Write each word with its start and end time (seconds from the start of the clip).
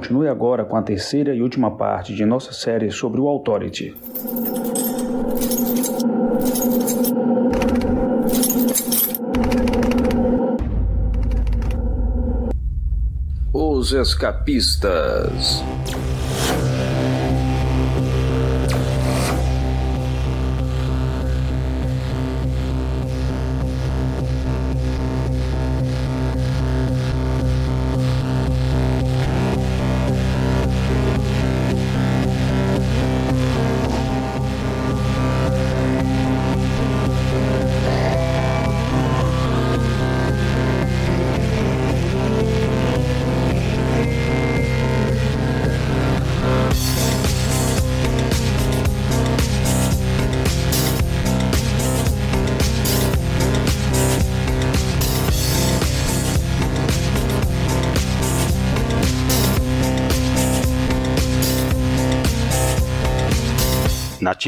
continue 0.00 0.28
agora 0.28 0.64
com 0.64 0.76
a 0.76 0.82
terceira 0.82 1.34
e 1.34 1.42
última 1.42 1.76
parte 1.76 2.14
de 2.14 2.24
nossa 2.24 2.54
série 2.54 2.90
sobre 2.90 3.20
o 3.20 3.28
Authority. 3.28 3.94
Os 13.52 13.92
Escapistas. 13.92 15.62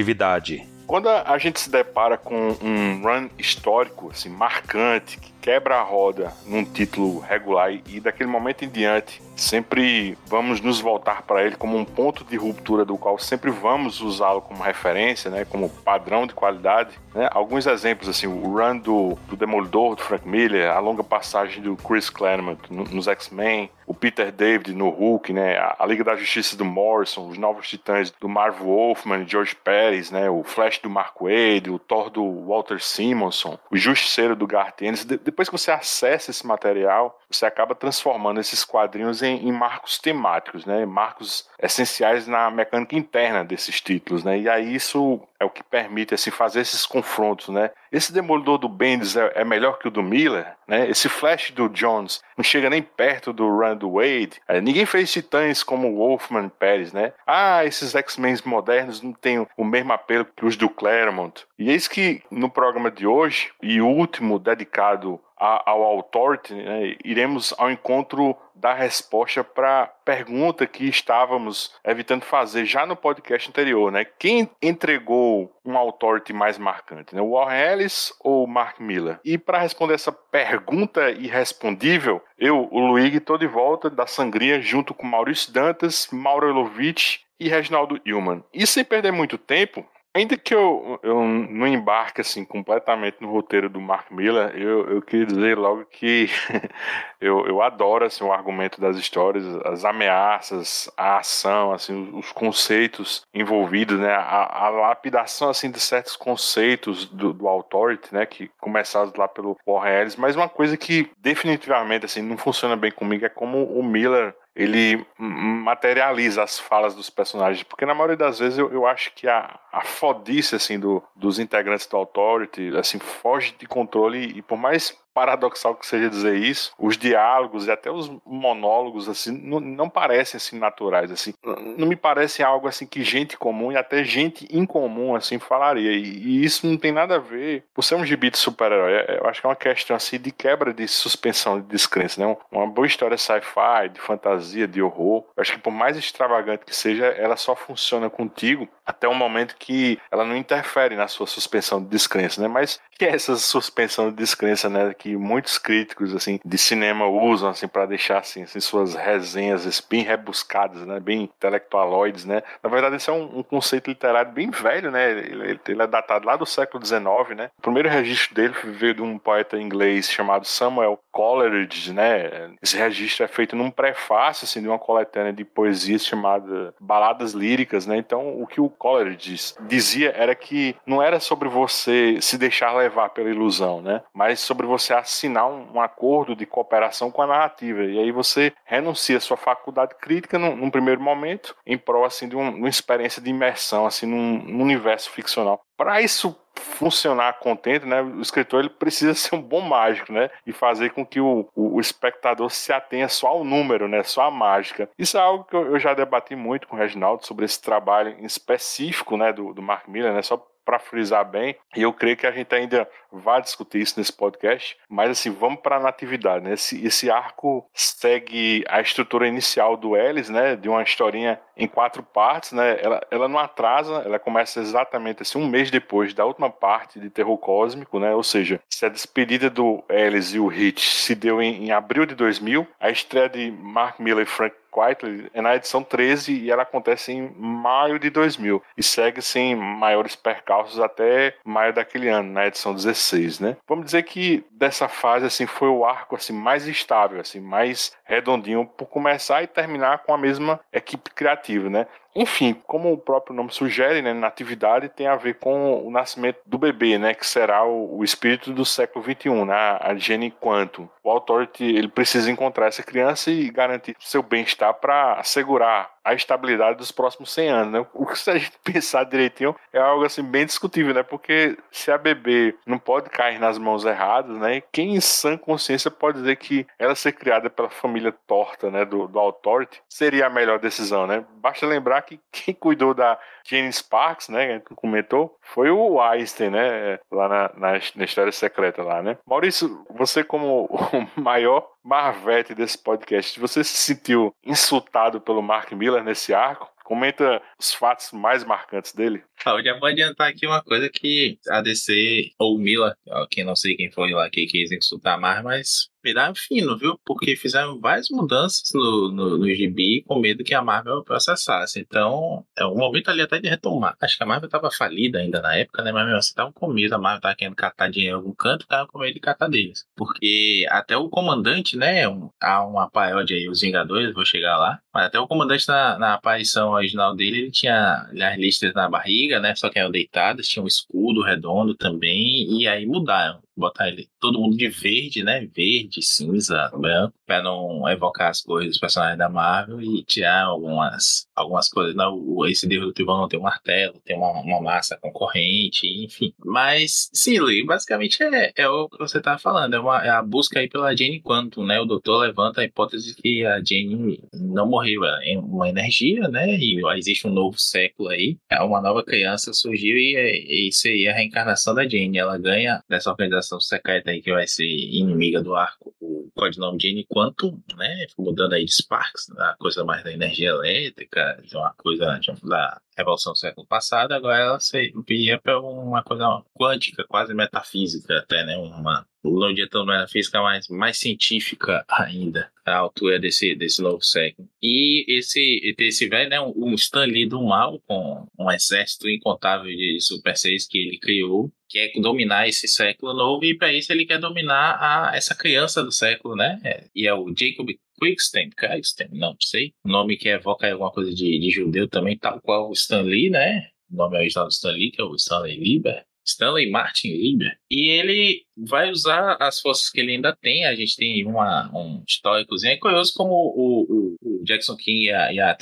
Natividade. 0.02 0.66
Quando 0.86 1.08
a 1.08 1.38
gente 1.38 1.60
se 1.60 1.70
depara 1.70 2.18
com 2.18 2.56
um 2.60 3.02
run 3.02 3.28
histórico, 3.38 4.10
assim, 4.10 4.28
marcante, 4.28 5.18
quebra 5.42 5.80
a 5.80 5.82
roda 5.82 6.32
num 6.46 6.64
título 6.64 7.18
regular 7.18 7.72
e 7.72 7.98
daquele 7.98 8.30
momento 8.30 8.64
em 8.64 8.68
diante 8.68 9.20
sempre 9.36 10.16
vamos 10.26 10.60
nos 10.60 10.80
voltar 10.80 11.22
para 11.22 11.44
ele 11.44 11.56
como 11.56 11.76
um 11.76 11.84
ponto 11.84 12.24
de 12.24 12.36
ruptura 12.36 12.84
do 12.84 12.96
qual 12.96 13.18
sempre 13.18 13.50
vamos 13.50 14.00
usá-lo 14.00 14.40
como 14.40 14.62
referência, 14.62 15.30
né, 15.30 15.44
como 15.44 15.68
padrão 15.68 16.26
de 16.26 16.34
qualidade. 16.34 16.98
Né? 17.14 17.28
Alguns 17.32 17.66
exemplos, 17.66 18.08
assim, 18.08 18.26
o 18.26 18.40
run 18.40 18.78
do, 18.78 19.18
do 19.28 19.36
Demolidor, 19.36 19.96
do 19.96 20.02
Frank 20.02 20.26
Miller, 20.26 20.70
a 20.70 20.78
longa 20.78 21.02
passagem 21.02 21.62
do 21.62 21.76
Chris 21.76 22.08
Claremont 22.08 22.60
no, 22.70 22.84
nos 22.84 23.08
X-Men, 23.08 23.70
o 23.86 23.94
Peter 23.94 24.30
David 24.30 24.74
no 24.74 24.88
Hulk, 24.88 25.32
né, 25.32 25.58
a, 25.58 25.76
a, 25.78 25.86
Liga 25.86 26.04
da 26.04 26.16
Justiça 26.16 26.56
do 26.56 26.64
Morrison, 26.64 27.28
os 27.28 27.36
Novos 27.36 27.68
Titãs 27.68 28.10
do 28.10 28.28
Marv 28.28 28.60
Wolfman, 28.62 29.26
George 29.26 29.54
Pérez, 29.56 30.10
né, 30.10 30.30
o 30.30 30.42
Flash 30.42 30.78
do 30.78 30.88
Mark 30.88 31.16
Wade, 31.20 31.70
o 31.70 31.78
Thor 31.78 32.10
do 32.10 32.46
Walter 32.46 32.80
Simonson, 32.80 33.58
o 33.70 33.76
Justiceiro 33.76 34.36
do 34.36 34.46
Garth 34.46 34.80
Ennis. 34.82 35.04
De, 35.04 35.18
depois 35.32 35.48
que 35.48 35.58
você 35.58 35.70
acessa 35.70 36.30
esse 36.30 36.46
material, 36.46 37.18
você 37.28 37.46
acaba 37.46 37.74
transformando 37.74 38.38
esses 38.38 38.64
quadrinhos 38.64 39.22
em, 39.22 39.48
em, 39.48 39.50
marcos 39.50 39.98
temáticos, 39.98 40.66
né? 40.66 40.84
Marcos 40.84 41.48
essenciais 41.58 42.26
na 42.26 42.50
mecânica 42.50 42.94
interna 42.94 43.42
desses 43.42 43.80
títulos, 43.80 44.22
né? 44.22 44.38
E 44.38 44.48
aí 44.48 44.74
isso 44.74 45.20
é 45.42 45.44
o 45.44 45.50
que 45.50 45.62
permite 45.62 46.14
assim 46.14 46.30
fazer 46.30 46.60
esses 46.60 46.86
confrontos, 46.86 47.48
né? 47.48 47.70
Esse 47.90 48.12
Demolidor 48.12 48.58
do 48.58 48.68
Bendis 48.68 49.16
é, 49.16 49.32
é 49.34 49.44
melhor 49.44 49.78
que 49.78 49.88
o 49.88 49.90
do 49.90 50.02
Miller, 50.02 50.54
né? 50.66 50.88
Esse 50.88 51.08
Flash 51.08 51.50
do 51.50 51.68
Jones 51.68 52.22
não 52.36 52.44
chega 52.44 52.70
nem 52.70 52.80
perto 52.80 53.32
do 53.32 53.48
Run 53.48 53.76
do 53.76 53.92
Wade. 53.92 54.40
É, 54.48 54.60
ninguém 54.60 54.86
fez 54.86 55.12
titãs 55.12 55.62
como 55.62 55.88
o 55.88 55.96
Wolfman 55.96 56.48
Pérez, 56.48 56.92
né? 56.92 57.12
Ah, 57.26 57.64
esses 57.64 57.94
X-Men 57.94 58.36
modernos 58.44 59.02
não 59.02 59.12
têm 59.12 59.46
o 59.56 59.64
mesmo 59.64 59.92
apelo 59.92 60.24
que 60.24 60.46
os 60.46 60.56
do 60.56 60.70
Claremont. 60.70 61.44
E 61.58 61.70
eis 61.70 61.86
que 61.86 62.22
no 62.30 62.48
programa 62.48 62.90
de 62.90 63.06
hoje 63.06 63.50
e 63.60 63.80
último 63.80 64.38
dedicado 64.38 65.20
ao 65.42 65.82
Authority, 65.82 66.54
né, 66.54 66.94
iremos 67.04 67.52
ao 67.58 67.70
encontro 67.70 68.36
da 68.54 68.72
resposta 68.72 69.42
para 69.42 69.82
a 69.82 69.86
pergunta 69.86 70.66
que 70.66 70.88
estávamos 70.88 71.74
evitando 71.84 72.22
fazer 72.22 72.64
já 72.64 72.86
no 72.86 72.94
podcast 72.94 73.48
anterior, 73.48 73.90
né? 73.90 74.04
Quem 74.04 74.48
entregou 74.62 75.52
um 75.64 75.76
Authority 75.76 76.32
mais 76.32 76.58
marcante, 76.58 77.14
né? 77.14 77.20
O 77.20 77.32
Warren 77.32 77.72
Ellis 77.72 78.12
ou 78.20 78.46
Mark 78.46 78.78
Miller? 78.78 79.18
E 79.24 79.36
para 79.36 79.58
responder 79.58 79.94
essa 79.94 80.12
pergunta 80.12 81.10
irrespondível, 81.10 82.22
eu, 82.38 82.68
o 82.70 82.78
Luigi, 82.78 83.16
estou 83.16 83.36
de 83.36 83.46
volta 83.46 83.90
da 83.90 84.06
Sangria 84.06 84.60
junto 84.60 84.94
com 84.94 85.06
Maurício 85.06 85.52
Dantas, 85.52 86.08
Mauro 86.12 86.48
Elovitch 86.48 87.18
e 87.40 87.48
Reginaldo 87.48 88.00
Hillman. 88.06 88.44
E 88.54 88.66
sem 88.66 88.84
perder 88.84 89.10
muito 89.10 89.36
tempo, 89.36 89.84
Ainda 90.14 90.36
que 90.36 90.54
eu, 90.54 91.00
eu 91.02 91.24
não 91.24 91.66
embarque 91.66 92.20
assim 92.20 92.44
completamente 92.44 93.16
no 93.20 93.30
roteiro 93.30 93.70
do 93.70 93.80
Mark 93.80 94.10
Miller, 94.10 94.54
eu, 94.54 94.86
eu 94.90 95.00
queria 95.00 95.24
dizer 95.24 95.56
logo 95.56 95.86
que 95.86 96.28
eu, 97.18 97.46
eu 97.46 97.62
adoro 97.62 98.04
assim, 98.04 98.22
o 98.22 98.30
argumento 98.30 98.78
das 98.78 98.98
histórias, 98.98 99.44
as 99.64 99.86
ameaças, 99.86 100.90
a 100.98 101.16
ação, 101.16 101.72
assim, 101.72 102.10
os 102.12 102.30
conceitos 102.30 103.22
envolvidos, 103.32 103.98
né, 103.98 104.12
a, 104.12 104.66
a 104.66 104.68
lapidação 104.68 105.48
assim 105.48 105.70
de 105.70 105.80
certos 105.80 106.14
conceitos 106.14 107.06
do, 107.06 107.32
do 107.32 107.48
Authority, 107.48 108.14
né, 108.14 108.26
que 108.26 108.50
começados 108.60 109.14
lá 109.14 109.26
pelo 109.26 109.56
Warren 109.66 110.00
Ellis, 110.02 110.16
mas 110.16 110.36
uma 110.36 110.48
coisa 110.48 110.76
que 110.76 111.10
definitivamente 111.16 112.04
assim 112.04 112.20
não 112.20 112.36
funciona 112.36 112.76
bem 112.76 112.92
comigo 112.92 113.24
é 113.24 113.30
como 113.30 113.64
o 113.64 113.82
Miller 113.82 114.34
ele 114.54 115.04
materializa 115.18 116.42
as 116.42 116.58
falas 116.58 116.94
dos 116.94 117.08
personagens, 117.08 117.62
porque 117.62 117.86
na 117.86 117.94
maioria 117.94 118.16
das 118.16 118.38
vezes 118.38 118.58
eu, 118.58 118.70
eu 118.70 118.86
acho 118.86 119.12
que 119.14 119.26
a, 119.26 119.58
a 119.72 119.82
fodice 119.82 120.54
assim, 120.54 120.78
do, 120.78 121.02
dos 121.16 121.38
integrantes 121.38 121.86
do 121.86 121.96
Authority 121.96 122.76
assim, 122.76 122.98
foge 122.98 123.54
de 123.58 123.66
controle 123.66 124.32
e 124.36 124.42
por 124.42 124.58
mais 124.58 124.96
paradoxal 125.14 125.74
que 125.74 125.86
seja 125.86 126.08
dizer 126.08 126.36
isso, 126.36 126.72
os 126.78 126.96
diálogos 126.96 127.66
e 127.66 127.70
até 127.70 127.90
os 127.90 128.10
monólogos 128.24 129.08
assim 129.08 129.32
não, 129.32 129.60
não 129.60 129.88
parecem 129.88 130.38
assim 130.38 130.58
naturais 130.58 131.10
assim, 131.10 131.34
não 131.76 131.86
me 131.86 131.96
parece 131.96 132.42
algo 132.42 132.68
assim 132.68 132.86
que 132.86 133.02
gente 133.02 133.36
comum 133.36 133.72
e 133.72 133.76
até 133.76 134.04
gente 134.04 134.46
incomum 134.50 135.14
assim 135.14 135.38
falaria 135.38 135.92
e, 135.92 136.02
e 136.02 136.44
isso 136.44 136.66
não 136.66 136.76
tem 136.76 136.92
nada 136.92 137.16
a 137.16 137.18
ver 137.18 137.64
por 137.74 137.82
ser 137.82 137.94
um 137.94 138.04
gibi 138.04 138.30
de 138.30 138.38
super-herói, 138.38 138.92
é, 138.92 139.18
eu 139.20 139.26
acho 139.26 139.40
que 139.40 139.46
é 139.46 139.50
uma 139.50 139.56
questão 139.56 139.96
assim 139.96 140.18
de 140.18 140.30
quebra 140.30 140.72
de 140.72 140.86
suspensão 140.88 141.60
de 141.60 141.66
descrença, 141.66 142.20
né? 142.20 142.36
Uma 142.50 142.66
boa 142.66 142.86
história 142.86 143.16
sci-fi, 143.16 143.88
de 143.92 144.00
fantasia, 144.00 144.66
de 144.66 144.82
horror, 144.82 145.24
eu 145.36 145.40
acho 145.40 145.52
que 145.52 145.58
por 145.58 145.72
mais 145.72 145.96
extravagante 145.96 146.64
que 146.64 146.74
seja, 146.74 147.06
ela 147.06 147.36
só 147.36 147.54
funciona 147.54 148.08
contigo 148.10 148.68
até 148.84 149.08
o 149.08 149.14
momento 149.14 149.56
que 149.56 149.98
ela 150.10 150.24
não 150.24 150.36
interfere 150.36 150.96
na 150.96 151.08
sua 151.08 151.26
suspensão 151.26 151.82
de 151.82 151.88
descrença, 151.88 152.40
né? 152.40 152.48
Mas 152.48 152.80
que 152.98 153.04
é 153.04 153.14
essa 153.14 153.36
suspensão 153.36 154.10
de 154.10 154.16
descrença, 154.16 154.68
né? 154.68 154.94
Que 155.02 155.16
muitos 155.16 155.58
críticos 155.58 156.14
assim 156.14 156.38
de 156.44 156.56
cinema 156.56 157.06
usam 157.06 157.48
assim 157.48 157.66
para 157.66 157.86
deixar 157.86 158.18
assim, 158.18 158.44
assim, 158.44 158.60
suas 158.60 158.94
resenhas 158.94 159.66
assim, 159.66 159.82
bem 159.90 160.02
rebuscadas, 160.02 160.86
né? 160.86 161.00
Bem 161.00 161.22
intelectualoides, 161.22 162.24
né? 162.24 162.40
Na 162.62 162.70
verdade, 162.70 162.96
esse 162.96 163.10
é 163.10 163.12
um, 163.12 163.38
um 163.38 163.42
conceito 163.42 163.88
literário 163.88 164.30
bem 164.30 164.50
velho, 164.50 164.92
né? 164.92 165.10
Ele, 165.10 165.58
ele, 165.66 165.82
é 165.82 165.86
datado 165.88 166.24
lá 166.24 166.36
do 166.36 166.46
século 166.46 166.84
XIX, 166.84 167.36
né? 167.36 167.50
O 167.58 167.62
primeiro 167.62 167.88
registro 167.88 168.32
dele 168.32 168.54
veio 168.64 168.94
de 168.94 169.02
um 169.02 169.18
poeta 169.18 169.58
inglês 169.58 170.08
chamado 170.08 170.46
Samuel 170.46 171.00
Coleridge, 171.10 171.92
né? 171.92 172.52
Esse 172.62 172.76
registro 172.76 173.24
é 173.24 173.28
feito 173.28 173.56
num 173.56 173.70
prefácio 173.70 174.44
assim 174.44 174.62
de 174.62 174.68
uma 174.68 174.78
coletânea 174.78 175.32
de 175.32 175.44
poesias 175.44 176.06
chamada 176.06 176.74
Baladas 176.80 177.32
Líricas, 177.32 177.86
né? 177.86 177.96
Então, 177.96 178.40
o 178.40 178.46
que 178.46 178.60
o 178.60 178.70
Coleridge 178.70 179.54
dizia 179.62 180.12
era 180.16 180.34
que 180.34 180.76
não 180.86 181.02
era 181.02 181.18
sobre 181.18 181.48
você 181.48 182.20
se 182.20 182.38
deixar 182.38 182.72
levar 182.72 183.08
pela 183.10 183.30
ilusão, 183.30 183.80
né? 183.80 184.02
Mas 184.14 184.38
sobre 184.40 184.66
você 184.66 184.91
assinar 184.98 185.46
um, 185.46 185.74
um 185.74 185.80
acordo 185.80 186.34
de 186.34 186.46
cooperação 186.46 187.10
com 187.10 187.22
a 187.22 187.26
narrativa. 187.26 187.82
E 187.84 187.98
aí 187.98 188.10
você 188.10 188.52
renuncia 188.64 189.16
à 189.16 189.20
sua 189.20 189.36
faculdade 189.36 189.94
crítica 190.00 190.38
num, 190.38 190.56
num 190.56 190.70
primeiro 190.70 191.00
momento 191.00 191.56
em 191.66 191.78
prol 191.78 192.04
assim 192.04 192.28
de, 192.28 192.36
um, 192.36 192.52
de, 192.52 192.58
uma 192.58 192.68
experiência 192.68 193.22
de 193.22 193.30
imersão 193.30 193.86
assim 193.86 194.06
num, 194.06 194.38
num 194.38 194.62
universo 194.62 195.10
ficcional. 195.10 195.60
Para 195.76 196.00
isso 196.00 196.36
funcionar 196.54 197.38
contente, 197.38 197.86
né, 197.86 198.02
o 198.02 198.20
escritor 198.20 198.60
ele 198.60 198.68
precisa 198.68 199.14
ser 199.16 199.34
um 199.34 199.42
bom 199.42 199.60
mágico, 199.60 200.12
né, 200.12 200.30
e 200.46 200.52
fazer 200.52 200.90
com 200.90 201.04
que 201.04 201.20
o, 201.20 201.48
o, 201.54 201.76
o, 201.76 201.80
espectador 201.80 202.50
se 202.50 202.72
atenha 202.72 203.08
só 203.08 203.28
ao 203.28 203.44
número, 203.44 203.88
né, 203.88 204.02
só 204.02 204.22
à 204.22 204.30
mágica. 204.30 204.88
Isso 204.98 205.16
é 205.16 205.20
algo 205.20 205.44
que 205.44 205.56
eu, 205.56 205.72
eu 205.72 205.78
já 205.78 205.94
debati 205.94 206.34
muito 206.36 206.68
com 206.68 206.76
o 206.76 206.78
Reginaldo 206.78 207.26
sobre 207.26 207.44
esse 207.44 207.60
trabalho 207.60 208.16
em 208.18 208.24
específico, 208.24 209.16
né, 209.16 209.32
do, 209.32 209.52
do 209.52 209.62
Mark 209.62 209.88
Miller, 209.88 210.12
né, 210.12 210.22
só 210.22 210.36
para 210.64 210.78
frisar 210.78 211.24
bem, 211.24 211.56
e 211.76 211.82
eu 211.82 211.92
creio 211.92 212.16
que 212.16 212.26
a 212.26 212.32
gente 212.32 212.54
ainda 212.54 212.88
vai 213.10 213.42
discutir 213.42 213.80
isso 213.80 213.98
nesse 213.98 214.12
podcast, 214.12 214.76
mas 214.88 215.10
assim, 215.10 215.30
vamos 215.30 215.60
para 215.60 215.76
a 215.76 215.80
natividade, 215.80 216.44
né? 216.44 216.54
Esse, 216.54 216.84
esse 216.84 217.10
arco 217.10 217.68
segue 217.74 218.64
a 218.68 218.80
estrutura 218.80 219.28
inicial 219.28 219.76
do 219.76 219.96
Ellis, 219.96 220.28
né? 220.28 220.56
De 220.56 220.68
uma 220.68 220.82
historinha 220.82 221.38
em 221.56 221.68
quatro 221.68 222.02
partes, 222.02 222.52
né? 222.52 222.78
Ela, 222.80 223.06
ela 223.10 223.28
não 223.28 223.38
atrasa, 223.38 224.02
ela 224.04 224.18
começa 224.18 224.60
exatamente 224.60 225.22
assim 225.22 225.38
um 225.38 225.46
mês 225.46 225.70
depois 225.70 226.14
da 226.14 226.24
última 226.24 226.48
parte 226.48 226.98
de 226.98 227.10
Terror 227.10 227.36
Cósmico, 227.38 227.98
né? 227.98 228.14
Ou 228.14 228.22
seja, 228.22 228.60
se 228.70 228.86
a 228.86 228.88
despedida 228.88 229.50
do 229.50 229.84
Ellis 229.88 230.34
e 230.34 230.38
o 230.38 230.46
Hit 230.46 230.80
se 230.80 231.14
deu 231.14 231.42
em, 231.42 231.66
em 231.66 231.72
abril 231.72 232.06
de 232.06 232.14
2000, 232.14 232.66
a 232.80 232.90
estreia 232.90 233.28
de 233.28 233.50
Mark 233.50 234.00
Miller 234.00 234.24
e 234.24 234.26
Frank 234.26 234.56
Quietly 234.72 235.30
é 235.34 235.42
na 235.42 235.54
edição 235.54 235.82
13 235.82 236.32
e 236.32 236.50
ela 236.50 236.62
acontece 236.62 237.12
em 237.12 237.30
maio 237.36 237.98
de 237.98 238.08
2000 238.08 238.62
e 238.76 238.82
segue 238.82 239.20
sem 239.20 239.54
maiores 239.54 240.16
percalços 240.16 240.80
até 240.80 241.36
maio 241.44 241.72
daquele 241.72 242.08
ano, 242.08 242.32
na 242.32 242.46
edição 242.46 242.74
16, 242.74 243.40
né? 243.40 243.56
Vamos 243.68 243.84
dizer 243.84 244.02
que 244.04 244.44
dessa 244.50 244.88
fase 244.88 245.26
assim 245.26 245.46
foi 245.46 245.68
o 245.68 245.84
arco 245.84 246.16
assim 246.16 246.32
mais 246.32 246.66
estável, 246.66 247.20
assim, 247.20 247.40
mais 247.40 247.92
redondinho 248.04 248.66
por 248.66 248.86
começar 248.86 249.42
e 249.42 249.46
terminar 249.46 249.98
com 249.98 250.14
a 250.14 250.18
mesma 250.18 250.60
equipe 250.72 251.10
criativa, 251.10 251.68
né? 251.68 251.86
Enfim, 252.14 252.54
como 252.66 252.92
o 252.92 252.98
próprio 252.98 253.34
nome 253.34 253.52
sugere, 253.52 254.02
né, 254.02 254.12
natividade 254.12 254.88
tem 254.88 255.06
a 255.06 255.16
ver 255.16 255.38
com 255.38 255.86
o 255.86 255.90
nascimento 255.90 256.38
do 256.44 256.58
bebê, 256.58 256.98
né, 256.98 257.14
que 257.14 257.26
será 257.26 257.64
o, 257.64 257.98
o 257.98 258.04
espírito 258.04 258.52
do 258.52 258.64
século 258.64 259.04
XXI, 259.04 259.44
né, 259.46 259.78
a 259.80 259.94
Gene 259.94 260.30
Quantum. 260.30 260.88
O 261.02 261.10
Authority 261.10 261.64
ele 261.64 261.88
precisa 261.88 262.30
encontrar 262.30 262.66
essa 262.66 262.82
criança 262.82 263.30
e 263.30 263.50
garantir 263.50 263.96
seu 263.98 264.22
bem-estar 264.22 264.74
para 264.74 265.14
assegurar 265.14 265.90
a 266.04 266.14
estabilidade 266.14 266.78
dos 266.78 266.90
próximos 266.90 267.32
100 267.32 267.48
anos, 267.48 267.72
né? 267.72 267.86
O 267.94 268.06
que 268.06 268.18
se 268.18 268.30
a 268.30 268.38
gente 268.38 268.52
pensar 268.64 269.04
direitinho 269.04 269.54
é 269.72 269.78
algo 269.78 270.04
assim 270.04 270.22
bem 270.22 270.44
discutível, 270.44 270.94
né? 270.94 271.02
Porque 271.02 271.56
se 271.70 271.90
a 271.90 271.98
bebê 271.98 272.54
não 272.66 272.78
pode 272.78 273.10
cair 273.10 273.38
nas 273.38 273.58
mãos 273.58 273.84
erradas, 273.84 274.36
né? 274.38 274.62
Quem 274.72 274.94
em 274.94 275.00
sã 275.00 275.36
consciência 275.36 275.90
pode 275.90 276.18
dizer 276.18 276.36
que 276.36 276.66
ela 276.78 276.94
ser 276.94 277.12
criada 277.12 277.48
pela 277.48 277.70
família 277.70 278.12
torta, 278.26 278.70
né, 278.70 278.84
do, 278.84 279.06
do 279.06 279.18
Authority, 279.18 279.82
seria 279.88 280.26
a 280.26 280.30
melhor 280.30 280.58
decisão, 280.58 281.06
né? 281.06 281.24
Basta 281.36 281.66
lembrar 281.66 282.02
que 282.02 282.20
quem 282.30 282.54
cuidou 282.54 282.94
da 282.94 283.18
Jane 283.44 283.72
Sparks, 283.72 284.28
né, 284.28 284.60
que 284.60 284.74
comentou, 284.74 285.36
foi 285.40 285.70
o 285.70 286.00
Einstein, 286.00 286.50
né, 286.50 286.98
lá 287.10 287.28
na, 287.28 287.50
na, 287.56 287.80
na 287.96 288.04
história 288.04 288.32
secreta 288.32 288.82
lá, 288.82 289.02
né? 289.02 289.18
Maurício, 289.26 289.84
você 289.90 290.22
como 290.22 290.64
o 291.16 291.20
maior 291.20 291.71
Marvete 291.84 292.54
desse 292.54 292.78
podcast, 292.78 293.40
você 293.40 293.64
se 293.64 293.76
sentiu 293.76 294.32
insultado 294.44 295.20
pelo 295.20 295.42
Mark 295.42 295.72
Miller 295.72 296.04
nesse 296.04 296.32
arco? 296.32 296.70
Comenta 296.84 297.42
os 297.58 297.74
fatos 297.74 298.12
mais 298.12 298.44
marcantes 298.44 298.92
dele. 298.92 299.24
Eu 299.46 299.64
já 299.64 299.78
vou 299.78 299.88
adiantar 299.88 300.28
aqui 300.28 300.46
uma 300.46 300.62
coisa 300.62 300.88
que 300.88 301.38
a 301.48 301.60
DC, 301.60 302.30
ou 302.38 302.58
Miller, 302.58 302.94
que 303.30 303.42
não 303.42 303.56
sei 303.56 303.76
quem 303.76 303.90
foi 303.90 304.12
lá 304.12 304.30
que 304.30 304.46
quis 304.46 304.70
insultar 304.70 305.20
mais, 305.20 305.42
mas 305.42 305.92
Viraram 306.04 306.34
fino, 306.34 306.76
viu? 306.76 306.98
Porque 307.04 307.36
fizeram 307.36 307.78
várias 307.80 308.08
mudanças 308.10 308.70
no, 308.74 309.12
no, 309.12 309.38
no 309.38 309.54
gibi 309.54 310.02
com 310.02 310.18
medo 310.18 310.42
que 310.42 310.52
a 310.52 310.60
Marvel 310.60 311.04
processasse. 311.04 311.78
Então, 311.78 312.44
é 312.58 312.66
um 312.66 312.76
momento 312.76 313.08
ali 313.08 313.22
até 313.22 313.38
de 313.38 313.48
retomar. 313.48 313.96
Acho 314.00 314.16
que 314.16 314.22
a 314.24 314.26
Marvel 314.26 314.46
estava 314.46 314.68
falida 314.70 315.20
ainda 315.20 315.40
na 315.40 315.54
época, 315.56 315.82
né? 315.82 315.92
Mas 315.92 316.04
mesmo 316.04 316.18
assim 316.18 316.34
tava 316.34 316.52
com 316.52 316.66
medo. 316.66 316.94
A 316.94 316.98
Marvel 316.98 317.20
tava 317.20 317.36
querendo 317.36 317.54
catar 317.54 317.88
dinheiro 317.88 318.16
em 318.16 318.18
algum 318.18 318.34
canto, 318.34 318.66
tava 318.66 318.88
com 318.88 318.98
medo 318.98 319.14
de 319.14 319.20
catar 319.20 319.48
deles. 319.48 319.86
Porque 319.94 320.66
até 320.70 320.96
o 320.96 321.08
comandante, 321.08 321.76
né? 321.76 322.08
Um, 322.08 322.30
há 322.40 322.66
uma 322.66 322.90
paródia 322.90 323.36
aí, 323.36 323.48
os 323.48 323.60
Vingadores, 323.60 324.12
vou 324.12 324.24
chegar 324.24 324.56
lá. 324.58 324.80
Mas 324.92 325.06
até 325.06 325.20
o 325.20 325.28
comandante 325.28 325.68
na, 325.68 325.98
na 325.98 326.14
aparição 326.14 326.70
original 326.72 327.14
dele, 327.14 327.38
ele 327.42 327.50
tinha 327.52 328.08
as 328.10 328.36
listas 328.36 328.74
na 328.74 328.88
barriga, 328.88 329.31
né? 329.40 329.54
Só 329.54 329.68
que 329.68 329.78
eram 329.78 329.90
deitadas, 329.90 330.46
tinha 330.48 330.62
um 330.62 330.66
escudo 330.66 331.22
redondo 331.22 331.74
também. 331.74 332.60
E 332.60 332.68
aí 332.68 332.86
mudaram 332.86 333.40
botar 333.56 333.88
ele 333.88 334.08
todo 334.20 334.40
mundo 334.40 334.56
de 334.56 334.68
verde, 334.68 335.22
né? 335.22 335.46
Verde, 335.54 336.02
cinza, 336.02 336.70
branco, 336.76 337.14
para 337.26 337.42
não 337.42 337.88
evocar 337.88 338.30
as 338.30 338.40
coisas 338.40 338.72
dos 338.72 338.78
personagens 338.78 339.18
da 339.18 339.28
Marvel 339.28 339.80
e 339.80 340.04
tirar 340.04 340.44
algumas, 340.44 341.26
algumas 341.34 341.68
coisas. 341.68 341.94
Não, 341.94 342.46
esse 342.46 342.66
Deus 342.66 342.92
do 342.92 343.04
não 343.04 343.28
tem 343.28 343.38
um 343.38 343.42
martelo, 343.42 344.00
tem 344.04 344.16
uma, 344.16 344.30
uma 344.40 344.60
massa 344.60 344.98
concorrente, 345.00 345.86
enfim. 346.04 346.32
Mas, 346.44 347.10
sim, 347.12 347.38
Lee, 347.40 347.64
basicamente 347.64 348.22
é, 348.22 348.52
é 348.56 348.68
o 348.68 348.88
que 348.88 348.98
você 348.98 349.20
tá 349.20 349.38
falando, 349.38 349.74
é, 349.74 349.80
uma, 349.80 350.04
é 350.04 350.10
a 350.10 350.22
busca 350.22 350.60
aí 350.60 350.68
pela 350.68 350.94
Jane 350.96 351.22
Quantum, 351.22 351.64
né? 351.64 351.80
O 351.80 351.84
doutor 351.84 352.18
levanta 352.18 352.60
a 352.60 352.64
hipótese 352.64 353.14
que 353.14 353.44
a 353.44 353.62
Jane 353.62 354.22
não 354.32 354.68
morreu, 354.68 355.04
é 355.04 355.38
uma 355.38 355.68
energia, 355.68 356.28
né? 356.28 356.56
E 356.56 356.80
existe 356.96 357.26
um 357.26 357.32
novo 357.32 357.58
século 357.58 358.08
aí, 358.08 358.38
é 358.50 358.60
uma 358.62 358.80
nova 358.80 359.04
criança 359.04 359.52
surgiu 359.52 359.96
e, 359.96 360.14
e 360.48 360.68
isso 360.68 360.88
aí 360.88 361.04
é 361.06 361.10
a 361.10 361.14
reencarnação 361.14 361.74
da 361.74 361.88
Jane. 361.88 362.18
Ela 362.18 362.38
ganha 362.38 362.82
dessa 362.88 363.10
organização 363.10 363.41
organização 363.42 363.60
secreta 363.60 364.10
aí 364.10 364.22
que 364.22 364.32
vai 364.32 364.46
ser 364.46 364.64
inimiga 364.64 365.42
do 365.42 365.54
arco, 365.54 365.94
o 366.00 366.30
codinome 366.34 366.78
Jane 366.80 367.06
Quantum, 367.06 367.60
né? 367.76 368.06
Mudando 368.18 368.54
aí 368.54 368.64
de 368.64 368.72
Sparks, 368.72 369.30
a 369.36 369.56
coisa 369.58 369.84
mais 369.84 370.02
da 370.04 370.12
energia 370.12 370.50
elétrica, 370.50 371.42
de 371.44 371.56
uma 371.56 371.74
coisa 371.74 372.18
de, 372.18 372.32
da 372.48 372.80
revolução 372.96 373.32
do 373.32 373.38
século 373.38 373.66
passado, 373.66 374.12
agora 374.12 374.38
ela 374.38 374.60
seria 374.60 375.38
para 375.38 375.60
uma 375.60 376.02
coisa 376.02 376.42
quântica, 376.54 377.04
quase 377.08 377.34
metafísica 377.34 378.18
até, 378.18 378.44
né? 378.44 378.56
Uma 378.56 379.06
não 379.24 379.54
dia 379.54 379.68
tão 379.68 379.86
metafísica, 379.86 380.40
mas 380.42 380.66
mais 380.68 380.98
científica 380.98 381.84
ainda, 381.88 382.50
a 382.64 382.76
altura 382.76 383.18
desse, 383.20 383.54
desse 383.54 383.80
novo 383.80 384.02
século. 384.02 384.48
E 384.60 385.04
esse, 385.08 385.74
esse 385.78 386.08
velho, 386.08 386.30
né, 386.30 386.40
um, 386.40 386.74
Stan 386.74 387.04
Lee 387.04 387.28
do 387.28 387.40
mal, 387.42 387.80
com 387.86 388.26
um 388.38 388.50
exército 388.50 389.08
incontável 389.08 389.70
de 389.70 389.98
Super 390.00 390.36
6 390.36 390.66
que 390.66 390.78
ele 390.78 390.98
criou, 390.98 391.52
quer 391.68 391.92
dominar 392.00 392.48
esse 392.48 392.66
século 392.66 393.14
novo, 393.14 393.44
e 393.44 393.56
para 393.56 393.72
isso 393.72 393.92
ele 393.92 394.04
quer 394.04 394.18
dominar 394.18 394.76
a, 394.80 395.16
essa 395.16 395.34
criança 395.34 395.82
do 395.82 395.92
século, 395.92 396.34
né? 396.34 396.60
É, 396.64 396.84
e 396.94 397.06
é 397.06 397.14
o 397.14 397.28
Jacob 397.28 397.68
Quickstein, 398.02 398.50
Quickstein, 398.50 399.10
não 399.12 399.36
sei. 399.40 399.72
Nome 399.84 400.16
que 400.16 400.28
evoca 400.28 400.70
alguma 400.70 400.90
coisa 400.90 401.14
de, 401.14 401.38
de 401.38 401.50
judeu 401.50 401.88
também, 401.88 402.18
tal 402.18 402.40
qual 402.40 402.68
o 402.68 402.72
Stan 402.72 403.02
Lee, 403.02 403.30
né? 403.30 403.68
O 403.90 403.96
nome 403.96 404.16
original 404.16 404.46
do 404.46 404.50
Stan 404.50 404.72
Lee, 404.72 404.90
que 404.90 405.00
é 405.00 405.04
o 405.04 405.14
Stanley 405.14 405.56
Lieber. 405.56 406.04
Stanley 406.24 406.70
Martin 406.70 407.08
Lieber. 407.08 407.58
E 407.70 407.90
ele 407.90 408.44
vai 408.56 408.90
usar 408.90 409.36
as 409.40 409.60
forças 409.60 409.90
que 409.90 410.00
ele 410.00 410.12
ainda 410.12 410.34
tem. 410.34 410.64
A 410.64 410.74
gente 410.74 410.96
tem 410.96 411.24
uma, 411.26 411.70
um 411.74 412.02
históricozinho. 412.06 412.72
É 412.72 412.76
curioso 412.76 413.12
como 413.14 413.32
o, 413.34 413.82
o, 413.82 414.16
o 414.22 414.44
Jackson 414.44 414.76
King 414.76 415.06
e 415.06 415.12
a, 415.12 415.32
e 415.32 415.40
a 415.40 415.56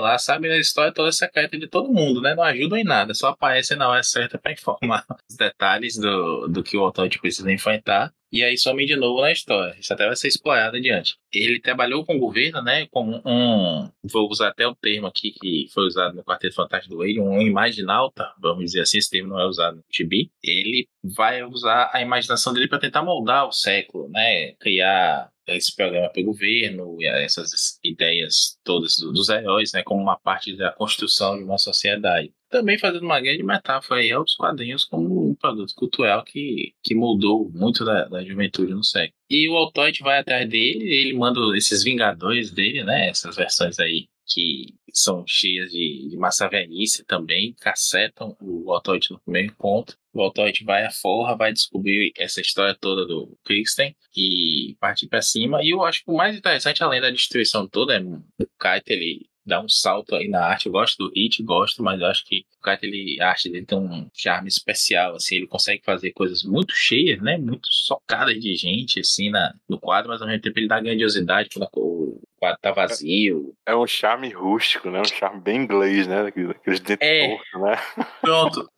lá 0.00 0.18
sabem 0.18 0.50
a 0.50 0.58
história 0.58 0.92
toda 0.92 1.12
secreta 1.12 1.58
de 1.58 1.68
todo 1.68 1.92
mundo, 1.92 2.20
né? 2.20 2.34
Não 2.34 2.42
ajudam 2.44 2.78
em 2.78 2.84
nada, 2.84 3.14
só 3.14 3.28
aparecem 3.28 3.76
na 3.76 3.88
hora 3.88 4.02
certa 4.02 4.38
para 4.38 4.52
informar 4.52 5.04
os 5.28 5.36
detalhes 5.36 5.96
do, 5.96 6.48
do 6.48 6.62
que 6.62 6.76
o 6.76 6.84
autor 6.84 7.08
precisa 7.20 7.52
enfrentar 7.52 8.12
e 8.36 8.44
aí 8.44 8.58
some 8.58 8.84
de 8.84 8.96
novo 8.96 9.20
na 9.20 9.32
história. 9.32 9.74
Isso 9.78 9.92
até 9.92 10.06
vai 10.06 10.16
ser 10.16 10.28
explorado 10.28 10.76
adiante. 10.76 11.16
Ele 11.32 11.60
trabalhou 11.60 12.04
com 12.04 12.16
o 12.16 12.18
governo, 12.18 12.62
né, 12.62 12.86
como 12.90 13.22
um, 13.24 13.90
vou 14.04 14.28
usar 14.30 14.48
até 14.48 14.66
o 14.66 14.74
termo 14.74 15.06
aqui 15.06 15.32
que 15.32 15.66
foi 15.72 15.86
usado 15.86 16.14
no 16.14 16.24
Quarteto 16.24 16.54
Fantástico 16.54 16.94
do 16.94 17.00
Wade, 17.00 17.20
um 17.20 17.40
imaginalta, 17.40 18.32
vamos 18.40 18.66
dizer 18.66 18.82
assim, 18.82 18.98
esse 18.98 19.10
termo 19.10 19.30
não 19.30 19.40
é 19.40 19.46
usado 19.46 19.76
no 19.76 19.84
Tibi. 19.90 20.30
Ele 20.42 20.86
vai 21.02 21.42
usar 21.42 21.90
a 21.92 22.00
imaginação 22.02 22.52
dele 22.52 22.68
para 22.68 22.78
tentar 22.78 23.02
moldar 23.02 23.46
o 23.46 23.52
século, 23.52 24.08
né, 24.08 24.52
criar 24.54 25.30
esse 25.48 25.74
programa 25.74 26.08
pelo 26.08 26.26
governo, 26.26 26.96
e 27.00 27.06
essas 27.06 27.78
ideias 27.84 28.58
todas 28.64 28.96
dos 28.96 29.28
heróis, 29.28 29.72
né, 29.72 29.82
como 29.82 30.02
uma 30.02 30.18
parte 30.18 30.56
da 30.56 30.72
construção 30.72 31.38
de 31.38 31.44
uma 31.44 31.58
sociedade. 31.58 32.32
Também 32.48 32.78
fazendo 32.78 33.02
uma 33.02 33.20
grande 33.20 33.42
metáfora 33.42 34.00
aí 34.00 34.12
aos 34.12 34.34
quadrinhos 34.34 34.84
como 34.84 35.30
um 35.30 35.34
produto 35.34 35.74
cultural 35.74 36.24
que, 36.24 36.74
que 36.82 36.94
moldou 36.94 37.50
muito 37.52 37.84
da, 37.84 38.04
da 38.04 38.24
juventude 38.24 38.72
no 38.72 38.84
século. 38.84 39.14
E 39.28 39.48
o 39.48 39.56
Altoid 39.56 40.00
vai 40.02 40.20
atrás 40.20 40.48
dele, 40.48 40.84
ele 40.84 41.14
manda 41.14 41.40
esses 41.56 41.82
Vingadores 41.82 42.50
dele, 42.50 42.84
né, 42.84 43.08
essas 43.08 43.36
versões 43.36 43.78
aí 43.78 44.08
que 44.26 44.74
são 44.92 45.24
cheias 45.26 45.70
de, 45.70 46.08
de 46.10 46.16
massa 46.16 46.48
velhice 46.48 47.04
também, 47.04 47.54
cacetam 47.60 48.36
o 48.40 48.72
Altoid 48.72 49.10
no 49.10 49.20
primeiro 49.20 49.52
encontro. 49.52 49.96
O 50.12 50.20
Altoid 50.20 50.64
vai 50.64 50.84
à 50.84 50.90
forra, 50.90 51.36
vai 51.36 51.52
descobrir 51.52 52.12
essa 52.18 52.40
história 52.40 52.74
toda 52.74 53.06
do 53.06 53.38
Kristen 53.44 53.94
e 54.16 54.76
partir 54.80 55.06
para 55.06 55.22
cima. 55.22 55.62
E 55.62 55.70
eu 55.70 55.84
acho 55.84 56.02
que 56.02 56.10
o 56.10 56.16
mais 56.16 56.36
interessante, 56.36 56.82
além 56.82 57.00
da 57.00 57.10
destruição 57.10 57.68
toda, 57.68 57.94
é 57.94 58.00
o 58.00 58.22
Kaito, 58.58 58.92
ele 58.92 59.28
dá 59.46 59.60
um 59.60 59.68
salto 59.68 60.14
aí 60.14 60.28
na 60.28 60.44
arte. 60.44 60.66
Eu 60.66 60.72
gosto 60.72 60.96
do 60.98 61.12
Hit, 61.14 61.42
gosto, 61.42 61.82
mas 61.82 62.00
eu 62.00 62.06
acho 62.06 62.24
que 62.24 62.44
o 62.58 62.62
Kaito, 62.62 62.84
ele, 62.84 63.20
a 63.20 63.28
arte 63.28 63.48
dele 63.48 63.64
tem 63.64 63.78
um 63.78 64.08
charme 64.12 64.48
especial, 64.48 65.14
assim, 65.14 65.36
ele 65.36 65.46
consegue 65.46 65.82
fazer 65.84 66.12
coisas 66.12 66.42
muito 66.42 66.74
cheias, 66.74 67.20
né, 67.22 67.38
muito 67.38 67.68
socadas 67.70 68.34
de 68.40 68.54
gente, 68.56 69.00
assim, 69.00 69.30
na, 69.30 69.54
no 69.68 69.78
quadro, 69.78 70.10
mas 70.10 70.20
ao 70.20 70.26
mesmo 70.26 70.42
tempo 70.42 70.58
ele 70.58 70.66
dá 70.66 70.80
grandiosidade 70.80 71.48
quando 71.52 71.68
o 71.74 72.20
quadro 72.38 72.58
tá 72.60 72.72
vazio. 72.72 73.54
É 73.64 73.74
um 73.74 73.86
charme 73.86 74.30
rústico, 74.30 74.90
né, 74.90 75.00
um 75.00 75.04
charme 75.04 75.40
bem 75.40 75.62
inglês, 75.62 76.06
né, 76.06 76.26
aqueles 76.26 76.80
dentes 76.80 77.06
é, 77.06 77.28
né. 77.28 77.78
Pronto, 78.20 78.68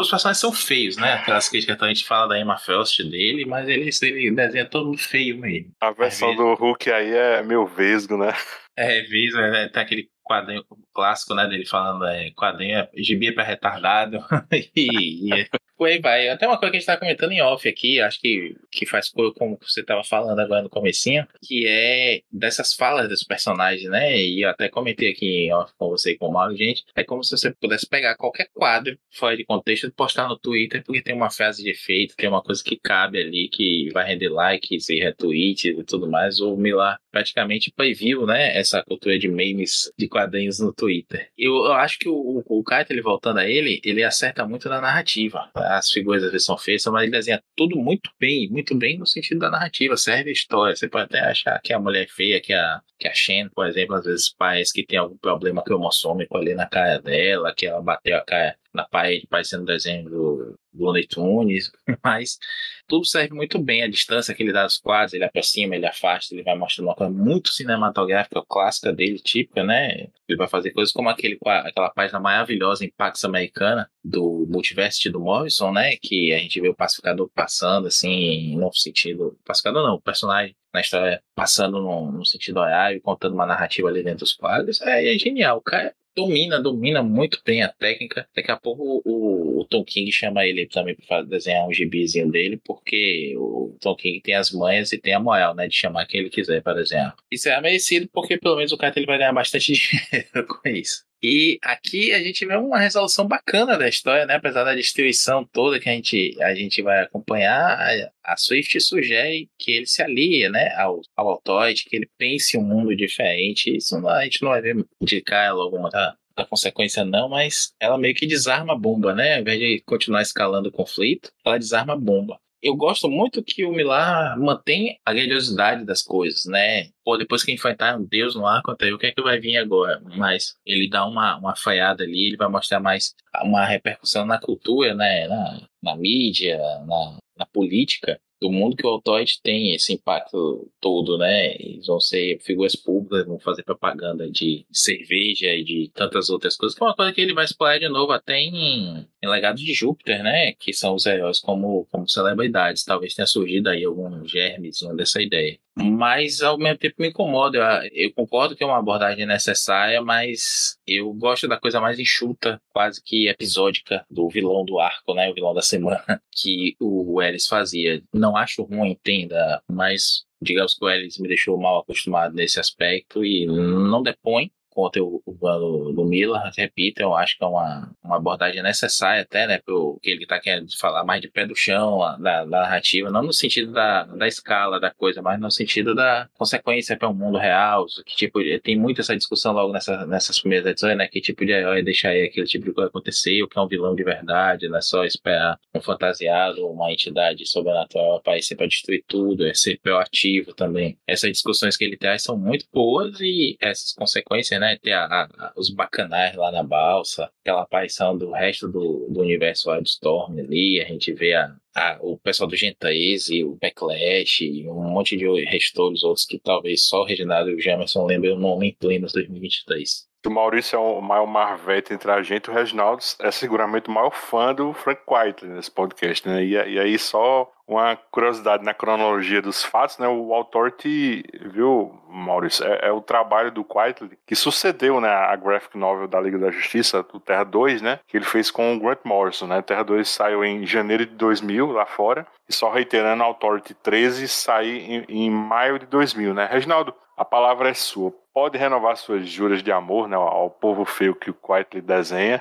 os 0.00 0.10
personagens 0.10 0.38
são 0.38 0.52
feios, 0.52 0.96
né, 0.96 1.14
aquelas 1.14 1.48
críticas 1.48 1.76
que 1.76 1.84
a 1.84 1.88
gente 1.88 2.04
fala 2.04 2.28
da 2.28 2.40
Emma 2.40 2.56
Frost 2.56 3.02
dele, 3.02 3.44
mas 3.44 3.68
ele, 3.68 3.90
ele 4.02 4.30
desenha 4.30 4.64
todo 4.64 4.86
mundo 4.86 4.98
feio 4.98 5.36
mesmo. 5.38 5.70
A 5.80 5.90
versão 5.90 6.34
do 6.34 6.54
Hulk 6.54 6.90
aí 6.90 7.10
é 7.10 7.42
meio 7.42 7.66
vesgo, 7.66 8.16
né. 8.16 8.32
É, 8.76 9.02
vesgo, 9.02 9.38
é, 9.38 9.68
tem 9.68 9.82
aquele 9.82 10.08
quadrinho 10.24 10.64
clássico, 10.92 11.34
né, 11.34 11.46
dele 11.46 11.66
falando 11.66 12.06
é, 12.06 12.30
quadrinho 12.30 12.78
é 12.78 12.90
gibi 12.96 13.28
é 13.28 13.32
pra 13.32 13.44
retardado 13.44 14.18
e, 14.74 15.32
e 15.32 15.48
por 15.76 15.88
aí 15.88 15.98
vai. 15.98 16.28
Até 16.28 16.46
uma 16.46 16.56
coisa 16.56 16.70
que 16.70 16.76
a 16.76 16.80
gente 16.80 16.86
tá 16.86 16.96
comentando 16.96 17.32
em 17.32 17.42
off 17.42 17.68
aqui, 17.68 18.00
acho 18.00 18.20
que, 18.20 18.56
que 18.70 18.86
faz 18.86 19.10
como 19.10 19.58
você 19.60 19.82
tava 19.82 20.02
falando 20.04 20.38
agora 20.38 20.62
no 20.62 20.70
comecinho, 20.70 21.26
que 21.42 21.66
é 21.66 22.22
dessas 22.32 22.72
falas 22.72 23.08
dos 23.08 23.22
personagens, 23.22 23.90
né, 23.90 24.16
e 24.16 24.42
eu 24.42 24.48
até 24.48 24.68
comentei 24.68 25.10
aqui 25.10 25.46
em 25.46 25.52
off 25.52 25.72
com 25.76 25.88
você 25.88 26.12
e 26.12 26.18
com 26.18 26.28
o 26.28 26.32
Mauro, 26.32 26.56
gente, 26.56 26.84
é 26.94 27.04
como 27.04 27.22
se 27.22 27.36
você 27.36 27.52
pudesse 27.52 27.86
pegar 27.86 28.16
qualquer 28.16 28.48
quadro 28.54 28.96
fora 29.10 29.36
de 29.36 29.44
contexto 29.44 29.86
e 29.88 29.92
postar 29.92 30.28
no 30.28 30.38
Twitter, 30.38 30.82
porque 30.84 31.02
tem 31.02 31.14
uma 31.14 31.30
frase 31.30 31.62
de 31.62 31.70
efeito, 31.70 32.16
tem 32.16 32.28
uma 32.28 32.42
coisa 32.42 32.62
que 32.62 32.78
cabe 32.82 33.20
ali, 33.20 33.48
que 33.52 33.90
vai 33.92 34.06
render 34.06 34.28
likes 34.28 34.88
e 34.88 34.98
retweets 34.98 35.64
e 35.64 35.84
tudo 35.84 36.08
mais, 36.08 36.40
o 36.40 36.56
Milar 36.56 36.98
praticamente 37.14 37.72
previu, 37.74 38.26
né, 38.26 38.58
essa 38.58 38.82
cultura 38.82 39.16
de 39.16 39.28
memes 39.28 39.92
de 39.96 40.08
quadrinhos 40.08 40.58
no 40.58 40.74
Twitter. 40.74 41.30
Eu, 41.38 41.54
eu 41.66 41.72
acho 41.74 41.96
que 41.96 42.08
o, 42.08 42.42
o 42.44 42.64
Kaito, 42.64 42.92
ele 42.92 43.00
voltando 43.00 43.38
a 43.38 43.48
ele, 43.48 43.80
ele 43.84 44.02
acerta 44.02 44.44
muito 44.44 44.68
na 44.68 44.80
narrativa. 44.80 45.48
As 45.54 45.90
figuras 45.90 46.24
às 46.24 46.32
vezes 46.32 46.44
são 46.44 46.58
feias, 46.58 46.84
mas 46.86 47.04
ele 47.04 47.12
desenha 47.12 47.40
tudo 47.56 47.76
muito 47.76 48.10
bem, 48.18 48.48
muito 48.50 48.74
bem 48.74 48.98
no 48.98 49.06
sentido 49.06 49.38
da 49.38 49.48
narrativa, 49.48 49.96
serve 49.96 50.30
a 50.30 50.32
história. 50.32 50.74
Você 50.74 50.88
pode 50.88 51.04
até 51.04 51.20
achar 51.20 51.60
que 51.62 51.72
a 51.72 51.78
mulher 51.78 52.08
feia, 52.08 52.40
que 52.40 52.52
a, 52.52 52.80
que 52.98 53.06
a 53.06 53.14
Shen, 53.14 53.48
por 53.50 53.68
exemplo, 53.68 53.94
às 53.94 54.04
vezes 54.04 54.34
parece 54.36 54.72
que 54.72 54.84
tem 54.84 54.98
algum 54.98 55.16
problema 55.16 55.62
cromossômico 55.62 56.36
ali 56.36 56.52
na 56.52 56.66
cara 56.66 57.00
dela, 57.00 57.54
que 57.56 57.64
ela 57.64 57.80
bateu 57.80 58.16
a 58.16 58.24
cara 58.24 58.56
na 58.72 58.84
parede, 58.84 59.28
parecendo 59.30 59.64
desenho 59.64 60.10
do, 60.10 60.58
do 60.74 60.84
Looney 60.84 61.06
Tunes, 61.06 61.70
mas 62.04 62.38
tudo 62.86 63.04
serve 63.04 63.34
muito 63.34 63.58
bem. 63.58 63.82
A 63.82 63.88
distância 63.88 64.34
que 64.34 64.42
ele 64.42 64.52
dá 64.52 64.64
dos 64.64 64.78
quadros, 64.78 65.14
ele 65.14 65.24
aproxima, 65.24 65.74
ele 65.74 65.86
afasta, 65.86 66.34
ele 66.34 66.42
vai 66.42 66.56
mostrando 66.56 66.88
uma 66.88 66.94
coisa 66.94 67.12
muito 67.12 67.50
cinematográfica, 67.50 68.42
clássica 68.48 68.92
dele, 68.92 69.18
típica, 69.18 69.62
né? 69.64 70.08
Ele 70.28 70.38
vai 70.38 70.48
fazer 70.48 70.72
coisas 70.72 70.92
como 70.92 71.08
aquele, 71.08 71.38
aquela 71.44 71.90
página 71.90 72.20
maravilhosa 72.20 72.84
em 72.84 72.92
Pax 72.96 73.24
Americana 73.24 73.88
do 74.02 74.46
Multiverse 74.48 75.08
do 75.10 75.20
Morrison, 75.20 75.72
né? 75.72 75.96
Que 75.96 76.32
a 76.34 76.38
gente 76.38 76.60
vê 76.60 76.68
o 76.68 76.74
pacificador 76.74 77.30
passando, 77.34 77.86
assim, 77.86 78.56
no 78.56 78.72
sentido. 78.72 79.38
Pacificador 79.44 79.86
não, 79.86 79.94
o 79.94 80.02
personagem 80.02 80.54
na 80.72 80.80
história 80.80 81.22
passando 81.36 81.80
no, 81.80 82.10
no 82.10 82.26
sentido 82.26 82.58
horário, 82.58 83.00
contando 83.00 83.34
uma 83.34 83.46
narrativa 83.46 83.88
ali 83.88 84.02
dentro 84.02 84.20
dos 84.20 84.32
quadros. 84.32 84.80
É, 84.82 85.14
é 85.14 85.18
genial. 85.18 85.58
O 85.58 85.62
cara 85.62 85.94
domina, 86.14 86.60
domina 86.60 87.02
muito 87.02 87.40
bem 87.44 87.62
a 87.62 87.68
técnica. 87.68 88.26
Daqui 88.34 88.50
a 88.50 88.56
pouco 88.56 89.02
o, 89.04 89.60
o 89.60 89.64
Tom 89.64 89.84
King 89.84 90.10
chama 90.12 90.46
ele 90.46 90.66
também 90.66 90.96
para 91.08 91.22
desenhar 91.22 91.66
um 91.66 91.72
gibizinho 91.72 92.30
dele, 92.30 92.60
porque 92.64 93.34
o 93.36 93.76
Tom 93.80 93.96
King 93.96 94.20
tem 94.20 94.34
as 94.34 94.50
manhas 94.52 94.92
e 94.92 94.98
tem 94.98 95.12
a 95.12 95.20
moral, 95.20 95.54
né, 95.54 95.66
de 95.66 95.74
chamar 95.74 96.06
quem 96.06 96.20
ele 96.20 96.30
quiser 96.30 96.62
para 96.62 96.80
desenhar. 96.80 97.14
Isso 97.30 97.48
é 97.48 97.60
merecido 97.60 98.08
porque 98.12 98.38
pelo 98.38 98.56
menos 98.56 98.72
o 98.72 98.76
cara 98.76 98.92
ele 98.96 99.06
vai 99.06 99.18
ganhar 99.18 99.32
bastante 99.32 99.72
dinheiro 99.74 100.46
com 100.46 100.68
isso. 100.68 101.04
E 101.26 101.58
aqui 101.62 102.12
a 102.12 102.22
gente 102.22 102.44
vê 102.44 102.54
uma 102.54 102.78
resolução 102.78 103.26
bacana 103.26 103.78
da 103.78 103.88
história, 103.88 104.26
né? 104.26 104.34
Apesar 104.34 104.62
da 104.62 104.74
destruição 104.74 105.42
toda 105.42 105.80
que 105.80 105.88
a 105.88 105.92
gente, 105.92 106.36
a 106.42 106.54
gente 106.54 106.82
vai 106.82 107.00
acompanhar, 107.00 107.78
a 108.22 108.36
Swift 108.36 108.78
sugere 108.82 109.48
que 109.58 109.70
ele 109.70 109.86
se 109.86 110.02
alie, 110.02 110.46
né, 110.50 110.74
ao, 110.74 111.00
ao 111.16 111.30
Authority, 111.30 111.86
que 111.88 111.96
ele 111.96 112.10
pense 112.18 112.58
um 112.58 112.62
mundo 112.62 112.94
diferente. 112.94 113.74
Isso 113.74 113.98
não, 113.98 114.10
a 114.10 114.22
gente 114.24 114.42
não 114.42 114.50
vai 114.50 114.60
ver 114.60 114.76
de 115.00 115.24
alguma 115.32 115.88
da 115.88 116.44
consequência 116.46 117.06
não, 117.06 117.30
mas 117.30 117.72
ela 117.80 117.96
meio 117.96 118.14
que 118.14 118.26
desarma 118.26 118.74
a 118.74 118.78
bomba, 118.78 119.14
né? 119.14 119.36
Ao 119.36 119.40
invés 119.40 119.58
de 119.58 119.82
continuar 119.86 120.20
escalando 120.20 120.68
o 120.68 120.72
conflito, 120.72 121.32
ela 121.42 121.56
desarma 121.56 121.94
a 121.94 121.98
bomba 121.98 122.38
eu 122.64 122.74
gosto 122.74 123.10
muito 123.10 123.44
que 123.44 123.64
o 123.66 123.72
Milar 123.72 124.38
mantém 124.40 124.98
a 125.04 125.12
grandiosidade 125.12 125.84
das 125.84 126.02
coisas, 126.02 126.46
né? 126.46 126.88
Pô, 127.04 127.18
depois 127.18 127.44
que 127.44 127.52
enfrentar 127.52 127.98
um 127.98 128.04
Deus 128.04 128.34
no 128.34 128.46
arco, 128.46 128.70
até 128.70 128.90
o 128.90 128.98
que 128.98 129.06
é 129.06 129.12
que 129.12 129.22
vai 129.22 129.38
vir 129.38 129.58
agora? 129.58 130.00
Mas 130.16 130.56
ele 130.64 130.88
dá 130.88 131.06
uma, 131.06 131.36
uma 131.36 131.54
falhada 131.54 132.02
ali, 132.02 132.28
ele 132.28 132.38
vai 132.38 132.48
mostrar 132.48 132.80
mais 132.80 133.14
uma 133.42 133.66
repercussão 133.66 134.24
na 134.24 134.40
cultura, 134.40 134.94
né? 134.94 135.28
Na, 135.28 135.60
na 135.82 135.96
mídia, 135.96 136.58
na, 136.86 137.18
na 137.36 137.46
política 137.46 138.20
do 138.40 138.50
mundo 138.50 138.76
que 138.76 138.86
o 138.86 138.90
Altoid 138.90 139.40
tem 139.42 139.74
esse 139.74 139.94
impacto 139.94 140.70
todo, 140.80 141.16
né? 141.16 141.54
Eles 141.54 141.86
vão 141.86 141.98
ser 141.98 142.38
figuras 142.40 142.76
públicas, 142.76 143.26
vão 143.26 143.38
fazer 143.38 143.62
propaganda 143.62 144.30
de 144.30 144.66
cerveja 144.70 145.54
e 145.54 145.64
de 145.64 145.90
tantas 145.94 146.28
outras 146.28 146.56
coisas, 146.56 146.76
que 146.76 146.84
é 146.84 146.86
uma 146.86 146.94
coisa 146.94 147.12
que 147.12 147.20
ele 147.20 147.32
vai 147.32 147.44
explorar 147.44 147.78
de 147.78 147.88
novo 147.88 148.12
até 148.12 148.38
em, 148.38 149.06
em 149.22 149.28
Legados 149.28 149.62
de 149.62 149.72
Júpiter, 149.72 150.22
né? 150.22 150.52
Que 150.52 150.72
são 150.74 150.94
os 150.94 151.06
heróis 151.06 151.40
como, 151.40 151.86
como 151.90 152.08
celebridades. 152.08 152.84
Talvez 152.84 153.14
tenha 153.14 153.26
surgido 153.26 153.70
aí 153.70 153.84
algum 153.84 154.26
germezinho 154.26 154.94
dessa 154.94 155.22
ideia 155.22 155.58
mas 155.76 156.40
ao 156.40 156.58
mesmo 156.58 156.78
tempo 156.78 156.96
me 156.98 157.08
incomoda. 157.08 157.58
Eu, 157.92 158.06
eu, 158.06 158.12
concordo 158.14 158.54
que 158.54 158.62
é 158.62 158.66
uma 158.66 158.78
abordagem 158.78 159.26
necessária, 159.26 160.00
mas 160.02 160.78
eu 160.86 161.12
gosto 161.12 161.48
da 161.48 161.58
coisa 161.58 161.80
mais 161.80 161.98
enxuta, 161.98 162.60
quase 162.72 163.02
que 163.02 163.28
episódica 163.28 164.04
do 164.10 164.28
vilão 164.28 164.64
do 164.64 164.78
arco, 164.78 165.14
né? 165.14 165.28
O 165.28 165.34
vilão 165.34 165.54
da 165.54 165.62
semana 165.62 166.04
que 166.30 166.76
o 166.80 167.20
Ellis 167.20 167.46
fazia. 167.46 168.02
Não 168.12 168.36
acho 168.36 168.62
ruim, 168.62 168.90
entenda, 168.90 169.62
mas 169.70 170.24
digamos 170.40 170.74
que 170.74 170.84
o 170.84 170.88
Ellis 170.88 171.18
me 171.18 171.28
deixou 171.28 171.58
mal 171.58 171.80
acostumado 171.80 172.34
nesse 172.34 172.60
aspecto 172.60 173.24
e 173.24 173.46
não 173.46 174.02
depõe 174.02 174.50
contra 174.74 175.02
o, 175.02 175.22
o 175.24 175.92
do 175.92 176.04
Miller, 176.04 176.40
repito, 176.56 177.00
eu 177.00 177.14
acho 177.14 177.38
que 177.38 177.44
é 177.44 177.46
uma, 177.46 177.90
uma 178.02 178.16
abordagem 178.16 178.62
necessária 178.62 179.22
até, 179.22 179.46
né, 179.46 179.58
pro 179.64 179.98
que 180.02 180.10
ele 180.10 180.24
está 180.24 180.40
querendo 180.40 180.66
falar 180.78 181.04
mais 181.04 181.20
de 181.22 181.28
pé 181.28 181.46
do 181.46 181.54
chão, 181.54 181.98
da, 181.98 182.44
da, 182.44 182.44
narrativa, 182.44 183.10
não 183.10 183.22
no 183.22 183.32
sentido 183.32 183.72
da, 183.72 184.04
da 184.04 184.26
escala 184.26 184.80
da 184.80 184.90
coisa, 184.90 185.22
mas 185.22 185.38
no 185.40 185.50
sentido 185.50 185.94
da 185.94 186.28
consequência 186.34 186.96
para 186.96 187.08
o 187.08 187.14
mundo 187.14 187.38
real, 187.38 187.86
que 188.04 188.16
tipo, 188.16 188.40
tem 188.62 188.76
muito 188.76 189.00
essa 189.00 189.16
discussão 189.16 189.52
logo 189.52 189.72
nessa, 189.72 190.04
nessas 190.06 190.40
primeiras 190.40 190.66
edições, 190.66 190.96
né, 190.96 191.06
que 191.06 191.20
tipo 191.20 191.44
de 191.44 191.52
herói 191.52 191.82
deixar 191.82 192.10
aí 192.10 192.24
aquele 192.24 192.46
tipo 192.46 192.64
de 192.64 192.72
coisa 192.72 192.88
acontecer, 192.88 193.42
o 193.42 193.48
que 193.48 193.58
é 193.58 193.62
um 193.62 193.68
vilão 193.68 193.94
de 193.94 194.02
verdade, 194.02 194.68
não 194.68 194.78
é 194.78 194.82
só 194.82 195.04
esperar 195.04 195.58
um 195.74 195.80
fantasiado, 195.80 196.66
uma 196.66 196.92
entidade 196.92 197.46
sobrenatural 197.46 198.16
aparecer 198.16 198.56
para 198.56 198.66
destruir 198.66 199.04
tudo, 199.06 199.46
é 199.46 199.54
ser 199.54 199.78
proativo 199.80 200.52
também. 200.54 200.98
Essas 201.06 201.30
discussões 201.30 201.76
que 201.76 201.84
ele 201.84 201.96
traz 201.96 202.22
são 202.22 202.36
muito 202.36 202.66
boas 202.72 203.20
e 203.20 203.56
essas 203.60 203.92
consequências, 203.92 204.58
né, 204.60 204.63
né? 204.64 204.78
Tem 204.82 204.92
a, 204.92 205.04
a, 205.04 205.52
os 205.56 205.70
bacanais 205.70 206.34
lá 206.36 206.50
na 206.50 206.62
balsa, 206.62 207.30
aquela 207.42 207.62
aparição 207.62 208.16
do 208.16 208.32
resto 208.32 208.66
do, 208.68 209.06
do 209.10 209.20
universo 209.20 209.70
Wildstorm 209.70 210.38
ali, 210.38 210.80
a 210.80 210.86
gente 210.86 211.12
vê 211.12 211.34
a, 211.34 211.54
a, 211.74 211.98
o 212.00 212.18
pessoal 212.18 212.48
do 212.48 212.56
Gentase, 212.56 213.44
o 213.44 213.56
Backlash, 213.60 214.66
um 214.66 214.90
monte 214.90 215.16
de 215.16 215.26
restores 215.44 216.02
outros 216.02 216.26
que 216.26 216.38
talvez 216.38 216.86
só 216.86 217.02
o 217.02 217.04
Reginaldo 217.04 217.50
e 217.50 217.54
o 217.54 217.60
Jamerson 217.60 218.06
lembrem 218.06 218.36
no 218.36 218.62
em 218.62 218.74
plenos 218.74 219.12
2023 219.12 220.13
o 220.28 220.32
Maurício 220.32 220.76
é 220.76 220.78
o 220.78 221.00
maior 221.00 221.26
marvete 221.26 221.92
entre 221.92 222.10
a 222.10 222.22
gente, 222.22 222.50
o 222.50 222.52
Reginaldo 222.52 223.02
é 223.20 223.30
seguramente 223.30 223.88
o 223.88 223.92
maior 223.92 224.10
fã 224.10 224.54
do 224.54 224.72
Frank 224.72 225.02
White 225.08 225.44
nesse 225.46 225.70
podcast, 225.70 226.26
né? 226.28 226.42
E, 226.42 226.52
e, 226.52 226.78
aí 226.78 226.98
só 226.98 227.50
uma 227.66 227.96
curiosidade 228.10 228.64
na 228.64 228.74
cronologia 228.74 229.40
dos 229.40 229.62
fatos, 229.62 229.98
né? 229.98 230.06
O 230.08 230.34
Authority, 230.34 231.24
viu, 231.46 231.98
Maurício, 232.08 232.64
é, 232.64 232.88
é, 232.88 232.92
o 232.92 233.00
trabalho 233.00 233.50
do 233.50 233.66
White 233.74 234.18
que 234.26 234.34
sucedeu, 234.34 235.00
né, 235.00 235.08
a 235.08 235.34
graphic 235.36 235.76
novel 235.76 236.06
da 236.06 236.20
Liga 236.20 236.38
da 236.38 236.50
Justiça, 236.50 237.02
do 237.02 237.20
Terra 237.20 237.44
2, 237.44 237.82
né? 237.82 238.00
Que 238.06 238.16
ele 238.16 238.24
fez 238.24 238.50
com 238.50 238.74
o 238.74 238.80
Grant 238.80 239.00
Morrison, 239.04 239.46
né? 239.46 239.62
Terra 239.62 239.82
2 239.82 240.08
saiu 240.08 240.44
em 240.44 240.66
janeiro 240.66 241.06
de 241.06 241.14
2000 241.14 241.72
lá 241.72 241.86
fora 241.86 242.26
e 242.48 242.52
só 242.52 242.70
reiterando, 242.70 243.22
Authority 243.22 243.74
13 243.74 244.28
sai 244.28 244.68
em, 244.68 245.04
em 245.08 245.30
maio 245.30 245.78
de 245.78 245.86
2000, 245.86 246.34
né? 246.34 246.48
Reginaldo, 246.50 246.94
a 247.16 247.24
palavra 247.24 247.68
é 247.68 247.74
sua 247.74 248.12
pode 248.34 248.58
renovar 248.58 248.96
suas 248.96 249.28
juras 249.28 249.62
de 249.62 249.70
amor 249.70 250.08
né, 250.08 250.16
ao 250.16 250.50
povo 250.50 250.84
feio 250.84 251.14
que 251.14 251.30
o 251.30 251.34
Quietly 251.34 251.80
desenha. 251.80 252.40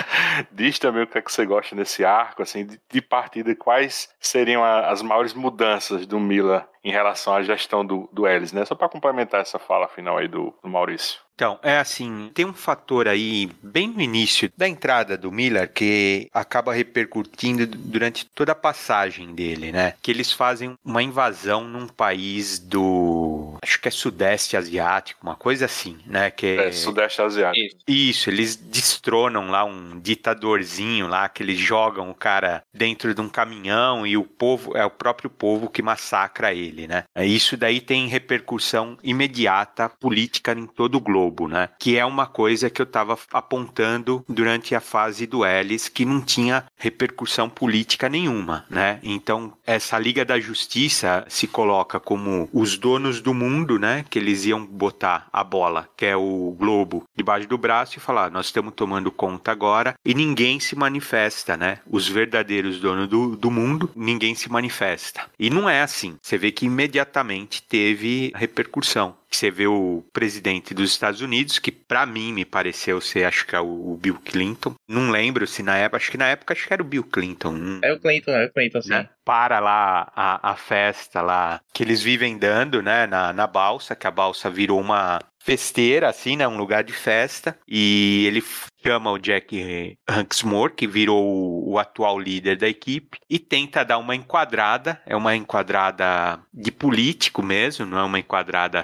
Diz 0.50 0.78
também 0.78 1.02
o 1.02 1.06
que 1.06 1.18
é 1.18 1.22
que 1.22 1.30
você 1.30 1.44
gosta 1.44 1.76
nesse 1.76 2.04
arco, 2.04 2.42
assim, 2.42 2.64
de, 2.64 2.80
de 2.90 3.02
partida, 3.02 3.54
quais 3.54 4.08
seriam 4.18 4.64
a, 4.64 4.90
as 4.90 5.02
maiores 5.02 5.34
mudanças 5.34 6.06
do 6.06 6.18
Mila 6.18 6.66
em 6.82 6.90
relação 6.90 7.34
à 7.34 7.42
gestão 7.42 7.84
do, 7.84 8.08
do 8.12 8.26
Ellis, 8.26 8.52
né? 8.52 8.64
Só 8.64 8.74
para 8.74 8.88
complementar 8.88 9.40
essa 9.40 9.58
fala 9.58 9.88
final 9.88 10.18
aí 10.18 10.28
do, 10.28 10.54
do 10.62 10.68
Maurício. 10.68 11.20
Então, 11.34 11.58
é 11.62 11.78
assim, 11.78 12.30
tem 12.32 12.44
um 12.44 12.52
fator 12.52 13.08
aí 13.08 13.50
bem 13.60 13.88
no 13.88 14.00
início 14.00 14.52
da 14.56 14.68
entrada 14.68 15.18
do 15.18 15.32
Miller 15.32 15.72
que 15.72 16.28
acaba 16.32 16.72
repercutindo 16.72 17.66
durante 17.66 18.24
toda 18.24 18.52
a 18.52 18.54
passagem 18.54 19.34
dele, 19.34 19.72
né? 19.72 19.94
Que 20.00 20.12
eles 20.12 20.30
fazem 20.30 20.78
uma 20.84 21.02
invasão 21.02 21.64
num 21.64 21.88
país 21.88 22.58
do 22.60 23.58
acho 23.62 23.80
que 23.80 23.88
é 23.88 23.90
sudeste 23.90 24.56
asiático, 24.56 25.20
uma 25.24 25.33
coisa 25.34 25.64
assim, 25.64 25.98
né? 26.06 26.30
Que 26.30 26.58
é, 26.58 26.72
sudeste 26.72 27.20
asiático. 27.20 27.76
Isso, 27.86 28.30
eles 28.30 28.56
destronam 28.56 29.50
lá 29.50 29.64
um 29.64 29.98
ditadorzinho 29.98 31.06
lá 31.06 31.28
que 31.28 31.42
eles 31.42 31.58
jogam 31.58 32.10
o 32.10 32.14
cara 32.14 32.62
dentro 32.72 33.14
de 33.14 33.20
um 33.20 33.28
caminhão 33.28 34.06
e 34.06 34.16
o 34.16 34.24
povo 34.24 34.76
é 34.76 34.84
o 34.84 34.90
próprio 34.90 35.30
povo 35.30 35.68
que 35.68 35.82
massacra 35.82 36.52
ele, 36.52 36.86
né? 36.86 37.04
Isso 37.16 37.56
daí 37.56 37.80
tem 37.80 38.08
repercussão 38.08 38.96
imediata 39.02 39.88
política 39.88 40.52
em 40.52 40.66
todo 40.66 40.96
o 40.96 41.00
globo 41.00 41.24
globo, 41.24 41.48
né? 41.48 41.68
Que 41.78 41.96
é 41.96 42.04
uma 42.04 42.26
coisa 42.26 42.68
que 42.68 42.80
eu 42.80 42.84
estava 42.84 43.18
apontando 43.32 44.24
durante 44.28 44.74
a 44.74 44.80
fase 44.80 45.26
do 45.26 45.44
Ellis, 45.44 45.88
que 45.88 46.04
não 46.04 46.20
tinha 46.20 46.64
repercussão 46.76 47.48
política 47.48 48.08
nenhuma, 48.08 48.64
né? 48.68 48.98
Então, 49.02 49.52
essa 49.66 49.98
Liga 49.98 50.24
da 50.24 50.38
Justiça 50.38 51.24
se 51.28 51.46
coloca 51.46 51.98
como 51.98 52.48
os 52.52 52.76
donos 52.76 53.20
do 53.20 53.32
mundo, 53.32 53.78
né? 53.78 54.04
Que 54.08 54.18
eles 54.18 54.44
iam 54.44 54.64
botar 54.64 55.23
a 55.32 55.42
bola, 55.42 55.88
que 55.96 56.06
é 56.06 56.16
o 56.16 56.54
globo, 56.58 57.04
debaixo 57.16 57.48
do 57.48 57.58
braço 57.58 57.96
e 57.96 58.00
falar: 58.00 58.30
nós 58.30 58.46
estamos 58.46 58.74
tomando 58.74 59.10
conta 59.10 59.52
agora 59.52 59.94
e 60.04 60.14
ninguém 60.14 60.60
se 60.60 60.76
manifesta, 60.76 61.56
né? 61.56 61.78
Os 61.90 62.08
verdadeiros 62.08 62.80
donos 62.80 63.08
do, 63.08 63.36
do 63.36 63.50
mundo, 63.50 63.90
ninguém 63.94 64.34
se 64.34 64.50
manifesta. 64.50 65.26
E 65.38 65.50
não 65.50 65.68
é 65.68 65.82
assim. 65.82 66.16
Você 66.22 66.38
vê 66.38 66.50
que 66.50 66.66
imediatamente 66.66 67.62
teve 67.62 68.32
repercussão 68.34 69.16
que 69.34 69.40
você 69.40 69.50
vê 69.50 69.66
o 69.66 70.04
presidente 70.12 70.72
dos 70.72 70.90
Estados 70.90 71.20
Unidos, 71.20 71.58
que 71.58 71.72
para 71.72 72.06
mim 72.06 72.32
me 72.32 72.44
pareceu 72.44 73.00
ser, 73.00 73.24
acho 73.24 73.44
que 73.46 73.56
é 73.56 73.60
o 73.60 73.98
Bill 74.00 74.18
Clinton. 74.24 74.74
Não 74.86 75.10
lembro 75.10 75.46
se 75.46 75.62
na 75.62 75.76
época, 75.76 75.96
acho 75.96 76.10
que 76.10 76.16
na 76.16 76.28
época 76.28 76.54
acho 76.54 76.66
que 76.66 76.72
era 76.72 76.82
o 76.82 76.86
Bill 76.86 77.02
Clinton. 77.02 77.80
É 77.82 77.92
o 77.92 77.98
Clinton, 77.98 78.30
é 78.30 78.46
o 78.46 78.52
Clinton, 78.52 78.82
sim. 78.82 78.90
Né? 78.90 79.08
Para 79.24 79.58
lá 79.58 80.12
a, 80.14 80.52
a 80.52 80.56
festa 80.56 81.20
lá 81.20 81.60
que 81.72 81.82
eles 81.82 82.00
vivem 82.00 82.38
dando, 82.38 82.80
né, 82.80 83.06
na, 83.06 83.32
na 83.32 83.46
balsa, 83.46 83.96
que 83.96 84.06
a 84.06 84.10
balsa 84.10 84.48
virou 84.48 84.80
uma 84.80 85.20
festeira, 85.44 86.08
assim, 86.08 86.36
né? 86.36 86.48
Um 86.48 86.56
lugar 86.56 86.82
de 86.82 86.92
festa. 86.92 87.56
E 87.68 88.24
ele 88.26 88.42
chama 88.82 89.10
o 89.10 89.18
Jack 89.18 89.98
Hanksmore, 90.08 90.72
que 90.74 90.86
virou 90.86 91.22
o, 91.22 91.72
o, 91.72 91.78
atual 91.78 92.18
líder 92.18 92.56
da 92.56 92.66
equipe, 92.66 93.18
e 93.28 93.38
tenta 93.38 93.84
dar 93.84 93.98
uma 93.98 94.16
enquadrada. 94.16 95.00
É 95.04 95.14
uma 95.14 95.36
enquadrada 95.36 96.40
de 96.52 96.72
político 96.72 97.42
mesmo, 97.42 97.84
não 97.84 97.98
é 97.98 98.02
uma 98.04 98.18
enquadrada 98.18 98.82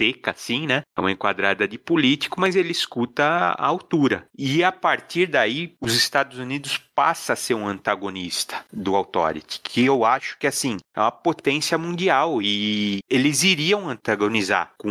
seca, 0.00 0.30
assim, 0.30 0.66
né? 0.66 0.82
É 0.96 1.00
uma 1.00 1.12
enquadrada 1.12 1.68
de 1.68 1.76
político, 1.76 2.40
mas 2.40 2.56
ele 2.56 2.72
escuta 2.72 3.22
a 3.22 3.66
altura. 3.66 4.24
E 4.36 4.64
a 4.64 4.72
partir 4.72 5.26
daí, 5.26 5.74
os 5.78 5.94
Estados 5.94 6.38
Unidos 6.38 6.78
passa 6.94 7.34
a 7.34 7.36
ser 7.36 7.54
um 7.54 7.66
antagonista 7.66 8.64
do 8.72 8.96
Authority, 8.96 9.60
que 9.62 9.84
eu 9.84 10.04
acho 10.04 10.38
que, 10.38 10.46
assim, 10.46 10.78
é 10.94 11.00
uma 11.00 11.10
potência 11.10 11.76
mundial 11.78 12.40
e 12.42 13.00
eles 13.08 13.42
iriam 13.42 13.88
antagonizar 13.88 14.72
com 14.78 14.90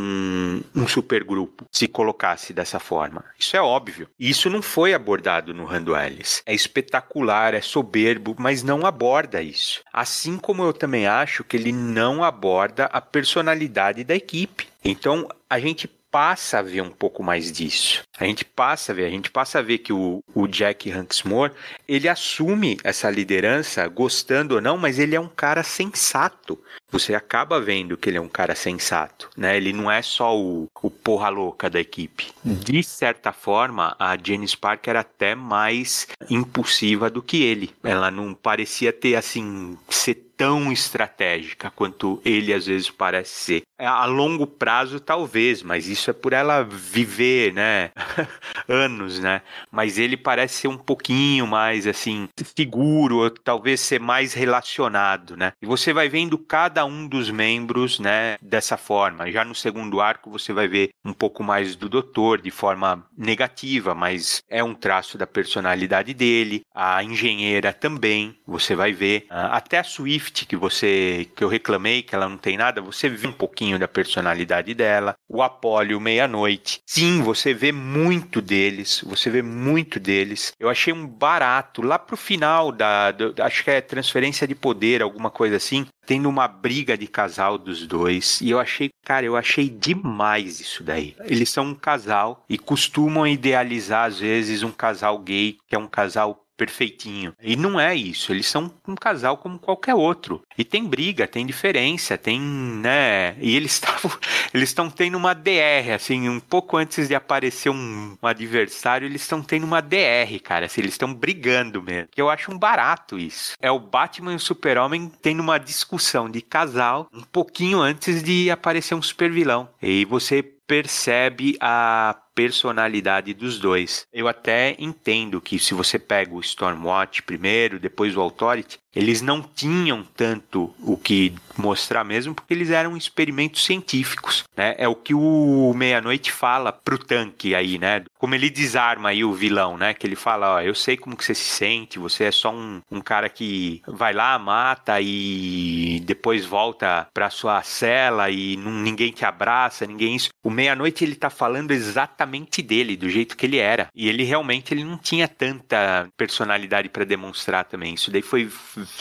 um 0.75 0.88
supergrupo 0.88 1.66
se 1.72 1.88
colocasse 1.88 2.54
dessa 2.54 2.80
forma. 2.80 3.24
Isso 3.38 3.56
é 3.56 3.62
óbvio. 3.62 4.08
Isso 4.20 4.50
não 4.50 4.62
foi 4.62 4.94
abordado 4.94 5.54
no 5.54 5.66
Rando 5.66 5.96
Ellis. 5.96 6.42
É 6.46 6.54
espetacular, 6.54 7.54
é 7.54 7.62
soberbo, 7.62 8.36
mas 8.39 8.63
não 8.63 8.86
aborda 8.86 9.42
isso. 9.42 9.82
Assim 9.92 10.38
como 10.38 10.63
eu 10.63 10.74
também 10.74 11.08
acho 11.08 11.44
que 11.44 11.58
ele 11.58 11.72
não 11.72 12.24
aborda 12.24 12.86
a 12.86 13.01
personalidade 13.01 14.04
da 14.04 14.16
equipe. 14.16 14.69
Então, 14.84 15.28
a 15.50 15.60
gente 15.60 15.88
passa 16.12 16.60
a 16.60 16.62
ver 16.62 16.82
um 16.82 16.90
pouco 16.90 17.22
mais 17.22 17.52
disso. 17.52 18.04
A 18.18 18.26
gente 18.26 18.44
passa 18.44 18.92
a 18.92 18.96
ver, 18.96 19.06
a 19.06 19.10
gente 19.10 19.30
passa 19.30 19.60
a 19.60 19.62
ver 19.62 19.80
que 19.80 19.94
o, 19.94 20.24
o 20.34 20.48
Jack 20.48 20.92
Hanksmore, 20.92 21.54
ele 21.88 22.08
assume 22.10 22.78
essa 22.84 23.10
liderança, 23.10 23.88
gostando 23.88 24.56
ou 24.56 24.62
não, 24.62 24.78
mas 24.78 25.00
ele 25.00 25.16
é 25.16 25.20
um 25.20 25.28
cara 25.28 25.64
sensato. 25.64 26.62
Você 26.91 27.13
acaba 27.13 27.60
vendo 27.60 27.98
que 27.98 28.10
ele 28.10 28.17
é 28.17 28.22
um 28.22 28.27
cara 28.27 28.55
sensato, 28.55 29.29
né? 29.38 29.58
Ele 29.58 29.72
não 29.74 29.89
é 29.89 30.01
só 30.01 30.38
o, 30.38 30.67
o 30.81 30.89
porra 30.89 31.29
louca 31.29 31.69
da 31.69 31.79
equipe. 31.79 32.27
De 32.43 32.81
certa 32.84 33.31
forma, 33.31 33.96
a 34.00 34.17
Janice 34.22 34.58
Parker 34.58 34.91
era 34.91 35.00
até 35.01 35.36
mais 35.36 36.08
impulsiva 36.29 37.10
do 37.10 37.22
que 37.22 37.43
ele. 37.43 37.72
Ela 37.84 38.10
não 38.10 38.34
parecia 38.34 38.91
ter, 38.91 39.15
assim, 39.15 39.77
ser 39.89 40.29
tão 40.39 40.72
estratégica 40.72 41.69
quanto 41.69 42.22
ele 42.24 42.53
às 42.53 42.65
vezes 42.65 42.89
parece 42.89 43.31
ser. 43.31 43.63
É, 43.77 43.86
a 43.86 44.05
longo 44.05 44.48
prazo, 44.48 44.98
talvez, 44.98 45.62
mas 45.62 45.89
isso 45.89 46.10
é 46.10 46.13
por 46.13 46.31
ela 46.31 46.63
viver, 46.63 47.53
né? 47.53 47.91
Anos, 48.67 49.19
né? 49.19 49.41
Mas 49.69 49.98
ele 49.98 50.15
parece 50.15 50.62
ser 50.62 50.67
um 50.69 50.77
pouquinho 50.77 51.46
mais, 51.46 51.86
assim, 51.86 52.29
seguro, 52.55 53.17
ou 53.17 53.29
talvez 53.29 53.81
ser 53.81 54.00
mais 54.00 54.34
relacionado, 54.34 55.36
né? 55.36 55.51
E 55.62 55.65
você 55.65 55.91
vai 55.91 56.08
vendo 56.08 56.38
cada 56.38 56.79
um 56.86 57.08
dos 57.08 57.30
membros, 57.30 58.00
né, 58.00 58.38
dessa 58.42 58.78
forma. 58.78 59.32
Já 59.32 59.44
no 59.44 59.56
segundo 59.56 60.02
arco, 60.02 60.30
você 60.30 60.54
vai 60.54 60.68
ver 60.68 60.90
um 61.04 61.14
pouco 61.14 61.44
mais 61.44 61.76
do 61.76 61.90
doutor 61.90 62.42
de 62.42 62.52
forma 62.52 63.06
negativa, 63.18 63.94
mas 63.94 64.42
é 64.50 64.64
um 64.64 64.74
traço 64.74 65.18
da 65.18 65.28
personalidade 65.28 66.14
dele. 66.14 66.62
A 66.74 67.04
engenheira 67.04 67.74
também, 67.74 68.38
você 68.46 68.76
vai 68.76 68.94
ver. 68.94 69.26
Ah, 69.30 69.58
até 69.58 69.80
a 69.80 69.84
Swift 69.84 70.46
que 70.46 70.56
você 70.56 71.28
que 71.36 71.44
eu 71.44 71.48
reclamei 71.48 72.02
que 72.02 72.16
ela 72.16 72.30
não 72.30 72.38
tem 72.38 72.58
nada, 72.58 72.82
você 72.82 73.10
vê 73.10 73.28
um 73.28 73.32
pouquinho 73.32 73.80
da 73.80 73.88
personalidade 73.88 74.74
dela. 74.74 75.16
O 75.28 75.42
Apólio 75.42 76.00
Meia-Noite. 76.00 76.82
Sim, 76.86 77.22
você 77.22 77.54
vê 77.54 77.72
muito 77.72 78.42
deles, 78.42 79.04
você 79.06 79.30
vê 79.30 79.42
muito 79.42 80.00
deles. 80.00 80.54
Eu 80.60 80.70
achei 80.70 80.94
um 80.94 81.08
barato 81.08 81.82
lá 81.82 81.98
pro 82.00 82.18
final 82.18 82.72
da, 82.72 83.12
do, 83.12 83.34
acho 83.42 83.64
que 83.64 83.72
é 83.72 83.82
transferência 83.82 84.48
de 84.48 84.56
poder, 84.56 85.02
alguma 85.02 85.30
coisa 85.30 85.56
assim, 85.56 85.86
tendo 86.10 86.28
uma 86.28 86.48
briga 86.48 86.98
de 86.98 87.06
casal 87.06 87.56
dos 87.56 87.86
dois. 87.86 88.42
E 88.42 88.50
eu 88.50 88.60
achei, 88.60 88.89
cara, 89.06 89.28
eu 89.28 89.36
achei 89.36 89.70
demais 89.70 90.60
isso 90.60 90.84
daí. 90.84 91.16
Eles 91.20 91.51
são 91.51 91.68
um 91.68 91.75
casal 91.75 92.44
e 92.50 92.58
costumam 92.58 93.28
idealizar 93.28 94.08
às 94.08 94.18
vezes 94.20 94.63
um 94.63 94.72
casal 94.72 95.20
gay, 95.20 95.58
que 95.68 95.75
é 95.75 95.78
um 95.78 95.86
casal 95.86 96.42
perfeitinho. 96.60 97.34
E 97.41 97.56
não 97.56 97.80
é 97.80 97.95
isso, 97.95 98.34
eles 98.34 98.48
são 98.48 98.69
um 98.86 98.95
casal 98.95 99.38
como 99.38 99.58
qualquer 99.58 99.95
outro. 99.95 100.43
E 100.58 100.65
tem 100.65 100.84
briga, 100.84 101.26
tem 101.26 101.45
diferença, 101.45 102.17
tem, 102.17 102.38
né? 102.38 103.38
E 103.39 103.56
eles 103.56 103.72
estavam 103.80 104.12
eles 104.54 104.69
estão 104.69 104.89
tendo 104.89 105.17
uma 105.17 105.34
DR, 105.34 105.93
assim, 105.95 106.28
um 106.28 106.39
pouco 106.39 106.76
antes 106.76 107.08
de 107.08 107.15
aparecer 107.15 107.69
um, 107.69 108.17
um 108.22 108.28
adversário, 108.28 109.06
eles 109.06 109.22
estão 109.22 109.41
tendo 109.41 109.63
uma 109.63 109.82
DR, 109.82 110.38
cara, 110.43 110.65
assim, 110.65 110.82
eles 110.82 110.95
estão 110.95 111.13
brigando 111.13 111.82
mesmo. 111.82 112.10
Eu 112.17 112.30
acho 112.30 112.52
um 112.52 112.58
barato 112.58 113.17
isso. 113.17 113.54
É 113.62 113.72
o 113.72 113.80
Batman 113.80 114.34
e 114.34 114.36
o 114.36 114.39
Super-Homem 114.39 115.10
tendo 115.22 115.41
uma 115.41 115.58
discussão 115.58 116.30
de 116.30 116.41
casal 116.41 117.08
um 117.13 117.22
pouquinho 117.22 117.80
antes 117.80 118.22
de 118.22 118.52
aparecer 118.52 118.95
um 118.95 119.02
super 119.02 119.32
vilão. 119.32 119.69
E 119.82 120.04
você 120.06 120.43
percebe 120.69 121.58
a 121.60 122.15
personalidade 122.39 123.34
dos 123.34 123.60
dois. 123.60 124.08
Eu 124.13 124.25
até 124.25 124.73
entendo 124.80 125.41
que 125.41 125.60
se 125.60 125.73
você 125.73 125.99
pega 125.99 126.34
o 126.34 126.39
Stormwatch 126.39 127.21
primeiro, 127.23 127.78
depois 127.78 128.15
o 128.15 128.21
Authority, 128.21 128.80
eles 128.95 129.21
não 129.21 129.41
tinham 129.41 130.04
tanto 130.15 130.73
o 130.80 130.97
que 130.97 131.34
mostrar 131.58 132.04
mesmo, 132.04 132.34
porque 132.34 132.54
eles 132.54 132.69
eram 132.69 132.97
experimentos 132.97 133.63
científicos, 133.65 134.45
né? 134.56 134.73
É 134.78 134.88
o 134.88 134.95
que 134.95 135.13
o 135.13 135.73
Meia-Noite 135.75 136.32
fala 136.32 136.71
pro 136.71 136.97
tanque 136.97 137.54
aí, 137.54 137.78
né? 137.78 138.04
Como 138.17 138.34
ele 138.34 138.49
desarma 138.49 139.10
aí 139.10 139.23
o 139.23 139.34
vilão, 139.34 139.78
né? 139.78 139.93
Que 139.93 140.08
ele 140.08 140.15
fala, 140.15 140.56
ó, 140.56 140.62
eu 140.62 140.73
sei 140.73 140.97
como 140.97 141.15
que 141.15 141.25
você 141.25 141.36
se 141.36 141.49
sente, 141.49 141.99
você 141.99 142.23
é 142.23 142.32
só 142.32 142.52
um, 142.52 142.82
um 142.89 143.02
cara 143.02 143.30
que 143.30 143.82
vai 143.86 144.13
lá, 144.13 144.39
mata 144.39 144.99
e 145.02 146.02
depois 146.06 146.45
volta 146.45 147.08
pra 147.13 147.30
sua 147.30 147.62
cela 147.62 148.30
e 148.30 148.56
não, 148.58 148.71
ninguém 148.71 149.12
te 149.12 149.25
abraça, 149.25 149.86
ninguém 149.86 150.15
isso. 150.15 150.30
O 150.43 150.49
Meia-Noite 150.49 151.04
ele 151.04 151.15
tá 151.15 151.30
falando 151.30 151.71
exatamente 151.71 152.29
dele, 152.62 152.96
do 152.96 153.10
jeito 153.10 153.36
que 153.36 153.46
ele 153.46 153.58
era. 153.58 153.88
E 153.96 154.08
ele 154.08 154.24
realmente 154.24 154.74
ele 154.74 154.84
não 154.84 154.98
tinha 154.98 155.28
tanta 155.28 156.10
personalidade 156.18 156.89
para 156.89 157.06
demonstrar 157.06 157.65
também. 157.65 157.94
Isso 157.94 158.12
daí 158.12 158.22
foi 158.22 158.50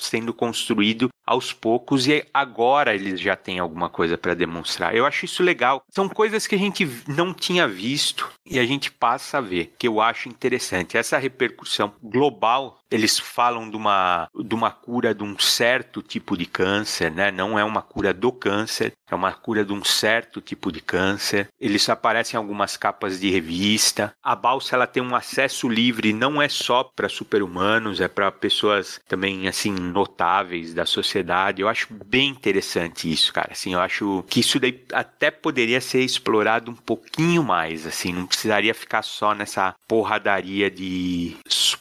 sendo 0.01 0.33
construído 0.33 1.09
aos 1.29 1.53
poucos 1.53 2.07
e 2.07 2.25
agora 2.33 2.95
eles 2.95 3.21
já 3.21 3.37
têm 3.37 3.59
alguma 3.59 3.91
coisa 3.91 4.17
para 4.17 4.33
demonstrar. 4.33 4.97
Eu 4.97 5.05
acho 5.05 5.27
isso 5.27 5.43
legal. 5.43 5.83
São 5.91 6.09
coisas 6.09 6.47
que 6.47 6.55
a 6.55 6.59
gente 6.59 6.89
não 7.07 7.35
tinha 7.35 7.69
visto 7.69 8.31
e 8.47 8.59
a 8.59 8.65
gente 8.65 8.91
passa 8.91 9.37
a 9.37 9.41
ver, 9.43 9.75
que 9.79 9.87
eu 9.87 10.01
acho 10.01 10.31
interessante. 10.31 10.97
Essa 10.97 11.19
repercussão 11.19 11.93
global, 12.03 12.79
eles 12.91 13.19
falam 13.19 13.69
de 13.69 13.77
uma, 13.77 14.27
de 14.35 14.55
uma 14.55 14.71
cura 14.71 15.15
de 15.15 15.23
um 15.23 15.39
certo 15.39 16.01
tipo 16.01 16.35
de 16.35 16.47
câncer, 16.47 17.11
né? 17.11 17.31
Não 17.31 17.59
é 17.59 17.65
uma 17.65 17.83
cura 17.83 18.15
do 18.15 18.33
câncer, 18.33 18.95
é 19.11 19.15
uma 19.15 19.33
cura 19.33 19.67
de 19.67 19.73
um 19.75 19.85
certo 19.85 20.41
tipo 20.41 20.73
de 20.73 20.81
câncer. 20.81 21.49
Eles 21.61 21.87
aparecem 21.91 22.39
em 22.39 22.43
algumas 22.43 22.79
capas 22.79 23.21
de 23.21 23.31
revista. 23.31 24.15
A 24.23 24.35
balsa 24.35 24.77
ela 24.77 24.87
tem 24.87 25.03
um 25.03 25.15
acesso 25.15 25.69
livre, 25.69 26.15
não 26.15 26.41
é 26.41 26.49
só 26.49 26.85
para 26.85 27.09
super-humanos, 27.09 28.01
é 28.01 28.09
para 28.09 28.33
pessoas 28.33 28.99
também 29.07 29.47
assim 29.47 29.73
notáveis 29.73 30.73
da 30.73 30.87
sociedade. 30.87 31.18
Eu 31.61 31.69
acho 31.69 31.89
bem 32.07 32.29
interessante 32.29 33.11
isso, 33.11 33.33
cara. 33.33 33.53
Assim, 33.53 33.75
eu 33.75 33.81
acho 33.81 34.25
que 34.29 34.41
isso 34.41 34.59
daí 34.59 34.85
até 34.93 35.31
poderia 35.31 35.81
ser 35.81 36.01
explorado 36.01 36.71
um 36.71 36.75
pouquinho 36.75 37.43
mais, 37.43 37.87
assim, 37.87 38.13
não 38.13 38.27
precisaria 38.27 38.75
ficar 38.75 39.03
só 39.03 39.35
nessa 39.35 39.75
porradaria 39.87 40.71
de 40.71 41.37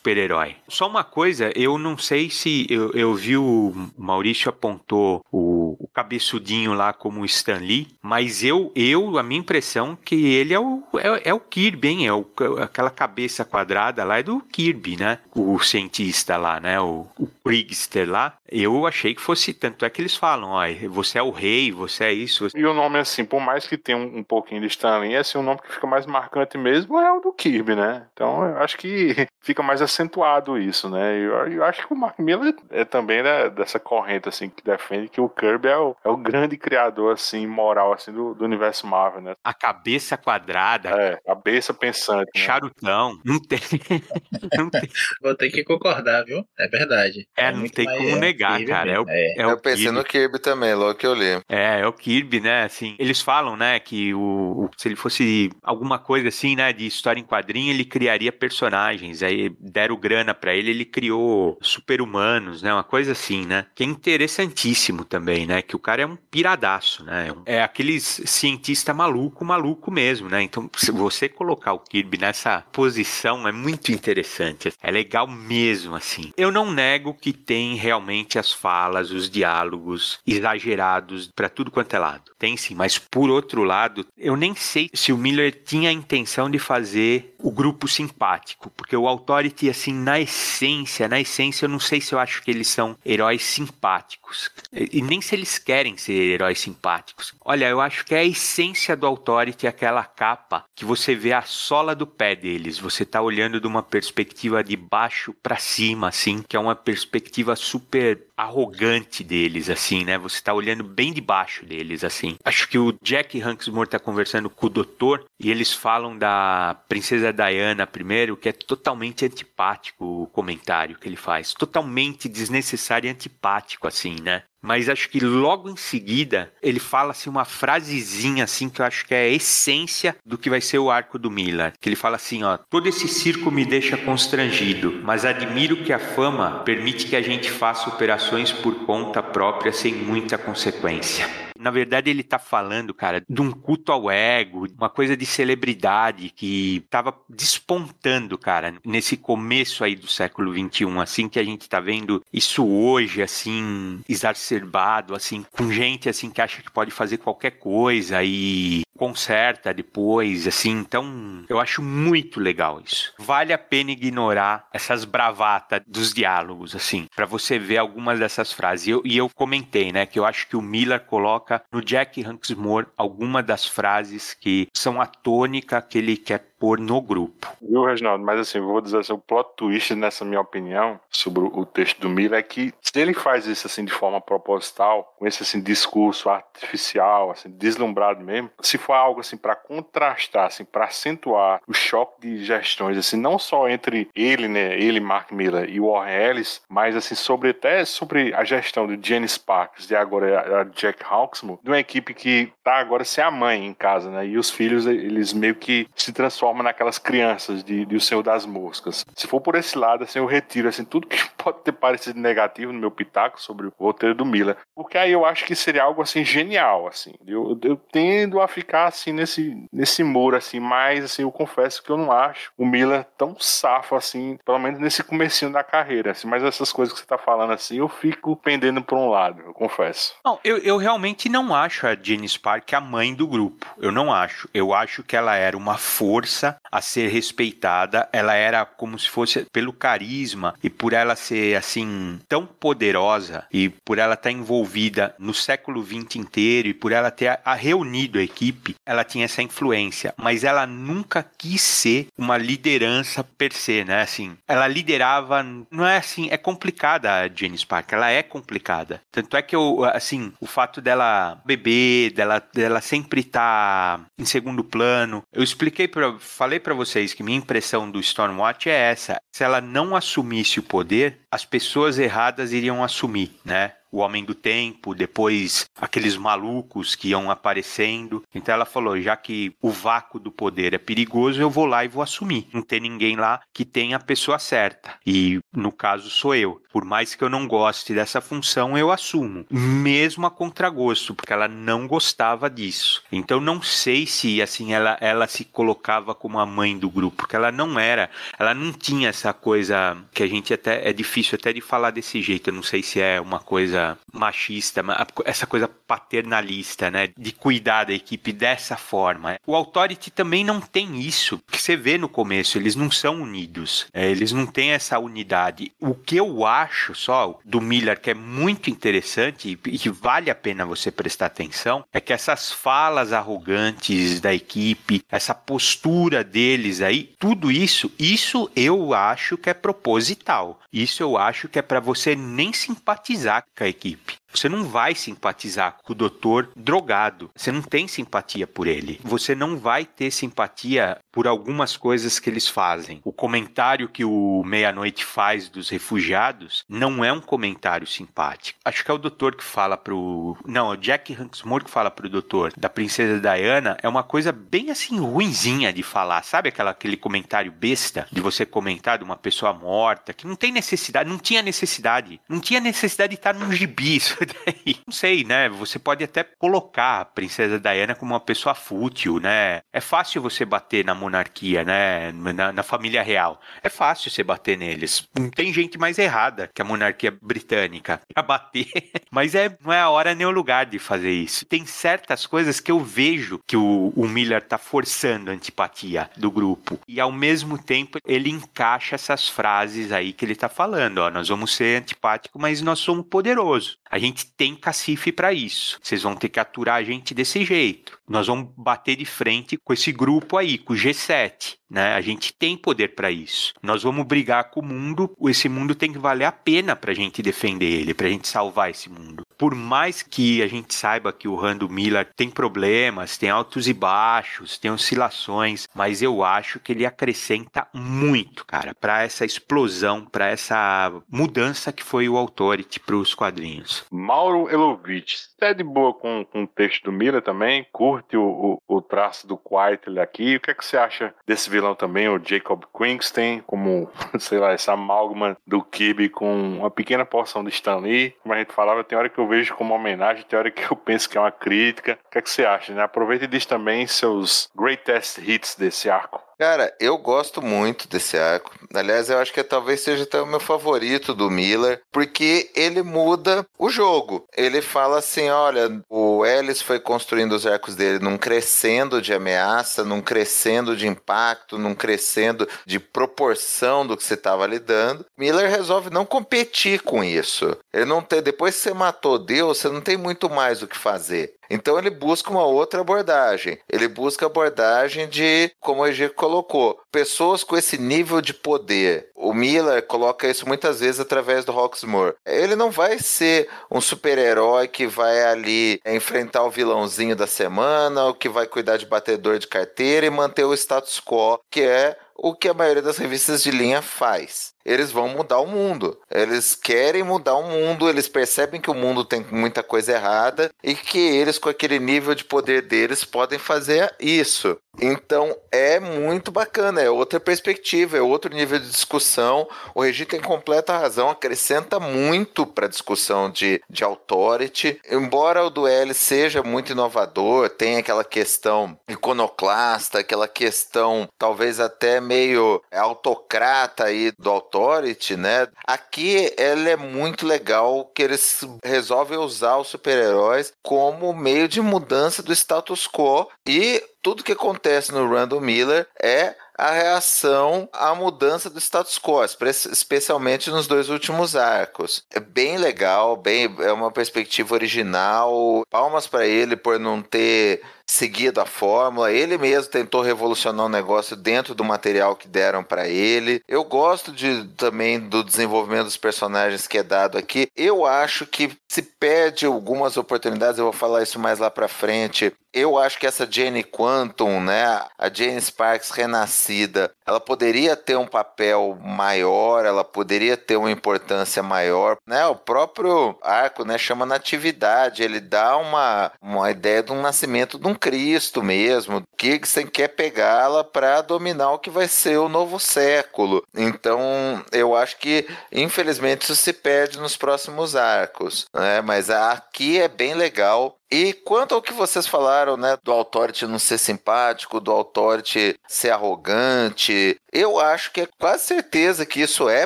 super-herói. 0.08 0.56
Só 0.70 0.88
uma 0.88 1.04
coisa, 1.04 1.52
eu 1.56 1.78
não 1.78 1.98
sei 1.98 2.30
se 2.30 2.65
eu, 2.70 2.91
eu 2.93 3.13
vi 3.13 3.38
o 3.38 3.74
Maurício 3.98 4.50
apontou 4.50 5.24
o, 5.32 5.76
o 5.80 5.88
cabeçudinho 5.93 6.74
lá 6.74 6.93
como 6.93 7.26
Stan 7.26 7.58
Lee, 7.58 7.88
mas 8.02 8.43
eu, 8.43 8.72
eu 8.76 9.17
a 9.17 9.24
minha 9.24 9.39
impressão 9.39 9.96
que 9.96 10.34
ele 10.34 10.54
é 10.54 10.60
o, 10.60 10.84
é, 10.98 11.30
é 11.30 11.34
o 11.34 11.39
Kirby, 11.39 11.88
hein? 11.89 12.08
É 12.08 12.13
o, 12.13 12.26
aquela 12.62 12.89
cabeça 12.89 13.43
quadrada 13.43 14.04
lá 14.04 14.20
é 14.20 14.24
do 14.24 14.39
Kirby, 14.39 14.98
né? 14.98 15.20
O 15.36 15.60
cientista 15.60 16.38
lá, 16.38 16.60
né? 16.60 16.80
O, 16.80 17.08
o 17.20 17.28
Krigster 17.43 18.10
lá. 18.10 18.34
Eu 18.50 18.88
achei 18.88 19.13
que 19.13 19.22
fosse, 19.22 19.54
tanto 19.54 19.84
é 19.84 19.89
que 19.89 20.02
eles 20.02 20.15
falam, 20.15 20.52
ó, 20.52 20.63
você 20.89 21.17
é 21.20 21.22
o 21.22 21.32
rei, 21.32 21.72
você 21.72 22.06
é 22.06 22.13
isso. 22.13 22.48
E 22.56 22.65
o 22.65 22.74
nome, 22.74 22.98
assim, 22.98 23.26
por 23.26 23.41
mais 23.41 23.67
que 23.67 23.78
tenha 23.78 23.98
um, 23.98 24.20
um 24.20 24.24
pouquinho 24.24 24.62
de 24.62 24.67
Stan 24.67 25.00
Lee, 25.00 25.17
assim, 25.17 25.38
o 25.38 25.43
nome 25.43 25.60
que 25.62 25.74
fica 25.74 25.86
mais 25.86 26.06
marcante 26.06 26.58
mesmo 26.58 26.98
é 26.98 27.12
o 27.12 27.20
do 27.20 27.34
Kirby, 27.34 27.76
né? 27.76 28.06
Então 28.13 28.46
eu 28.46 28.58
acho 28.60 28.78
que 28.78 29.28
fica 29.41 29.62
mais 29.62 29.82
acentuado 29.98 30.58
isso, 30.58 30.90
né? 30.90 31.18
Eu, 31.18 31.52
eu 31.52 31.64
acho 31.64 31.86
que 31.88 31.94
o 31.94 31.98
Mark 31.98 32.18
Miller 32.20 32.56
é 32.70 32.86
também 32.86 33.22
né, 33.24 33.50
dessa 33.50 33.80
corrente, 33.80 34.30
assim, 34.30 34.50
que 34.50 34.64
defende 34.64 35.10
que 35.10 35.20
o 35.20 35.28
Kirby 35.28 35.58
Kirby 35.58 35.68
é 35.68 35.78
o, 35.78 35.96
é 36.06 36.10
o 36.10 36.18
grande 36.18 36.58
criador, 36.58 37.14
assim, 37.14 37.48
moral, 37.48 37.94
assim, 37.94 38.12
do, 38.12 38.34
do 38.34 38.46
universo 38.46 38.86
Marvel, 38.86 39.22
né? 39.22 39.34
A 39.44 39.54
cabeça 39.54 40.18
quadrada. 40.18 40.90
É, 40.90 41.18
cabeça 41.26 41.74
pensante. 41.74 42.30
Né? 42.36 42.42
Charutão. 42.42 43.18
Não 43.26 43.40
tem. 43.40 43.60
não 44.58 44.70
tem. 44.70 44.90
Vou 45.22 45.36
ter 45.36 45.50
que 45.50 45.64
concordar, 45.64 46.24
viu? 46.26 46.46
É 46.58 46.68
verdade. 46.68 47.28
É, 47.36 47.52
não 47.52 47.68
tem 47.68 47.86
como 47.86 48.16
negar, 48.18 48.64
cara. 48.66 48.92
É 48.92 49.00
o, 49.00 49.06
é. 49.08 49.34
é 49.38 49.48
o 49.48 49.52
eu 49.52 49.60
pensei 49.60 49.86
Kirby. 49.86 49.98
no 49.98 50.04
Kirby 50.04 50.40
também, 50.40 50.74
logo 50.74 50.96
que 50.96 51.08
eu 51.08 51.14
li. 51.14 51.42
É, 51.50 51.82
é 51.82 51.88
o 51.88 51.94
Kirby, 51.94 52.40
né? 52.40 52.64
Assim, 52.64 52.96
eles 53.00 53.22
falam, 53.22 53.56
né, 53.56 53.80
que 53.80 54.14
o, 54.14 54.66
o- 54.66 54.70
se 54.78 54.88
ele 54.88 54.96
fosse 54.96 55.50
alguma 55.64 55.98
coisa 56.00 56.28
assim, 56.28 56.56
né, 56.56 56.72
de 56.74 56.86
história 56.86 57.20
em 57.20 57.24
quadrinho, 57.26 57.72
ele 57.72 57.86
criaria 57.86 58.32
personagens. 58.32 59.24
Aí 59.24 59.50
deram 59.78 59.96
grana 59.96 60.34
pra 60.34 60.56
ele, 60.56 60.72
ele 60.72 60.86
criou 60.86 61.58
super-humanos, 61.62 62.63
né? 62.63 62.74
Uma 62.74 62.84
coisa 62.84 63.12
assim, 63.12 63.46
né? 63.46 63.68
Que 63.76 63.84
é 63.84 63.88
interessantíssimo 63.88 65.06
também, 65.06 65.46
né? 65.46 65.62
Que 65.62 65.76
o 65.76 65.80
cara 65.80 66.02
é 66.02 66.06
um 66.06 66.16
piradaço, 66.16 67.04
né? 67.04 67.32
É 67.46 67.58
É 67.58 67.63
aqueles 67.63 68.22
cientista 68.26 68.94
maluco, 68.94 69.46
maluco 69.46 69.92
mesmo, 69.92 70.30
né? 70.30 70.42
Então, 70.42 70.70
se 70.76 70.92
você 70.92 71.30
colocar 71.30 71.74
o 71.74 71.80
Kirby 71.80 72.18
nessa 72.18 72.63
posição 72.72 73.48
é 73.48 73.52
muito 73.52 73.92
interessante. 73.92 74.72
É 74.82 74.92
legal 74.92 75.28
mesmo, 75.28 75.96
assim. 75.96 76.32
Eu 76.36 76.52
não 76.52 76.72
nego 76.72 77.13
que 77.13 77.34
tem 77.34 77.76
realmente 77.76 78.40
as 78.40 78.52
falas, 78.52 79.12
os 79.12 79.30
diálogos 79.30 80.20
exagerados 80.26 81.32
pra 81.36 81.50
tudo 81.50 81.72
quanto 81.72 81.96
é 81.96 82.00
lado. 82.00 82.32
Tem 82.40 82.56
sim, 82.56 82.76
mas 82.76 82.98
por 83.00 83.30
outro 83.30 83.63
lado, 83.63 84.06
eu 84.18 84.36
nem 84.36 84.54
sei 84.56 84.90
se 84.94 85.12
o 85.12 85.18
Miller 85.18 85.52
tinha 85.66 85.90
a 85.90 85.94
intenção 85.94 86.50
de 86.50 86.60
fazer 86.60 87.36
o 87.40 87.52
grupo 87.52 87.88
simpático, 87.88 88.72
porque 88.78 88.96
o 88.96 89.08
Authority, 89.08 89.67
assim, 89.70 89.94
na 89.94 90.20
essência, 90.20 91.08
na 91.08 91.20
essência, 91.20 91.66
eu 91.66 91.70
não 91.70 91.80
sei 91.80 92.02
se 92.02 92.14
eu 92.14 92.20
acho 92.20 92.42
que 92.42 92.52
eles 92.52 92.68
são 92.68 92.98
heróis 93.06 93.44
simpáticos. 93.44 94.50
E 94.72 95.02
nem 95.02 95.22
se 95.22 95.36
eles 95.36 95.58
querem 95.58 95.98
ser 95.98 96.14
heróis 96.14 96.60
simpáticos. 96.60 97.34
Olha, 97.44 97.68
eu 97.68 97.82
acho 97.82 98.06
que 98.06 98.16
é 98.16 98.20
a 98.20 98.26
essência 98.26 98.96
do 98.96 99.08
Authority 99.08 99.66
é 99.66 99.70
aquela 99.70 100.04
capa 100.04 100.64
que 100.76 100.86
você 100.86 101.16
vê 101.16 101.34
a 101.34 101.42
sola 101.42 101.96
do 101.96 102.06
pé 102.06 102.36
deles. 102.36 102.78
Você 102.80 103.06
tá 103.06 103.22
olhando 103.22 103.60
de 103.60 103.68
uma 103.68 103.84
perspectiva 103.84 104.64
de 104.64 104.76
baixo 104.76 105.34
pra 105.42 105.58
cima, 105.58 106.10
assim, 106.10 106.44
que 106.48 106.56
é 106.56 106.60
uma 106.60 106.76
perspectiva 106.76 107.56
super 107.56 108.27
arrogante 108.38 109.23
deles, 109.23 109.67
assim, 109.67 110.06
né? 110.06 110.17
Você 110.17 110.39
tá 110.39 110.54
olhando 110.54 110.84
bem 110.84 111.12
de 111.12 111.19
baixo 111.19 111.65
deles, 111.65 112.04
assim. 112.04 112.38
Acho 112.45 112.69
que 112.69 112.78
o 112.78 112.93
Jack 113.02 113.41
Hanksmore 113.41 113.89
tá 113.89 113.97
conversando 113.97 114.47
com 114.47 114.67
o 114.67 114.69
doutor 114.69 115.26
e 115.39 115.50
eles 115.50 115.73
falam 115.73 116.15
da 116.15 116.80
princesa 116.88 117.34
Diana 117.34 117.88
primeiro, 117.88 118.38
que 118.38 118.50
é 118.50 118.52
totalmente 118.52 119.26
antipático 119.26 120.06
o 120.06 120.28
comentário 120.28 120.97
que 121.00 121.10
ele 121.10 121.15
faz. 121.15 121.54
Totalmente 121.54 122.30
desnecessário 122.30 123.08
e 123.08 123.12
antipático, 123.12 123.88
assim, 123.88 124.15
né? 124.21 124.43
Mas 124.62 124.89
acho 124.89 125.10
que 125.10 125.20
logo 125.20 125.70
em 125.70 125.76
seguida 125.76 126.52
ele 126.62 126.80
fala 126.80 127.12
assim 127.12 127.30
uma 127.30 127.46
frasezinha 127.46 128.43
assim 128.43 128.70
que 128.70 128.82
eu 128.82 128.86
acho 128.86 129.06
que 129.06 129.13
é 129.13 129.24
a 129.24 129.30
essência 129.30 130.15
do 130.26 130.38
que 130.38 130.50
vai 130.50 130.62
ser 130.62 130.80
o 130.80 130.89
arco 130.89 131.20
do 131.20 131.32
Miller. 131.32 131.74
Que 131.80 131.89
ele 131.89 131.96
fala 131.96 132.15
assim, 132.15 132.43
ó: 132.43 132.58
"Todo 132.70 132.88
esse 132.88 133.08
circo 133.08 133.52
me 133.52 133.65
deixa 133.65 133.98
constrangido, 133.98 135.02
mas 135.04 135.26
admiro 135.26 135.84
que 135.84 135.93
a 135.93 136.00
fama 136.00 136.60
permite 136.63 137.08
que 137.08 137.15
a 137.15 137.22
gente 137.22 137.50
faça 137.50 137.89
operações 137.89 138.52
por 138.52 138.86
conta 138.86 139.22
própria 139.22 139.72
sem 139.72 139.93
muita 139.93 140.38
consequência." 140.38 141.47
Na 141.60 141.72
verdade, 141.72 142.10
ele 142.10 142.24
tá 142.24 142.39
falando, 142.39 142.93
cara, 142.93 143.24
de 143.28 143.41
um 143.41 143.52
culto 143.52 143.91
ao 143.91 144.10
ego, 144.10 144.67
uma 144.78 144.89
coisa 144.89 145.15
de 145.15 145.26
celebridade 145.26 146.30
que 146.30 146.86
tava 146.89 147.13
despontando, 147.30 148.38
cara, 148.38 148.76
nesse 148.86 149.17
começo 149.17 149.84
aí 149.84 149.96
do 149.96 150.08
século 150.08 150.52
XXI, 150.52 151.00
assim, 151.00 151.30
que 151.30 151.39
a 151.39 151.43
gente 151.43 151.67
tá 151.70 151.80
vendo 151.80 152.24
isso 152.32 152.65
hoje, 152.65 153.22
assim, 153.22 154.02
exacerbado, 154.08 155.15
assim, 155.15 155.46
com 155.52 155.72
gente, 155.72 156.10
assim, 156.10 156.30
que 156.30 156.41
acha 156.41 156.62
que 156.62 156.72
pode 156.72 156.91
fazer 156.91 157.17
qualquer 157.17 157.52
coisa 157.52 158.24
e 158.24 158.82
conserta 158.98 159.74
depois, 159.74 160.48
assim, 160.48 160.72
então 160.72 161.46
eu 161.48 161.60
acho 161.60 161.82
muito 161.82 162.39
legal 162.39 162.82
isso. 162.84 163.13
Vale 163.20 163.54
a 163.54 163.58
pena 163.58 163.91
ignorar 163.91 164.67
essas 164.74 165.06
bravatas 165.06 165.82
dos 165.88 166.12
diálogos, 166.13 166.76
assim, 166.76 167.06
pra 167.15 167.26
você 167.26 167.60
ver 167.60 167.78
algumas 167.78 168.20
dessas 168.20 168.52
frases. 168.52 168.88
E 168.88 168.89
eu, 168.89 169.02
e 169.06 169.15
eu 169.15 169.30
comentei, 169.30 169.91
né, 169.91 170.06
que 170.06 170.17
eu 170.17 170.26
acho 170.26 170.48
que 170.48 170.58
o 170.58 170.62
Miller 170.62 171.00
coloca 171.02 171.47
no 171.72 171.82
Jack 171.82 172.24
Hanksmore 172.24 172.88
algumas 172.98 173.46
das 173.46 173.66
frases 173.66 174.34
que 174.34 174.68
são 174.76 175.02
a 175.02 175.06
tônica 175.06 175.82
que 175.82 175.98
ele 175.98 176.18
quer 176.18 176.40
pôr 176.60 176.80
no 176.80 177.02
grupo. 177.02 177.48
Viu, 177.62 177.86
Reginaldo? 177.86 178.24
Mas 178.24 178.39
assim, 178.39 178.60
vou 178.60 178.82
dizer 178.82 179.00
assim, 179.00 179.13
o 179.13 179.17
plot 179.17 179.50
twist, 179.56 179.93
nessa 179.96 180.26
minha 180.26 180.41
opinião, 180.41 181.00
sobre 181.10 181.43
o 181.43 181.65
texto 181.65 182.00
do 182.00 182.10
Miller, 182.10 182.39
é 182.39 182.43
que 182.43 182.74
se 182.82 183.00
ele 183.00 183.13
faz 183.13 183.46
isso 183.46 183.67
assim 183.67 183.86
de 183.86 183.91
forma 183.91 184.20
proposital, 184.20 185.13
com 185.17 185.28
esse 185.28 185.43
assim 185.43 185.62
discurso 185.62 186.30
artificial, 186.30 187.32
assim, 187.32 187.50
deslumbrado 187.50 188.24
mesmo, 188.24 188.50
se 188.62 188.78
for 188.78 188.93
algo 188.93 189.20
assim 189.20 189.38
para 189.38 189.56
contrastar, 189.56 190.48
assim, 190.48 190.65
para 190.65 190.86
acentuar 190.86 191.62
o 191.67 191.74
choque 191.74 192.22
de 192.22 192.43
gestões, 192.43 192.98
assim, 192.98 193.17
não 193.17 193.38
só 193.38 193.67
entre 193.70 194.10
ele, 194.15 194.48
né, 194.48 194.78
ele, 194.80 195.00
Mark 195.00 195.32
Miller 195.32 195.70
e 195.70 195.80
Warren 195.80 196.13
Ellis, 196.13 196.62
mas 196.70 196.96
assim, 196.96 197.15
sobre 197.15 197.50
até 197.50 197.86
sobre 197.86 198.34
a 198.34 198.43
gestão 198.43 198.88
de 198.88 199.08
Jenny 199.08 199.28
Sparks 199.28 199.89
e 199.89 199.96
agora 199.96 200.62
a 200.62 200.63
Jack 200.65 201.04
Hawksmoor, 201.04 201.60
de 201.63 201.70
uma 201.70 201.80
equipe 201.80 202.13
que 202.13 202.52
tá 202.63 202.76
agora 202.76 203.04
sem 203.04 203.24
a 203.24 203.32
mãe 203.32 203.65
em 203.65 203.74
casa, 203.74 204.10
né, 204.10 204.26
e 204.26 204.38
os 204.38 204.50
filhos, 204.50 204.86
eles 204.86 205.34
meio 205.34 205.56
que 205.56 205.88
se 205.96 206.12
transformam 206.12 206.47
naquelas 206.56 206.98
crianças 206.98 207.64
de, 207.64 207.86
de 207.86 207.96
O 207.96 208.02
Senhor 208.02 208.24
das 208.24 208.46
Moscas. 208.46 209.06
Se 209.16 209.28
for 209.28 209.42
por 209.42 209.56
esse 209.56 209.78
lado, 209.78 210.04
assim, 210.04 210.20
eu 210.20 210.26
retiro 210.26 210.68
assim, 210.68 210.84
tudo 210.84 211.08
que 211.08 211.18
pode 211.38 211.60
ter 211.60 211.72
parecido 211.72 212.20
negativo 212.20 212.74
no 212.74 212.80
meu 212.80 212.92
pitaco 212.92 213.42
sobre 213.42 213.68
o 213.68 213.74
roteiro 213.80 214.16
do 214.16 214.26
Miller. 214.26 214.58
Porque 214.76 214.98
aí 214.98 215.12
eu 215.12 215.26
acho 215.26 215.46
que 215.46 215.56
seria 215.56 215.84
algo 215.84 216.02
assim 216.02 216.24
genial, 216.24 216.88
assim. 216.88 217.14
Eu, 217.26 217.58
eu 217.64 217.78
tendo 217.92 218.42
a 218.42 218.48
ficar 218.48 218.86
assim 218.86 219.12
nesse, 219.12 219.68
nesse 219.72 220.04
muro, 220.04 220.36
assim, 220.36 220.60
mas 220.60 221.04
assim, 221.04 221.24
eu 221.24 221.32
confesso 221.32 221.84
que 221.84 221.90
eu 221.90 221.98
não 221.98 222.12
acho 222.12 222.52
o 222.58 222.66
Miller 222.66 223.06
tão 223.18 223.36
safo 223.40 223.96
assim, 223.96 224.38
pelo 224.46 224.60
menos 224.60 224.80
nesse 224.80 225.04
comecinho 225.04 225.52
da 225.52 225.64
carreira. 225.64 226.12
Assim, 226.12 226.28
mas 226.28 226.44
essas 226.44 226.72
coisas 226.72 226.94
que 226.94 227.00
você 227.00 227.06
tá 227.06 227.18
falando 227.18 227.54
assim, 227.54 227.78
eu 227.78 227.88
fico 227.88 228.36
pendendo 228.36 228.82
por 228.82 228.98
um 228.98 229.10
lado, 229.10 229.42
eu 229.42 229.54
confesso. 229.54 230.14
Não, 230.24 230.40
eu, 230.44 230.58
eu 230.60 230.78
realmente 230.78 231.30
não 231.30 231.54
acho 231.54 231.88
a 231.88 231.96
Jenny 231.96 232.28
Spark 232.28 232.74
a 232.74 232.82
mãe 232.82 233.14
do 233.14 233.28
grupo. 233.28 233.66
Eu 233.78 233.92
não 233.92 234.14
acho. 234.14 234.50
Eu 234.54 234.74
acho 234.74 235.04
que 235.04 235.16
ela 235.16 235.36
era 235.36 235.58
uma 235.58 235.78
força 235.78 236.37
a 236.43 236.82
ser 236.82 237.10
respeitada. 237.10 238.08
Ela 238.12 238.34
era 238.34 238.65
como 238.65 238.97
se 238.97 239.10
fosse 239.10 239.45
pelo 239.52 239.73
carisma 239.73 240.54
e 240.63 240.69
por 240.69 240.93
ela 240.93 241.15
ser 241.15 241.56
assim 241.56 242.19
tão 242.28 242.45
poderosa 242.45 243.45
e 243.52 243.69
por 243.69 243.97
ela 243.97 244.13
estar 244.13 244.32
envolvida 244.32 245.15
no 245.17 245.34
século 245.34 245.84
XX 245.84 246.17
inteiro 246.17 246.67
e 246.67 246.73
por 246.73 246.91
ela 246.91 247.12
ter 247.12 247.39
a, 247.43 247.54
reunido 247.54 248.19
a 248.19 248.23
equipe, 248.23 248.76
ela 248.86 249.04
tinha 249.04 249.26
essa 249.26 249.41
influência. 249.41 250.13
Mas 250.17 250.43
ela 250.43 250.65
nunca 250.65 251.26
quis 251.38 251.62
ser 251.62 252.08
uma 252.17 252.38
liderança 252.38 253.23
per 253.23 253.54
se, 253.54 253.84
né? 253.84 254.02
Assim, 254.02 254.38
ela 254.47 254.67
liderava. 254.67 255.43
Não 255.71 255.86
é 255.86 255.97
assim. 255.97 256.28
É 256.30 256.38
complicada 256.38 257.12
a 257.12 257.28
Jenny 257.28 257.58
Spark. 257.58 257.91
Ela 257.93 258.10
é 258.10 258.23
complicada. 258.23 259.02
Tanto 259.12 259.36
é 259.36 259.41
que 259.41 259.56
eu, 259.56 259.84
assim, 259.86 260.32
o 260.39 260.45
fato 260.45 260.82
dela 260.82 261.41
beber, 261.45 262.12
dela, 262.12 262.41
dela 262.54 262.82
sempre 262.82 263.21
estar 263.21 264.02
em 264.17 264.26
segundo 264.26 264.63
plano. 264.63 265.23
Eu 265.32 265.43
expliquei 265.43 265.88
para 265.88 266.15
falei 266.28 266.60
para 266.60 266.74
vocês 266.74 267.13
que 267.13 267.24
minha 267.24 267.38
impressão 267.38 267.90
do 267.90 268.00
Stormwatch 268.00 268.70
é 268.70 268.92
essa. 268.92 269.18
Se 269.32 269.44
ela 269.44 269.62
não 269.62 269.96
assumisse 269.96 270.60
o 270.60 270.63
poder, 270.63 271.22
as 271.32 271.46
pessoas 271.46 271.98
erradas 271.98 272.52
iriam 272.52 272.84
assumir, 272.84 273.40
né? 273.44 273.74
O 273.91 274.00
Homem 274.00 274.23
do 274.23 274.36
Tempo, 274.36 274.93
depois 274.93 275.65
aqueles 275.80 276.17
malucos 276.17 276.95
que 276.95 277.10
iam 277.10 277.30
aparecendo. 277.32 278.23
Então 278.34 278.54
ela 278.54 278.65
falou: 278.65 279.00
já 279.00 279.15
que 279.15 279.54
o 279.62 279.69
vácuo 279.69 280.19
do 280.19 280.32
poder 280.32 280.73
é 280.73 280.78
perigoso, 280.78 281.41
eu 281.41 281.50
vou 281.50 281.65
lá 281.65 281.86
e 281.86 281.88
vou 281.88 282.04
assumir. 282.04 282.47
Não 282.54 282.62
tem 282.62 282.80
ninguém 282.80 283.15
lá 283.15 283.41
que 283.54 283.65
tenha 283.65 283.97
a 283.97 284.04
pessoa 284.04 284.39
certa. 284.39 284.95
E 285.06 285.39
no 285.54 285.71
caso 285.71 286.10
sou 286.10 286.36
eu. 286.36 286.62
Por 286.71 286.86
mais 286.86 287.15
que 287.15 287.23
eu 287.23 287.30
não 287.30 287.47
goste 287.47 287.93
dessa 287.93 288.21
função, 288.21 288.78
eu 288.78 288.91
assumo. 288.91 289.45
Mesmo 289.50 290.26
a 290.28 290.32
contragosto, 290.32 291.15
porque 291.15 291.34
ela 291.34 291.47
não 291.47 291.88
gostava 291.88 292.50
disso. 292.50 293.02
Então 293.12 293.39
não 293.39 293.62
sei 293.62 294.06
se 294.06 294.41
assim 294.41 294.73
ela, 294.73 294.97
ela 295.02 295.28
se 295.28 295.43
colocava 295.43 296.13
como 296.13 296.39
a 296.39 296.45
mãe 296.45 296.78
do 296.78 296.89
grupo, 296.89 297.17
porque 297.17 297.36
ela 297.36 297.52
não 297.52 297.80
era, 297.80 298.10
ela 298.38 298.54
não 298.54 298.71
tinha 298.71 299.10
essa 299.10 299.34
coisa 299.34 299.97
que 300.13 300.21
a 300.21 300.28
gente 300.28 300.54
até 300.54 300.88
é 300.88 300.93
difícil 300.93 301.38
até 301.39 301.52
de 301.52 301.62
falar 301.62 301.91
desse 301.91 302.21
jeito. 302.21 302.50
Eu 302.50 302.54
não 302.54 302.63
sei 302.63 302.84
se 302.84 303.00
é 303.00 303.19
uma 303.19 303.39
coisa 303.39 303.77
machista, 304.12 304.84
essa 305.26 305.46
coisa 305.46 305.68
paternalista, 305.68 306.92
né? 306.92 307.10
De 307.18 307.32
cuidar 307.32 307.86
da 307.86 307.94
equipe 307.94 308.32
dessa 308.32 308.76
forma. 308.76 309.40
O 309.46 309.56
Authority 309.56 310.12
também 310.12 310.44
não 310.44 310.60
tem 310.60 311.00
isso, 311.00 311.40
que 311.50 311.62
você 311.62 311.76
vê 311.76 311.98
no 311.98 312.10
começo, 312.10 312.58
eles 312.58 312.76
não 312.76 312.92
são 312.92 313.22
unidos, 313.22 313.88
é, 313.94 314.10
eles 314.10 314.32
não 314.32 314.46
têm 314.46 314.72
essa 314.72 315.00
unidade. 315.00 315.72
O 315.80 315.94
que 315.94 316.18
eu 316.18 316.46
acho 316.46 316.96
só 316.96 317.40
do 317.44 317.62
Miller 317.62 318.00
que 318.00 318.12
é 318.12 318.13
muito 318.13 318.70
interessante 318.70 319.58
e 319.66 319.78
que 319.78 319.90
vale 319.90 320.30
a 320.30 320.36
pena 320.36 320.66
você 320.66 320.92
prestar 320.92 321.28
atenção 321.28 321.86
é 321.92 322.00
que 322.00 322.13
essas 322.13 322.52
falas 322.52 323.13
arrogantes 323.13 324.20
da 324.20 324.34
equipe, 324.34 325.04
essa 325.10 325.34
postura 325.34 326.24
deles 326.24 326.82
aí, 326.82 327.16
tudo 327.20 327.52
isso, 327.52 327.92
isso 327.98 328.50
eu 328.56 328.94
acho 328.94 329.38
que 329.38 329.50
é 329.50 329.54
proposital. 329.54 330.60
Isso 330.72 331.02
eu 331.02 331.18
acho 331.18 331.48
que 331.48 331.60
é 331.60 331.62
para 331.62 331.80
você 331.80 332.16
nem 332.16 332.54
simpatizar 332.54 333.44
com 333.58 333.63
a 333.63 333.67
equipe. 333.68 334.14
Você 334.38 334.47
não 334.47 334.65
vai 334.65 334.93
simpatizar 334.93 335.78
com 335.84 335.93
o 335.93 335.95
doutor 335.95 336.52
drogado. 336.56 337.32
Você 337.36 337.52
não 337.52 337.63
tem 337.63 337.88
simpatia 337.88 338.45
por 338.45 338.67
ele. 338.67 339.02
Você 339.04 339.34
não 339.34 339.58
vai 339.58 339.84
ter 339.84 340.12
simpatia 340.12 341.00
por 341.12 341.26
algumas 341.26 341.76
coisas 341.76 342.19
que 342.19 342.30
eles 342.30 342.47
fazem. 342.47 343.02
O 343.04 343.12
comentário 343.12 343.89
que 343.89 344.06
o 344.06 344.43
Meia-Noite 344.45 345.04
faz 345.04 345.50
dos 345.50 345.69
refugiados 345.69 346.63
não 346.69 347.04
é 347.04 347.12
um 347.12 347.19
comentário 347.19 347.88
simpático. 347.88 348.60
Acho 348.63 348.86
que 348.86 348.91
é 348.91 348.93
o 348.93 349.00
doutor 349.00 349.36
que 349.36 349.43
fala 349.43 349.76
pro. 349.76 350.38
Não, 350.45 350.71
é 350.71 350.76
o 350.76 350.78
Jack 350.78 351.15
Hanksmore 351.19 351.65
que 351.65 351.71
fala 351.71 351.89
pro 351.89 352.08
doutor 352.08 352.54
da 352.56 352.69
princesa 352.69 353.19
Diana. 353.19 353.76
É 353.82 353.89
uma 353.89 354.04
coisa 354.04 354.32
bem 354.32 354.69
assim 354.69 355.00
ruinzinha 355.00 355.73
de 355.73 355.82
falar. 355.82 356.23
Sabe 356.23 356.50
aquela, 356.50 356.69
aquele 356.69 356.95
comentário 356.95 357.52
besta 357.52 358.08
de 358.12 358.21
você 358.21 358.45
comentar 358.45 359.00
de 359.00 359.04
uma 359.04 359.17
pessoa 359.17 359.52
morta 359.52 360.13
que 360.13 360.28
não 360.28 360.36
tem 360.36 360.52
necessidade, 360.52 361.10
não 361.10 361.17
tinha 361.17 361.41
necessidade. 361.41 362.21
Não 362.30 362.39
tinha 362.39 362.60
necessidade 362.60 363.10
de 363.10 363.15
estar 363.15 363.34
num 363.34 363.52
gibi 363.52 363.95
isso 363.97 364.27
daí. 364.28 364.78
Não 364.86 364.94
sei, 364.94 365.24
né? 365.24 365.50
Você 365.50 365.80
pode 365.80 366.04
até 366.04 366.24
colocar 366.24 367.02
a 367.02 367.06
princesa 367.06 367.60
Diana 367.60 367.96
como 367.96 368.13
uma 368.13 368.20
pessoa 368.20 368.54
fútil, 368.54 369.20
né? 369.20 369.62
É 369.72 369.82
fácil 369.82 370.22
você 370.22 370.46
bater 370.46 370.86
na 370.86 370.94
monarquia, 370.94 371.63
né? 371.63 372.12
Na, 372.12 372.52
na 372.52 372.63
família 372.63 373.02
real. 373.02 373.40
É 373.63 373.70
fácil 373.70 374.12
você 374.12 374.24
bater 374.24 374.58
neles. 374.58 375.08
Não 375.18 375.30
tem 375.30 375.54
gente 375.54 375.78
mais 375.78 375.98
errada 375.98 376.50
que 376.54 376.62
a 376.62 376.66
monarquia 376.66 377.12
britânica 377.22 378.02
pra 378.13 378.24
bater. 378.24 378.68
Mas 379.12 379.36
é, 379.36 379.56
não 379.63 379.72
é 379.74 379.80
a 379.80 379.90
hora 379.90 380.13
nem 380.13 380.28
o 380.28 380.32
lugar 380.32 380.66
de 380.66 380.80
fazer 380.80 381.12
isso. 381.12 381.46
Tem 381.46 381.66
certas 381.66 382.26
coisas 382.26 382.60
que 382.60 382.72
eu 382.72 382.80
vejo 382.80 383.40
que 383.48 383.58
o, 383.58 383.94
o 383.96 384.08
Miller 384.08 384.42
tá 384.42 384.58
forçando 384.58 385.32
a 385.32 385.34
antipatia 385.34 386.10
do 386.18 386.30
grupo. 386.32 386.80
E 386.88 387.00
ao 387.00 387.12
mesmo 387.12 387.58
tempo 387.58 387.98
ele 388.06 388.30
encaixa 388.30 388.96
essas 388.96 389.28
frases 389.28 389.92
aí 389.92 390.13
que 390.13 390.26
ele 390.26 390.36
tá 390.36 390.50
falando. 390.50 391.00
Ó, 391.00 391.10
nós 391.10 391.30
vamos 391.30 391.56
ser 391.56 391.82
antipáticos, 391.82 392.40
mas 392.42 392.62
nós 392.62 392.80
somos 392.80 393.06
poderosos. 393.06 393.78
A 393.90 393.98
gente 393.98 394.17
tem 394.26 394.56
cacife 394.56 395.12
para 395.12 395.34
isso. 395.34 395.78
Vocês 395.82 396.02
vão 396.02 396.16
ter 396.16 396.30
que 396.30 396.40
aturar 396.40 396.76
a 396.76 396.84
gente 396.84 397.14
desse 397.14 397.44
jeito. 397.46 398.00
Nós 398.08 398.28
vamos 398.28 398.50
bater 398.56 398.96
de 398.96 399.06
frente 399.06 399.58
com 399.58 399.74
esse 399.74 399.92
grupo 399.92 400.38
aí, 400.38 400.58
com 400.58 400.74
o 400.74 400.76
G7. 400.76 401.58
Né? 401.70 401.94
A 401.94 402.02
gente 402.02 402.34
tem 402.34 402.58
poder 402.58 402.96
para 402.96 403.12
isso. 403.12 403.54
Nós 403.62 403.84
vamos 403.84 404.06
brigar 404.06 404.50
com 404.50 404.62
o 404.62 404.66
mundo. 404.66 405.14
Esse 405.26 405.50
mundo 405.50 405.76
tem 405.76 405.92
que 405.92 406.00
valer 406.00 406.26
a 406.26 406.32
pena 406.32 406.76
para 406.76 406.92
a 406.92 406.96
gente 406.96 407.22
defender 407.22 407.66
ele, 407.66 407.94
para 407.94 408.08
a 408.08 408.10
gente 408.10 408.28
salvar 408.28 408.70
esse 408.70 408.90
mundo. 408.90 409.27
Por 409.38 409.54
mais 409.54 410.02
que 410.02 410.41
a 410.41 410.47
gente 410.47 410.73
saiba 410.73 411.13
que 411.13 411.28
o 411.28 411.36
Rando 411.36 411.69
Miller 411.69 412.08
tem 412.15 412.30
problemas, 412.30 413.17
tem 413.17 413.30
altos 413.30 413.67
e 413.67 413.73
baixos, 413.73 414.58
tem 414.58 414.71
oscilações, 414.71 415.67
mas 415.76 416.02
eu 416.02 416.23
acho 416.23 416.60
que 416.60 416.71
ele 416.71 416.86
acrescenta 416.86 417.67
muito, 417.73 418.45
cara, 418.45 418.73
para 418.73 419.04
essa 419.04 419.26
explosão, 419.26 420.06
para 420.06 420.28
essa 420.28 420.91
mudança 421.10 421.71
que 421.71 421.84
foi 421.84 422.10
o 422.10 422.17
Authority 422.17 422.80
para 422.80 422.95
os 422.95 423.13
quadrinhos. 423.13 423.86
Mauro 423.91 424.50
Elovitch, 424.50 425.15
você 425.15 425.45
é 425.45 425.54
de 425.54 425.63
boa 425.63 425.93
com, 425.93 426.26
com 426.26 426.43
o 426.43 426.47
texto 426.47 426.86
do 426.86 426.91
Miller 426.91 427.21
também? 427.21 427.65
Curte 427.71 428.17
o, 428.17 428.60
o, 428.67 428.78
o 428.78 428.82
traço 428.82 429.28
do 429.28 429.38
Quietly 429.38 430.00
aqui? 430.00 430.36
O 430.36 430.39
que 430.39 430.52
é 430.52 430.54
que 430.54 430.65
você 430.65 430.78
acha 430.78 431.13
desse 431.26 431.50
vilão 431.50 431.76
também, 431.76 432.10
o 432.10 432.19
Jacob 432.23 432.63
Quingston, 432.76 433.41
como, 433.45 433.89
sei 434.19 434.39
lá, 434.39 434.52
essa 434.52 434.73
amálgama 434.73 435.38
do 435.45 435.62
Kirby 435.62 436.10
com 436.10 436.58
uma 436.58 436.71
pequena 436.71 437.06
porção 437.06 437.43
de 437.43 437.50
Stan 437.52 437.78
Lee? 437.78 438.15
Como 438.23 438.34
a 438.34 438.38
gente 438.39 438.54
falava, 438.54 438.84
tem 438.84 438.97
hora 438.97 439.10
que 439.10 439.19
eu 439.19 439.27
vejo 439.28 439.56
como 439.56 439.74
homenagem, 439.74 440.24
tem 440.24 440.38
hora 440.38 440.52
que 440.52 440.72
eu 440.72 440.76
penso 440.76 441.10
que 441.10 441.18
é 441.18 441.22
uma 441.22 441.32
crítica. 441.32 441.98
O 442.06 442.10
que 442.10 442.18
é 442.18 442.22
que 442.22 442.30
você 442.30 442.46
acha, 442.46 442.74
né? 442.74 442.84
Aproveita 442.84 443.26
e 443.26 443.28
diz 443.28 443.46
também 443.46 443.86
seus 443.88 444.50
greatest 444.56 445.18
hits 445.18 445.56
desse 445.56 445.90
arco. 445.90 446.27
Cara, 446.38 446.71
eu 446.80 446.97
gosto 447.00 447.41
muito 447.41 447.88
desse 447.88 448.15
arco. 448.15 448.54
Aliás, 448.71 449.10
eu 449.10 449.17
acho 449.17 449.34
que 449.34 449.43
talvez 449.43 449.82
seja 449.82 450.04
até 450.04 450.21
o 450.21 450.26
meu 450.28 450.39
favorito 450.39 451.15
do 451.15 451.32
Miller, 451.32 451.82
porque 451.91 452.52
ele 452.56 452.84
muda 452.84 453.43
o 453.58 453.69
jogo. 453.69 454.28
Ele 454.38 454.62
fala 454.62 455.00
assim: 455.00 455.30
olha, 455.30 455.82
o 455.89 456.23
Ellis 456.23 456.62
foi 456.62 456.80
construindo 456.80 457.32
os 457.32 457.47
arcos 457.47 457.76
dele 457.76 457.97
num 457.97 458.19
crescendo 458.19 459.02
de 459.02 459.13
ameaça, 459.13 459.84
num 459.84 460.00
crescendo 460.02 460.76
de 460.76 460.88
impacto, 460.88 461.58
num 461.58 461.73
crescendo 461.73 462.47
de 462.67 462.80
proporção 462.80 463.88
do 463.88 463.97
que 463.97 464.04
você 464.04 464.13
estava 464.13 464.45
lidando. 464.45 465.06
Miller 465.17 465.50
resolve 465.50 465.89
não 465.89 466.06
competir 466.06 466.82
com 466.82 467.04
isso. 467.04 467.58
Ele 467.73 467.86
não 467.86 468.02
tem. 468.02 468.21
Depois 468.21 468.56
que 468.56 468.62
você 468.62 468.73
matou 468.73 469.17
Deus, 469.17 469.58
você 469.58 469.69
não 469.69 469.82
tem 469.82 469.97
muito 469.97 470.30
mais 470.30 470.62
o 470.62 470.67
que 470.67 470.78
fazer. 470.78 471.34
Então 471.50 471.78
ele 471.78 471.90
busca 471.90 472.30
uma 472.30 472.46
outra 472.46 472.82
abordagem. 472.82 473.60
Ele 473.72 473.88
busca 473.88 474.26
a 474.26 474.28
abordagem 474.28 475.08
de, 475.08 475.52
como 475.60 475.82
o 475.82 475.88
Egê 475.88 476.10
colocou, 476.10 476.80
pessoas 476.98 477.44
com 477.44 477.56
esse 477.56 477.78
nível 477.78 478.22
de 478.22 478.34
poder. 478.34 479.10
O 479.14 479.32
Miller 479.32 479.86
coloca 479.86 480.28
isso 480.28 480.48
muitas 480.48 480.80
vezes 480.80 481.00
através 481.00 481.46
do 481.46 481.52
Roxmoor. 481.52 482.16
Ele 482.26 482.56
não 482.56 482.72
vai 482.72 482.98
ser 482.98 483.48
um 483.70 483.80
super-herói 483.80 484.68
que 484.68 484.88
vai 484.88 485.24
ali 485.24 485.80
enfrentar 485.86 486.44
o 486.44 486.50
vilãozinho 486.50 487.16
da 487.16 487.28
semana, 487.28 488.06
ou 488.06 488.16
que 488.16 488.28
vai 488.28 488.48
cuidar 488.48 488.78
de 488.78 488.88
batedor 488.88 489.38
de 489.38 489.46
carteira 489.46 490.08
e 490.08 490.10
manter 490.10 490.44
o 490.44 490.56
status 490.56 491.00
quo, 491.00 491.40
que 491.52 491.62
é 491.62 491.96
o 492.16 492.34
que 492.34 492.50
a 492.50 492.54
maioria 492.56 492.82
das 492.82 492.98
revistas 492.98 493.44
de 493.44 493.52
linha 493.52 493.80
faz 493.80 494.58
eles 494.68 494.92
vão 494.92 495.08
mudar 495.08 495.40
o 495.40 495.48
mundo. 495.48 495.98
Eles 496.12 496.54
querem 496.54 497.02
mudar 497.02 497.36
o 497.36 497.48
mundo, 497.48 497.88
eles 497.88 498.10
percebem 498.10 498.60
que 498.60 498.70
o 498.70 498.76
mundo 498.76 499.06
tem 499.06 499.26
muita 499.32 499.64
coisa 499.64 499.94
errada 499.94 500.52
e 500.62 500.76
que 500.76 501.00
eles, 501.00 501.40
com 501.40 501.48
aquele 501.48 501.80
nível 501.80 502.14
de 502.14 502.26
poder 502.26 502.64
deles, 502.64 503.06
podem 503.06 503.40
fazer 503.40 503.96
isso. 503.98 504.58
Então 504.80 505.36
é 505.52 505.80
muito 505.80 506.32
bacana, 506.32 506.82
é 506.88 506.91
outra 506.91 507.19
perspectiva, 507.19 507.97
é 507.97 508.02
outro 508.02 508.34
nível 508.34 508.60
de 508.60 508.69
discussão. 508.69 509.47
O 509.76 509.82
Regi 509.82 510.06
tem 510.06 510.19
completa 510.19 510.78
razão, 510.78 511.10
acrescenta 511.10 511.80
muito 511.80 512.45
para 512.45 512.65
a 512.65 512.69
discussão 512.69 513.30
de, 513.30 513.62
de 513.69 513.84
authority. 513.84 514.80
Embora 514.89 515.43
o 515.45 515.50
duelo 515.50 515.93
seja 515.93 516.41
muito 516.41 516.71
inovador, 516.71 517.50
tem 517.50 517.78
aquela 517.78 518.04
questão 518.04 518.78
iconoclasta, 518.88 520.00
aquela 520.00 520.28
questão 520.28 521.08
talvez 521.17 521.60
até 521.60 522.00
meio 522.00 522.62
autocrata 522.71 523.86
aí 523.86 524.12
do 524.17 524.30
authority, 524.30 525.15
né? 525.15 525.47
Aqui 525.65 526.34
ela 526.38 526.69
é 526.69 526.76
muito 526.76 527.26
legal 527.26 527.86
que 527.93 528.02
eles 528.02 528.41
resolvem 528.63 529.17
usar 529.17 529.58
os 529.58 529.67
super-heróis 529.67 530.54
como 530.63 531.13
meio 531.13 531.47
de 531.47 531.62
mudança 531.62 532.23
do 532.23 532.34
status 532.34 532.88
quo 532.88 533.28
e 533.47 533.84
tudo 534.02 534.23
que 534.23 534.32
acontece 534.32 534.93
no 534.93 535.10
Randall 535.10 535.41
Miller 535.41 535.86
é 536.02 536.34
a 536.58 536.72
reação 536.72 537.70
à 537.72 537.93
mudança 537.93 538.50
do 538.50 538.60
status 538.60 538.98
quo, 538.98 539.24
especialmente 539.24 540.50
nos 540.50 540.65
dois 540.65 540.89
últimos 540.89 541.36
arcos. 541.36 542.04
É 542.12 542.20
bem 542.20 542.58
legal, 542.58 543.15
bem, 543.15 543.54
é 543.60 543.72
uma 543.72 543.91
perspectiva 543.91 544.56
original. 544.56 545.63
Palmas 545.70 546.08
para 546.08 546.26
ele 546.26 546.58
por 546.58 546.80
não 546.80 547.02
ter 547.02 547.62
seguido 547.89 548.41
a 548.41 548.45
fórmula. 548.45 549.12
Ele 549.12 549.38
mesmo 549.38 549.71
tentou 549.71 550.02
revolucionar 550.02 550.65
o 550.65 550.69
negócio 550.69 551.15
dentro 551.15 551.56
do 551.56 551.63
material 551.63 552.15
que 552.15 552.28
deram 552.28 552.63
para 552.63 552.88
ele. 552.88 553.41
Eu 553.47 553.63
gosto 553.63 554.12
de 554.12 554.45
também 554.58 555.00
do 555.00 555.23
desenvolvimento 555.23 555.86
dos 555.86 555.97
personagens 555.97 556.67
que 556.67 556.78
é 556.78 556.84
dado 556.84 557.17
aqui. 557.17 557.47
Eu 557.56 557.86
acho 557.86 558.26
que 558.26 558.52
se 558.67 558.82
perde 558.82 559.45
algumas 559.45 559.97
oportunidades, 559.97 560.60
eu 560.60 560.65
vou 560.65 560.73
falar 560.73 561.04
isso 561.04 561.19
mais 561.19 561.39
lá 561.39 561.50
para 561.50 561.67
frente. 561.67 562.34
Eu 562.54 562.78
acho 562.78 563.00
que 563.00 563.06
essa 563.06 563.28
Jane 563.30 563.63
Quantum, 563.63 564.41
né, 564.41 564.65
a 564.97 565.13
Jane 565.13 565.39
Sparks 565.39 565.91
renascida, 565.91 566.91
ela 567.08 567.20
poderia 567.22 567.76
ter 567.76 567.96
um 567.98 568.06
papel 568.06 568.78
maior, 568.84 569.65
ela 569.65 569.84
poderia 569.84 570.36
ter 570.36 570.58
uma 570.58 570.70
importância 570.70 571.41
maior, 571.41 571.98
né? 572.06 572.26
O 572.28 572.36
próprio 572.36 573.17
arco, 573.22 573.63
né, 573.63 573.78
chama 573.78 574.06
natividade, 574.06 575.02
ele 575.02 575.22
dá 575.22 575.56
uma, 575.58 576.12
uma 576.22 576.52
ideia 576.52 576.84
de 576.84 576.91
um 576.91 577.02
nascimento 577.02 577.58
de 577.58 577.65
um 577.65 577.74
Cristo 577.74 578.43
mesmo, 578.43 579.02
que 579.17 579.39
você 579.41 579.63
quer 579.63 579.88
pegá-la 579.89 580.63
para 580.63 581.02
dominar 581.02 581.52
o 581.52 581.60
que 581.60 581.70
vai 581.70 581.88
ser 581.88 582.17
o 582.17 582.28
novo 582.28 582.60
século. 582.60 583.43
Então, 583.56 584.43
eu 584.52 584.76
acho 584.76 584.98
que 584.98 585.28
infelizmente 585.52 586.24
isso 586.24 586.36
se 586.36 586.52
perde 586.52 587.00
nos 587.00 587.15
próximos 587.15 587.76
arcos, 587.76 588.46
né? 588.54 588.82
Mas 588.82 589.10
aqui 589.10 589.80
é 589.80 589.88
bem 589.88 590.13
legal 590.13 590.77
e 590.89 591.13
quanto 591.13 591.54
ao 591.54 591.62
que 591.62 591.73
vocês 591.73 592.08
falaram, 592.08 592.56
né, 592.56 592.78
do 592.82 592.91
Authority 592.91 593.45
não 593.45 593.60
ser 593.60 593.78
simpático, 593.78 594.60
do 594.60 594.71
Authority 594.71 595.60
ser 595.67 595.89
arrogante, 595.89 597.19
eu 597.32 597.60
acho 597.60 597.91
que 597.91 598.02
é 598.02 598.08
quase 598.19 598.45
certeza 598.45 599.06
que 599.06 599.19
isso 599.21 599.50
é 599.50 599.65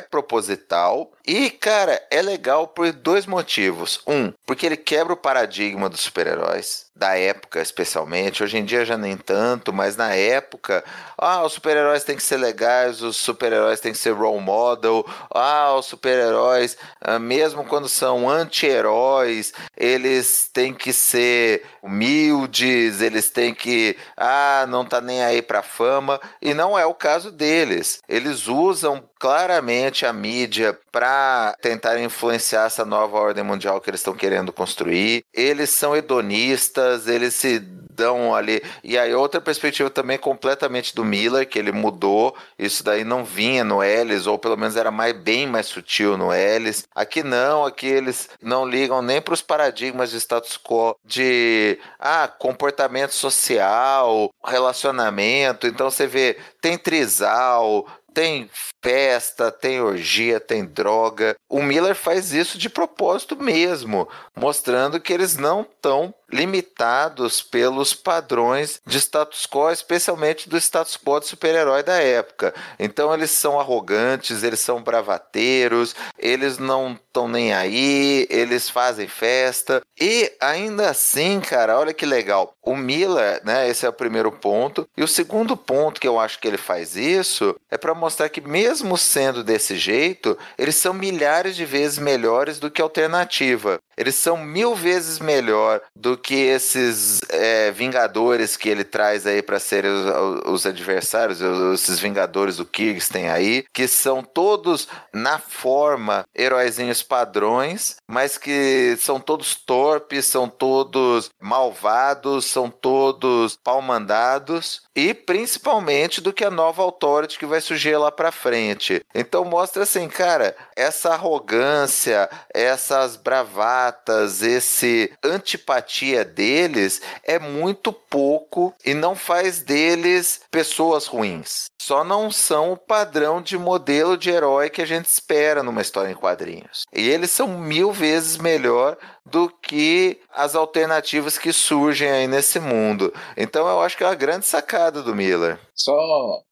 proposital. 0.00 1.12
E, 1.26 1.50
cara, 1.50 2.02
é 2.10 2.20
legal 2.20 2.66
por 2.66 2.92
dois 2.92 3.26
motivos. 3.26 4.00
Um, 4.06 4.32
porque 4.44 4.66
ele 4.66 4.76
quebra 4.76 5.12
o 5.12 5.16
paradigma 5.16 5.88
dos 5.88 6.00
super-heróis, 6.00 6.86
da 6.96 7.16
época 7.16 7.60
especialmente. 7.60 8.42
Hoje 8.42 8.58
em 8.58 8.64
dia 8.64 8.84
já 8.84 8.96
nem 8.98 9.16
tanto, 9.16 9.72
mas 9.72 9.96
na 9.96 10.14
época, 10.14 10.84
ah, 11.16 11.44
os 11.44 11.52
super-heróis 11.52 12.02
têm 12.02 12.16
que 12.16 12.22
ser 12.22 12.38
legais, 12.38 13.02
os 13.02 13.16
super-heróis 13.16 13.80
têm 13.80 13.92
que 13.92 13.98
ser 13.98 14.10
role 14.10 14.40
model, 14.40 15.06
ah, 15.30 15.74
os 15.74 15.86
super-heróis, 15.86 16.76
ah, 17.00 17.18
mesmo 17.18 17.64
quando 17.64 17.88
são 17.88 18.28
anti-heróis, 18.28 19.52
eles 19.76 20.50
têm 20.52 20.74
que 20.74 20.92
ser 20.92 21.62
humildes, 21.82 23.00
eles 23.00 23.30
têm 23.30 23.54
que, 23.54 23.96
ah, 24.16 24.66
não 24.68 24.84
tá 24.84 25.00
nem 25.00 25.22
aí 25.22 25.40
pra 25.40 25.62
fama. 25.62 26.20
E 26.40 26.52
não 26.52 26.78
é 26.78 26.84
o 26.84 26.94
caso 26.94 27.30
deles. 27.30 28.00
Eles 28.08 28.48
usam 28.48 29.08
claramente 29.22 30.04
a 30.04 30.12
mídia 30.12 30.76
para 30.90 31.56
tentar 31.62 31.96
influenciar 32.00 32.66
essa 32.66 32.84
nova 32.84 33.16
ordem 33.16 33.44
mundial 33.44 33.80
que 33.80 33.88
eles 33.88 34.00
estão 34.00 34.14
querendo 34.14 34.52
construir. 34.52 35.24
Eles 35.32 35.70
são 35.70 35.94
hedonistas, 35.94 37.06
eles 37.06 37.32
se 37.32 37.60
dão 37.94 38.34
ali. 38.34 38.60
E 38.82 38.98
aí, 38.98 39.14
outra 39.14 39.40
perspectiva 39.40 39.88
também 39.88 40.18
completamente 40.18 40.92
do 40.92 41.04
Miller, 41.04 41.48
que 41.48 41.56
ele 41.56 41.70
mudou. 41.70 42.34
Isso 42.58 42.82
daí 42.82 43.04
não 43.04 43.24
vinha 43.24 43.62
no 43.62 43.80
Ellis, 43.80 44.26
ou 44.26 44.38
pelo 44.38 44.56
menos 44.56 44.76
era 44.76 44.90
mais, 44.90 45.12
bem 45.12 45.46
mais 45.46 45.66
sutil 45.66 46.16
no 46.16 46.34
Ellis. 46.34 46.84
Aqui 46.92 47.22
não, 47.22 47.64
aqui 47.64 47.86
eles 47.86 48.28
não 48.42 48.66
ligam 48.66 49.02
nem 49.02 49.20
para 49.20 49.34
os 49.34 49.42
paradigmas 49.42 50.10
de 50.10 50.16
status 50.16 50.58
quo 50.58 50.96
de 51.04 51.78
ah, 51.98 52.26
comportamento 52.26 53.12
social, 53.12 54.30
relacionamento. 54.44 55.66
Então 55.68 55.90
você 55.90 56.08
vê, 56.08 56.36
tem 56.60 56.76
trisal, 56.76 57.86
tem 58.12 58.50
festa, 58.82 59.50
tem 59.50 59.80
orgia, 59.80 60.40
tem 60.40 60.64
droga. 60.64 61.36
O 61.48 61.62
Miller 61.62 61.94
faz 61.94 62.32
isso 62.32 62.58
de 62.58 62.68
propósito 62.68 63.36
mesmo, 63.36 64.08
mostrando 64.36 65.00
que 65.00 65.12
eles 65.12 65.36
não 65.36 65.62
estão 65.62 66.14
limitados 66.32 67.42
pelos 67.42 67.92
padrões 67.94 68.80
de 68.86 68.98
status 68.98 69.46
quo, 69.46 69.70
especialmente 69.70 70.48
do 70.48 70.56
status 70.56 70.96
quo 70.96 71.20
de 71.20 71.26
super-herói 71.26 71.82
da 71.82 71.94
época. 71.94 72.54
Então 72.78 73.12
eles 73.12 73.30
são 73.30 73.60
arrogantes, 73.60 74.42
eles 74.42 74.60
são 74.60 74.82
bravateiros, 74.82 75.94
eles 76.18 76.58
não 76.58 76.92
estão 76.92 77.28
nem 77.28 77.52
aí, 77.52 78.26
eles 78.30 78.70
fazem 78.70 79.06
festa. 79.06 79.82
E 80.00 80.32
ainda 80.40 80.90
assim, 80.90 81.40
cara, 81.40 81.78
olha 81.78 81.92
que 81.92 82.06
legal. 82.06 82.54
O 82.62 82.74
Miller, 82.74 83.40
né, 83.44 83.68
esse 83.68 83.84
é 83.84 83.88
o 83.88 83.92
primeiro 83.92 84.32
ponto. 84.32 84.88
E 84.96 85.02
o 85.02 85.08
segundo 85.08 85.56
ponto 85.56 86.00
que 86.00 86.08
eu 86.08 86.18
acho 86.18 86.38
que 86.38 86.48
ele 86.48 86.56
faz 86.56 86.96
isso 86.96 87.54
é 87.70 87.76
para 87.76 87.94
mostrar 87.94 88.28
que 88.28 88.40
mesmo 88.40 88.96
sendo 88.96 89.44
desse 89.44 89.76
jeito, 89.76 90.38
eles 90.58 90.76
são 90.76 90.94
milhares 90.94 91.54
de 91.54 91.64
vezes 91.64 91.98
melhores 91.98 92.58
do 92.58 92.70
que 92.70 92.80
a 92.80 92.84
alternativa. 92.84 93.78
Eles 93.96 94.14
são 94.14 94.36
mil 94.36 94.74
vezes 94.74 95.18
melhor 95.18 95.80
do 95.94 96.16
que 96.22 96.34
esses 96.34 97.20
é, 97.28 97.70
Vingadores 97.72 98.56
que 98.56 98.68
ele 98.68 98.84
traz 98.84 99.26
aí 99.26 99.42
para 99.42 99.58
serem 99.58 99.90
os, 99.90 100.46
os, 100.46 100.66
adversários, 100.66 101.40
esses 101.74 101.98
Vingadores 101.98 102.56
do 102.56 102.64
tem 103.10 103.28
aí, 103.28 103.64
que 103.72 103.88
são 103.88 104.22
todos 104.22 104.88
na 105.12 105.38
forma 105.38 106.24
heróizinhos 106.34 107.02
padrões, 107.02 107.96
mas 108.08 108.38
que 108.38 108.96
são 108.98 109.20
todos 109.20 109.54
torpes, 109.54 110.26
são 110.26 110.48
todos 110.48 111.30
malvados, 111.40 112.46
são 112.46 112.70
todos 112.70 113.58
pau-mandados 113.62 114.82
e 114.94 115.14
principalmente 115.14 116.20
do 116.20 116.32
que 116.32 116.44
a 116.44 116.50
nova 116.50 116.82
Authority 116.82 117.38
que 117.38 117.46
vai 117.46 117.60
surgir 117.60 117.96
lá 117.96 118.10
para 118.10 118.32
frente. 118.32 119.02
Então 119.14 119.44
mostra 119.44 119.82
assim, 119.82 120.08
cara, 120.08 120.54
essa 120.76 121.10
arrogância, 121.14 122.28
essas 122.52 123.16
bravatas, 123.16 124.42
esse 124.42 125.12
antipatia 125.22 126.24
deles 126.24 127.00
é 127.24 127.38
muito 127.38 127.92
pouco 127.92 128.74
e 128.84 128.94
não 128.94 129.14
faz 129.14 129.62
deles 129.62 130.40
pessoas 130.50 131.06
ruins. 131.06 131.71
Só 131.84 132.04
não 132.04 132.30
são 132.30 132.70
o 132.70 132.76
padrão 132.76 133.42
de 133.42 133.58
modelo 133.58 134.16
de 134.16 134.30
herói 134.30 134.70
que 134.70 134.80
a 134.80 134.86
gente 134.86 135.06
espera 135.06 135.64
numa 135.64 135.82
história 135.82 136.12
em 136.12 136.14
quadrinhos. 136.14 136.84
E 136.94 137.08
eles 137.08 137.32
são 137.32 137.58
mil 137.58 137.90
vezes 137.90 138.38
melhor 138.38 138.96
do 139.26 139.48
que 139.48 140.20
as 140.30 140.54
alternativas 140.54 141.38
que 141.38 141.52
surgem 141.52 142.08
aí 142.08 142.26
nesse 142.28 142.60
mundo. 142.60 143.12
Então 143.36 143.66
eu 143.68 143.80
acho 143.80 143.96
que 143.96 144.04
é 144.04 144.06
uma 144.06 144.14
grande 144.14 144.46
sacada 144.46 145.02
do 145.02 145.14
Miller. 145.14 145.58
Só 145.74 145.96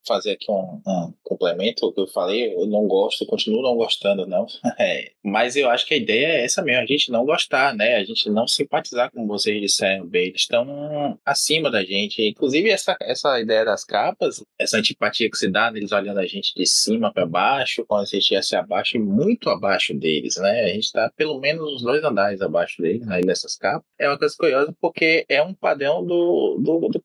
fazer 0.05 0.31
aqui 0.31 0.51
um, 0.51 0.81
um 0.85 1.13
complemento 1.23 1.91
que 1.93 2.01
eu 2.01 2.07
falei, 2.07 2.53
eu 2.53 2.65
não 2.65 2.87
gosto, 2.87 3.25
continuo 3.25 3.61
não 3.61 3.75
gostando, 3.75 4.25
não. 4.25 4.45
É, 4.79 5.11
mas 5.23 5.55
eu 5.55 5.69
acho 5.69 5.85
que 5.85 5.93
a 5.93 5.97
ideia 5.97 6.27
é 6.27 6.45
essa 6.45 6.63
mesmo, 6.63 6.81
a 6.81 6.85
gente 6.85 7.11
não 7.11 7.23
gostar, 7.23 7.75
né? 7.75 7.97
A 7.97 8.03
gente 8.03 8.29
não 8.29 8.47
simpatizar, 8.47 9.11
como 9.11 9.27
vocês 9.27 9.61
disseram 9.61 10.07
bem, 10.07 10.27
eles 10.27 10.41
estão 10.41 11.19
acima 11.23 11.69
da 11.69 11.83
gente. 11.83 12.27
Inclusive, 12.27 12.69
essa, 12.69 12.97
essa 12.99 13.39
ideia 13.39 13.63
das 13.63 13.83
capas, 13.83 14.43
essa 14.57 14.77
antipatia 14.77 15.20
que 15.29 15.37
se 15.37 15.49
dá 15.49 15.71
neles 15.71 15.91
olhando 15.91 16.19
a 16.19 16.25
gente 16.25 16.53
de 16.55 16.65
cima 16.65 17.11
para 17.11 17.25
baixo, 17.25 17.85
quando 17.85 18.01
a 18.01 18.05
gente 18.05 18.19
estivesse 18.19 18.55
abaixo 18.55 18.97
e 18.97 18.99
muito 18.99 19.49
abaixo 19.49 19.93
deles, 19.93 20.37
né? 20.37 20.65
A 20.65 20.67
gente 20.69 20.85
está 20.85 21.11
pelo 21.15 21.39
menos 21.39 21.75
uns 21.75 21.81
dois 21.81 22.03
andares 22.03 22.41
abaixo 22.41 22.81
deles, 22.81 23.07
aí 23.09 23.25
nessas 23.25 23.55
capas. 23.55 23.85
É 23.99 24.07
uma 24.07 24.17
coisa 24.17 24.35
curiosa 24.37 24.75
porque 24.79 25.25
é 25.27 25.41
um 25.41 25.53
padrão 25.53 26.05
do, 26.05 26.57
do, 26.59 26.89
do 26.89 27.01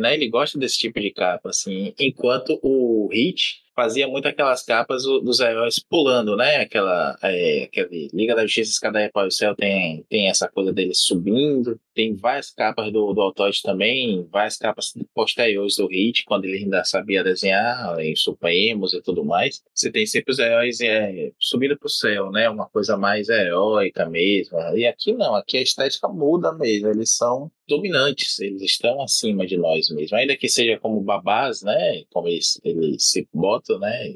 né? 0.00 0.14
Ele 0.14 0.28
gosta 0.28 0.58
desse 0.58 0.78
tipo 0.78 1.00
de 1.00 1.10
capa, 1.10 1.50
assim. 1.50 1.94
Enquanto 1.98 2.58
o 2.62 3.08
Hit 3.12 3.62
fazia 3.74 4.06
muito 4.06 4.28
aquelas 4.28 4.62
capas 4.62 5.04
dos 5.04 5.40
heróis 5.40 5.78
pulando, 5.78 6.36
né? 6.36 6.56
Aquela, 6.56 7.16
é, 7.22 7.64
aquele 7.64 8.08
Liga 8.12 8.34
da 8.34 8.42
Justiça 8.42 8.72
Escadaia 8.72 9.10
para 9.12 9.28
o 9.28 9.30
Céu 9.30 9.54
tem, 9.54 10.04
tem 10.08 10.28
essa 10.28 10.48
coisa 10.48 10.72
dele 10.72 10.92
subindo. 10.94 11.80
Tem 12.00 12.16
várias 12.16 12.50
capas 12.50 12.90
do, 12.90 13.12
do 13.12 13.20
Autoide 13.20 13.60
também, 13.62 14.26
várias 14.32 14.56
capas 14.56 14.94
posteriores 15.14 15.76
do 15.76 15.86
Hit, 15.86 16.24
quando 16.24 16.46
ele 16.46 16.56
ainda 16.56 16.82
sabia 16.82 17.22
desenhar 17.22 18.00
em 18.00 18.16
Supremos 18.16 18.94
e 18.94 19.02
tudo 19.02 19.22
mais. 19.22 19.60
Você 19.74 19.92
tem 19.92 20.06
sempre 20.06 20.32
os 20.32 20.38
heróis 20.38 20.80
é, 20.80 21.30
subindo 21.38 21.78
para 21.78 21.86
o 21.86 21.90
céu, 21.90 22.30
né? 22.30 22.48
Uma 22.48 22.66
coisa 22.70 22.96
mais 22.96 23.28
heróica 23.28 24.06
mesmo. 24.06 24.58
E 24.74 24.86
aqui 24.86 25.12
não, 25.12 25.34
aqui 25.34 25.58
a 25.58 25.62
estética 25.62 26.08
muda 26.08 26.54
mesmo. 26.54 26.88
Eles 26.88 27.14
são 27.14 27.50
dominantes, 27.70 28.38
eles 28.40 28.62
estão 28.62 29.00
acima 29.00 29.46
de 29.46 29.56
nós 29.56 29.88
mesmo. 29.90 30.16
Ainda 30.16 30.36
que 30.36 30.48
seja 30.48 30.78
como 30.78 31.00
babás, 31.00 31.62
né? 31.62 32.02
Como 32.10 32.28
eles, 32.28 32.60
eles 32.64 33.10
se 33.10 33.28
botam, 33.32 33.78
né? 33.78 34.14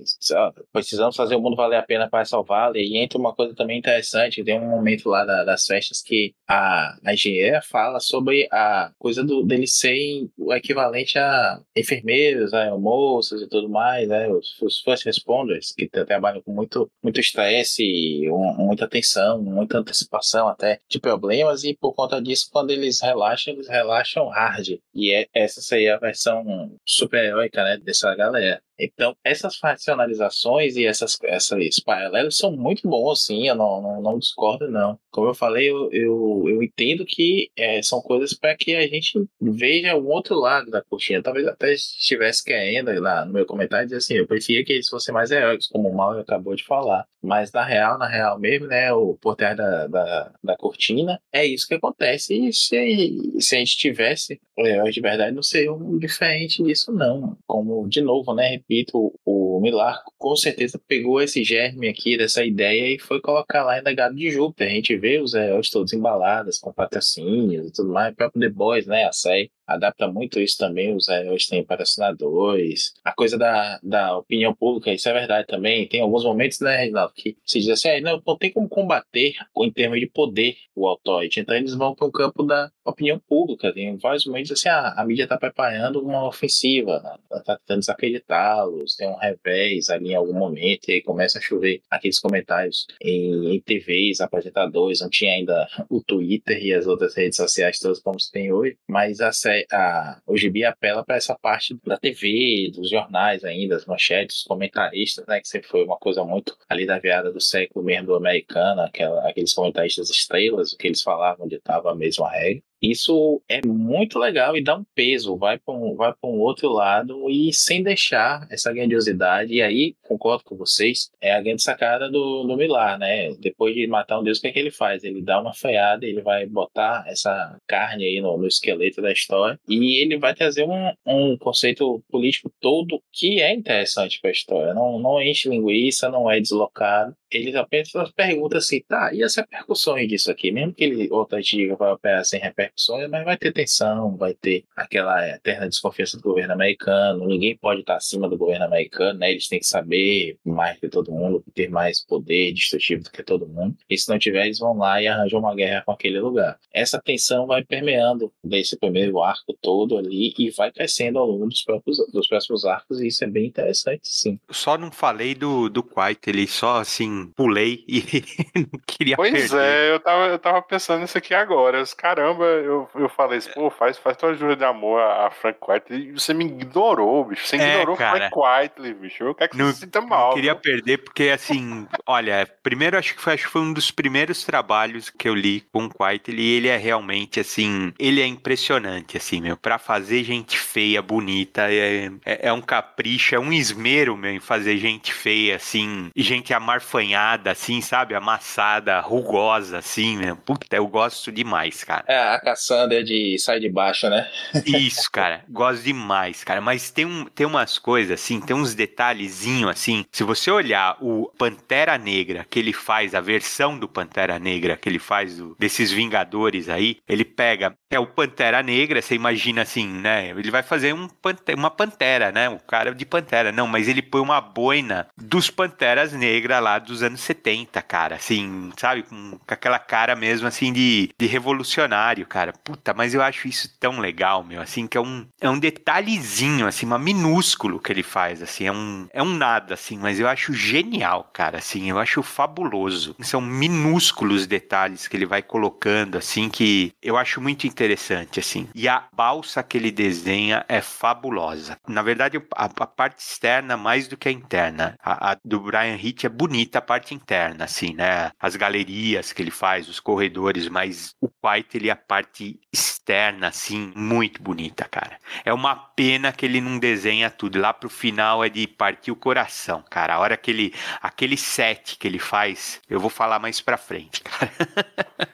Precisamos 0.73 1.17
fazer 1.17 1.37
o 1.37 1.41
mundo 1.41 1.55
valer 1.55 1.77
a 1.77 1.83
pena 1.83 2.09
para 2.09 2.25
salvá-lo. 2.25 2.77
E 2.77 2.99
entra 2.99 3.19
uma 3.19 3.35
coisa 3.35 3.55
também 3.55 3.79
interessante: 3.79 4.43
tem 4.43 4.59
um 4.59 4.69
momento 4.69 5.09
lá 5.09 5.25
da, 5.25 5.45
das 5.45 5.65
festas 5.65 6.03
que 6.03 6.35
a, 6.49 6.99
a 7.05 7.15
engenheira 7.15 7.63
fala 7.75 7.99
sobre 7.99 8.47
a 8.53 8.93
coisa 8.97 9.25
do, 9.25 9.43
deles 9.43 9.77
serem 9.77 10.31
o 10.39 10.55
equivalente 10.55 11.19
a 11.19 11.61
enfermeiros, 11.77 12.55
a 12.55 12.79
moças 12.79 13.43
e 13.43 13.49
tudo 13.49 13.69
mais, 13.69 14.09
né? 14.09 14.29
Os, 14.29 14.63
os 14.63 14.79
first 14.79 15.05
responders 15.05 15.73
que 15.73 15.89
trabalham 15.89 16.41
com 16.41 16.53
muito 16.53 16.89
muito 17.03 17.19
estresse, 17.19 18.31
um, 18.31 18.67
muita 18.67 18.87
tensão, 18.87 19.43
muita 19.43 19.79
antecipação 19.79 20.47
até 20.47 20.79
de 20.89 21.01
problemas 21.01 21.65
e 21.65 21.75
por 21.75 21.95
conta 21.95 22.23
disso, 22.23 22.49
quando 22.53 22.71
eles 22.71 23.01
relaxam 23.01 23.55
eles 23.55 23.69
relaxam 23.69 24.29
hard. 24.29 24.79
E 24.95 25.13
é, 25.13 25.27
essa 25.35 25.61
seria 25.61 25.97
a 25.97 25.99
versão 25.99 26.45
super-heróica, 26.87 27.65
né, 27.65 27.79
dessa 27.79 28.15
galera. 28.15 28.63
Então, 28.79 29.17
essas 29.25 29.59
racionalizações 29.63 30.77
e 30.77 30.87
essas, 30.87 31.17
essas 31.25 31.81
paralelos 31.81 32.37
são 32.37 32.53
muito 32.53 32.89
bons, 32.89 33.25
sim, 33.25 33.49
eu 33.49 33.55
não, 33.55 33.81
não, 33.81 34.03
não 34.03 34.19
discordo, 34.19 34.69
não. 34.71 34.99
Como 35.11 35.29
eu 35.29 35.35
falei, 35.35 35.71
eu, 35.71 35.89
eu, 35.93 36.45
eu 36.49 36.63
entendo 36.63 37.05
que 37.05 37.51
é, 37.57 37.81
são 37.83 38.01
coisas 38.01 38.35
para 38.35 38.57
que 38.57 38.75
a 38.75 38.87
gente 38.87 39.13
veja 39.41 39.95
o 39.95 40.09
outro 40.09 40.35
lado 40.35 40.71
da 40.71 40.83
cortina. 40.83 41.23
Talvez 41.23 41.47
até 41.47 41.73
estivesse 41.73 42.43
querendo, 42.43 42.93
lá 43.01 43.25
no 43.25 43.33
meu 43.33 43.47
comentário, 43.47 43.87
dizer 43.87 43.99
assim, 43.99 44.15
eu 44.15 44.27
preferia 44.27 44.65
que 44.65 44.73
eles 44.73 44.89
fossem 44.89 45.15
mais 45.15 45.31
heróicos, 45.31 45.69
como 45.69 45.89
o 45.89 45.97
Mauro 45.97 46.21
acabou 46.21 46.55
de 46.55 46.65
falar. 46.65 47.07
Mas 47.23 47.53
na 47.53 47.65
real, 47.65 47.99
na 47.99 48.07
real 48.07 48.39
mesmo, 48.39 48.67
né, 48.67 48.93
o 48.93 49.17
por 49.21 49.37
trás 49.37 49.57
da, 49.57 49.87
da, 49.87 50.33
da 50.43 50.57
cortina, 50.57 51.21
é 51.33 51.47
isso 51.47 51.67
que 51.67 51.75
acontece. 51.75 52.35
E 52.35 52.53
se, 52.53 53.41
se 53.41 53.57
a 53.57 53.59
gente 53.59 53.79
tivesse 53.79 54.41
heróis 54.59 54.95
de 54.95 55.01
verdade, 55.01 55.35
não 55.35 55.43
seria 55.43 55.73
um 55.73 55.99
diferente 55.99 56.63
disso, 56.63 56.93
não. 56.93 57.37
Como, 57.47 57.89
de 57.89 58.01
novo, 58.01 58.35
né, 58.35 58.61
repito, 58.69 59.13
o 59.25 59.61
Milar 59.61 60.03
com 60.19 60.35
certeza 60.35 60.81
pegou 60.89 61.21
esse 61.21 61.45
germe 61.45 61.89
aqui 61.89 62.17
dessa 62.17 62.45
ideia 62.45 62.95
e 62.95 62.99
foi 62.99 63.21
colocar 63.21 63.63
lá 63.63 63.79
em 63.79 63.83
Legado 63.83 64.15
de 64.15 64.31
Júpiter. 64.31 64.69
A 64.69 64.71
gente 64.71 64.97
vê 64.97 65.21
os 65.21 65.35
heróis 65.35 65.71
todos 65.71 65.93
embalados, 65.93 66.59
com 66.59 66.73
patrocínios 66.73 67.69
e 67.69 67.73
tudo 67.73 67.93
mais. 67.93 68.13
O 68.13 68.17
próprio 68.17 68.41
The 68.41 68.49
Boys, 68.49 68.87
né, 68.87 69.05
a 69.05 69.13
série, 69.13 69.51
adapta 69.67 70.09
muito 70.09 70.41
isso 70.41 70.59
também. 70.59 70.95
Os 70.95 71.09
heróis 71.09 71.47
têm 71.47 71.65
patrocinadores. 71.65 72.95
A 73.05 73.13
coisa 73.13 73.39
da, 73.39 73.79
da 73.83 74.17
opinião 74.19 74.55
pública, 74.55 74.93
isso 74.93 75.09
é 75.09 75.13
verdade 75.13 75.47
também. 75.47 75.87
Tem 75.89 76.01
alguns 76.01 76.25
momentos, 76.25 76.61
né, 76.61 76.77
Reginaldo, 76.77 77.13
que 77.15 77.37
se 77.45 77.61
diz 77.61 77.69
assim, 77.71 77.89
ah, 77.89 78.01
não, 78.01 78.23
não 78.27 78.37
tem 78.37 78.53
como 78.53 78.69
combater 78.69 79.35
em 79.57 79.73
termos 79.73 80.01
de 80.01 80.07
poder 80.07 80.57
o 80.75 80.87
autóide. 80.87 81.41
Então 81.41 81.55
eles 81.55 81.75
vão 81.75 81.95
para 81.95 82.07
o 82.07 82.13
campo 82.13 82.43
da 82.43 82.71
opinião 82.85 83.19
pública. 83.19 83.73
Tem 83.73 83.97
vários 83.97 84.27
momentos 84.27 84.53
assim, 84.53 84.69
ah, 84.69 84.95
a 84.97 85.05
mídia 85.05 85.25
está 85.25 85.39
preparando 85.39 86.01
uma 86.01 86.27
ofensiva, 86.27 87.19
está 87.33 87.57
tentando 87.59 87.81
desacreditá-los, 87.81 88.97
tem 88.97 89.09
um 89.09 89.17
revés 89.17 89.89
ali 89.89 90.11
em 90.11 90.15
algum 90.15 90.35
momento, 90.35 90.89
e 90.89 90.95
aí 90.95 91.03
começa 91.03 91.39
a 91.39 91.43
chover 91.43 91.81
aqueles 91.91 92.19
comentários 92.19 92.87
em, 93.01 93.55
em 93.55 93.61
TVs, 93.61 94.21
apresentadores, 94.21 95.01
não 95.01 95.09
tinha 95.09 95.33
ainda 95.33 95.67
o 95.89 96.03
Twitter 96.03 96.63
e 96.63 96.73
as 96.73 96.87
outras 96.87 97.15
redes 97.15 97.37
sociais 97.37 97.79
todas 97.79 98.01
como 98.01 98.19
se 98.19 98.31
tem 98.31 98.53
hoje, 98.53 98.77
mas 98.89 99.21
a, 99.21 99.31
a, 99.71 100.21
o 100.27 100.37
Gibi 100.37 100.65
apela 100.65 101.05
para 101.05 101.17
essa 101.17 101.37
parte 101.37 101.77
da 101.85 101.97
TV, 101.97 102.71
dos 102.75 102.91
jornais 102.91 103.45
ainda, 103.45 103.77
as 103.77 103.87
manchetes, 103.87 104.39
os 104.39 104.45
comentaristas, 104.45 105.27
né, 105.27 105.41
que 105.41 105.49
sempre 105.49 105.69
foi 105.69 105.85
uma 105.85 105.97
coisa 105.97 106.25
muito 106.25 106.57
ali 106.69 106.87
da 106.87 106.99
virada 106.99 107.33
do 107.33 107.41
século 107.41 107.85
mesmo 107.85 108.07
do 108.09 108.15
americano, 108.15 108.83
aquela, 108.83 109.29
aqueles 109.29 109.55
comentaristas 109.55 110.11
estrelas, 110.11 110.73
o 110.73 110.79
que 110.79 110.87
eles 110.87 111.03
falavam 111.03 111.49
ditava 111.49 111.91
a 111.91 111.95
mesma 111.95 112.31
regra. 112.31 112.63
Isso 112.91 113.43
é 113.49 113.61
muito 113.67 114.19
legal 114.19 114.57
e 114.57 114.63
dá 114.63 114.77
um 114.77 114.85
peso, 114.95 115.37
vai 115.37 115.59
para 115.59 115.75
um, 115.75 115.95
vai 115.95 116.13
um 116.23 116.39
outro 116.41 116.69
lado 116.69 117.31
e 117.31 117.53
sem 117.53 117.83
deixar 117.83 118.47
essa 118.51 118.73
grandiosidade. 118.73 119.55
E 119.55 119.63
aí, 119.63 119.95
concordo 120.03 120.45
com 120.45 120.57
vocês, 120.57 121.11
é 121.21 121.33
a 121.33 121.41
grande 121.41 121.63
sacada 121.63 122.11
do, 122.11 122.45
do 122.45 122.57
Milar, 122.57 122.99
né? 122.99 123.33
Depois 123.41 123.75
de 123.75 123.87
matar 123.87 124.21
um 124.21 124.23
deus, 124.23 124.39
o 124.39 124.41
que 124.43 124.49
é 124.49 124.53
que 124.53 124.59
ele 124.59 124.71
faz? 124.71 125.03
Ele 125.03 125.23
dá 125.23 125.41
uma 125.41 125.55
freada, 125.55 126.05
ele 126.05 126.21
vai 126.21 126.47
botar 126.47 127.05
essa 127.07 127.59
carne 127.67 128.05
aí 128.05 128.21
no, 128.21 128.37
no 128.37 128.47
esqueleto 128.47 129.01
da 129.01 129.13
história 129.13 129.59
e 129.69 130.03
ele 130.03 130.19
vai 130.19 130.35
trazer 130.35 130.65
um, 130.65 130.93
um 131.07 131.37
conceito 131.39 132.03
político 132.11 132.53
todo 132.61 133.03
que 133.13 133.41
é 133.41 133.53
interessante 133.55 134.21
para 134.21 134.31
a 134.31 134.33
história. 134.33 134.75
Não, 134.75 134.99
não 134.99 135.23
enche 135.23 135.49
linguiça, 135.49 136.11
não 136.11 136.31
é 136.31 136.41
deslocado. 136.41 137.17
Ele 137.31 137.57
apenas 137.57 137.91
pergunta 138.15 138.59
assim, 138.59 138.81
tá, 138.87 139.13
e 139.13 139.23
as 139.23 139.35
repercussões 139.35 140.09
disso 140.09 140.31
aqui? 140.31 140.53
Mesmo 140.53 140.73
que 140.73 140.85
ele 140.85 141.09
outra 141.11 141.41
diga 141.41 141.75
vai 141.75 141.91
operar 141.93 142.25
sem 142.25 142.41
repercussões, 142.75 143.09
mas 143.11 143.25
vai 143.25 143.37
ter 143.37 143.53
tensão, 143.53 144.17
vai 144.17 144.35
ter 144.35 144.65
aquela 144.77 145.27
eterna 145.29 145.69
desconfiança 145.69 146.17
do 146.17 146.23
governo 146.23 146.53
americano, 146.53 147.27
ninguém 147.27 147.57
pode 147.57 147.81
estar 147.81 147.97
acima 147.97 148.29
do 148.29 148.37
governo 148.37 148.65
americano, 148.65 149.19
né? 149.21 149.31
Eles 149.31 149.49
têm 149.49 149.61
que 149.61 149.67
saber 149.67 150.37
mais 150.45 150.79
que 150.79 150.89
todo 150.89 151.13
mundo, 151.13 151.43
ter 151.55 151.69
mais 151.71 152.05
poder 152.05 152.53
destrutivo 152.53 153.05
do 153.05 153.11
que 153.11 153.23
todo 153.23 153.47
mundo. 153.47 153.77
E 153.89 153.97
se 153.97 154.09
não 154.09 154.19
tiver, 154.19 154.47
eles 154.47 154.59
vão 154.59 154.77
lá 154.77 155.01
e 155.01 155.07
arranjam 155.07 155.41
uma 155.41 155.55
guerra 155.55 155.83
com 155.87 155.93
aquele 155.93 156.21
lugar. 156.21 156.59
Essa 156.73 157.01
tensão 157.01 157.47
vai 157.47 157.65
permeando 157.65 158.33
desse 158.43 158.77
primeiro 158.79 159.23
arco 159.23 159.57
todo 159.61 159.97
ali 159.97 160.35
e 160.39 160.51
vai 160.51 160.71
crescendo 160.73 161.19
ao 161.19 161.27
longo 161.27 161.47
dos, 161.47 161.63
próprios, 161.63 161.99
dos 162.13 162.27
próximos 162.27 162.65
arcos, 162.65 163.01
e 163.01 163.07
isso 163.07 163.25
é 163.25 163.27
bem 163.27 163.47
interessante, 163.47 164.01
sim. 164.05 164.39
Só 164.51 164.77
não 164.77 164.91
falei 164.91 165.35
do, 165.35 165.69
do 165.69 165.83
Quiet, 165.83 166.21
ele 166.27 166.47
só 166.47 166.81
assim, 166.81 167.31
pulei 167.37 167.85
e 167.87 168.03
não 168.57 168.81
queria 168.87 169.17
Pois 169.17 169.33
perder. 169.33 169.61
é, 169.61 169.95
eu 169.95 170.01
tava, 170.01 170.27
eu 170.27 170.39
tava 170.39 170.63
pensando 170.63 171.01
nisso 171.01 171.17
aqui 171.19 171.35
agora. 171.35 171.85
Caramba, 171.97 172.45
eu, 172.65 172.89
eu 172.95 173.09
falei 173.09 173.39
assim, 173.39 173.51
pô, 173.53 173.71
faz, 173.71 173.99
faz 173.99 174.17
tua 174.17 174.35
jura 174.35 174.57
de 174.57 174.65
amor 174.65 175.01
a, 175.01 175.31
Frank 175.31 175.59
White 175.69 175.93
e 175.93 176.13
você 176.13 176.33
me 176.35 176.45
ignorou, 176.45 177.25
bicho. 177.25 177.47
Você 177.47 177.57
É, 177.57 177.83
ignorou 177.83 177.97
cara. 177.97 178.31
Frank 178.31 178.33
Whiteley, 178.37 178.95
bicho. 178.95 179.23
Eu 179.25 179.35
quero 179.35 179.51
que 179.51 179.57
Não- 179.57 179.67
você 179.67 179.73
se 179.75 179.81
sinta 179.81 180.01
mal. 180.01 180.29
Não 180.29 180.35
queria 180.35 180.53
viu? 180.53 180.61
perder, 180.63 180.99
porque 180.99 181.25
assim, 181.31 181.87
olha, 182.07 182.49
primeiro 182.63 182.99
acho 182.99 183.15
que 183.15 183.21
foi, 183.21 183.35
acho 183.35 183.45
que 183.47 183.51
foi 183.53 183.63
um 183.63 183.73
dos 183.73 183.91
primeiros 183.91 184.45
trabalhos 184.45 185.11
que 185.11 185.29
eu 185.29 185.35
li 185.35 185.61
com 185.73 185.85
o 185.87 185.91
Quiet, 185.91 186.31
e 186.31 186.51
ele 186.57 186.69
é 186.69 186.77
realmente 186.77 187.41
assim, 187.41 187.93
ele 187.99 188.21
é 188.21 188.27
impressionante, 188.27 189.17
assim, 189.17 189.41
meu, 189.41 189.57
pra 189.57 189.79
fazer 189.79 190.23
gente 190.25 190.59
feia, 190.59 191.01
bonita, 191.03 191.71
é, 191.73 192.07
é, 192.25 192.49
é 192.49 192.53
um 192.53 192.61
capricho, 192.61 193.35
é 193.35 193.39
um 193.39 193.53
esmero, 193.53 194.17
meu, 194.17 194.33
em 194.33 194.41
fazer 194.41 194.77
gente 194.79 195.13
feia, 195.13 195.57
assim, 195.57 196.11
e 196.15 196.23
gente 196.23 196.53
amarfanhada, 196.55 197.51
assim, 197.51 197.81
sabe, 197.81 198.15
amassada, 198.15 199.01
rugosa, 199.01 199.79
assim, 199.79 200.17
meu, 200.17 200.37
puta, 200.37 200.77
eu 200.77 200.87
gosto 200.87 201.31
demais, 201.33 201.85
cara. 201.85 202.05
É 202.07 202.19
a 202.19 202.41
Cassandra 202.45 203.03
de 203.03 203.39
Sai 203.39 203.59
de 203.61 203.69
Baixo, 203.71 204.09
né? 204.09 204.31
Isso, 204.65 205.11
cara. 205.11 205.45
Gosto 205.49 205.83
demais, 205.83 206.45
cara. 206.45 206.61
Mas 206.61 206.91
tem, 206.91 207.05
um, 207.05 207.25
tem 207.27 207.47
umas 207.47 207.79
coisas, 207.79 208.21
assim, 208.21 208.41
tem 208.41 208.55
uns 208.57 208.75
detalhezinhos, 208.75 209.71
assim. 209.71 210.05
Se 210.13 210.23
você 210.23 210.51
olhar 210.51 210.97
o 211.01 211.31
Pantera 211.37 211.99
Negra 211.99 212.47
que 212.49 212.59
ele 212.59 212.73
faz, 212.73 213.15
a 213.15 213.21
versão 213.21 213.79
do 213.79 213.89
Pantera 213.89 214.39
Negra 214.39 214.77
que 214.77 214.89
ele 214.89 214.99
faz 214.99 215.37
do- 215.39 215.57
desses 215.59 215.91
Vingadores 215.91 216.69
aí, 216.69 216.99
ele 217.09 217.25
pega. 217.25 217.75
É 217.91 217.99
o 217.99 218.07
Pantera 218.07 218.63
Negra, 218.63 219.03
você 219.03 219.15
imagina 219.15 219.63
assim, 219.63 219.87
né? 219.87 220.31
Ele 220.31 220.51
vai 220.51 220.63
fazer 220.63 220.95
um 220.95 221.09
uma 221.57 221.71
pantera, 221.71 222.31
né? 222.33 222.49
O 222.49 222.59
cara 222.61 222.95
de 222.95 223.05
pantera. 223.07 223.51
Não, 223.53 223.67
mas 223.67 223.89
ele 223.89 224.03
põe 224.03 224.21
uma 224.21 224.41
boina 224.41 225.07
dos 225.17 225.51
Panteras 225.51 226.13
Negras 226.13 226.63
lá 226.63 226.79
dos 226.79 227.03
anos 227.03 227.21
70, 227.21 227.83
cara. 227.83 228.17
Assim, 228.17 228.71
sabe? 228.79 229.03
Com, 229.03 229.33
com 229.39 229.55
aquela 229.55 229.79
cara 229.79 230.15
mesmo, 230.17 230.47
assim, 230.47 230.73
de, 230.73 231.11
de 231.19 231.27
revolucionário, 231.27 232.27
cara. 232.35 232.53
Puta, 232.53 232.93
mas 232.93 233.15
eu 233.15 233.23
acho 233.23 233.47
isso 233.47 233.71
tão 233.79 234.01
legal, 234.01 234.43
meu. 234.43 234.61
Assim, 234.61 234.89
que 234.89 234.99
é 234.99 235.01
um, 235.01 235.25
é 235.41 235.49
um 235.49 235.57
detalhezinho, 235.57 236.67
assim, 236.67 236.85
uma 236.85 236.99
minúsculo 236.99 237.79
que 237.79 237.93
ele 237.93 238.03
faz, 238.03 238.43
assim. 238.43 238.67
É 238.67 238.73
um, 238.73 239.07
é 239.13 239.23
um 239.23 239.37
nada, 239.37 239.75
assim, 239.75 239.97
mas 239.97 240.19
eu 240.19 240.27
acho 240.27 240.53
genial, 240.53 241.31
cara. 241.33 241.59
Assim, 241.59 241.89
eu 241.89 241.97
acho 241.97 242.25
fabuloso. 242.25 243.15
São 243.21 243.41
minúsculos 243.41 244.49
detalhes 244.49 245.07
que 245.07 245.17
ele 245.17 245.27
vai 245.27 245.43
colocando, 245.43 246.19
assim, 246.19 246.49
que 246.49 246.93
eu 247.01 247.17
acho 247.17 247.41
muito 247.41 247.69
interessante, 247.69 248.41
assim. 248.41 248.69
E 248.75 248.89
a 248.89 249.05
balsa 249.13 249.63
que 249.63 249.79
ele 249.79 249.93
desenha 249.93 250.65
é 250.69 250.81
fabulosa. 250.81 251.79
Na 251.87 252.03
verdade, 252.03 252.43
a, 252.57 252.65
a 252.65 252.87
parte 252.87 253.21
externa 253.21 253.77
mais 253.77 254.09
do 254.09 254.17
que 254.17 254.29
a 254.29 254.33
interna. 254.33 254.97
A, 255.01 255.31
a 255.31 255.37
do 255.45 255.61
Brian 255.61 255.97
Hitch 256.03 256.25
é 256.25 256.29
bonita 256.29 256.79
a 256.79 256.83
parte 256.83 257.15
interna, 257.15 257.67
assim, 257.67 257.95
né? 257.95 258.33
As 258.41 258.57
galerias 258.57 259.33
que 259.33 259.41
ele 259.41 259.53
faz, 259.53 259.89
os 259.89 260.01
corredores, 260.01 260.69
mas 260.69 261.15
o 261.21 261.29
White, 261.45 261.77
ele 261.77 261.89
é 261.89 261.93
a 261.93 261.97
parte 261.97 262.24
externa, 262.73 263.49
assim, 263.49 263.93
muito 263.95 264.43
bonita, 264.43 264.85
cara. 264.85 265.19
É 265.45 265.53
uma 265.53 265.75
pena 265.75 266.33
que 266.33 266.47
ele 266.47 266.61
não 266.61 266.79
desenha 266.79 267.31
tudo. 267.31 267.61
Lá 267.61 267.73
pro 267.73 267.89
final 267.89 268.45
é 268.45 268.49
de 268.49 268.67
partir 268.67 269.11
o 269.11 269.17
coração, 269.17 269.85
cara. 269.91 270.15
A 270.15 270.19
hora 270.19 270.37
que 270.37 270.51
ele. 270.51 270.75
Aquele 271.01 271.37
set 271.37 271.97
que 271.99 272.07
ele 272.07 272.19
faz, 272.19 272.81
eu 272.89 272.99
vou 273.01 273.11
falar 273.11 273.39
mais 273.39 273.61
pra 273.61 273.77
frente, 273.77 274.23
cara. 274.25 274.51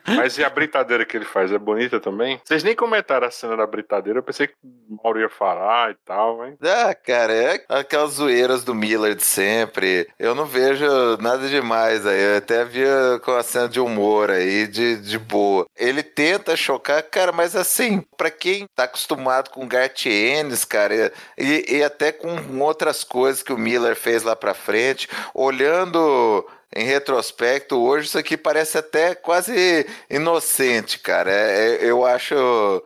Mas 0.07 0.37
e 0.37 0.43
a 0.43 0.49
britadeira 0.49 1.05
que 1.05 1.15
ele 1.15 1.25
faz? 1.25 1.51
É 1.51 1.57
bonita 1.57 1.99
também? 1.99 2.39
Vocês 2.43 2.63
nem 2.63 2.75
comentaram 2.75 3.27
a 3.27 3.31
cena 3.31 3.55
da 3.55 3.65
britadeira. 3.65 4.19
Eu 4.19 4.23
pensei 4.23 4.47
que 4.47 4.53
o 4.63 4.97
Mauro 5.03 5.19
ia 5.19 5.29
falar 5.29 5.91
e 5.91 5.95
tal, 6.05 6.45
hein? 6.45 6.57
Ah, 6.61 6.93
cara, 6.93 7.33
é 7.33 7.65
aquelas 7.69 8.13
zoeiras 8.13 8.63
do 8.63 8.75
Miller 8.75 9.15
de 9.15 9.23
sempre. 9.23 10.07
Eu 10.19 10.35
não 10.35 10.45
vejo 10.45 10.85
nada 11.19 11.47
demais 11.47 12.05
aí. 12.05 12.21
Eu 12.21 12.37
até 12.37 12.65
via 12.65 13.19
com 13.23 13.31
a 13.31 13.43
cena 13.43 13.69
de 13.69 13.79
humor 13.79 14.29
aí, 14.29 14.67
de, 14.67 14.97
de 14.97 15.17
boa. 15.17 15.65
Ele 15.75 16.03
tenta 16.03 16.55
chocar, 16.55 16.80
cara, 16.81 17.31
mas 17.31 17.55
assim, 17.55 18.03
pra 18.17 18.29
quem 18.31 18.67
tá 18.75 18.83
acostumado 18.83 19.49
com 19.49 19.67
Garth 19.67 20.05
Ennis, 20.05 20.65
cara, 20.65 21.11
e, 21.37 21.77
e 21.77 21.83
até 21.83 22.11
com 22.11 22.59
outras 22.59 23.03
coisas 23.03 23.43
que 23.43 23.53
o 23.53 23.57
Miller 23.57 23.95
fez 23.95 24.23
lá 24.23 24.35
pra 24.35 24.53
frente, 24.53 25.07
olhando 25.33 26.45
em 26.73 26.85
retrospecto, 26.85 27.77
hoje 27.77 28.07
isso 28.07 28.17
aqui 28.17 28.37
parece 28.37 28.77
até 28.77 29.13
quase 29.13 29.85
inocente, 30.09 30.99
cara. 30.99 31.29
É- 31.29 31.75
é- 31.75 31.89
eu 31.89 32.05
acho. 32.05 32.33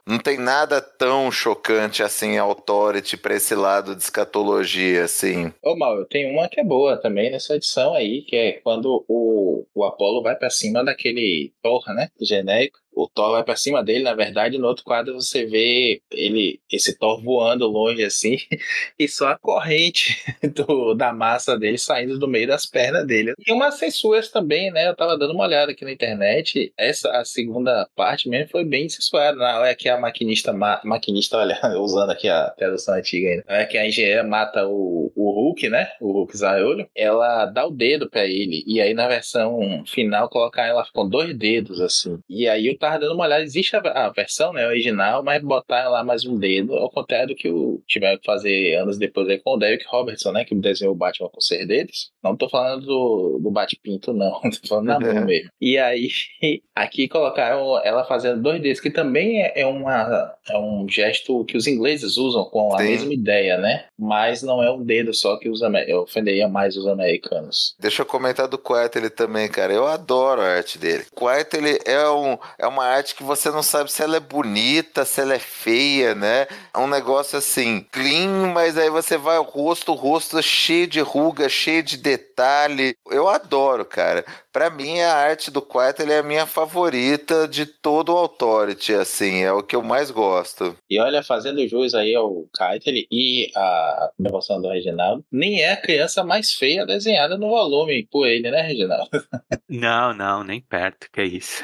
Não 0.08 0.18
tem 0.18 0.38
nada 0.40 0.82
tão 0.82 1.32
chocante 1.32 2.02
assim, 2.02 2.36
Authority, 2.38 3.16
pra 3.16 3.36
esse 3.36 3.54
lado 3.54 3.96
de 3.96 4.02
escatologia, 4.02 5.04
assim. 5.04 5.54
Ô, 5.64 5.76
Mauro, 5.76 6.06
tem 6.06 6.32
uma 6.32 6.50
que 6.50 6.60
é 6.60 6.64
boa 6.64 6.98
também 6.98 7.30
nessa 7.32 7.56
edição 7.56 7.94
aí, 7.94 8.24
que 8.24 8.36
é 8.36 8.52
quando 8.54 9.06
o, 9.08 9.66
o 9.76 9.84
Apollo 9.84 10.24
vai 10.24 10.36
pra 10.36 10.50
cima 10.50 10.84
daquele 10.84 11.54
Thor, 11.62 11.84
né? 11.94 12.10
Genérico. 12.20 12.80
O 12.96 13.08
Thor 13.08 13.32
vai 13.32 13.44
pra 13.44 13.56
cima 13.56 13.84
dele, 13.84 14.04
na 14.04 14.14
verdade, 14.14 14.58
no 14.58 14.68
outro 14.68 14.84
quadro 14.84 15.14
você 15.14 15.46
vê 15.46 16.02
ele, 16.12 16.60
esse 16.72 16.98
Thor 16.98 17.22
voando 17.22 17.68
longe 17.68 18.04
assim, 18.04 18.38
e 18.98 19.08
só 19.08 19.30
a 19.30 19.38
corrente 19.38 20.18
do, 20.56 20.94
da 20.94 21.12
massa 21.14 21.58
dele 21.58 21.78
saindo 21.78 22.18
do 22.18 22.28
meio 22.28 22.48
das 22.48 22.66
pernas 22.66 23.06
dele. 23.06 23.34
E 23.46 23.52
umas 23.52 23.76
censuras 23.76 24.30
também, 24.30 24.72
né? 24.72 24.88
Eu 24.88 24.96
tava 24.96 25.18
dando 25.18 25.34
uma 25.34 25.46
olhada 25.46 25.72
aqui 25.72 25.84
na 25.84 25.92
internet. 25.92 26.74
Essa, 26.78 27.10
a 27.12 27.26
segunda 27.26 27.88
parte 27.96 28.30
mesmo 28.30 28.50
foi 28.50 28.64
bem 28.64 28.88
censurada. 28.88 29.38
Na 29.38 29.60
hora 29.60 29.76
que 29.76 29.90
a 29.90 30.00
maquinista, 30.00 30.54
ma, 30.54 30.80
maquinista, 30.84 31.38
olha, 31.38 31.60
usando 31.80 32.12
aqui 32.12 32.30
a 32.30 32.50
tradução 32.52 32.96
antiga 32.96 33.30
ainda, 33.30 33.44
na 33.48 33.56
hora 33.56 33.66
que 33.66 33.78
a 33.78 33.86
engenheira 33.86 34.24
mata 34.24 34.66
o, 34.68 35.12
o 35.16 35.32
Hulk, 35.32 35.70
né? 35.70 35.90
O 36.00 36.12
Hulk 36.12 36.38
Zaiolho, 36.38 36.88
ela 36.96 37.46
dá 37.46 37.66
o 37.66 37.72
dedo 37.72 38.10
pra 38.10 38.26
ele. 38.26 38.64
E 38.66 38.80
aí 38.80 38.94
na 38.94 39.08
versão 39.08 39.84
final 39.86 40.30
colocar 40.30 40.66
ela 40.66 40.86
com 40.94 41.08
dois 41.08 41.36
dedos, 41.36 41.82
assim. 41.82 42.20
E 42.30 42.48
aí 42.48 42.68
eu 42.68 42.78
tava 42.86 43.00
dando 43.00 43.14
uma 43.16 43.26
olhada, 43.26 43.44
existe 43.44 43.76
a, 43.76 43.80
a 43.80 44.10
versão, 44.10 44.54
né, 44.54 44.66
original, 44.68 45.24
mas 45.24 45.42
botar 45.44 45.90
lá 45.90 46.04
mais 46.04 46.26
um 46.26 46.38
dedo, 46.38 46.76
ao 46.76 46.90
contrário 46.90 47.30
do 47.30 47.36
que 47.36 47.50
o 47.50 47.82
tiveram 47.88 48.18
que 48.20 48.26
fazer 48.26 48.76
anos 48.76 48.98
depois 48.98 49.28
aí 49.28 49.40
com 49.40 49.52
o 49.52 49.58
Derek 49.58 49.86
Robertson, 49.88 50.32
né, 50.32 50.46
que 50.46 50.56
desenhou 50.56 50.94
o 50.94 50.98
Batman 50.98 51.30
com 51.30 51.42
seis 51.42 51.68
dedos. 51.68 52.12
Não 52.24 52.36
tô 52.36 52.50
falando 52.50 52.86
do, 52.86 53.40
do 53.42 53.52
Bate-Pinto, 53.52 54.14
não. 54.14 54.40
Tô 54.62 54.68
falando 54.68 54.86
na 54.88 55.00
mão 55.00 55.26
mesmo. 55.26 55.50
E 55.60 55.78
aí, 55.78 56.08
aqui 56.76 57.08
colocaram 57.08 57.80
ela 57.84 58.04
fazendo 58.06 58.42
dois 58.42 58.62
dedos, 58.62 58.80
que 58.80 58.90
também 58.90 59.42
é, 59.44 59.62
é 59.62 59.66
uma, 59.66 60.34
é 60.50 60.58
um 60.58 60.88
gesto 60.90 61.44
que 61.46 61.58
os 61.58 61.68
ingleses 61.68 62.18
usam 62.18 62.46
com 62.46 62.74
a 62.74 62.80
Sim. 62.80 62.86
mesma 62.86 63.14
ideia, 63.14 63.58
né? 63.58 63.86
Mas 63.98 64.42
não 64.42 64.62
é 64.62 64.72
um 64.72 64.84
dedo 64.84 65.14
só 65.14 65.38
que 65.38 65.50
os 65.50 65.62
ame- 65.62 65.92
ofenderia 65.94 66.48
mais 66.48 66.76
os 66.76 66.88
americanos. 66.88 67.76
Deixa 67.80 68.02
eu 68.02 68.06
comentar 68.06 68.48
do 68.48 68.58
Quartel 68.58 69.10
também, 69.10 69.48
cara. 69.50 69.74
Eu 69.74 69.88
adoro 69.88 70.42
a 70.42 70.46
arte 70.46 70.78
dele. 70.78 71.06
Quartel 71.14 71.62
é, 71.86 72.10
um, 72.10 72.38
é 72.60 72.68
uma 72.68 72.75
arte 72.84 73.16
que 73.16 73.24
você 73.24 73.50
não 73.50 73.64
sabe 73.64 73.92
se 73.92 74.02
ela 74.02 74.18
é 74.18 74.20
bonita, 74.20 75.06
se 75.06 75.22
ela 75.22 75.36
é 75.36 75.40
feia, 75.40 76.14
né? 76.16 76.48
É 76.74 76.78
um 76.78 76.88
negócio 76.88 77.38
assim, 77.38 77.86
clean, 77.92 78.52
mas 78.54 78.78
aí 78.78 78.90
você 78.90 79.18
vai 79.18 79.38
ao 79.38 79.44
rosto, 79.44 79.92
o 79.92 79.96
rosto 79.96 80.38
é 80.38 80.42
cheio 80.42 80.88
de 80.88 81.00
ruga, 81.00 81.48
cheio 81.48 81.84
de 81.84 81.96
detalhe. 82.36 82.96
Eu 83.10 83.30
adoro, 83.30 83.86
cara. 83.86 84.26
Pra 84.52 84.70
mim, 84.70 85.00
a 85.00 85.14
arte 85.14 85.50
do 85.50 85.62
Quartel 85.62 86.12
é 86.12 86.20
a 86.20 86.24
minha 86.24 86.46
favorita 86.46 87.48
de 87.48 87.66
todo 87.66 88.14
o 88.14 88.18
Authority, 88.18 88.94
assim. 88.94 89.44
É 89.44 89.52
o 89.52 89.64
que 89.64 89.76
eu 89.76 89.82
mais 89.82 90.12
gosto. 90.12 90.76
E 90.90 91.00
olha, 91.00 91.24
fazendo 91.24 91.66
jus 91.68 91.96
aí 91.96 92.14
ao 92.14 92.46
Keitel 92.56 93.06
e 93.10 93.52
a 93.56 94.10
devoção 94.20 94.62
do 94.62 94.70
Reginaldo, 94.70 95.24
nem 95.32 95.62
é 95.62 95.72
a 95.72 95.82
criança 95.82 96.24
mais 96.24 96.52
feia 96.52 96.86
desenhada 96.86 97.38
no 97.38 97.50
volume 97.50 98.08
por 98.12 98.28
ele, 98.28 98.52
né, 98.52 98.62
Reginaldo? 98.62 99.10
Não, 99.70 100.14
não, 100.14 100.44
nem 100.44 100.62
perto, 100.62 101.08
que 101.12 101.22
é 101.22 101.26
isso. 101.26 101.64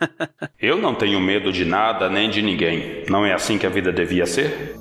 Eu 0.58 0.78
não 0.78 0.94
tenho 0.94 1.20
medo 1.20 1.52
de 1.52 1.64
nada 1.64 2.08
nem 2.08 2.30
de 2.30 2.42
ninguém. 2.42 3.04
Não 3.08 3.24
é 3.24 3.32
assim 3.32 3.58
que 3.58 3.66
a 3.66 3.70
vida 3.70 3.92
devia 3.92 4.26
ser? 4.26 4.76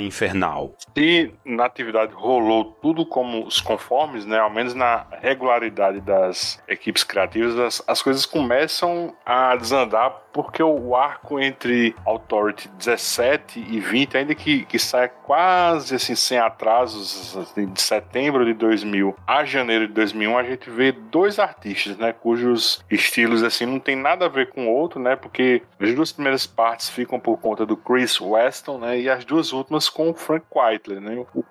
Infernal. 0.00 0.74
Se 0.96 1.32
na 1.44 1.66
atividade 1.66 2.12
rolou 2.12 2.64
tudo 2.82 3.06
como 3.06 3.46
os 3.46 3.60
conformes, 3.60 4.26
né, 4.26 4.38
ao 4.38 4.50
menos 4.50 4.74
na 4.74 5.06
regularidade 5.20 6.00
das 6.00 6.62
equipes 6.66 7.04
criativas, 7.04 7.58
as, 7.58 7.82
as 7.86 8.02
coisas 8.02 8.26
começam 8.26 9.14
a 9.24 9.54
desandar 9.56 10.22
porque 10.32 10.62
o 10.62 10.94
arco 10.94 11.40
entre 11.40 11.94
Authority 12.04 12.68
17 12.68 13.66
e 13.68 13.80
20, 13.80 14.16
ainda 14.16 14.34
que, 14.34 14.64
que 14.64 14.78
saia 14.78 15.08
quase 15.08 15.94
assim 15.94 16.14
sem 16.14 16.38
atrasos, 16.38 17.36
assim, 17.36 17.66
de 17.66 17.80
setembro 17.80 18.44
de 18.44 18.54
2000 18.54 19.16
a 19.26 19.44
janeiro 19.44 19.88
de 19.88 19.92
2001, 19.94 20.38
a 20.38 20.42
gente 20.42 20.70
vê 20.70 20.92
dois 20.92 21.38
artistas, 21.38 21.96
né, 21.96 22.12
cujos 22.12 22.84
estilos 22.90 23.42
assim 23.42 23.66
não 23.66 23.80
tem 23.80 23.96
nada 23.96 24.26
a 24.26 24.28
ver 24.28 24.50
com 24.50 24.66
o 24.66 24.72
outro, 24.72 25.00
né, 25.00 25.16
porque 25.16 25.62
as 25.80 25.94
duas 25.94 26.12
primeiras 26.12 26.46
partes 26.46 26.88
ficam 26.88 27.18
por 27.18 27.38
conta 27.38 27.66
do 27.66 27.76
Chris 27.76 28.20
Weston, 28.20 28.78
né, 28.78 29.00
e 29.00 29.08
as 29.08 29.24
duas 29.24 29.52
últimas 29.52 29.88
com 29.88 30.10
o 30.10 30.14
Frank 30.14 30.44
Whiteley, 30.80 31.00
né. 31.00 31.26
O 31.34 31.44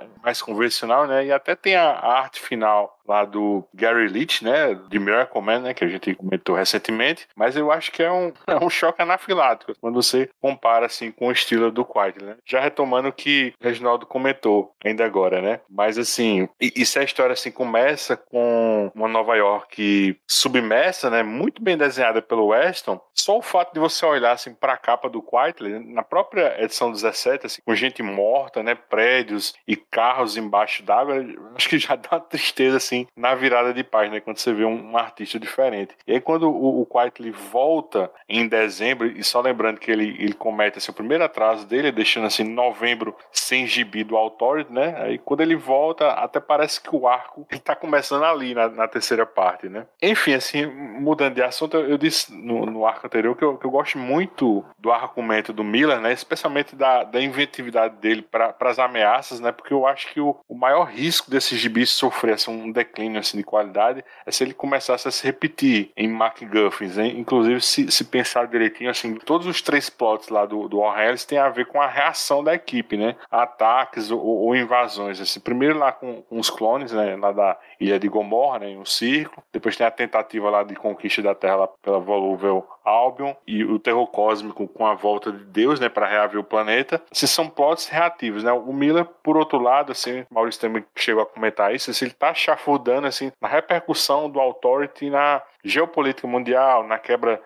é 0.00 0.06
mais 0.22 0.40
convencional, 0.40 1.06
né, 1.06 1.26
e 1.26 1.32
até 1.32 1.54
tem 1.54 1.76
a 1.76 1.90
arte 1.90 2.40
final 2.40 2.93
lá 3.06 3.24
do 3.24 3.64
Gary 3.74 4.08
Leach, 4.08 4.44
né, 4.44 4.74
de 4.88 4.98
Miracle 4.98 5.40
Man, 5.40 5.60
né, 5.60 5.74
que 5.74 5.84
a 5.84 5.88
gente 5.88 6.14
comentou 6.14 6.54
recentemente, 6.54 7.26
mas 7.36 7.56
eu 7.56 7.70
acho 7.70 7.92
que 7.92 8.02
é 8.02 8.10
um, 8.10 8.32
é 8.46 8.56
um 8.56 8.70
choque 8.70 9.02
anafilático 9.02 9.72
quando 9.80 9.94
você 9.94 10.28
compara 10.40 10.86
assim 10.86 11.10
com 11.10 11.28
o 11.28 11.32
estilo 11.32 11.70
do 11.70 11.84
Quiet, 11.84 12.22
né? 12.22 12.36
Já 12.46 12.60
retomando 12.60 13.08
o 13.08 13.12
que 13.12 13.54
o 13.60 13.64
Reginaldo 13.64 14.06
comentou 14.06 14.72
ainda 14.84 15.04
agora, 15.04 15.40
né? 15.40 15.60
Mas 15.68 15.98
assim, 15.98 16.48
e, 16.60 16.84
se 16.84 16.98
a 16.98 17.02
história 17.02 17.32
assim 17.32 17.50
começa 17.50 18.16
com 18.16 18.90
uma 18.94 19.08
Nova 19.08 19.36
York 19.36 20.18
submersa, 20.28 21.10
né, 21.10 21.22
muito 21.22 21.62
bem 21.62 21.76
desenhada 21.76 22.22
pelo 22.22 22.46
Weston, 22.48 23.00
só 23.14 23.38
o 23.38 23.42
fato 23.42 23.72
de 23.72 23.80
você 23.80 24.04
olhar 24.04 24.32
assim 24.32 24.54
para 24.54 24.74
a 24.74 24.78
capa 24.78 25.08
do 25.08 25.22
Quietly, 25.22 25.78
na 25.92 26.02
própria 26.02 26.62
edição 26.62 26.92
17, 26.92 27.46
assim, 27.46 27.62
com 27.64 27.74
gente 27.74 28.02
morta, 28.02 28.62
né, 28.62 28.74
prédios 28.74 29.54
e 29.66 29.76
carros 29.76 30.36
embaixo 30.36 30.82
d'água, 30.82 31.24
acho 31.54 31.68
que 31.68 31.78
já 31.78 31.96
dá 31.96 32.08
uma 32.12 32.20
tristeza 32.20 32.76
assim 32.76 32.93
assim 32.94 33.06
na 33.16 33.34
virada 33.34 33.74
de 33.74 33.82
página, 33.82 34.20
quando 34.20 34.38
você 34.38 34.52
vê 34.52 34.64
um, 34.64 34.92
um 34.92 34.96
artista 34.96 35.38
diferente. 35.38 35.94
E 36.06 36.12
aí 36.12 36.20
quando 36.20 36.48
o, 36.48 36.82
o 36.82 36.86
Quietly 36.86 37.30
volta 37.30 38.10
em 38.28 38.46
dezembro, 38.46 39.06
e 39.06 39.24
só 39.24 39.40
lembrando 39.40 39.80
que 39.80 39.90
ele, 39.90 40.16
ele 40.18 40.34
comete 40.34 40.78
assim, 40.78 40.90
o 40.90 40.94
primeiro 40.94 41.24
atraso 41.24 41.66
dele, 41.66 41.90
deixando 41.90 42.26
assim 42.26 42.44
novembro 42.44 43.16
sem 43.32 43.66
gibi 43.66 44.04
do 44.04 44.16
Authority, 44.16 44.72
né? 44.72 44.94
Aí 44.98 45.18
quando 45.18 45.40
ele 45.40 45.56
volta, 45.56 46.10
até 46.12 46.38
parece 46.38 46.80
que 46.80 46.94
o 46.94 47.08
arco 47.08 47.46
está 47.50 47.74
começando 47.74 48.24
ali 48.24 48.54
na, 48.54 48.68
na, 48.68 48.88
terceira 48.88 49.26
parte, 49.26 49.68
né? 49.68 49.86
Enfim, 50.00 50.34
assim, 50.34 50.66
mudando 50.66 51.34
de 51.34 51.42
assunto, 51.42 51.76
eu, 51.76 51.98
disse 51.98 52.32
no, 52.32 52.66
no, 52.66 52.86
arco 52.86 53.06
anterior 53.06 53.36
que 53.36 53.44
eu, 53.44 53.56
que 53.56 53.66
eu 53.66 53.70
gosto 53.70 53.98
muito 53.98 54.64
do 54.78 54.92
argumento 54.92 55.52
do 55.52 55.64
Miller, 55.64 56.00
né? 56.00 56.12
Especialmente 56.12 56.76
da, 56.76 57.02
da 57.04 57.20
inventividade 57.20 57.96
dele 57.96 58.22
para 58.22 58.54
as 58.60 58.78
ameaças, 58.78 59.40
né? 59.40 59.50
Porque 59.50 59.72
eu 59.72 59.86
acho 59.86 60.12
que 60.12 60.20
o, 60.20 60.36
o 60.48 60.54
maior 60.54 60.84
risco 60.84 61.30
desse 61.30 61.56
gibi 61.56 61.86
sofrer 61.86 62.34
assim, 62.34 62.50
um 62.50 62.70
declínio 62.84 63.18
assim, 63.18 63.38
de 63.38 63.42
qualidade 63.42 64.04
é 64.26 64.30
se 64.30 64.44
ele 64.44 64.54
começasse 64.54 65.08
a 65.08 65.10
se 65.10 65.24
repetir 65.24 65.90
em 65.96 66.06
MacGuffins. 66.08 66.98
Hein? 66.98 67.18
Inclusive, 67.18 67.60
se, 67.60 67.90
se 67.90 68.04
pensar 68.04 68.46
direitinho, 68.46 68.90
assim, 68.90 69.14
todos 69.16 69.46
os 69.46 69.62
três 69.62 69.88
plots 69.88 70.28
lá 70.28 70.44
do, 70.44 70.68
do 70.68 70.78
Warren 70.78 71.14
têm 71.26 71.38
a 71.38 71.48
ver 71.48 71.66
com 71.66 71.80
a 71.80 71.86
reação 71.86 72.42
da 72.44 72.54
equipe, 72.54 72.96
né? 72.96 73.16
Ataques 73.30 74.10
ou, 74.10 74.20
ou 74.20 74.56
invasões. 74.56 75.20
Assim, 75.20 75.40
primeiro 75.40 75.78
lá 75.78 75.92
com, 75.92 76.22
com, 76.22 76.38
os 76.38 76.50
clones, 76.50 76.92
né? 76.92 77.16
Lá 77.16 77.32
da 77.32 77.58
ilha 77.80 77.98
de 77.98 78.08
Gomorra, 78.08 78.60
né? 78.60 78.70
Em 78.70 78.78
um 78.78 78.84
círculo. 78.84 79.42
Depois 79.52 79.76
tem 79.76 79.86
a 79.86 79.90
tentativa 79.90 80.50
lá 80.50 80.62
de 80.62 80.74
conquista 80.74 81.22
da 81.22 81.34
Terra 81.34 81.56
lá 81.56 81.68
pela 81.82 81.98
volúvel 81.98 82.66
Albion 82.84 83.34
e 83.46 83.64
o 83.64 83.78
terror 83.78 84.06
cósmico 84.06 84.68
com 84.68 84.86
a 84.86 84.94
volta 84.94 85.32
de 85.32 85.44
Deus, 85.44 85.80
né, 85.80 85.88
para 85.88 86.06
reaver 86.06 86.38
o 86.38 86.44
planeta. 86.44 87.02
Esses 87.10 87.30
são 87.30 87.48
plots 87.48 87.88
reativos, 87.88 88.44
né? 88.44 88.52
O 88.52 88.72
Miller, 88.72 89.04
por 89.22 89.36
outro 89.36 89.58
lado, 89.58 89.92
assim, 89.92 90.24
Maurício 90.30 90.60
também 90.60 90.84
chegou 90.94 91.22
a 91.22 91.26
comentar 91.26 91.74
isso, 91.74 91.90
assim, 91.90 92.04
ele 92.06 92.14
tá 92.14 92.34
chafurdando 92.34 93.06
assim 93.06 93.32
na 93.40 93.48
repercussão 93.48 94.28
do 94.28 94.40
Authority 94.40 95.10
na 95.10 95.42
geopolítica 95.64 96.28
mundial, 96.28 96.86
na 96.86 96.98
quebra 96.98 97.40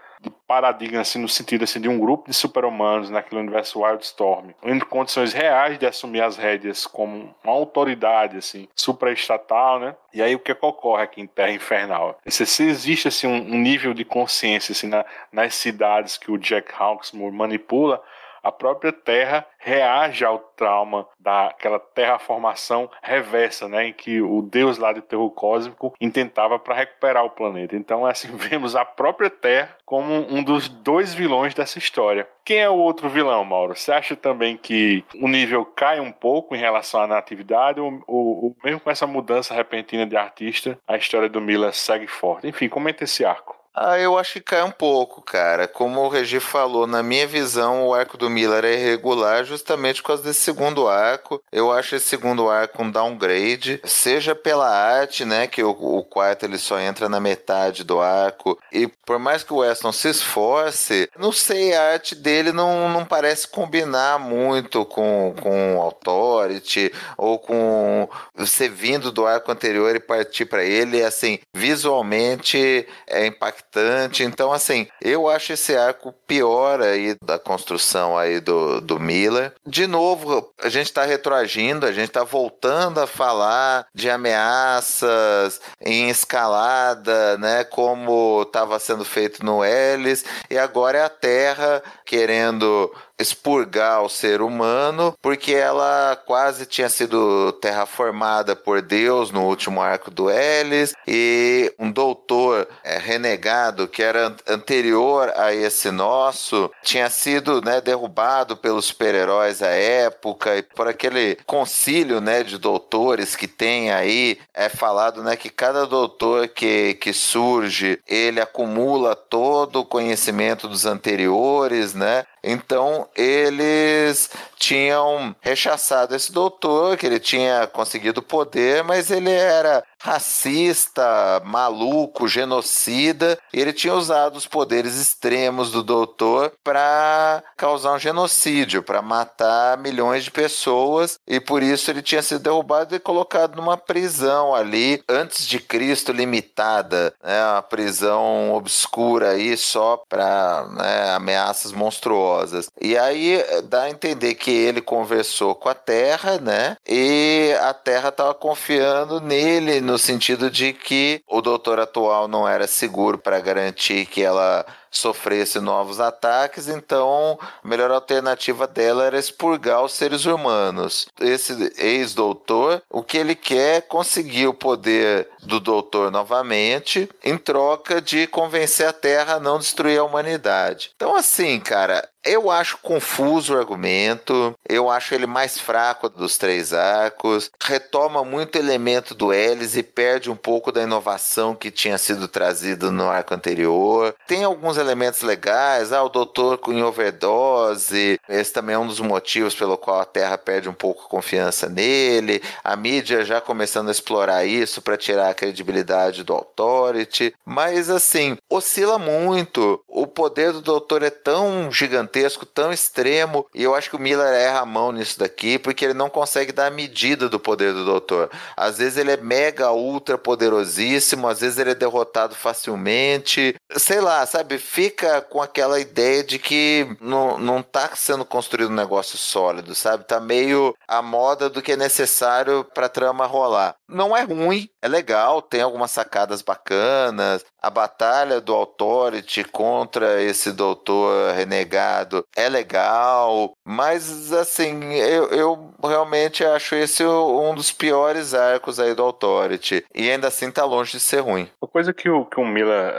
paradigma, 0.46 1.02
assim, 1.02 1.20
no 1.20 1.28
sentido 1.28 1.64
assim, 1.64 1.80
de 1.80 1.88
um 1.88 1.98
grupo 1.98 2.28
de 2.28 2.34
super-humanos 2.34 3.10
naquele 3.10 3.40
universo 3.40 3.80
Wildstorm, 3.80 4.50
em 4.62 4.78
condições 4.80 5.32
reais 5.32 5.78
de 5.78 5.86
assumir 5.86 6.22
as 6.22 6.36
rédeas 6.36 6.86
como 6.86 7.34
uma 7.44 7.52
autoridade 7.52 8.38
assim, 8.38 8.66
supraestatal, 8.74 9.78
né? 9.78 9.94
E 10.12 10.22
aí 10.22 10.34
o 10.34 10.38
que, 10.38 10.52
é 10.52 10.54
que 10.54 10.64
ocorre 10.64 11.02
aqui 11.02 11.20
em 11.20 11.26
Terra 11.26 11.52
Infernal? 11.52 12.18
Se, 12.26 12.46
se 12.46 12.64
existe 12.64 13.08
assim, 13.08 13.26
um, 13.26 13.36
um, 13.36 13.58
nível 13.58 13.92
de 13.92 14.04
consciência 14.04 14.72
assim, 14.72 14.88
na, 14.88 15.04
nas 15.30 15.54
cidades 15.54 16.16
que 16.16 16.30
o 16.30 16.38
Jack 16.38 16.72
Hawksmoor 16.76 17.30
manipula, 17.32 18.02
a 18.42 18.52
própria 18.52 18.92
Terra 18.92 19.46
reage 19.58 20.24
ao 20.24 20.38
trauma 20.38 21.06
daquela 21.18 21.78
terraformação 21.78 22.90
reversa, 23.02 23.68
né, 23.68 23.88
em 23.88 23.92
que 23.92 24.20
o 24.20 24.42
deus 24.42 24.78
lá 24.78 24.92
de 24.92 25.00
terror 25.00 25.30
cósmico 25.30 25.94
intentava 26.00 26.58
para 26.58 26.74
recuperar 26.74 27.24
o 27.24 27.30
planeta. 27.30 27.76
Então, 27.76 28.04
assim, 28.04 28.28
vemos 28.36 28.74
a 28.74 28.84
própria 28.84 29.30
Terra 29.30 29.76
como 29.84 30.12
um 30.30 30.42
dos 30.42 30.68
dois 30.68 31.14
vilões 31.14 31.54
dessa 31.54 31.78
história. 31.78 32.28
Quem 32.44 32.58
é 32.58 32.68
o 32.70 32.76
outro 32.76 33.08
vilão, 33.08 33.44
Mauro? 33.44 33.76
Você 33.76 33.92
acha 33.92 34.16
também 34.16 34.56
que 34.56 35.04
o 35.16 35.28
nível 35.28 35.64
cai 35.64 36.00
um 36.00 36.10
pouco 36.10 36.54
em 36.54 36.58
relação 36.58 37.02
à 37.02 37.06
natividade 37.06 37.78
ou, 37.80 38.02
ou, 38.06 38.44
ou 38.44 38.56
mesmo 38.64 38.80
com 38.80 38.90
essa 38.90 39.06
mudança 39.06 39.54
repentina 39.54 40.06
de 40.06 40.16
artista, 40.16 40.78
a 40.86 40.96
história 40.96 41.28
do 41.28 41.40
Miller 41.40 41.74
segue 41.74 42.06
forte? 42.06 42.48
Enfim, 42.48 42.68
comenta 42.68 43.04
esse 43.04 43.24
arco. 43.24 43.57
Ah, 43.74 43.96
eu 43.96 44.18
acho 44.18 44.34
que 44.34 44.40
cai 44.40 44.62
um 44.64 44.72
pouco, 44.72 45.22
cara. 45.22 45.68
Como 45.68 46.00
o 46.00 46.08
Regi 46.08 46.40
falou, 46.40 46.84
na 46.84 47.00
minha 47.00 47.26
visão, 47.28 47.86
o 47.86 47.94
arco 47.94 48.16
do 48.18 48.28
Miller 48.28 48.64
é 48.64 48.74
irregular 48.74 49.44
justamente 49.44 50.02
por 50.02 50.08
causa 50.08 50.22
desse 50.24 50.40
segundo 50.40 50.88
arco. 50.88 51.40
Eu 51.52 51.70
acho 51.70 51.94
esse 51.94 52.08
segundo 52.08 52.48
arco 52.50 52.82
um 52.82 52.90
downgrade, 52.90 53.80
seja 53.84 54.34
pela 54.34 54.68
arte, 54.68 55.24
né, 55.24 55.46
que 55.46 55.62
o, 55.62 55.70
o 55.70 56.02
quarto 56.02 56.44
ele 56.44 56.58
só 56.58 56.80
entra 56.80 57.08
na 57.08 57.20
metade 57.20 57.84
do 57.84 58.00
arco, 58.00 58.58
e 58.72 58.88
por 59.06 59.18
mais 59.18 59.44
que 59.44 59.52
o 59.52 59.58
Weston 59.58 59.92
se 59.92 60.08
esforce, 60.08 61.08
não 61.16 61.30
sei, 61.30 61.72
a 61.74 61.92
arte 61.92 62.14
dele 62.16 62.50
não, 62.52 62.88
não 62.88 63.04
parece 63.04 63.46
combinar 63.46 64.18
muito 64.18 64.84
com, 64.86 65.34
com 65.40 65.80
Authority, 65.80 66.92
ou 67.16 67.38
com 67.38 68.08
você 68.34 68.68
vindo 68.68 69.12
do 69.12 69.24
arco 69.26 69.52
anterior 69.52 69.94
e 69.94 70.00
partir 70.00 70.46
para 70.46 70.64
ele, 70.64 71.02
assim, 71.02 71.38
visualmente 71.54 72.86
é 73.06 73.26
impactante 73.26 73.57
impactante. 73.58 74.22
Então, 74.22 74.52
assim, 74.52 74.86
eu 75.00 75.28
acho 75.28 75.52
esse 75.52 75.76
arco 75.76 76.12
pior 76.26 76.80
aí 76.80 77.16
da 77.22 77.38
construção 77.38 78.16
aí 78.16 78.40
do, 78.40 78.80
do 78.80 78.98
Miller. 78.98 79.52
De 79.66 79.86
novo, 79.86 80.52
a 80.62 80.68
gente 80.68 80.86
está 80.86 81.04
retroagindo, 81.04 81.86
a 81.86 81.92
gente 81.92 82.08
está 82.08 82.24
voltando 82.24 83.00
a 83.00 83.06
falar 83.06 83.86
de 83.94 84.08
ameaças 84.08 85.60
em 85.80 86.08
escalada, 86.08 87.36
né? 87.38 87.64
Como 87.64 88.42
estava 88.42 88.78
sendo 88.78 89.04
feito 89.04 89.44
no 89.44 89.64
Ellis, 89.64 90.24
e 90.50 90.58
agora 90.58 90.98
é 90.98 91.02
a 91.02 91.08
Terra 91.08 91.82
querendo 92.04 92.92
expurgar 93.18 94.02
o 94.02 94.08
ser 94.08 94.40
humano, 94.40 95.16
porque 95.20 95.52
ela 95.52 96.16
quase 96.26 96.66
tinha 96.66 96.88
sido 96.88 97.52
terraformada 97.52 98.54
por 98.54 98.80
Deus 98.80 99.30
no 99.30 99.44
último 99.44 99.80
arco 99.80 100.10
do 100.10 100.30
Ellis, 100.30 100.94
e 101.06 101.72
um 101.78 101.90
doutor 101.90 102.68
é, 102.84 102.98
renegado 102.98 103.88
que 103.88 104.02
era 104.02 104.34
anterior 104.46 105.32
a 105.36 105.52
esse 105.52 105.90
nosso 105.90 106.70
tinha 106.82 107.10
sido 107.10 107.60
né, 107.60 107.80
derrubado 107.80 108.56
pelos 108.56 108.86
super-heróis 108.86 109.62
à 109.62 109.68
época, 109.68 110.56
e 110.56 110.62
por 110.62 110.86
aquele 110.86 111.36
concílio 111.46 112.20
né, 112.20 112.42
de 112.42 112.56
doutores 112.56 113.34
que 113.34 113.48
tem 113.48 113.90
aí, 113.92 114.38
é 114.54 114.68
falado 114.68 115.22
né, 115.22 115.36
que 115.36 115.50
cada 115.50 115.86
doutor 115.86 116.48
que, 116.48 116.94
que 116.94 117.12
surge, 117.12 117.98
ele 118.06 118.40
acumula 118.40 119.16
todo 119.16 119.80
o 119.80 119.84
conhecimento 119.84 120.68
dos 120.68 120.86
anteriores, 120.86 121.94
né? 121.94 122.24
Então 122.42 123.08
eles 123.16 124.30
tinham 124.56 125.34
rechaçado 125.40 126.14
esse 126.14 126.32
doutor, 126.32 126.96
que 126.96 127.06
ele 127.06 127.20
tinha 127.20 127.66
conseguido 127.66 128.22
poder, 128.22 128.82
mas 128.84 129.10
ele 129.10 129.30
era 129.30 129.84
racista, 130.00 131.42
maluco, 131.44 132.28
genocida, 132.28 133.38
ele 133.52 133.72
tinha 133.72 133.94
usado 133.94 134.36
os 134.36 134.46
poderes 134.46 134.96
extremos 134.96 135.70
do 135.70 135.82
doutor 135.82 136.52
para 136.62 137.42
causar 137.56 137.92
um 137.92 137.98
genocídio, 137.98 138.82
para 138.82 139.02
matar 139.02 139.78
milhões 139.78 140.24
de 140.24 140.30
pessoas, 140.30 141.18
e 141.26 141.40
por 141.40 141.62
isso 141.62 141.90
ele 141.90 142.02
tinha 142.02 142.22
sido 142.22 142.40
derrubado 142.40 142.94
e 142.94 143.00
colocado 143.00 143.56
numa 143.56 143.76
prisão 143.76 144.54
ali, 144.54 145.02
antes 145.08 145.46
de 145.46 145.58
Cristo, 145.58 146.12
limitada, 146.12 147.12
né, 147.22 147.44
uma 147.52 147.62
prisão 147.62 148.52
obscura 148.54 149.30
aí 149.30 149.56
só 149.56 150.02
para 150.08 150.66
né, 150.72 151.14
ameaças 151.14 151.72
monstruosas. 151.72 152.68
E 152.80 152.96
aí 152.96 153.34
eh, 153.34 153.62
dá 153.62 153.82
a 153.82 153.90
entender 153.90 154.34
que 154.34 154.50
ele 154.50 154.80
conversou 154.80 155.54
com 155.54 155.68
a 155.68 155.74
Terra, 155.74 156.38
né, 156.38 156.76
e 156.88 157.52
a 157.60 157.74
Terra 157.74 158.10
estava 158.10 158.34
confiando 158.34 159.20
nele 159.20 159.80
no 159.88 159.96
sentido 159.96 160.50
de 160.50 160.74
que 160.74 161.22
o 161.26 161.40
doutor 161.40 161.80
atual 161.80 162.28
não 162.28 162.46
era 162.46 162.66
seguro 162.66 163.16
para 163.16 163.40
garantir 163.40 164.04
que 164.04 164.22
ela 164.22 164.66
sofresse 164.90 165.60
novos 165.60 166.00
ataques, 166.00 166.68
então 166.68 167.38
a 167.62 167.68
melhor 167.68 167.90
alternativa 167.90 168.66
dela 168.66 169.04
era 169.04 169.18
expurgar 169.18 169.84
os 169.84 169.92
seres 169.92 170.24
humanos. 170.24 171.08
Esse 171.20 171.72
ex-doutor, 171.76 172.82
o 172.90 173.02
que 173.02 173.18
ele 173.18 173.34
quer 173.34 173.68
é 173.68 173.80
conseguir 173.80 174.46
o 174.46 174.54
poder 174.54 175.28
do 175.42 175.60
doutor 175.60 176.10
novamente, 176.10 177.08
em 177.22 177.36
troca 177.36 178.00
de 178.00 178.26
convencer 178.26 178.86
a 178.86 178.92
Terra 178.92 179.34
a 179.34 179.40
não 179.40 179.58
destruir 179.58 179.98
a 179.98 180.04
humanidade. 180.04 180.90
Então, 180.96 181.14
assim, 181.14 181.60
cara, 181.60 182.08
eu 182.24 182.50
acho 182.50 182.78
confuso 182.78 183.54
o 183.54 183.58
argumento, 183.58 184.54
eu 184.68 184.90
acho 184.90 185.14
ele 185.14 185.26
mais 185.26 185.58
fraco 185.58 186.08
dos 186.08 186.36
três 186.36 186.72
arcos, 186.72 187.50
retoma 187.62 188.24
muito 188.24 188.56
elemento 188.56 189.14
do 189.14 189.32
Ellis 189.32 189.76
e 189.76 189.82
perde 189.82 190.30
um 190.30 190.36
pouco 190.36 190.72
da 190.72 190.82
inovação 190.82 191.54
que 191.54 191.70
tinha 191.70 191.96
sido 191.96 192.28
trazido 192.28 192.90
no 192.90 193.08
arco 193.08 193.34
anterior. 193.34 194.14
Tem 194.26 194.44
alguns 194.44 194.76
elementos 194.78 195.22
legais, 195.22 195.92
ah, 195.92 196.02
o 196.02 196.08
doutor 196.08 196.58
com 196.58 196.80
overdose, 196.82 198.18
esse 198.28 198.52
também 198.52 198.74
é 198.74 198.78
um 198.78 198.86
dos 198.86 199.00
motivos 199.00 199.54
pelo 199.54 199.76
qual 199.76 200.00
a 200.00 200.04
Terra 200.04 200.38
perde 200.38 200.68
um 200.68 200.72
pouco 200.72 201.04
a 201.04 201.08
confiança 201.08 201.68
nele, 201.68 202.42
a 202.64 202.74
mídia 202.76 203.24
já 203.24 203.40
começando 203.40 203.88
a 203.88 203.92
explorar 203.92 204.44
isso 204.44 204.80
para 204.80 204.96
tirar 204.96 205.28
a 205.28 205.34
credibilidade 205.34 206.24
do 206.24 206.32
Authority, 206.32 207.34
mas 207.44 207.90
assim, 207.90 208.36
oscila 208.48 208.98
muito. 208.98 209.82
O 209.86 210.06
poder 210.06 210.52
do 210.52 210.60
doutor 210.60 211.02
é 211.02 211.10
tão 211.10 211.70
gigantesco 211.70 212.46
tão 212.46 212.72
extremo, 212.72 213.46
e 213.54 213.62
eu 213.62 213.74
acho 213.74 213.90
que 213.90 213.96
o 213.96 214.00
Miller 214.00 214.32
erra 214.32 214.60
a 214.60 214.66
mão 214.66 214.92
nisso 214.92 215.18
daqui, 215.18 215.58
porque 215.58 215.84
ele 215.84 215.94
não 215.94 216.08
consegue 216.08 216.52
dar 216.52 216.66
a 216.66 216.70
medida 216.70 217.28
do 217.28 217.40
poder 217.40 217.72
do 217.72 217.84
doutor. 217.84 218.30
Às 218.56 218.78
vezes 218.78 218.96
ele 218.96 219.12
é 219.12 219.16
mega, 219.16 219.72
ultra 219.72 220.16
poderosíssimo, 220.16 221.28
às 221.28 221.40
vezes 221.40 221.58
ele 221.58 221.70
é 221.70 221.74
derrotado 221.74 222.34
facilmente. 222.34 223.54
Sei 223.76 224.00
lá, 224.00 224.24
sabe? 224.26 224.58
Fica 224.70 225.22
com 225.22 225.40
aquela 225.40 225.80
ideia 225.80 226.22
de 226.22 226.38
que 226.38 226.86
não, 227.00 227.38
não 227.38 227.62
tá 227.62 227.88
sendo 227.96 228.22
construído 228.22 228.70
um 228.70 228.74
negócio 228.74 229.16
sólido, 229.16 229.74
sabe? 229.74 230.04
Tá 230.04 230.20
meio 230.20 230.74
a 230.86 231.00
moda 231.00 231.48
do 231.48 231.62
que 231.62 231.72
é 231.72 231.76
necessário 231.76 232.62
pra 232.74 232.88
trama 232.88 233.24
rolar. 233.24 233.74
Não 233.88 234.14
é 234.14 234.22
ruim, 234.22 234.68
é 234.82 234.86
legal, 234.86 235.40
tem 235.40 235.62
algumas 235.62 235.90
sacadas 235.90 236.42
bacanas. 236.42 237.44
A 237.60 237.70
batalha 237.70 238.42
do 238.42 238.54
Authority 238.54 239.42
contra 239.42 240.22
esse 240.22 240.52
doutor 240.52 241.32
renegado 241.34 242.24
é 242.36 242.48
legal, 242.48 243.54
mas 243.64 244.32
assim, 244.32 244.92
eu, 244.94 245.28
eu 245.28 245.74
realmente 245.82 246.44
acho 246.44 246.74
esse 246.74 247.02
um 247.04 247.54
dos 247.54 247.72
piores 247.72 248.34
arcos 248.34 248.78
aí 248.78 248.94
do 248.94 249.02
Authority. 249.02 249.82
E 249.94 250.10
ainda 250.10 250.28
assim 250.28 250.50
tá 250.50 250.64
longe 250.64 250.92
de 250.92 251.00
ser 251.00 251.20
ruim. 251.20 251.50
Uma 251.60 251.68
coisa 251.68 251.94
que 251.94 252.10
o, 252.10 252.26
que 252.26 252.38
o 252.38 252.46
Miller, 252.46 252.92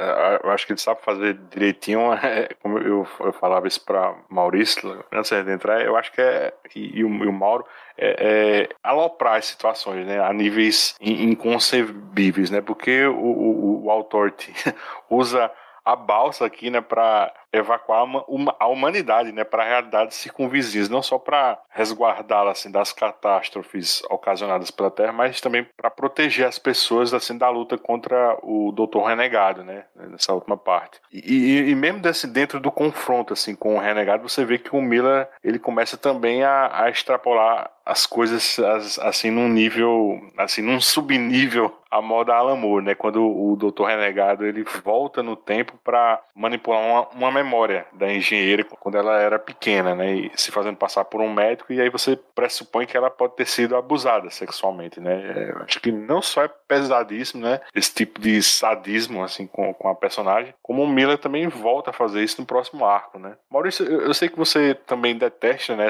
eu 0.43 0.49
acho 0.49 0.65
que 0.65 0.73
ele 0.73 0.81
sabe 0.81 0.99
fazer 1.03 1.35
direitinho, 1.59 2.13
é, 2.23 2.49
como 2.61 2.79
eu, 2.79 3.07
eu 3.19 3.33
falava 3.33 3.67
isso 3.67 3.83
pra 3.83 4.15
Maurício 4.29 5.03
antes 5.11 5.29
de 5.29 5.51
entrar, 5.51 5.81
eu 5.85 5.95
acho 5.95 6.11
que 6.11 6.21
é. 6.21 6.53
E, 6.75 6.99
e, 6.99 7.03
o, 7.03 7.33
Mauro, 7.33 7.65
é, 7.97 8.15
é, 8.19 8.69
aloprar 8.83 9.35
as 9.35 9.45
situações, 9.45 10.05
né, 10.05 10.19
a 10.19 10.31
níveis 10.33 10.95
inconcebíveis, 10.99 12.49
né, 12.49 12.61
porque 12.61 13.05
o, 13.05 13.15
o, 13.15 13.85
o 13.85 13.91
autor 13.91 14.33
usa 15.09 15.51
a 15.83 15.95
balsa 15.95 16.45
aqui, 16.45 16.69
né, 16.69 16.81
para 16.81 17.33
evacuar 17.51 18.03
uma, 18.27 18.55
a 18.59 18.67
humanidade, 18.67 19.31
né, 19.31 19.43
para 19.43 19.63
realidades 19.63 20.17
circunvizinhas, 20.17 20.89
não 20.89 21.01
só 21.01 21.17
para 21.17 21.59
resguardá-la 21.69 22.51
assim 22.51 22.71
das 22.71 22.93
catástrofes 22.93 24.03
ocasionadas 24.09 24.71
pela 24.71 24.91
Terra, 24.91 25.11
mas 25.11 25.41
também 25.41 25.65
para 25.75 25.89
proteger 25.89 26.47
as 26.47 26.59
pessoas 26.59 27.13
assim 27.13 27.37
da 27.37 27.49
luta 27.49 27.77
contra 27.77 28.37
o 28.43 28.71
Doutor 28.71 29.05
Renegado, 29.05 29.63
né, 29.63 29.85
nessa 29.95 30.33
última 30.33 30.57
parte. 30.57 30.99
E, 31.11 31.19
e, 31.19 31.69
e, 31.71 31.75
mesmo 31.75 31.99
desse 31.99 32.27
dentro 32.27 32.59
do 32.59 32.71
confronto 32.71 33.33
assim 33.33 33.55
com 33.55 33.75
o 33.75 33.79
Renegado, 33.79 34.27
você 34.27 34.45
vê 34.45 34.57
que 34.57 34.75
o 34.75 34.81
Miller 34.81 35.27
ele 35.43 35.59
começa 35.59 35.97
também 35.97 36.43
a, 36.43 36.83
a 36.83 36.89
extrapolar 36.89 37.71
as 37.85 38.05
coisas 38.05 38.59
assim 38.99 39.31
num 39.31 39.49
nível, 39.49 40.19
assim 40.37 40.61
num 40.61 40.79
subnível 40.79 41.73
a 41.89 42.01
moda 42.01 42.35
Alan 42.35 42.55
Moore, 42.55 42.85
né? 42.85 42.95
Quando 42.95 43.25
o 43.25 43.55
Doutor 43.55 43.85
Renegado 43.85 44.45
ele 44.45 44.63
volta 44.83 45.23
no 45.23 45.35
tempo 45.35 45.73
para 45.83 46.21
manipular 46.35 46.79
uma, 46.79 47.07
uma 47.09 47.31
memória 47.43 47.85
da 47.93 48.11
engenheira 48.11 48.63
quando 48.63 48.97
ela 48.97 49.19
era 49.19 49.39
pequena, 49.39 49.95
né? 49.95 50.13
E 50.13 50.31
se 50.35 50.51
fazendo 50.51 50.77
passar 50.77 51.05
por 51.05 51.21
um 51.21 51.33
médico, 51.33 51.71
e 51.73 51.81
aí 51.81 51.89
você 51.89 52.17
pressupõe 52.35 52.85
que 52.85 52.97
ela 52.97 53.09
pode 53.09 53.35
ter 53.35 53.45
sido 53.45 53.75
abusada 53.75 54.29
sexualmente, 54.29 54.99
né? 54.99 55.13
É, 55.35 55.63
acho 55.63 55.79
que 55.79 55.91
não 55.91 56.21
só 56.21 56.43
é 56.43 56.47
pesadíssimo, 56.47 57.43
né? 57.43 57.59
Esse 57.73 57.93
tipo 57.93 58.19
de 58.19 58.41
sadismo, 58.41 59.23
assim, 59.23 59.47
com, 59.47 59.73
com 59.73 59.89
a 59.89 59.95
personagem, 59.95 60.53
como 60.61 60.83
o 60.83 60.87
Miller 60.87 61.17
também 61.17 61.47
volta 61.47 61.89
a 61.89 61.93
fazer 61.93 62.23
isso 62.23 62.41
no 62.41 62.47
próximo 62.47 62.85
arco, 62.85 63.19
né? 63.19 63.35
Maurício, 63.49 63.85
eu, 63.85 64.13
sei 64.13 64.29
que 64.29 64.37
você 64.37 64.73
também 64.73 65.17
detesta 65.17 65.75
né, 65.75 65.89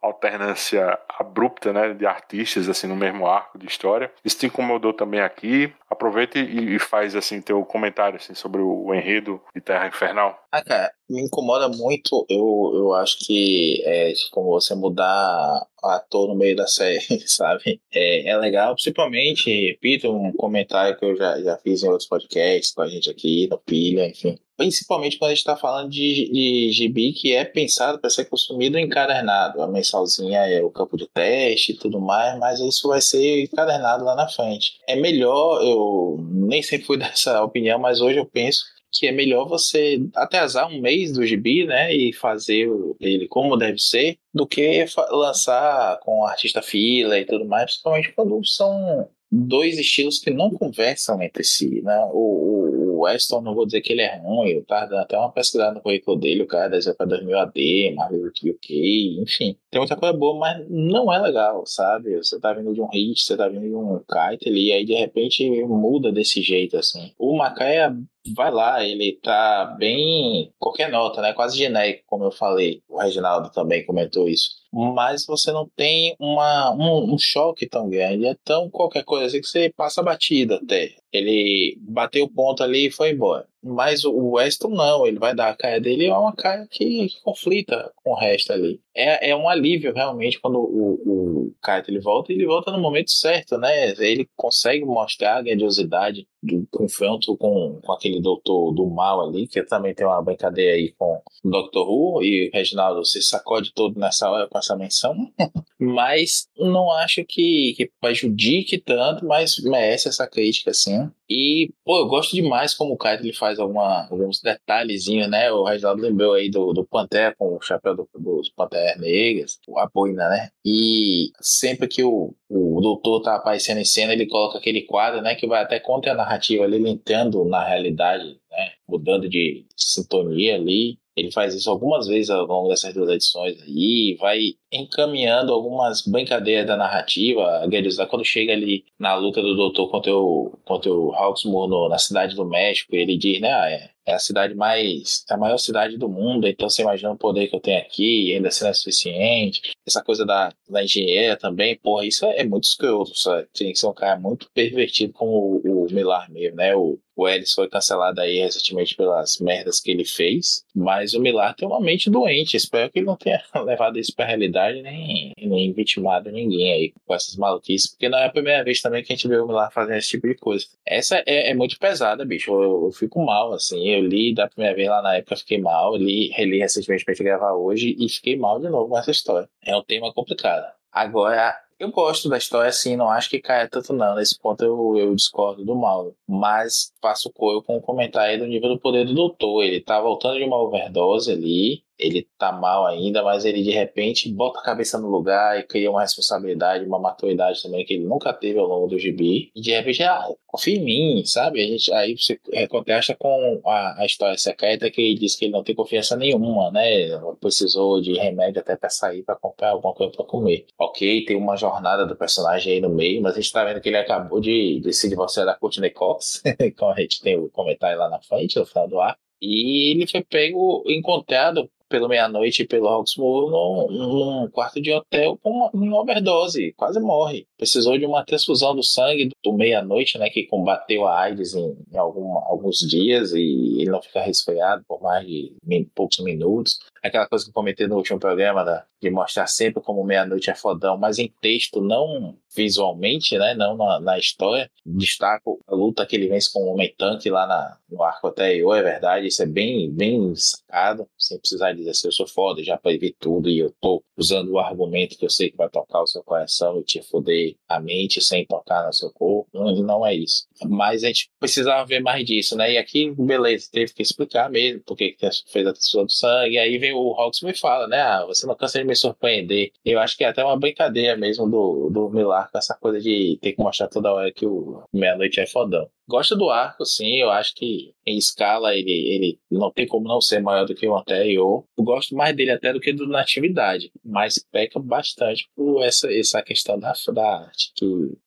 alternância 0.00 0.98
abrupta, 1.18 1.72
né? 1.72 1.94
De 1.94 2.06
artistas, 2.06 2.68
assim, 2.68 2.86
no 2.86 2.96
mesmo 2.96 3.26
arco 3.26 3.58
de 3.58 3.66
história. 3.66 4.10
Isso 4.24 4.38
te 4.38 4.46
incomodou 4.46 4.92
também 4.92 5.20
aqui. 5.20 5.72
Aproveita 5.90 6.38
e, 6.38 6.74
e 6.74 6.78
faz, 6.78 7.14
assim, 7.14 7.40
teu 7.40 7.64
comentário, 7.64 8.16
assim, 8.16 8.34
sobre 8.34 8.60
o, 8.60 8.86
o 8.86 8.94
enredo 8.94 9.40
de 9.54 9.60
Terra 9.60 9.86
Infernal. 9.86 10.44
Ah, 10.50 10.62
cara, 10.62 10.83
me 11.08 11.22
incomoda 11.22 11.68
muito. 11.68 12.26
Eu, 12.28 12.72
eu 12.74 12.94
acho 12.94 13.18
que 13.18 13.82
é 13.84 14.12
como 14.30 14.50
você 14.50 14.74
mudar 14.74 15.66
ator 15.82 16.28
no 16.28 16.34
meio 16.34 16.56
da 16.56 16.66
série, 16.68 17.00
sabe? 17.26 17.80
É, 17.92 18.28
é 18.28 18.36
legal, 18.36 18.74
principalmente, 18.74 19.50
repito, 19.68 20.10
um 20.10 20.32
comentário 20.32 20.96
que 20.98 21.04
eu 21.04 21.16
já, 21.16 21.40
já 21.40 21.56
fiz 21.58 21.82
em 21.82 21.88
outros 21.88 22.08
podcasts 22.08 22.72
com 22.72 22.82
a 22.82 22.88
gente 22.88 23.10
aqui, 23.10 23.46
no 23.48 23.58
Pilha, 23.58 24.06
enfim. 24.08 24.38
Principalmente 24.56 25.18
quando 25.18 25.30
a 25.30 25.34
gente 25.34 25.40
está 25.40 25.56
falando 25.56 25.90
de, 25.90 26.30
de 26.32 26.70
gibi 26.70 27.12
que 27.12 27.32
é 27.32 27.44
pensado 27.44 27.98
para 27.98 28.08
ser 28.08 28.26
consumido 28.26 28.78
encadernado. 28.78 29.60
A 29.60 29.66
mensalzinha 29.66 30.38
é 30.46 30.62
o 30.62 30.70
campo 30.70 30.96
de 30.96 31.08
teste 31.08 31.72
e 31.72 31.76
tudo 31.76 32.00
mais, 32.00 32.38
mas 32.38 32.60
isso 32.60 32.86
vai 32.88 33.00
ser 33.00 33.42
encadernado 33.42 34.04
lá 34.04 34.14
na 34.14 34.28
frente. 34.28 34.78
É 34.88 34.94
melhor, 34.94 35.60
eu 35.60 36.24
nem 36.30 36.62
sempre 36.62 36.86
fui 36.86 36.96
dessa 36.98 37.42
opinião, 37.42 37.80
mas 37.80 38.00
hoje 38.00 38.18
eu 38.18 38.26
penso 38.26 38.64
que 38.94 39.06
é 39.06 39.12
melhor 39.12 39.48
você 39.48 40.00
atrasar 40.14 40.68
um 40.68 40.80
mês 40.80 41.12
do 41.12 41.26
gibi, 41.26 41.66
né, 41.66 41.94
e 41.94 42.12
fazer 42.12 42.68
ele 43.00 43.26
como 43.26 43.56
deve 43.56 43.78
ser, 43.78 44.18
do 44.32 44.46
que 44.46 44.84
lançar 45.10 45.98
com 46.00 46.24
artista 46.24 46.62
fila 46.62 47.18
e 47.18 47.24
tudo 47.24 47.44
mais, 47.44 47.64
principalmente 47.64 48.12
quando 48.12 48.44
são 48.46 49.08
dois 49.34 49.78
estilos 49.78 50.18
que 50.20 50.30
não 50.30 50.50
conversam 50.50 51.20
entre 51.20 51.42
si, 51.42 51.82
né? 51.82 52.08
O, 52.12 52.98
o 52.98 53.00
Weston, 53.00 53.40
não 53.40 53.54
vou 53.54 53.66
dizer 53.66 53.80
que 53.80 53.92
ele 53.92 54.02
é 54.02 54.16
ruim, 54.18 54.50
eu 54.50 54.64
tava 54.64 54.86
dando 54.86 55.00
até 55.00 55.18
uma 55.18 55.32
pesquisada 55.32 55.74
no 55.74 55.80
currículo 55.80 56.16
dele, 56.16 56.42
o 56.42 56.46
cara 56.46 56.68
desenha 56.68 56.94
pra 56.94 57.06
2000 57.06 57.38
AD, 57.38 57.94
Marvel 57.96 58.26
UK, 58.26 59.20
enfim. 59.20 59.56
Tem 59.70 59.80
muita 59.80 59.96
coisa 59.96 60.16
boa, 60.16 60.38
mas 60.38 60.64
não 60.70 61.12
é 61.12 61.18
legal, 61.20 61.66
sabe? 61.66 62.16
Você 62.16 62.38
tá 62.38 62.52
vindo 62.52 62.72
de 62.72 62.80
um 62.80 62.88
hit, 62.88 63.22
você 63.22 63.36
tá 63.36 63.48
vindo 63.48 63.66
de 63.66 63.74
um 63.74 63.98
kite 63.98 64.48
ali, 64.48 64.68
e 64.68 64.72
aí 64.72 64.84
de 64.84 64.94
repente 64.94 65.48
muda 65.64 66.12
desse 66.12 66.40
jeito, 66.40 66.76
assim. 66.76 67.12
O 67.18 67.36
Macaia 67.36 67.94
vai 68.34 68.50
lá, 68.50 68.84
ele 68.84 69.18
tá 69.22 69.76
bem. 69.78 70.52
qualquer 70.58 70.90
nota, 70.90 71.20
né? 71.20 71.32
Quase 71.32 71.58
genérico, 71.58 72.04
como 72.06 72.24
eu 72.24 72.30
falei. 72.30 72.82
O 72.88 72.98
Reginaldo 72.98 73.50
também 73.50 73.84
comentou 73.84 74.28
isso. 74.28 74.50
Mas 74.72 75.24
você 75.26 75.52
não 75.52 75.68
tem 75.76 76.16
uma, 76.18 76.72
um, 76.72 77.14
um 77.14 77.18
choque 77.18 77.68
tão 77.68 77.88
grande. 77.88 78.26
É 78.26 78.36
tão 78.44 78.70
qualquer 78.70 79.04
coisa 79.04 79.26
assim 79.26 79.40
que 79.40 79.46
você 79.46 79.72
passa 79.76 80.02
batida 80.02 80.56
até. 80.56 80.94
Ele 81.12 81.76
bateu 81.80 82.24
o 82.24 82.30
ponto 82.30 82.62
ali 82.62 82.86
e 82.88 82.90
foi 82.90 83.10
embora. 83.10 83.46
Mas 83.64 84.04
o 84.04 84.32
Weston 84.32 84.68
não, 84.68 85.06
ele 85.06 85.18
vai 85.18 85.34
dar 85.34 85.48
a 85.48 85.56
caia 85.56 85.80
dele 85.80 86.06
é 86.06 86.14
uma 86.14 86.34
caia 86.34 86.66
que, 86.70 87.08
conflita 87.22 87.90
com 88.02 88.10
o 88.10 88.14
resto 88.14 88.52
ali. 88.52 88.80
É, 88.94 89.30
é 89.30 89.36
um 89.36 89.48
alívio 89.48 89.92
realmente 89.92 90.38
quando 90.38 90.58
o, 90.58 91.48
o 91.48 91.54
Kaito 91.60 91.90
ele 91.90 91.98
volta 91.98 92.32
ele 92.32 92.46
volta 92.46 92.70
no 92.70 92.78
momento 92.78 93.10
certo, 93.10 93.58
né? 93.58 93.90
Ele 93.98 94.28
consegue 94.36 94.84
mostrar 94.84 95.38
a 95.38 95.42
grandiosidade 95.42 96.28
do 96.42 96.66
confronto 96.70 97.36
com, 97.36 97.80
com 97.82 97.92
aquele 97.92 98.20
doutor 98.20 98.72
do 98.72 98.86
mal 98.86 99.26
ali, 99.26 99.48
que 99.48 99.62
também 99.62 99.94
tem 99.94 100.06
uma 100.06 100.22
brincadeira 100.22 100.74
aí 100.74 100.94
com 100.98 101.22
o 101.42 101.50
Doctor 101.50 101.88
Who, 101.88 102.22
e 102.22 102.48
o 102.48 102.50
Reginaldo 102.52 103.04
se 103.04 103.22
sacode 103.22 103.72
todo 103.72 103.98
nessa 103.98 104.30
hora 104.30 104.46
com 104.46 104.58
essa 104.58 104.76
menção. 104.76 105.14
mas 105.80 106.46
não 106.56 106.90
acho 106.92 107.24
que, 107.24 107.74
que 107.76 107.90
prejudique 108.00 108.78
tanto, 108.78 109.26
mas 109.26 109.56
merece 109.62 110.08
essa 110.08 110.26
crítica, 110.26 110.70
assim. 110.70 111.10
E, 111.28 111.72
pô, 111.84 111.98
eu 111.98 112.06
gosto 112.06 112.34
demais 112.34 112.74
como 112.74 112.92
o 112.92 112.98
Kaito 112.98 113.24
ele 113.24 113.32
faz 113.32 113.53
alguma, 113.58 114.06
alguns 114.10 114.40
detalhezinhos, 114.40 115.30
né? 115.30 115.50
O 115.50 115.64
Reginaldo 115.64 116.02
lembrou 116.02 116.34
aí 116.34 116.50
do, 116.50 116.72
do 116.72 116.84
Pantera 116.84 117.34
com 117.36 117.56
o 117.56 117.60
chapéu 117.60 117.94
do, 117.94 118.08
dos 118.18 118.50
Panteras 118.50 119.00
Negras, 119.00 119.58
a 119.76 119.88
boina, 119.92 120.28
né? 120.28 120.50
E 120.64 121.30
sempre 121.40 121.88
que 121.88 122.02
o, 122.02 122.34
o 122.48 122.80
doutor 122.80 123.22
tá 123.22 123.36
aparecendo 123.36 123.78
em 123.78 123.84
cena, 123.84 124.12
ele 124.12 124.26
coloca 124.26 124.58
aquele 124.58 124.82
quadro, 124.82 125.20
né? 125.20 125.34
Que 125.34 125.46
vai 125.46 125.62
até 125.62 125.78
contra 125.80 126.12
a 126.12 126.16
narrativa 126.16 126.64
ele 126.64 126.88
entrando 126.88 127.44
na 127.44 127.64
realidade, 127.64 128.38
né? 128.56 128.72
Mudando 128.88 129.28
de 129.28 129.64
sintonia 129.76 130.56
ali. 130.56 130.98
Ele 131.16 131.30
faz 131.30 131.54
isso 131.54 131.70
algumas 131.70 132.08
vezes 132.08 132.28
ao 132.28 132.44
longo 132.44 132.68
dessas 132.68 132.92
duas 132.92 133.08
edições 133.08 133.62
aí, 133.62 134.16
vai 134.18 134.56
encaminhando 134.72 135.52
algumas 135.52 136.02
brincadeiras 136.02 136.66
da 136.66 136.76
narrativa. 136.76 137.62
A 137.62 138.06
quando 138.06 138.24
chega 138.24 138.52
ali 138.52 138.84
na 138.98 139.14
luta 139.14 139.40
do 139.40 139.54
doutor 139.54 139.88
contra 139.88 140.12
o, 140.12 140.58
contra 140.64 140.92
o 140.92 141.14
Hawksmoor 141.14 141.68
no, 141.68 141.88
na 141.88 141.98
cidade 141.98 142.34
do 142.34 142.44
México, 142.44 142.96
ele 142.96 143.16
diz, 143.16 143.40
né, 143.40 143.52
ah, 143.52 143.70
é, 143.70 143.90
é 144.06 144.14
a 144.14 144.18
cidade 144.18 144.54
mais. 144.54 145.24
É 145.30 145.34
a 145.34 145.36
maior 145.36 145.58
cidade 145.58 145.96
do 145.96 146.08
mundo, 146.08 146.46
então 146.46 146.68
você 146.68 146.82
imagina 146.82 147.12
o 147.12 147.16
poder 147.16 147.48
que 147.48 147.56
eu 147.56 147.60
tenho 147.60 147.78
aqui, 147.78 148.34
ainda 148.34 148.50
sendo 148.50 148.74
suficiente. 148.74 149.72
Essa 149.86 150.02
coisa 150.02 150.26
da, 150.26 150.52
da 150.68 150.82
engenheira 150.82 151.36
também, 151.36 151.76
porra, 151.76 152.04
isso 152.04 152.26
é, 152.26 152.40
é 152.40 152.44
muito 152.44 152.64
escroto, 152.64 153.16
sabe? 153.16 153.46
Tinha 153.52 153.72
que 153.72 153.78
ser 153.78 153.86
um 153.86 153.94
cara 153.94 154.18
muito 154.18 154.50
pervertido 154.52 155.12
como 155.12 155.60
o, 155.64 155.73
o 155.73 155.73
Milar 155.92 156.30
mesmo, 156.30 156.56
né? 156.56 156.74
O, 156.74 156.98
o 157.16 157.28
Ellis 157.28 157.52
foi 157.52 157.68
cancelado 157.68 158.20
aí 158.20 158.38
recentemente 158.38 158.96
pelas 158.96 159.38
merdas 159.38 159.80
que 159.80 159.90
ele 159.90 160.04
fez, 160.04 160.64
mas 160.74 161.14
o 161.14 161.20
Milar 161.20 161.54
tem 161.54 161.66
uma 161.66 161.80
mente 161.80 162.10
doente. 162.10 162.56
Espero 162.56 162.90
que 162.90 162.98
ele 162.98 163.06
não 163.06 163.16
tenha 163.16 163.42
levado 163.64 163.98
isso 163.98 164.14
pra 164.14 164.26
realidade 164.26 164.82
nem, 164.82 165.32
nem 165.38 165.72
vitimado 165.72 166.30
ninguém 166.30 166.72
aí 166.72 166.92
com 167.06 167.14
essas 167.14 167.36
maluquices, 167.36 167.90
porque 167.90 168.08
não 168.08 168.18
é 168.18 168.26
a 168.26 168.32
primeira 168.32 168.64
vez 168.64 168.80
também 168.80 169.02
que 169.02 169.12
a 169.12 169.16
gente 169.16 169.28
vê 169.28 169.36
o 169.36 169.46
Milar 169.46 169.72
fazendo 169.72 169.96
esse 169.96 170.08
tipo 170.08 170.26
de 170.26 170.34
coisa. 170.34 170.66
Essa 170.86 171.22
é, 171.26 171.50
é 171.50 171.54
muito 171.54 171.78
pesada, 171.78 172.24
bicho. 172.24 172.52
Eu, 172.52 172.86
eu, 172.86 172.92
fico 172.92 173.24
mal, 173.24 173.52
assim. 173.52 173.88
Eu 173.88 174.02
li 174.02 174.34
da 174.34 174.48
primeira 174.48 174.74
vez 174.74 174.88
lá 174.88 175.02
na 175.02 175.16
época, 175.16 175.36
fiquei 175.36 175.58
mal. 175.58 175.96
Li, 175.96 176.28
reli 176.30 176.58
recentemente 176.58 177.04
pra 177.04 177.14
gente 177.14 177.24
gravar 177.24 177.52
hoje 177.52 177.96
e 177.98 178.08
fiquei 178.08 178.36
mal 178.36 178.60
de 178.60 178.68
novo 178.68 178.88
com 178.88 178.98
essa 178.98 179.10
história. 179.10 179.48
É 179.64 179.76
um 179.76 179.82
tema 179.82 180.12
complicado. 180.12 180.64
Agora, 180.92 181.56
eu 181.78 181.90
gosto 181.90 182.28
da 182.28 182.38
história, 182.38 182.68
assim, 182.68 182.96
não 182.96 183.08
acho 183.08 183.28
que 183.28 183.40
caia 183.40 183.68
tanto 183.68 183.92
não. 183.92 184.14
Nesse 184.14 184.38
ponto 184.38 184.64
eu, 184.64 184.96
eu 184.96 185.14
discordo 185.14 185.64
do 185.64 185.74
Mauro. 185.74 186.16
Mas 186.26 186.92
faço 187.00 187.32
coro 187.32 187.62
com 187.62 187.76
o 187.76 187.82
comentário 187.82 188.38
do 188.38 188.46
nível 188.46 188.70
do 188.70 188.80
poder 188.80 189.04
do 189.04 189.14
doutor. 189.14 189.62
Ele 189.62 189.80
tá 189.80 190.00
voltando 190.00 190.38
de 190.38 190.44
uma 190.44 190.60
overdose 190.60 191.30
ali 191.30 191.82
ele 191.98 192.28
tá 192.38 192.52
mal 192.52 192.86
ainda, 192.86 193.22
mas 193.22 193.44
ele 193.44 193.62
de 193.62 193.70
repente 193.70 194.30
bota 194.30 194.58
a 194.60 194.62
cabeça 194.62 194.98
no 194.98 195.08
lugar 195.08 195.58
e 195.58 195.62
cria 195.62 195.90
uma 195.90 196.00
responsabilidade, 196.00 196.84
uma 196.84 196.98
maturidade 196.98 197.62
também 197.62 197.84
que 197.84 197.94
ele 197.94 198.04
nunca 198.04 198.32
teve 198.32 198.58
ao 198.58 198.66
longo 198.66 198.88
do 198.88 198.98
gibi. 198.98 199.50
E 199.54 199.60
de 199.60 199.70
repente, 199.70 200.02
ah, 200.02 200.26
confia 200.46 200.76
em 200.76 200.84
mim, 200.84 201.24
sabe? 201.24 201.62
A 201.62 201.66
gente, 201.66 201.92
aí 201.92 202.16
você 202.16 202.38
contesta 202.68 203.14
com 203.16 203.60
a, 203.66 204.02
a, 204.02 204.06
história 204.06 204.36
secreta 204.38 204.90
que 204.90 205.00
ele 205.00 205.18
diz 205.18 205.36
que 205.36 205.46
ele 205.46 205.52
não 205.52 205.62
tem 205.64 205.74
confiança 205.74 206.16
nenhuma, 206.16 206.70
né? 206.70 207.08
Precisou 207.40 208.00
de 208.00 208.14
remédio 208.14 208.60
até 208.60 208.76
pra 208.76 208.90
sair 208.90 209.22
para 209.22 209.36
comprar 209.36 209.70
alguma 209.70 209.94
coisa 209.94 210.12
para 210.12 210.24
comer. 210.24 210.66
Ok, 210.78 211.24
tem 211.24 211.36
uma 211.36 211.56
jornada 211.56 212.06
do 212.06 212.16
personagem 212.16 212.74
aí 212.74 212.80
no 212.80 212.90
meio, 212.90 213.22
mas 213.22 213.34
a 213.34 213.40
gente 213.40 213.52
tá 213.52 213.64
vendo 213.64 213.80
que 213.80 213.88
ele 213.88 213.96
acabou 213.96 214.40
de, 214.40 214.80
de 214.80 214.92
se 214.92 215.08
divorciar 215.08 215.46
da 215.46 215.54
Courtney 215.54 215.90
Cox, 215.90 216.42
como 216.78 216.92
a 216.92 217.00
gente 217.00 217.20
tem 217.20 217.38
o 217.38 217.48
comentário 217.50 217.98
lá 217.98 218.08
na 218.08 218.20
frente, 218.20 218.58
no 218.58 218.66
final 218.66 218.88
do 218.88 219.00
ar. 219.00 219.16
E 219.40 219.90
ele 219.90 220.06
foi 220.06 220.22
pego, 220.22 220.82
encontrado 220.86 221.68
pelo 221.88 222.08
meia-noite 222.08 222.64
pelo 222.64 222.88
Hawksmoor 222.88 223.50
num, 223.50 223.90
num, 223.90 224.50
quarto 224.50 224.80
de 224.80 224.92
hotel 224.92 225.38
com 225.42 225.70
uma, 225.72 226.00
overdose, 226.00 226.72
quase 226.72 227.00
morre. 227.00 227.46
Precisou 227.56 227.98
de 227.98 228.06
uma 228.06 228.24
transfusão 228.24 228.74
do 228.74 228.82
sangue 228.82 229.30
do 229.42 229.52
meia-noite, 229.52 230.18
né, 230.18 230.28
que 230.30 230.46
combateu 230.46 231.06
a 231.06 231.20
AIDS 231.20 231.54
em, 231.54 231.76
em 231.92 231.96
algum, 231.96 232.38
alguns 232.38 232.78
dias 232.78 233.32
e 233.32 233.80
ele 233.80 233.90
não 233.90 234.02
fica 234.02 234.20
resfriado 234.20 234.84
por 234.86 235.02
mais 235.02 235.26
de 235.26 235.54
poucos 235.94 236.18
minutos. 236.18 236.78
Aquela 237.04 237.28
coisa 237.28 237.44
que 237.44 237.50
eu 237.50 237.54
comentei 237.54 237.86
no 237.86 237.96
último 237.96 238.18
programa, 238.18 238.64
né, 238.64 238.82
de 239.00 239.10
mostrar 239.10 239.46
sempre 239.46 239.82
como 239.82 240.02
meia-noite 240.04 240.50
é 240.50 240.54
fodão, 240.54 240.96
mas 240.96 241.18
em 241.18 241.32
texto, 241.40 241.80
não 241.80 242.36
visualmente, 242.56 243.36
né, 243.36 243.54
não 243.54 243.76
na, 243.76 244.00
na 244.00 244.18
história. 244.18 244.70
Destaco 244.86 245.60
a 245.66 245.74
luta 245.74 246.06
que 246.06 246.16
ele 246.16 246.28
vence 246.28 246.50
com 246.52 246.60
o 246.64 246.72
Homem-Tanque 246.72 247.28
lá 247.28 247.46
na, 247.46 247.76
no 247.90 248.02
arco 248.02 248.28
até 248.28 248.56
eu, 248.56 248.72
é 248.72 248.82
verdade, 248.82 249.26
isso 249.26 249.42
é 249.42 249.46
bem, 249.46 249.90
bem 249.90 250.34
sacado, 250.34 251.06
sem 251.18 251.38
precisar 251.38 251.72
dizer 251.72 251.90
assim, 251.90 252.08
eu 252.08 252.12
sou 252.12 252.26
foda, 252.26 252.62
já 252.62 252.78
previ 252.78 253.14
tudo 253.18 253.50
e 253.50 253.58
eu 253.58 253.74
tô 253.80 254.02
usando 254.16 254.52
o 254.52 254.58
argumento 254.58 255.18
que 255.18 255.24
eu 255.24 255.30
sei 255.30 255.50
que 255.50 255.56
vai 255.56 255.68
tocar 255.68 256.02
o 256.02 256.06
seu 256.06 256.22
coração 256.22 256.80
e 256.80 256.84
te 256.84 257.02
foder 257.02 257.54
a 257.68 257.80
mente 257.80 258.22
sem 258.22 258.46
tocar 258.46 258.86
no 258.86 258.92
seu 258.92 259.10
corpo. 259.12 259.48
Não, 259.52 259.74
não 259.76 260.06
é 260.06 260.14
isso. 260.14 260.46
Mas 260.64 261.04
a 261.04 261.08
gente 261.08 261.28
precisava 261.38 261.84
ver 261.84 262.00
mais 262.00 262.24
disso, 262.24 262.56
né? 262.56 262.72
E 262.72 262.78
aqui, 262.78 263.10
beleza, 263.10 263.68
teve 263.70 263.92
que 263.92 264.02
explicar 264.02 264.50
mesmo 264.50 264.82
porque 264.86 265.10
que 265.10 265.28
fez 265.50 265.66
a 265.66 265.72
transfusão 265.72 266.04
do 266.06 266.12
sangue. 266.12 266.54
E 266.54 266.58
aí 266.58 266.78
vem 266.78 266.93
o 266.94 267.14
Hawks 267.14 267.42
me 267.42 267.56
fala, 267.56 267.86
né? 267.86 268.00
Ah, 268.00 268.24
você 268.26 268.46
não 268.46 268.54
cansa 268.54 268.78
de 268.78 268.84
me 268.84 268.94
surpreender. 268.94 269.72
Eu 269.84 269.98
acho 269.98 270.16
que 270.16 270.24
é 270.24 270.28
até 270.28 270.44
uma 270.44 270.58
brincadeira 270.58 271.16
mesmo 271.16 271.48
do, 271.48 271.90
do 271.90 272.10
Milar 272.10 272.50
com 272.50 272.58
essa 272.58 272.74
coisa 272.74 273.00
de 273.00 273.38
ter 273.40 273.52
que 273.52 273.62
mostrar 273.62 273.88
toda 273.88 274.12
hora 274.12 274.32
que 274.32 274.46
o 274.46 274.82
Meia-Noite 274.92 275.40
é 275.40 275.46
fodão. 275.46 275.88
Gosto 276.06 276.36
do 276.36 276.50
arco, 276.50 276.84
sim. 276.84 277.16
Eu 277.16 277.30
acho 277.30 277.54
que 277.54 277.94
em 278.06 278.18
escala 278.18 278.74
ele, 278.74 278.90
ele 278.90 279.38
não 279.50 279.70
tem 279.70 279.86
como 279.86 280.06
não 280.06 280.20
ser 280.20 280.40
maior 280.40 280.66
do 280.66 280.74
que 280.74 280.86
o 280.86 280.96
anterior. 280.96 281.64
Eu 281.76 281.84
gosto 281.84 282.14
mais 282.14 282.36
dele 282.36 282.50
até 282.50 282.72
do 282.72 282.80
que 282.80 282.92
do 282.92 283.06
Natividade, 283.06 283.90
mas 284.04 284.38
peca 284.52 284.78
bastante 284.78 285.48
por 285.56 285.82
essa, 285.82 286.12
essa 286.12 286.42
questão 286.42 286.78
da, 286.78 286.92
da 287.12 287.38
arte, 287.44 287.72
que 287.74 287.84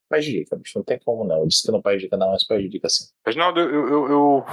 prejudica, 0.07 0.55
bicho. 0.55 0.77
Não 0.77 0.83
tem 0.83 0.99
como 1.03 1.23
não. 1.23 1.39
Eu 1.39 1.47
disse 1.47 1.63
que 1.63 1.71
não 1.71 1.81
prejudica, 1.81 2.17
não, 2.17 2.31
mas 2.31 2.45
prejudica 2.45 2.89
sim. 2.89 3.05
Reginaldo, 3.25 3.59
eu, 3.59 3.87
eu, 3.87 4.09
eu, 4.09 4.45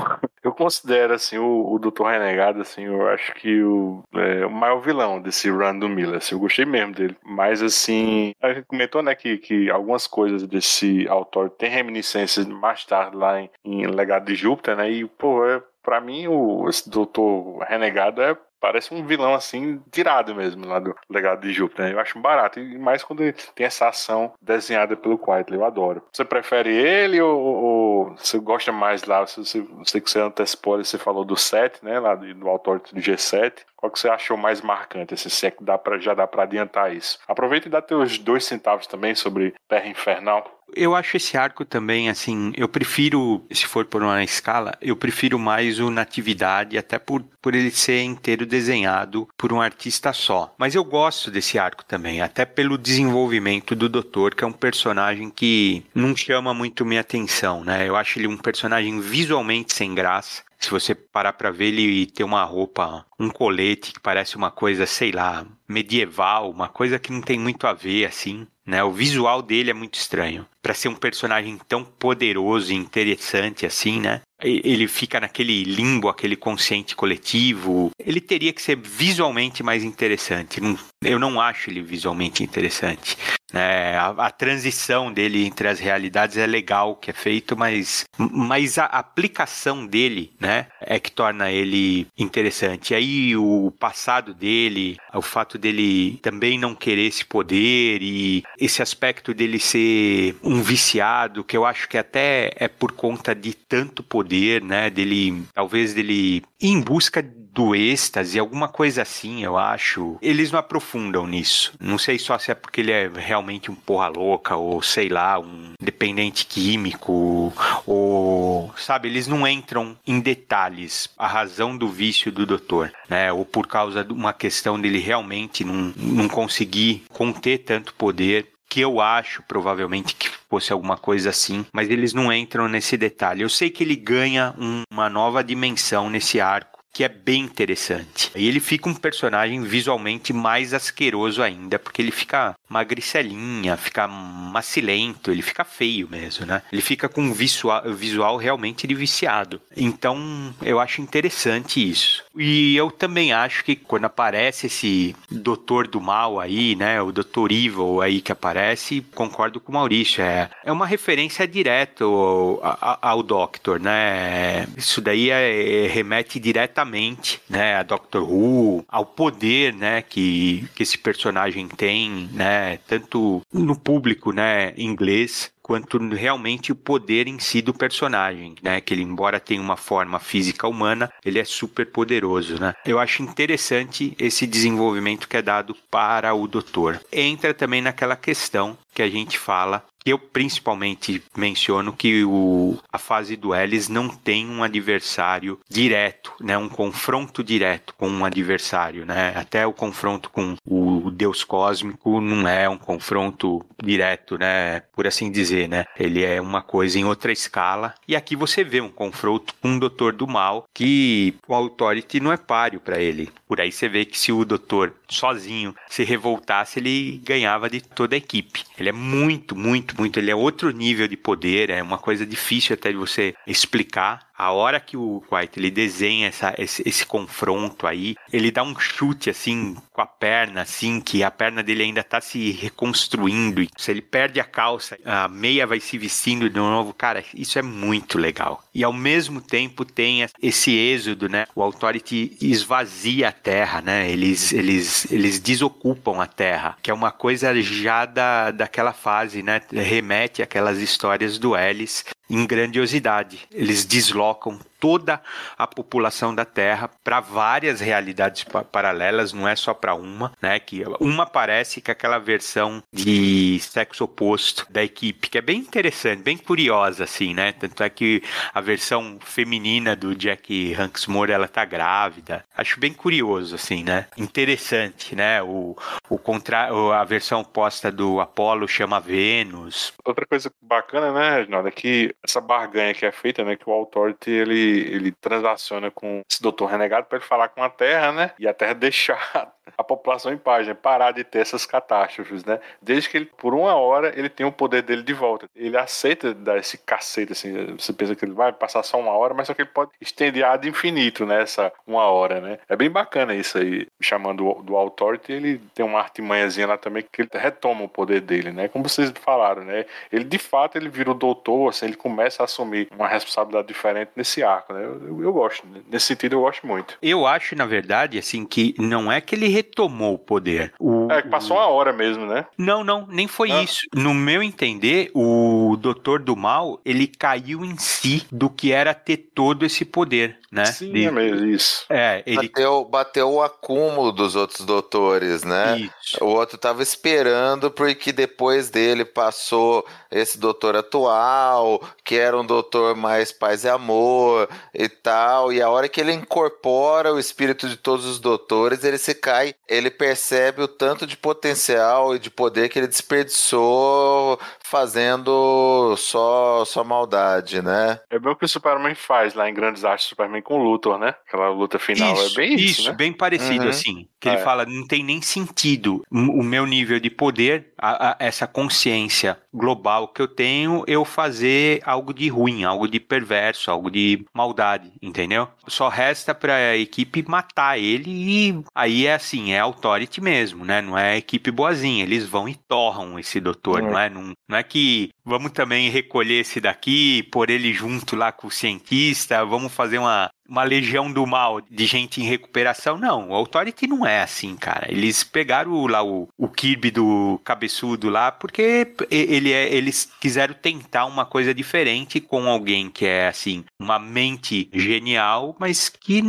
eu 0.42 0.52
considero 0.52 1.14
assim, 1.14 1.38
o, 1.38 1.72
o 1.72 1.78
Doutor 1.78 2.08
Renegado, 2.08 2.60
assim, 2.60 2.82
eu 2.82 3.06
acho 3.08 3.34
que 3.34 3.62
o, 3.62 4.02
é, 4.14 4.46
o 4.46 4.50
maior 4.50 4.80
vilão 4.80 5.20
desse 5.20 5.50
run 5.50 5.78
do 5.78 5.88
Miller. 5.88 6.16
Assim, 6.16 6.34
eu 6.34 6.40
gostei 6.40 6.64
mesmo 6.64 6.94
dele. 6.94 7.16
Mas 7.24 7.62
assim, 7.62 8.32
a 8.42 8.52
gente 8.52 8.66
comentou 8.66 9.02
né, 9.02 9.14
que, 9.14 9.38
que 9.38 9.70
algumas 9.70 10.06
coisas 10.06 10.46
desse 10.46 11.06
autor 11.08 11.50
tem 11.50 11.70
reminiscências 11.70 12.46
mais 12.46 12.84
tarde 12.84 13.16
lá 13.16 13.40
em, 13.40 13.50
em 13.64 13.86
Legado 13.86 14.26
de 14.26 14.34
Júpiter, 14.34 14.76
né? 14.76 14.90
E, 14.90 15.06
pô, 15.06 15.44
é, 15.46 15.62
pra 15.82 16.00
mim, 16.00 16.26
o, 16.26 16.68
esse 16.68 16.88
Doutor 16.88 17.58
Renegado 17.60 18.22
é 18.22 18.36
parece 18.64 18.94
um 18.94 19.04
vilão 19.04 19.34
assim, 19.34 19.78
tirado 19.92 20.34
mesmo 20.34 20.66
lá 20.66 20.78
do 20.78 20.96
legado 21.10 21.42
de 21.42 21.52
Júpiter. 21.52 21.84
Né? 21.84 21.92
Eu 21.92 22.00
acho 22.00 22.18
barato. 22.18 22.58
E 22.58 22.78
mais 22.78 23.04
quando 23.04 23.20
tem 23.54 23.66
essa 23.66 23.88
ação 23.88 24.32
desenhada 24.40 24.96
pelo 24.96 25.18
Quietly, 25.18 25.58
eu 25.58 25.66
adoro. 25.66 26.02
Você 26.10 26.24
prefere 26.24 26.74
ele 26.74 27.20
ou, 27.20 27.38
ou 27.38 28.16
você 28.16 28.38
gosta 28.38 28.72
mais 28.72 29.04
lá? 29.04 29.20
Você, 29.26 29.60
você, 29.60 30.00
que 30.00 30.10
você 30.10 30.18
antecipou, 30.18 30.78
você 30.78 30.96
falou 30.96 31.26
do 31.26 31.36
7, 31.36 31.84
né? 31.84 32.00
Lá 32.00 32.14
do, 32.14 32.32
do 32.32 32.48
autor 32.48 32.80
do 32.80 33.02
G7. 33.02 33.52
Qual 33.76 33.92
que 33.92 33.98
você 33.98 34.08
achou 34.08 34.38
mais 34.38 34.62
marcante? 34.62 35.12
Esse 35.12 35.28
se 35.28 35.46
é 35.46 35.50
que 35.50 35.62
dá 35.62 35.76
pra, 35.76 35.98
já 35.98 36.14
dá 36.14 36.26
para 36.26 36.44
adiantar 36.44 36.90
isso. 36.96 37.18
Aproveita 37.28 37.68
e 37.68 37.70
dá 37.70 37.82
teus 37.82 38.16
dois 38.16 38.46
centavos 38.46 38.86
também 38.86 39.14
sobre 39.14 39.54
Terra 39.68 39.86
Infernal. 39.86 40.42
Eu 40.76 40.94
acho 40.94 41.16
esse 41.16 41.36
arco 41.36 41.64
também, 41.64 42.08
assim, 42.08 42.52
eu 42.56 42.68
prefiro, 42.68 43.44
se 43.50 43.66
for 43.66 43.84
por 43.84 44.02
uma 44.02 44.22
escala, 44.24 44.76
eu 44.80 44.96
prefiro 44.96 45.38
mais 45.38 45.78
o 45.78 45.90
Natividade, 45.90 46.76
até 46.76 46.98
por, 46.98 47.22
por 47.40 47.54
ele 47.54 47.70
ser 47.70 48.02
inteiro 48.02 48.44
desenhado 48.44 49.28
por 49.36 49.52
um 49.52 49.60
artista 49.60 50.12
só. 50.12 50.54
Mas 50.58 50.74
eu 50.74 50.84
gosto 50.84 51.30
desse 51.30 51.58
arco 51.58 51.84
também, 51.84 52.20
até 52.20 52.44
pelo 52.44 52.76
desenvolvimento 52.76 53.74
do 53.74 53.88
Doutor, 53.88 54.34
que 54.34 54.44
é 54.44 54.46
um 54.46 54.52
personagem 54.52 55.30
que 55.30 55.84
não 55.94 56.16
chama 56.16 56.52
muito 56.52 56.84
minha 56.84 57.00
atenção, 57.00 57.64
né? 57.64 57.88
Eu 57.88 57.96
acho 57.96 58.18
ele 58.18 58.26
um 58.26 58.36
personagem 58.36 59.00
visualmente 59.00 59.74
sem 59.74 59.94
graça. 59.94 60.42
Se 60.64 60.70
você 60.70 60.94
parar 60.94 61.34
para 61.34 61.50
ver 61.50 61.66
ele 61.66 62.06
ter 62.06 62.24
uma 62.24 62.42
roupa, 62.42 63.04
um 63.20 63.28
colete 63.28 63.92
que 63.92 64.00
parece 64.00 64.34
uma 64.34 64.50
coisa, 64.50 64.86
sei 64.86 65.12
lá, 65.12 65.46
medieval, 65.68 66.50
uma 66.50 66.70
coisa 66.70 66.98
que 66.98 67.12
não 67.12 67.20
tem 67.20 67.38
muito 67.38 67.66
a 67.66 67.74
ver 67.74 68.06
assim, 68.06 68.46
né? 68.64 68.82
O 68.82 68.90
visual 68.90 69.42
dele 69.42 69.70
é 69.70 69.74
muito 69.74 69.96
estranho. 69.96 70.46
Para 70.62 70.72
ser 70.72 70.88
um 70.88 70.96
personagem 70.96 71.60
tão 71.68 71.84
poderoso 71.84 72.72
e 72.72 72.76
interessante 72.76 73.66
assim, 73.66 74.00
né? 74.00 74.22
Ele 74.42 74.88
fica 74.88 75.20
naquele 75.20 75.64
limbo, 75.64 76.08
aquele 76.08 76.34
consciente 76.34 76.96
coletivo. 76.96 77.90
Ele 77.98 78.20
teria 78.20 78.52
que 78.52 78.62
ser 78.62 78.76
visualmente 78.76 79.62
mais 79.62 79.84
interessante. 79.84 80.62
Eu 81.02 81.18
não 81.18 81.38
acho 81.38 81.68
ele 81.68 81.82
visualmente 81.82 82.42
interessante. 82.42 83.18
É, 83.52 83.96
a, 83.96 84.08
a, 84.08 84.30
transição 84.30 85.12
dele 85.12 85.44
entre 85.44 85.68
as 85.68 85.78
realidades 85.78 86.36
é 86.36 86.46
legal 86.46 86.96
que 86.96 87.10
é 87.10 87.12
feito, 87.12 87.56
mas, 87.56 88.04
mas 88.18 88.78
a 88.78 88.86
aplicação 88.86 89.86
dele, 89.86 90.32
né, 90.40 90.66
é 90.80 90.98
que 90.98 91.12
torna 91.12 91.50
ele 91.50 92.06
interessante. 92.16 92.92
E 92.92 92.96
aí 92.96 93.36
o 93.36 93.72
passado 93.78 94.34
dele, 94.34 94.96
o 95.12 95.22
fato 95.22 95.58
dele 95.58 96.18
também 96.22 96.58
não 96.58 96.74
querer 96.74 97.06
esse 97.06 97.24
poder 97.24 98.02
e 98.02 98.42
esse 98.58 98.82
aspecto 98.82 99.34
dele 99.34 99.58
ser 99.58 100.36
um 100.42 100.62
viciado, 100.62 101.44
que 101.44 101.56
eu 101.56 101.66
acho 101.66 101.88
que 101.88 101.98
até 101.98 102.52
é 102.56 102.66
por 102.66 102.92
conta 102.92 103.34
de 103.34 103.54
tanto 103.54 104.02
poder, 104.02 104.62
né, 104.62 104.90
dele, 104.90 105.44
talvez 105.52 105.94
dele 105.94 106.42
ir 106.60 106.68
em 106.68 106.80
busca 106.80 107.22
do 107.54 107.74
êxtase, 107.74 108.38
alguma 108.38 108.66
coisa 108.66 109.02
assim, 109.02 109.44
eu 109.44 109.56
acho. 109.56 110.18
Eles 110.20 110.50
não 110.50 110.58
aprofundam 110.58 111.24
nisso. 111.24 111.72
Não 111.80 111.96
sei 111.96 112.18
só 112.18 112.36
se 112.36 112.50
é 112.50 112.54
porque 112.54 112.80
ele 112.80 112.90
é 112.90 113.08
realmente 113.14 113.70
um 113.70 113.76
porra 113.76 114.08
louca, 114.08 114.56
ou 114.56 114.82
sei 114.82 115.08
lá, 115.08 115.38
um 115.38 115.72
dependente 115.80 116.44
químico, 116.44 117.52
ou. 117.86 118.74
Sabe, 118.76 119.08
eles 119.08 119.28
não 119.28 119.46
entram 119.46 119.96
em 120.04 120.18
detalhes 120.18 121.08
a 121.16 121.28
razão 121.28 121.76
do 121.76 121.88
vício 121.88 122.32
do 122.32 122.44
doutor, 122.44 122.92
né? 123.08 123.32
Ou 123.32 123.44
por 123.44 123.68
causa 123.68 124.02
de 124.02 124.12
uma 124.12 124.32
questão 124.32 124.80
dele 124.80 124.98
realmente 124.98 125.64
não, 125.64 125.92
não 125.96 126.28
conseguir 126.28 127.04
conter 127.10 127.58
tanto 127.58 127.94
poder 127.94 128.48
que 128.68 128.80
eu 128.80 129.00
acho 129.00 129.40
provavelmente 129.46 130.16
que 130.16 130.28
fosse 130.50 130.72
alguma 130.72 130.96
coisa 130.96 131.30
assim, 131.30 131.64
mas 131.72 131.88
eles 131.88 132.12
não 132.12 132.32
entram 132.32 132.68
nesse 132.68 132.96
detalhe. 132.96 133.42
Eu 133.42 133.48
sei 133.48 133.70
que 133.70 133.84
ele 133.84 133.94
ganha 133.94 134.52
um, 134.58 134.82
uma 134.90 135.08
nova 135.08 135.44
dimensão 135.44 136.10
nesse 136.10 136.40
arco 136.40 136.73
que 136.94 137.02
é 137.02 137.08
bem 137.08 137.42
interessante. 137.42 138.30
E 138.36 138.46
ele 138.46 138.60
fica 138.60 138.88
um 138.88 138.94
personagem 138.94 139.60
visualmente 139.64 140.32
mais 140.32 140.72
asqueroso 140.72 141.42
ainda, 141.42 141.76
porque 141.76 142.00
ele 142.00 142.12
fica 142.12 142.54
magricelinha, 142.68 143.76
fica 143.76 144.08
macilento, 144.08 145.30
ele 145.30 145.42
fica 145.42 145.64
feio 145.64 146.08
mesmo, 146.08 146.46
né? 146.46 146.62
Ele 146.72 146.82
fica 146.82 147.08
com 147.08 147.22
um 147.22 147.32
visual, 147.32 147.82
visual 147.92 148.36
realmente 148.36 148.86
de 148.86 148.94
viciado. 148.94 149.60
Então, 149.76 150.54
eu 150.62 150.80
acho 150.80 151.00
interessante 151.00 151.88
isso. 151.88 152.24
E 152.36 152.76
eu 152.76 152.90
também 152.90 153.32
acho 153.32 153.64
que 153.64 153.76
quando 153.76 154.06
aparece 154.06 154.66
esse 154.66 155.14
doutor 155.30 155.86
do 155.86 156.00
mal 156.00 156.40
aí, 156.40 156.74
né? 156.74 157.00
O 157.00 157.12
doutor 157.12 157.52
Evil 157.52 158.00
aí 158.00 158.20
que 158.20 158.32
aparece, 158.32 159.04
concordo 159.14 159.60
com 159.60 159.70
o 159.70 159.74
Maurício. 159.74 160.22
É, 160.22 160.50
é 160.64 160.72
uma 160.72 160.86
referência 160.86 161.46
direta 161.46 162.04
ao, 162.04 162.60
ao, 162.62 162.98
ao 163.00 163.22
Doctor, 163.22 163.78
né? 163.78 164.66
Isso 164.76 165.00
daí 165.00 165.30
é, 165.30 165.86
remete 165.88 166.40
diretamente, 166.40 167.40
né? 167.48 167.76
A 167.76 167.82
Doctor 167.82 168.22
Who, 168.22 168.84
ao 168.88 169.04
poder, 169.04 169.74
né? 169.74 170.02
Que, 170.02 170.68
que 170.74 170.82
esse 170.82 170.98
personagem 170.98 171.68
tem, 171.68 172.28
né? 172.32 172.53
Tanto 172.86 173.42
no 173.52 173.78
público, 173.78 174.32
né? 174.32 174.72
Inglês, 174.76 175.52
quanto 175.64 175.96
realmente 176.08 176.70
o 176.70 176.76
poder 176.76 177.26
em 177.26 177.38
si 177.38 177.62
do 177.62 177.72
personagem, 177.72 178.54
né? 178.62 178.82
Que 178.82 178.92
ele, 178.92 179.02
embora 179.02 179.40
tenha 179.40 179.62
uma 179.62 179.78
forma 179.78 180.20
física 180.20 180.68
humana, 180.68 181.10
ele 181.24 181.38
é 181.38 181.44
super 181.44 181.86
poderoso, 181.86 182.60
né? 182.60 182.74
Eu 182.84 182.98
acho 182.98 183.22
interessante 183.22 184.14
esse 184.18 184.46
desenvolvimento 184.46 185.26
que 185.26 185.38
é 185.38 185.42
dado 185.42 185.74
para 185.90 186.34
o 186.34 186.46
doutor. 186.46 187.00
Entra 187.10 187.54
também 187.54 187.80
naquela 187.80 188.14
questão 188.14 188.76
que 188.92 189.00
a 189.00 189.08
gente 189.08 189.38
fala 189.38 189.82
eu 190.04 190.18
principalmente 190.18 191.22
menciono 191.34 191.92
que 191.92 192.24
o, 192.24 192.76
a 192.92 192.98
fase 192.98 193.36
do 193.36 193.54
Ellis 193.54 193.88
não 193.88 194.08
tem 194.08 194.46
um 194.46 194.62
adversário 194.62 195.58
direto, 195.68 196.32
né, 196.40 196.58
um 196.58 196.68
confronto 196.68 197.42
direto 197.42 197.94
com 197.96 198.08
um 198.08 198.24
adversário, 198.24 199.06
né? 199.06 199.32
Até 199.34 199.66
o 199.66 199.72
confronto 199.72 200.28
com 200.28 200.56
o 200.66 201.10
Deus 201.10 201.42
cósmico 201.42 202.20
não 202.20 202.46
é 202.46 202.68
um 202.68 202.76
confronto 202.76 203.64
direto, 203.82 204.36
né, 204.36 204.80
por 204.92 205.06
assim 205.06 205.30
dizer, 205.30 205.53
né? 205.68 205.84
Ele 205.98 206.24
é 206.24 206.40
uma 206.40 206.62
coisa 206.62 206.98
em 206.98 207.04
outra 207.04 207.32
escala. 207.32 207.94
E 208.06 208.16
aqui 208.16 208.36
você 208.36 208.64
vê 208.64 208.80
um 208.80 208.88
confronto 208.88 209.54
com 209.60 209.68
um 209.68 209.78
Doutor 209.78 210.12
do 210.12 210.26
Mal 210.26 210.68
que 210.74 211.34
o 211.46 211.54
Authority 211.54 212.20
não 212.20 212.32
é 212.32 212.36
páreo 212.36 212.80
para 212.80 213.00
ele. 213.00 213.30
Por 213.46 213.60
aí 213.60 213.70
você 213.70 213.88
vê 213.88 214.04
que 214.04 214.18
se 214.18 214.32
o 214.32 214.44
Doutor 214.44 214.92
sozinho 215.08 215.74
se 215.88 216.02
revoltasse, 216.02 216.78
ele 216.78 217.20
ganhava 217.24 217.70
de 217.70 217.80
toda 217.80 218.16
a 218.16 218.18
equipe. 218.18 218.64
Ele 218.78 218.88
é 218.88 218.92
muito, 218.92 219.54
muito, 219.56 219.96
muito. 219.96 220.18
Ele 220.18 220.30
é 220.30 220.34
outro 220.34 220.70
nível 220.70 221.06
de 221.06 221.16
poder, 221.16 221.70
é 221.70 221.82
uma 221.82 221.98
coisa 221.98 222.26
difícil 222.26 222.74
até 222.74 222.90
de 222.90 222.96
você 222.96 223.34
explicar 223.46 224.26
a 224.36 224.50
hora 224.52 224.80
que 224.80 224.96
o 224.96 225.22
White 225.30 225.58
ele 225.58 225.70
desenha 225.70 226.28
essa, 226.28 226.54
esse, 226.58 226.82
esse, 226.86 227.06
confronto 227.06 227.86
aí, 227.86 228.16
ele 228.32 228.50
dá 228.50 228.62
um 228.62 228.78
chute 228.78 229.30
assim 229.30 229.76
com 229.92 230.00
a 230.00 230.06
perna, 230.06 230.62
assim, 230.62 231.00
que 231.00 231.22
a 231.22 231.30
perna 231.30 231.62
dele 231.62 231.84
ainda 231.84 232.02
tá 232.02 232.20
se 232.20 232.50
reconstruindo. 232.50 233.64
Se 233.76 233.90
ele 233.92 234.02
perde 234.02 234.40
a 234.40 234.44
calça, 234.44 234.98
a 235.04 235.28
meia 235.28 235.66
vai 235.66 235.78
se 235.78 235.96
vestindo 235.96 236.50
de 236.50 236.56
novo. 236.56 236.92
Cara, 236.92 237.24
isso 237.32 237.58
é 237.58 237.62
muito 237.62 238.18
legal. 238.18 238.62
E 238.74 238.82
ao 238.82 238.92
mesmo 238.92 239.40
tempo 239.40 239.84
tem 239.84 240.26
esse 240.42 240.76
êxodo, 240.76 241.28
né? 241.28 241.46
O 241.54 241.62
Authority 241.62 242.36
esvazia 242.40 243.28
a 243.28 243.32
terra, 243.32 243.80
né? 243.80 244.10
Eles, 244.10 244.52
eles, 244.52 245.10
eles 245.12 245.38
desocupam 245.38 246.20
a 246.20 246.26
terra, 246.26 246.76
que 246.82 246.90
é 246.90 246.94
uma 246.94 247.12
coisa 247.12 247.54
já 247.62 248.04
da, 248.04 248.50
daquela 248.50 248.92
fase, 248.92 249.42
né? 249.42 249.60
Remete 249.70 250.42
àquelas 250.42 250.78
histórias 250.78 251.38
do 251.38 251.56
Ellis 251.56 252.04
em 252.28 252.46
grandiosidade. 252.46 253.46
Eles 253.50 253.84
deslocam 253.84 254.58
toda 254.84 255.18
a 255.56 255.66
população 255.66 256.34
da 256.34 256.44
Terra 256.44 256.90
para 257.02 257.18
várias 257.18 257.80
realidades 257.80 258.44
paralelas, 258.70 259.32
não 259.32 259.48
é 259.48 259.56
só 259.56 259.72
para 259.72 259.94
uma, 259.94 260.30
né? 260.42 260.58
Que 260.58 260.84
uma 261.00 261.24
parece 261.24 261.80
que 261.80 261.90
é 261.90 261.92
aquela 261.92 262.18
versão 262.18 262.82
de 262.92 263.58
sexo 263.60 264.04
oposto 264.04 264.66
da 264.68 264.84
equipe, 264.84 265.30
que 265.30 265.38
é 265.38 265.40
bem 265.40 265.58
interessante, 265.58 266.22
bem 266.22 266.36
curiosa 266.36 267.04
assim, 267.04 267.32
né? 267.32 267.52
Tanto 267.52 267.82
é 267.82 267.88
que 267.88 268.22
a 268.52 268.60
versão 268.60 269.18
feminina 269.22 269.96
do 269.96 270.14
Jack 270.14 270.74
Hanksmore 270.74 271.32
ela 271.32 271.48
tá 271.48 271.64
grávida. 271.64 272.44
Acho 272.54 272.78
bem 272.78 272.92
curioso 272.92 273.54
assim, 273.54 273.82
né? 273.82 274.06
Interessante, 274.18 275.16
né? 275.16 275.42
O, 275.42 275.74
o 276.10 276.18
contra 276.18 276.68
a 277.00 277.04
versão 277.04 277.40
oposta 277.40 277.90
do 277.90 278.20
Apollo 278.20 278.68
chama 278.68 279.00
Vênus. 279.00 279.94
Outra 280.04 280.26
coisa 280.26 280.52
bacana, 280.60 281.10
né, 281.10 281.38
Reginaldo, 281.38 281.68
é 281.68 281.70
que 281.70 282.14
essa 282.22 282.38
barganha 282.38 282.92
que 282.92 283.06
é 283.06 283.12
feita, 283.12 283.42
né, 283.42 283.56
que 283.56 283.66
o 283.66 283.72
Authority 283.72 284.30
ele 284.30 284.73
ele 284.76 285.12
transaciona 285.12 285.90
com 285.90 286.22
esse 286.28 286.42
doutor 286.42 286.66
renegado 286.66 287.06
para 287.06 287.18
ele 287.18 287.26
falar 287.26 287.48
com 287.48 287.62
a 287.62 287.70
Terra, 287.70 288.12
né? 288.12 288.30
E 288.38 288.48
a 288.48 288.54
Terra 288.54 288.74
deixar 288.74 289.52
a 289.76 289.84
população 289.84 290.32
em 290.32 290.38
paz, 290.38 290.66
né? 290.66 290.74
Parar 290.74 291.12
de 291.12 291.24
ter 291.24 291.40
essas 291.40 291.66
catástrofes, 291.66 292.44
né? 292.44 292.60
Desde 292.80 293.08
que 293.08 293.16
ele, 293.16 293.30
por 293.36 293.54
uma 293.54 293.74
hora, 293.74 294.12
ele 294.18 294.28
tem 294.28 294.46
o 294.46 294.52
poder 294.52 294.82
dele 294.82 295.02
de 295.02 295.12
volta. 295.12 295.46
Ele 295.54 295.76
aceita 295.76 296.34
dar 296.34 296.58
esse 296.58 296.78
cacete, 296.78 297.32
assim. 297.32 297.74
Você 297.76 297.92
pensa 297.92 298.14
que 298.14 298.24
ele 298.24 298.32
vai 298.32 298.52
passar 298.52 298.82
só 298.82 298.98
uma 298.98 299.12
hora, 299.12 299.34
mas 299.34 299.46
só 299.46 299.54
que 299.54 299.62
ele 299.62 299.70
pode 299.72 299.90
estender 300.00 300.44
ad 300.44 300.68
infinito 300.68 301.24
né? 301.26 301.44
uma 301.86 302.04
hora, 302.04 302.40
né? 302.40 302.58
É 302.68 302.76
bem 302.76 302.90
bacana 302.90 303.34
isso 303.34 303.58
aí. 303.58 303.86
Chamando 304.00 304.54
do 304.62 304.76
Authority, 304.76 305.32
ele 305.32 305.60
tem 305.74 305.84
uma 305.84 305.98
artimanhazinha 305.98 306.66
lá 306.66 306.76
também 306.76 307.04
que 307.10 307.22
ele 307.22 307.30
retoma 307.34 307.84
o 307.84 307.88
poder 307.88 308.20
dele, 308.20 308.50
né? 308.50 308.68
Como 308.68 308.88
vocês 308.88 309.12
falaram, 309.20 309.64
né? 309.64 309.86
Ele, 310.12 310.24
de 310.24 310.38
fato, 310.38 310.76
ele 310.76 310.88
vira 310.88 311.10
o 311.10 311.14
doutor, 311.14 311.70
assim, 311.70 311.86
ele 311.86 311.96
começa 311.96 312.42
a 312.42 312.44
assumir 312.44 312.88
uma 312.94 313.08
responsabilidade 313.08 313.68
diferente 313.68 314.10
nesse 314.16 314.42
arco, 314.42 314.72
né? 314.72 314.84
Eu, 314.84 315.08
eu, 315.08 315.22
eu 315.22 315.32
gosto. 315.32 315.66
Né? 315.66 315.80
Nesse 315.90 316.06
sentido, 316.06 316.36
eu 316.36 316.40
gosto 316.40 316.66
muito. 316.66 316.98
Eu 317.02 317.26
acho, 317.26 317.56
na 317.56 317.66
verdade, 317.66 318.18
assim, 318.18 318.44
que 318.44 318.74
não 318.78 319.10
é 319.10 319.20
que 319.20 319.34
ele 319.34 319.48
retomou 319.54 320.14
o 320.14 320.18
poder. 320.18 320.72
O, 320.78 321.10
é, 321.10 321.22
passou 321.22 321.56
uma 321.56 321.66
hora 321.66 321.92
mesmo, 321.92 322.26
né? 322.26 322.46
Não, 322.58 322.82
não, 322.82 323.06
nem 323.06 323.28
foi 323.28 323.50
ah. 323.52 323.62
isso. 323.62 323.86
No 323.94 324.12
meu 324.12 324.42
entender, 324.42 325.10
o 325.14 325.76
Doutor 325.76 326.20
do 326.20 326.36
Mal, 326.36 326.80
ele 326.84 327.06
caiu 327.06 327.64
em 327.64 327.76
si 327.78 328.26
do 328.30 328.50
que 328.50 328.72
era 328.72 328.92
ter 328.92 329.16
todo 329.16 329.64
esse 329.64 329.84
poder, 329.84 330.38
né? 330.50 330.64
Sim, 330.66 330.92
De... 330.92 331.04
é 331.04 331.10
mesmo 331.10 331.46
isso. 331.46 331.84
É, 331.88 332.22
ele... 332.26 332.48
Bateu, 332.48 332.84
bateu 332.84 333.30
o 333.30 333.42
acúmulo 333.42 334.12
dos 334.12 334.34
outros 334.34 334.64
doutores, 334.66 335.44
né? 335.44 335.78
Isso. 335.78 336.22
O 336.22 336.26
outro 336.26 336.58
tava 336.58 336.82
esperando 336.82 337.70
porque 337.70 338.12
depois 338.12 338.70
dele 338.70 339.04
passou 339.04 339.86
esse 340.10 340.38
doutor 340.38 340.76
atual, 340.76 341.82
que 342.04 342.16
era 342.16 342.38
um 342.38 342.44
doutor 342.44 342.96
mais 342.96 343.32
paz 343.32 343.64
e 343.64 343.68
amor 343.68 344.48
e 344.72 344.88
tal, 344.88 345.52
e 345.52 345.60
a 345.60 345.68
hora 345.68 345.88
que 345.88 346.00
ele 346.00 346.12
incorpora 346.12 347.12
o 347.12 347.18
espírito 347.18 347.68
de 347.68 347.76
todos 347.76 348.06
os 348.06 348.18
doutores, 348.18 348.84
ele 348.84 348.98
se 348.98 349.14
cai, 349.14 349.43
ele 349.68 349.90
percebe 349.90 350.62
o 350.62 350.68
tanto 350.68 351.06
de 351.06 351.16
potencial 351.16 352.14
e 352.14 352.18
de 352.18 352.30
poder 352.30 352.68
que 352.68 352.78
ele 352.78 352.86
desperdiçou 352.86 354.38
fazendo 354.62 355.94
só, 355.96 356.64
só 356.64 356.84
maldade, 356.84 357.62
né? 357.62 358.00
É 358.10 358.18
bem 358.18 358.32
o 358.32 358.36
que 358.36 358.44
o 358.44 358.48
Superman 358.48 358.94
faz 358.94 359.34
lá 359.34 359.48
em 359.48 359.54
Grandes 359.54 359.84
Artes 359.84 360.06
Superman 360.06 360.42
com 360.42 360.58
o 360.58 360.62
Luthor, 360.62 360.98
né? 360.98 361.14
Aquela 361.26 361.48
luta 361.50 361.78
final 361.78 362.14
isso, 362.14 362.32
é 362.32 362.36
bem 362.36 362.54
isso, 362.54 362.80
isso 362.80 362.90
né? 362.90 362.96
bem 362.96 363.12
parecido 363.12 363.64
uhum. 363.64 363.70
assim. 363.70 364.08
Que 364.20 364.28
é. 364.28 364.34
ele 364.34 364.42
fala, 364.42 364.64
não 364.64 364.86
tem 364.86 365.02
nem 365.02 365.20
sentido 365.20 366.02
o 366.10 366.42
meu 366.42 366.66
nível 366.66 366.98
de 367.00 367.10
poder, 367.10 367.72
a, 367.78 368.10
a, 368.10 368.16
essa 368.18 368.46
consciência 368.46 369.38
global 369.54 370.08
que 370.08 370.20
eu 370.20 370.26
tenho, 370.26 370.84
eu 370.86 371.04
fazer 371.04 371.80
algo 371.84 372.12
de 372.12 372.28
ruim, 372.28 372.64
algo 372.64 372.88
de 372.88 372.98
perverso, 372.98 373.70
algo 373.70 373.90
de 373.90 374.24
maldade, 374.34 374.92
entendeu? 375.00 375.48
Só 375.68 375.88
resta 375.88 376.34
para 376.34 376.54
a 376.54 376.76
equipe 376.76 377.24
matar 377.28 377.78
ele 377.78 378.10
e 378.10 378.64
aí 378.74 379.06
é 379.06 379.14
assim, 379.14 379.52
é 379.52 379.60
authority 379.60 380.20
mesmo, 380.20 380.64
né? 380.64 380.82
Não 380.82 380.98
é 380.98 381.16
equipe 381.16 381.50
boazinha, 381.50 382.02
eles 382.02 382.26
vão 382.26 382.48
e 382.48 382.54
torram 382.54 383.18
esse 383.18 383.40
doutor, 383.40 383.80
uhum. 383.80 383.90
não 383.92 383.98
é? 383.98 384.10
Não, 384.10 384.32
não 384.48 384.58
é 384.58 384.62
que 384.62 385.10
vamos 385.24 385.52
também 385.52 385.88
recolher 385.90 386.40
esse 386.40 386.60
daqui, 386.60 387.22
pôr 387.24 387.50
ele 387.50 387.72
junto 387.72 388.14
lá 388.14 388.30
com 388.30 388.48
o 388.48 388.50
cientista, 388.50 389.44
vamos 389.44 389.72
fazer 389.72 389.98
uma, 389.98 390.30
uma 390.48 390.62
legião 390.62 391.10
do 391.10 391.26
mal 391.26 391.60
de 391.60 391.86
gente 391.86 392.20
em 392.20 392.24
recuperação. 392.24 392.98
Não, 392.98 393.30
o 393.30 393.34
Authority 393.34 393.86
não 393.86 394.06
é 394.06 394.22
assim, 394.22 394.56
cara. 394.56 394.90
Eles 394.90 395.24
pegaram 395.24 395.86
lá 395.86 396.02
o, 396.02 396.28
o 396.36 396.48
Kirby 396.48 396.90
do 396.90 397.40
cabeçudo 397.44 398.10
lá 398.10 398.30
porque 398.30 398.94
ele 399.10 399.52
é, 399.52 399.72
eles 399.72 400.10
quiseram 400.20 400.54
tentar 400.54 401.06
uma 401.06 401.24
coisa 401.24 401.54
diferente 401.54 402.20
com 402.20 402.48
alguém 402.48 402.90
que 402.90 403.06
é 403.06 403.28
assim, 403.28 403.64
uma 403.80 403.98
mente 403.98 404.68
genial, 404.72 405.56
mas 405.58 405.88
que 405.88 406.22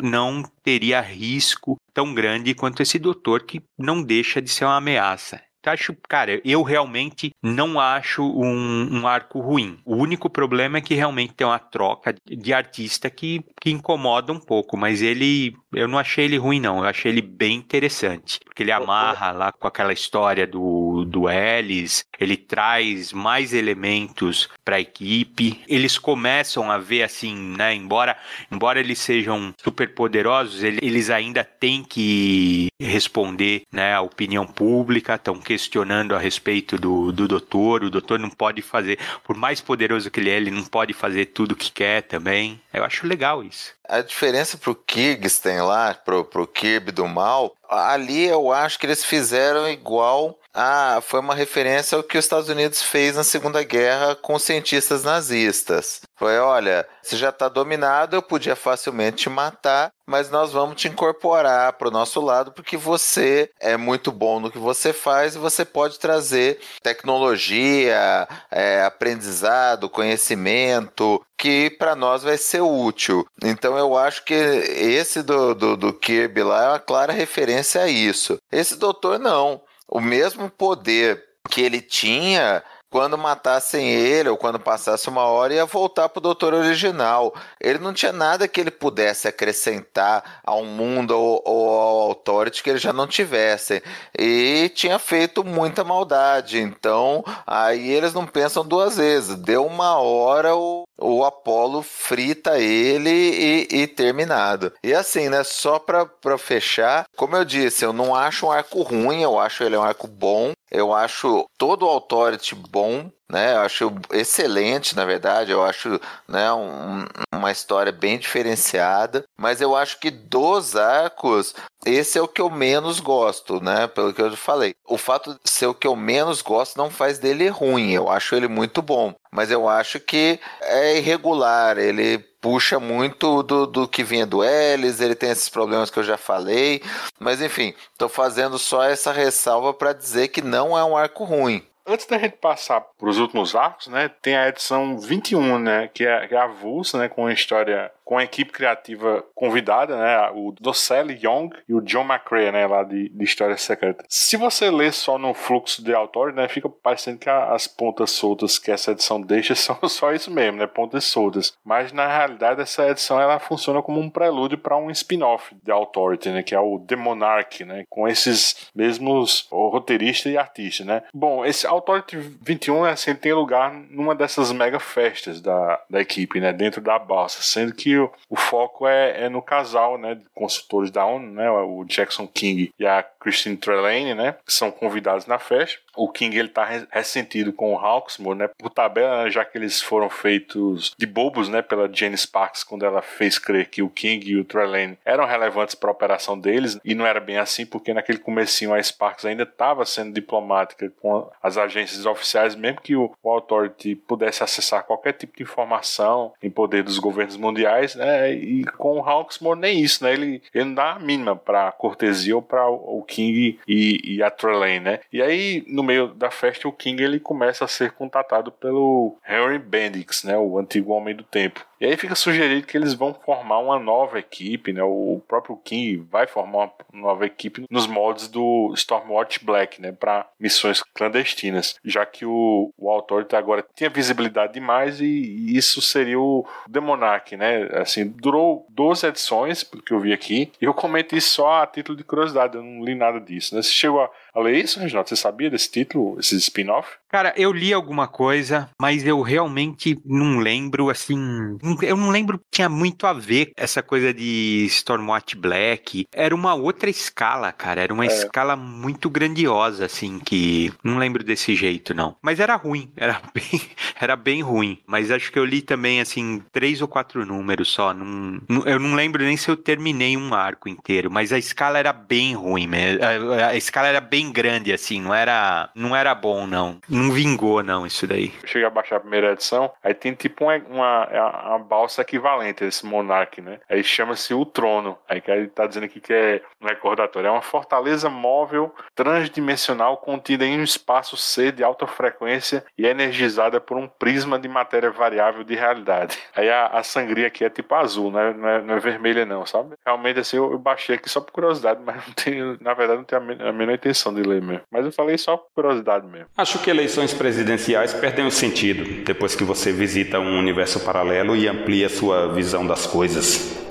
não 0.00 0.42
teria 0.62 1.00
risco 1.00 1.76
tão 1.94 2.14
grande 2.14 2.54
quanto 2.54 2.82
esse 2.82 2.98
doutor 2.98 3.42
que 3.42 3.62
não 3.78 4.02
deixa 4.02 4.40
de 4.40 4.50
ser 4.50 4.64
uma 4.64 4.76
ameaça 4.76 5.40
acho, 5.70 5.96
cara, 6.08 6.40
eu 6.44 6.62
realmente 6.62 7.34
não 7.42 7.78
acho 7.78 8.22
um, 8.22 9.00
um, 9.00 9.06
arco 9.06 9.40
ruim. 9.40 9.78
O 9.84 9.96
único 9.96 10.28
problema 10.28 10.78
é 10.78 10.80
que 10.80 10.94
realmente 10.94 11.34
tem 11.34 11.46
uma 11.46 11.58
troca 11.58 12.14
de 12.24 12.52
artista 12.52 13.08
que, 13.08 13.44
que 13.60 13.70
incomoda 13.70 14.32
um 14.32 14.40
pouco, 14.40 14.76
mas 14.76 15.02
ele, 15.02 15.54
eu 15.72 15.86
não 15.86 15.98
achei 15.98 16.24
ele 16.24 16.36
ruim 16.36 16.60
não, 16.60 16.78
eu 16.78 16.84
achei 16.84 17.10
ele 17.10 17.22
bem 17.22 17.56
interessante, 17.56 18.40
porque 18.44 18.62
ele 18.62 18.72
amarra 18.72 19.32
lá 19.32 19.52
com 19.52 19.66
aquela 19.66 19.92
história 19.92 20.46
do 20.46 20.91
do, 21.04 21.22
do 21.22 21.30
Ellis, 21.30 22.04
ele 22.18 22.36
traz 22.36 23.12
mais 23.12 23.52
elementos 23.52 24.48
para 24.64 24.76
a 24.76 24.80
equipe. 24.80 25.62
Eles 25.68 25.98
começam 25.98 26.70
a 26.70 26.78
ver 26.78 27.02
assim, 27.02 27.34
né? 27.56 27.74
Embora, 27.74 28.16
embora 28.50 28.80
eles 28.80 28.98
sejam 28.98 29.54
super 29.62 29.94
poderosos, 29.94 30.62
eles 30.62 31.10
ainda 31.10 31.44
têm 31.44 31.84
que 31.84 32.68
responder 32.80 33.62
né, 33.72 33.94
à 33.94 34.00
opinião 34.00 34.46
pública, 34.46 35.14
estão 35.14 35.38
questionando 35.38 36.14
a 36.14 36.18
respeito 36.18 36.76
do, 36.76 37.12
do 37.12 37.28
doutor. 37.28 37.84
O 37.84 37.90
doutor 37.90 38.18
não 38.18 38.30
pode 38.30 38.62
fazer, 38.62 38.98
por 39.24 39.36
mais 39.36 39.60
poderoso 39.60 40.10
que 40.10 40.20
ele 40.20 40.30
é, 40.30 40.36
ele 40.36 40.50
não 40.50 40.64
pode 40.64 40.92
fazer 40.92 41.26
tudo 41.26 41.52
o 41.52 41.56
que 41.56 41.70
quer 41.70 42.02
também. 42.02 42.60
Eu 42.72 42.84
acho 42.84 43.06
legal 43.06 43.42
isso. 43.42 43.74
A 43.88 44.00
diferença 44.00 44.56
pro 44.56 44.74
Kirsten 44.74 45.60
lá, 45.60 45.92
pro, 45.92 46.24
pro 46.24 46.46
Kirby 46.46 46.92
do 46.92 47.06
mal, 47.06 47.54
ali 47.68 48.26
eu 48.26 48.50
acho 48.50 48.78
que 48.78 48.86
eles 48.86 49.04
fizeram 49.04 49.68
igual 49.68 50.38
a. 50.54 51.00
Foi 51.02 51.20
uma 51.20 51.34
referência 51.34 51.96
ao 51.96 52.02
que 52.02 52.18
os 52.18 52.24
Estados 52.24 52.48
Unidos 52.48 52.82
fez 52.82 53.16
na 53.16 53.24
Segunda 53.24 53.62
Guerra 53.62 54.14
com 54.14 54.34
os 54.34 54.42
cientistas 54.42 55.02
nazistas. 55.04 56.00
Foi: 56.16 56.38
olha, 56.38 56.86
você 57.02 57.16
já 57.16 57.30
está 57.30 57.48
dominado, 57.48 58.16
eu 58.16 58.22
podia 58.22 58.54
facilmente 58.54 59.24
te 59.24 59.30
matar, 59.30 59.90
mas 60.06 60.30
nós 60.30 60.52
vamos 60.52 60.80
te 60.80 60.88
incorporar 60.88 61.72
para 61.74 61.88
o 61.88 61.90
nosso 61.90 62.20
lado 62.20 62.52
porque 62.52 62.76
você 62.76 63.50
é 63.60 63.76
muito 63.76 64.12
bom 64.12 64.40
no 64.40 64.50
que 64.50 64.58
você 64.58 64.92
faz 64.92 65.34
e 65.34 65.38
você 65.38 65.64
pode 65.64 65.98
trazer 65.98 66.60
tecnologia, 66.82 68.28
é, 68.50 68.82
aprendizado, 68.84 69.88
conhecimento, 69.88 71.20
que 71.38 71.70
para 71.70 71.96
nós 71.96 72.22
vai 72.22 72.36
ser 72.36 72.60
útil. 72.60 73.26
Então 73.42 73.76
eu 73.76 73.96
acho 73.96 74.24
que 74.24 74.34
esse 74.34 75.22
do, 75.22 75.54
do, 75.54 75.76
do 75.76 75.92
Kirby 75.92 76.42
lá 76.42 76.64
é 76.64 76.68
uma 76.68 76.78
clara 76.78 77.12
referência 77.12 77.82
a 77.82 77.88
isso. 77.88 78.36
Esse 78.50 78.76
doutor 78.76 79.18
não. 79.18 79.60
O 79.94 80.00
mesmo 80.00 80.48
poder 80.48 81.22
que 81.50 81.60
ele 81.60 81.82
tinha 81.82 82.64
quando 82.88 83.18
matassem 83.18 83.90
ele 83.90 84.30
ou 84.30 84.38
quando 84.38 84.58
passasse 84.58 85.06
uma 85.06 85.24
hora, 85.24 85.52
ia 85.52 85.66
voltar 85.66 86.08
para 86.08 86.18
o 86.18 86.22
doutor 86.22 86.54
original. 86.54 87.34
Ele 87.60 87.78
não 87.78 87.92
tinha 87.92 88.10
nada 88.12 88.48
que 88.48 88.58
ele 88.58 88.70
pudesse 88.70 89.28
acrescentar 89.28 90.40
ao 90.42 90.64
mundo 90.64 91.10
ou, 91.12 91.42
ou 91.44 91.70
ao 91.70 92.00
Authority 92.08 92.62
que 92.62 92.70
ele 92.70 92.78
já 92.78 92.92
não 92.92 93.06
tivesse. 93.06 93.82
E 94.18 94.70
tinha 94.74 94.98
feito 94.98 95.44
muita 95.44 95.84
maldade. 95.84 96.58
Então, 96.58 97.22
aí 97.46 97.90
eles 97.90 98.14
não 98.14 98.26
pensam 98.26 98.62
duas 98.62 98.98
vezes. 98.98 99.36
Deu 99.36 99.66
uma 99.66 99.96
hora, 99.98 100.54
o, 100.54 100.84
o 100.98 101.24
Apolo 101.24 101.82
frita 101.82 102.58
ele 102.58 103.10
e, 103.10 103.82
e 103.82 103.86
terminado. 103.86 104.72
E 104.82 104.94
assim, 104.94 105.28
né? 105.28 105.42
Só 105.44 105.78
para 105.78 106.38
fechar, 106.38 107.04
como 107.16 107.36
eu 107.36 107.44
disse, 107.44 107.84
eu 107.84 107.92
não 107.92 108.14
acho 108.14 108.46
um 108.46 108.52
arco 108.52 108.82
ruim, 108.82 109.22
eu 109.22 109.38
acho 109.38 109.64
ele 109.64 109.76
um 109.76 109.82
arco 109.82 110.06
bom. 110.06 110.52
Eu 110.70 110.94
acho 110.94 111.44
todo 111.58 111.84
o 111.84 111.88
Authority 111.88 112.54
bom, 112.54 113.10
né? 113.32 113.54
Eu 113.54 113.60
acho 113.60 113.92
excelente, 114.12 114.94
na 114.94 115.06
verdade. 115.06 115.50
Eu 115.50 115.64
acho 115.64 115.98
né, 116.28 116.52
um, 116.52 117.06
uma 117.34 117.50
história 117.50 117.90
bem 117.90 118.18
diferenciada. 118.18 119.24
Mas 119.38 119.62
eu 119.62 119.74
acho 119.74 119.98
que 119.98 120.10
dos 120.10 120.76
arcos, 120.76 121.54
esse 121.86 122.18
é 122.18 122.22
o 122.22 122.28
que 122.28 122.42
eu 122.42 122.50
menos 122.50 123.00
gosto, 123.00 123.58
né? 123.62 123.86
Pelo 123.86 124.12
que 124.12 124.20
eu 124.20 124.36
falei. 124.36 124.74
O 124.86 124.98
fato 124.98 125.32
de 125.42 125.50
ser 125.50 125.66
o 125.66 125.74
que 125.74 125.86
eu 125.86 125.96
menos 125.96 126.42
gosto 126.42 126.76
não 126.76 126.90
faz 126.90 127.18
dele 127.18 127.48
ruim. 127.48 127.92
Eu 127.92 128.10
acho 128.10 128.34
ele 128.34 128.48
muito 128.48 128.82
bom. 128.82 129.14
Mas 129.32 129.50
eu 129.50 129.66
acho 129.66 129.98
que 129.98 130.38
é 130.60 130.98
irregular. 130.98 131.78
Ele 131.78 132.18
puxa 132.18 132.78
muito 132.78 133.42
do, 133.42 133.66
do 133.66 133.88
que 133.88 134.02
vinha 134.02 134.26
do 134.26 134.44
Ellis, 134.44 135.00
ele 135.00 135.14
tem 135.14 135.30
esses 135.30 135.48
problemas 135.48 135.90
que 135.90 135.98
eu 135.98 136.02
já 136.02 136.18
falei. 136.18 136.82
Mas 137.18 137.40
enfim, 137.40 137.72
estou 137.92 138.08
fazendo 138.08 138.58
só 138.58 138.82
essa 138.82 139.12
ressalva 139.12 139.72
para 139.72 139.92
dizer 139.92 140.28
que 140.28 140.42
não 140.42 140.76
é 140.76 140.84
um 140.84 140.96
arco 140.96 141.24
ruim. 141.24 141.64
Antes 141.86 142.06
da 142.06 142.16
gente 142.18 142.36
passar 142.36 142.80
para 142.80 143.08
os 143.08 143.18
últimos 143.18 143.56
arcos, 143.56 143.88
né, 143.88 144.08
tem 144.08 144.36
a 144.36 144.48
edição 144.48 144.98
21, 144.98 145.58
né, 145.58 145.88
que 145.88 146.06
é, 146.06 146.28
que 146.28 146.34
é 146.34 146.38
avulsa, 146.38 146.96
né, 146.96 147.08
com 147.08 147.26
a 147.26 147.32
história 147.32 147.90
com 148.04 148.18
a 148.18 148.24
equipe 148.24 148.52
criativa 148.52 149.24
convidada, 149.34 149.96
né? 149.96 150.30
O 150.34 150.52
Docelle 150.60 151.18
Young 151.22 151.50
e 151.68 151.74
o 151.74 151.80
John 151.80 152.04
McCrea, 152.04 152.52
né? 152.52 152.66
Lá 152.66 152.82
de, 152.82 153.08
de 153.08 153.24
História 153.24 153.56
Secreta. 153.56 154.04
Se 154.08 154.36
você 154.36 154.70
lê 154.70 154.90
só 154.92 155.18
no 155.18 155.34
fluxo 155.34 155.82
de 155.82 155.94
autor, 155.94 156.32
né? 156.32 156.48
Fica 156.48 156.68
parecendo 156.68 157.18
que 157.18 157.30
a, 157.30 157.52
as 157.52 157.66
pontas 157.66 158.10
soltas 158.10 158.58
que 158.58 158.70
essa 158.70 158.92
edição 158.92 159.20
deixa 159.20 159.54
são 159.56 159.78
só 159.88 160.12
isso 160.12 160.30
mesmo, 160.30 160.58
né? 160.58 160.66
Pontas 160.66 161.04
soltas. 161.04 161.52
Mas 161.64 161.92
na 161.92 162.06
realidade 162.06 162.60
essa 162.60 162.88
edição 162.88 163.20
ela 163.20 163.38
funciona 163.38 163.82
como 163.82 164.00
um 164.00 164.10
prelúdio 164.10 164.58
para 164.58 164.76
um 164.76 164.90
spin-off 164.90 165.54
de 165.62 165.70
Authority, 165.70 166.30
né? 166.30 166.42
Que 166.42 166.54
é 166.54 166.60
o 166.60 166.78
The 166.80 166.96
Monarch, 166.96 167.64
né? 167.64 167.84
Com 167.88 168.08
esses 168.08 168.70
mesmos 168.74 169.46
roteiristas 169.50 170.32
e 170.32 170.38
artistas, 170.38 170.86
né? 170.86 171.02
Bom, 171.14 171.44
esse 171.44 171.66
Authority 171.66 172.16
21, 172.16 172.84
assim, 172.84 173.14
tem 173.14 173.32
lugar 173.32 173.72
numa 173.72 174.14
dessas 174.14 174.52
mega 174.52 174.80
festas 174.80 175.40
da, 175.40 175.80
da 175.88 176.00
equipe, 176.00 176.40
né? 176.40 176.52
Dentro 176.52 176.80
da 176.80 176.98
balsa, 176.98 177.42
sendo 177.42 177.72
que 177.74 177.91
o 177.98 178.36
foco 178.36 178.86
é, 178.86 179.24
é, 179.24 179.28
no 179.28 179.42
casal, 179.42 179.98
né, 179.98 180.14
de 180.14 180.24
consultores 180.34 180.90
da 180.90 181.04
ONU, 181.04 181.32
né, 181.32 181.50
o 181.50 181.84
Jackson 181.84 182.26
King 182.26 182.72
e 182.78 182.86
a 182.86 183.02
Christine 183.02 183.56
Trelawney, 183.56 184.14
né, 184.14 184.36
que 184.44 184.52
são 184.52 184.70
convidados 184.70 185.26
na 185.26 185.38
festa. 185.38 185.78
O 185.96 186.08
King 186.08 186.38
ele 186.38 186.48
tá 186.48 186.68
ressentido 186.90 187.52
com 187.52 187.74
o 187.74 187.78
Hawksmoor, 187.78 188.34
né, 188.34 188.48
por 188.58 188.70
tabela, 188.70 189.30
já 189.30 189.44
que 189.44 189.58
eles 189.58 189.80
foram 189.80 190.08
feitos 190.08 190.94
de 190.98 191.06
bobos, 191.06 191.48
né, 191.48 191.62
pela 191.62 191.90
Jane 191.92 192.16
Sparks 192.16 192.64
quando 192.64 192.84
ela 192.84 193.02
fez 193.02 193.38
crer 193.38 193.68
que 193.68 193.82
o 193.82 193.88
King 193.88 194.30
e 194.30 194.36
o 194.36 194.44
Trelawney 194.44 194.98
eram 195.04 195.26
relevantes 195.26 195.74
para 195.74 195.90
a 195.90 195.92
operação 195.92 196.38
deles, 196.38 196.78
e 196.84 196.94
não 196.94 197.06
era 197.06 197.20
bem 197.20 197.38
assim, 197.38 197.66
porque 197.66 197.92
naquele 197.92 198.18
comecinho 198.18 198.72
a 198.72 198.82
Sparks 198.82 199.24
ainda 199.24 199.42
estava 199.42 199.84
sendo 199.84 200.12
diplomática 200.12 200.90
com 201.00 201.30
as 201.42 201.58
agências 201.58 202.06
oficiais, 202.06 202.54
mesmo 202.54 202.80
que 202.80 202.96
o, 202.96 203.12
o 203.22 203.30
Authority 203.30 203.94
pudesse 203.94 204.42
acessar 204.42 204.84
qualquer 204.84 205.12
tipo 205.12 205.36
de 205.36 205.42
informação 205.42 206.32
em 206.42 206.50
poder 206.50 206.82
dos 206.82 206.98
governos 206.98 207.36
mundiais, 207.36 207.94
né, 207.94 208.32
e 208.32 208.64
com 208.64 208.98
o 208.98 209.08
Hawksmoor 209.08 209.56
nem 209.56 209.80
isso, 209.80 210.04
né, 210.04 210.12
ele, 210.12 210.42
ele 210.54 210.64
não 210.66 210.74
dá 210.74 210.92
a 210.92 210.98
mínima 210.98 211.36
para 211.36 211.72
cortesia 211.72 212.36
ou 212.36 212.42
para 212.42 212.68
o 212.68 213.02
King 213.06 213.58
e, 213.66 214.16
e 214.16 214.22
a 214.22 214.30
Trelawney, 214.30 214.80
né, 214.80 215.00
e 215.12 215.20
aí 215.20 215.64
no 215.66 215.81
no 215.82 215.86
meio 215.86 216.14
da 216.14 216.30
festa, 216.30 216.68
o 216.68 216.72
King 216.72 217.02
ele 217.02 217.18
começa 217.18 217.64
a 217.64 217.68
ser 217.68 217.90
contatado 217.90 218.52
pelo 218.52 219.18
Henry 219.28 219.58
Bendix, 219.58 220.22
né, 220.22 220.38
o 220.38 220.58
antigo 220.58 220.92
Homem 220.92 221.14
do 221.14 221.24
Tempo. 221.24 221.66
E 221.82 221.84
aí 221.84 221.96
fica 221.96 222.14
sugerido 222.14 222.64
que 222.64 222.76
eles 222.76 222.94
vão 222.94 223.12
formar 223.12 223.58
uma 223.58 223.76
nova 223.76 224.16
equipe, 224.16 224.72
né? 224.72 224.84
O 224.84 225.20
próprio 225.26 225.56
King 225.56 226.06
vai 226.08 226.28
formar 226.28 226.70
uma 226.92 227.02
nova 227.02 227.26
equipe 227.26 227.66
nos 227.68 227.88
moldes 227.88 228.28
do 228.28 228.72
Stormwatch 228.76 229.44
Black, 229.44 229.82
né? 229.82 229.90
Para 229.90 230.28
missões 230.38 230.80
clandestinas, 230.94 231.74
já 231.84 232.06
que 232.06 232.24
o, 232.24 232.72
o 232.78 232.88
Authority 232.88 233.34
agora 233.34 233.66
tinha 233.74 233.90
visibilidade 233.90 234.52
demais 234.52 235.00
e, 235.00 235.06
e 235.06 235.56
isso 235.56 235.82
seria 235.82 236.20
o 236.20 236.46
The 236.70 236.78
Monarch, 236.78 237.36
né? 237.36 237.64
Assim, 237.72 238.06
durou 238.08 238.64
12 238.70 239.04
edições, 239.08 239.64
pelo 239.64 239.82
que 239.82 239.92
eu 239.92 239.98
vi 239.98 240.12
aqui, 240.12 240.52
e 240.60 240.64
eu 240.64 240.72
comento 240.72 241.16
isso 241.16 241.30
só 241.34 241.62
a 241.62 241.66
título 241.66 241.98
de 241.98 242.04
curiosidade, 242.04 242.56
eu 242.56 242.62
não 242.62 242.84
li 242.84 242.94
nada 242.94 243.18
disso, 243.18 243.56
né? 243.56 243.60
Você 243.60 243.72
chegou 243.72 244.02
a, 244.02 244.10
a 244.32 244.38
ler 244.40 244.54
isso, 244.54 244.78
Reginaldo? 244.78 245.08
Você 245.08 245.16
sabia 245.16 245.50
desse 245.50 245.68
título, 245.68 246.16
esse 246.20 246.36
spin-off? 246.36 246.88
Cara, 247.12 247.34
eu 247.36 247.52
li 247.52 247.74
alguma 247.74 248.08
coisa, 248.08 248.70
mas 248.80 249.06
eu 249.06 249.20
realmente 249.20 250.00
não 250.02 250.38
lembro, 250.38 250.88
assim. 250.88 251.58
Eu 251.82 251.94
não 251.94 252.08
lembro 252.08 252.38
que 252.38 252.44
tinha 252.50 252.70
muito 252.70 253.06
a 253.06 253.12
ver 253.12 253.52
essa 253.54 253.82
coisa 253.82 254.14
de 254.14 254.64
Stormwatch 254.70 255.36
Black. 255.36 256.06
Era 256.10 256.34
uma 256.34 256.54
outra 256.54 256.88
escala, 256.88 257.52
cara. 257.52 257.82
Era 257.82 257.92
uma 257.92 258.06
é. 258.06 258.08
escala 258.08 258.56
muito 258.56 259.10
grandiosa, 259.10 259.84
assim, 259.84 260.18
que. 260.20 260.72
Não 260.82 260.96
lembro 260.96 261.22
desse 261.22 261.54
jeito, 261.54 261.92
não. 261.92 262.16
Mas 262.22 262.40
era 262.40 262.56
ruim. 262.56 262.90
Era 263.02 263.20
bem, 263.34 263.60
era 264.00 264.16
bem 264.16 264.42
ruim. 264.42 264.78
Mas 264.86 265.10
acho 265.10 265.32
que 265.32 265.38
eu 265.38 265.44
li 265.44 265.60
também, 265.60 266.00
assim, 266.00 266.40
três 266.52 266.80
ou 266.80 266.86
quatro 266.86 267.26
números 267.26 267.68
só. 267.68 267.92
Não, 267.92 268.40
eu 268.64 268.78
não 268.78 268.94
lembro 268.94 269.24
nem 269.24 269.36
se 269.36 269.50
eu 269.50 269.56
terminei 269.56 270.16
um 270.16 270.32
arco 270.32 270.68
inteiro. 270.68 271.10
Mas 271.10 271.32
a 271.32 271.38
escala 271.38 271.78
era 271.78 271.92
bem 271.92 272.34
ruim 272.34 272.68
mesmo. 272.68 273.02
A, 273.02 273.48
a 273.48 273.56
escala 273.56 273.88
era 273.88 274.00
bem 274.00 274.30
grande, 274.30 274.72
assim. 274.72 275.00
Não 275.00 275.12
era, 275.12 275.68
não 275.74 275.96
era 275.96 276.14
bom, 276.14 276.46
não 276.46 276.80
não 277.02 277.12
vingou, 277.12 277.62
não, 277.62 277.86
isso 277.86 278.06
daí. 278.06 278.32
Eu 278.42 278.48
cheguei 278.48 278.66
a 278.66 278.70
baixar 278.70 278.96
a 278.96 279.00
primeira 279.00 279.32
edição, 279.32 279.72
aí 279.82 279.94
tem 279.94 280.14
tipo 280.14 280.44
uma, 280.44 280.56
uma, 280.68 281.08
é 281.10 281.20
uma 281.20 281.58
balsa 281.58 282.02
equivalente 282.02 282.64
a 282.64 282.66
esse 282.66 282.86
Monark, 282.86 283.40
né? 283.40 283.58
Aí 283.68 283.82
chama-se 283.82 284.32
o 284.34 284.44
Trono. 284.44 284.98
Aí 285.08 285.20
que 285.20 285.30
ele 285.30 285.48
tá 285.48 285.66
dizendo 285.66 285.84
aqui 285.84 286.00
que 286.00 286.12
é 286.12 286.42
um 286.60 286.66
recordatório. 286.66 287.28
É 287.28 287.30
uma 287.30 287.42
fortaleza 287.42 288.08
móvel, 288.08 288.74
transdimensional, 288.94 289.96
contida 289.96 290.44
em 290.44 290.58
um 290.58 290.64
espaço 290.64 291.16
C 291.16 291.50
de 291.52 291.64
alta 291.64 291.86
frequência 291.86 292.64
e 292.76 292.86
energizada 292.86 293.60
por 293.60 293.76
um 293.76 293.88
prisma 293.88 294.38
de 294.38 294.48
matéria 294.48 294.90
variável 294.90 295.44
de 295.44 295.54
realidade. 295.54 296.18
Aí 296.34 296.48
a, 296.48 296.66
a 296.66 296.82
sangria 296.82 297.26
aqui 297.26 297.44
é 297.44 297.50
tipo 297.50 297.74
azul, 297.74 298.10
né? 298.10 298.32
não, 298.32 298.48
é, 298.48 298.62
não 298.62 298.74
é 298.74 298.78
vermelha, 298.78 299.24
não, 299.24 299.46
sabe? 299.46 299.74
Realmente 299.84 300.20
assim, 300.20 300.36
eu, 300.36 300.52
eu, 300.52 300.58
baixei 300.58 300.96
aqui 300.96 301.08
só 301.08 301.20
por 301.20 301.32
curiosidade, 301.32 301.80
mas 301.84 301.96
não 301.96 302.14
tenho, 302.14 302.58
na 302.60 302.74
verdade, 302.74 302.98
não 302.98 303.04
tenho 303.04 303.22
a, 303.22 303.48
a 303.48 303.52
menor 303.52 303.74
intenção 303.74 304.14
de 304.14 304.22
ler 304.22 304.42
mesmo. 304.42 304.62
Mas 304.70 304.84
eu 304.84 304.92
falei 304.92 305.16
só 305.18 305.36
por 305.36 305.50
curiosidade 305.54 306.06
mesmo. 306.06 306.28
Acho 306.36 306.58
que 306.58 306.70
eleições 306.70 306.91
eleições 306.92 307.14
presidenciais 307.14 307.94
perdem 307.94 308.26
o 308.26 308.30
sentido 308.30 309.02
depois 309.02 309.34
que 309.34 309.44
você 309.44 309.72
visita 309.72 310.20
um 310.20 310.38
universo 310.38 310.78
paralelo 310.80 311.34
e 311.34 311.48
amplia 311.48 311.88
sua 311.88 312.30
visão 312.34 312.66
das 312.66 312.86
coisas. 312.86 313.62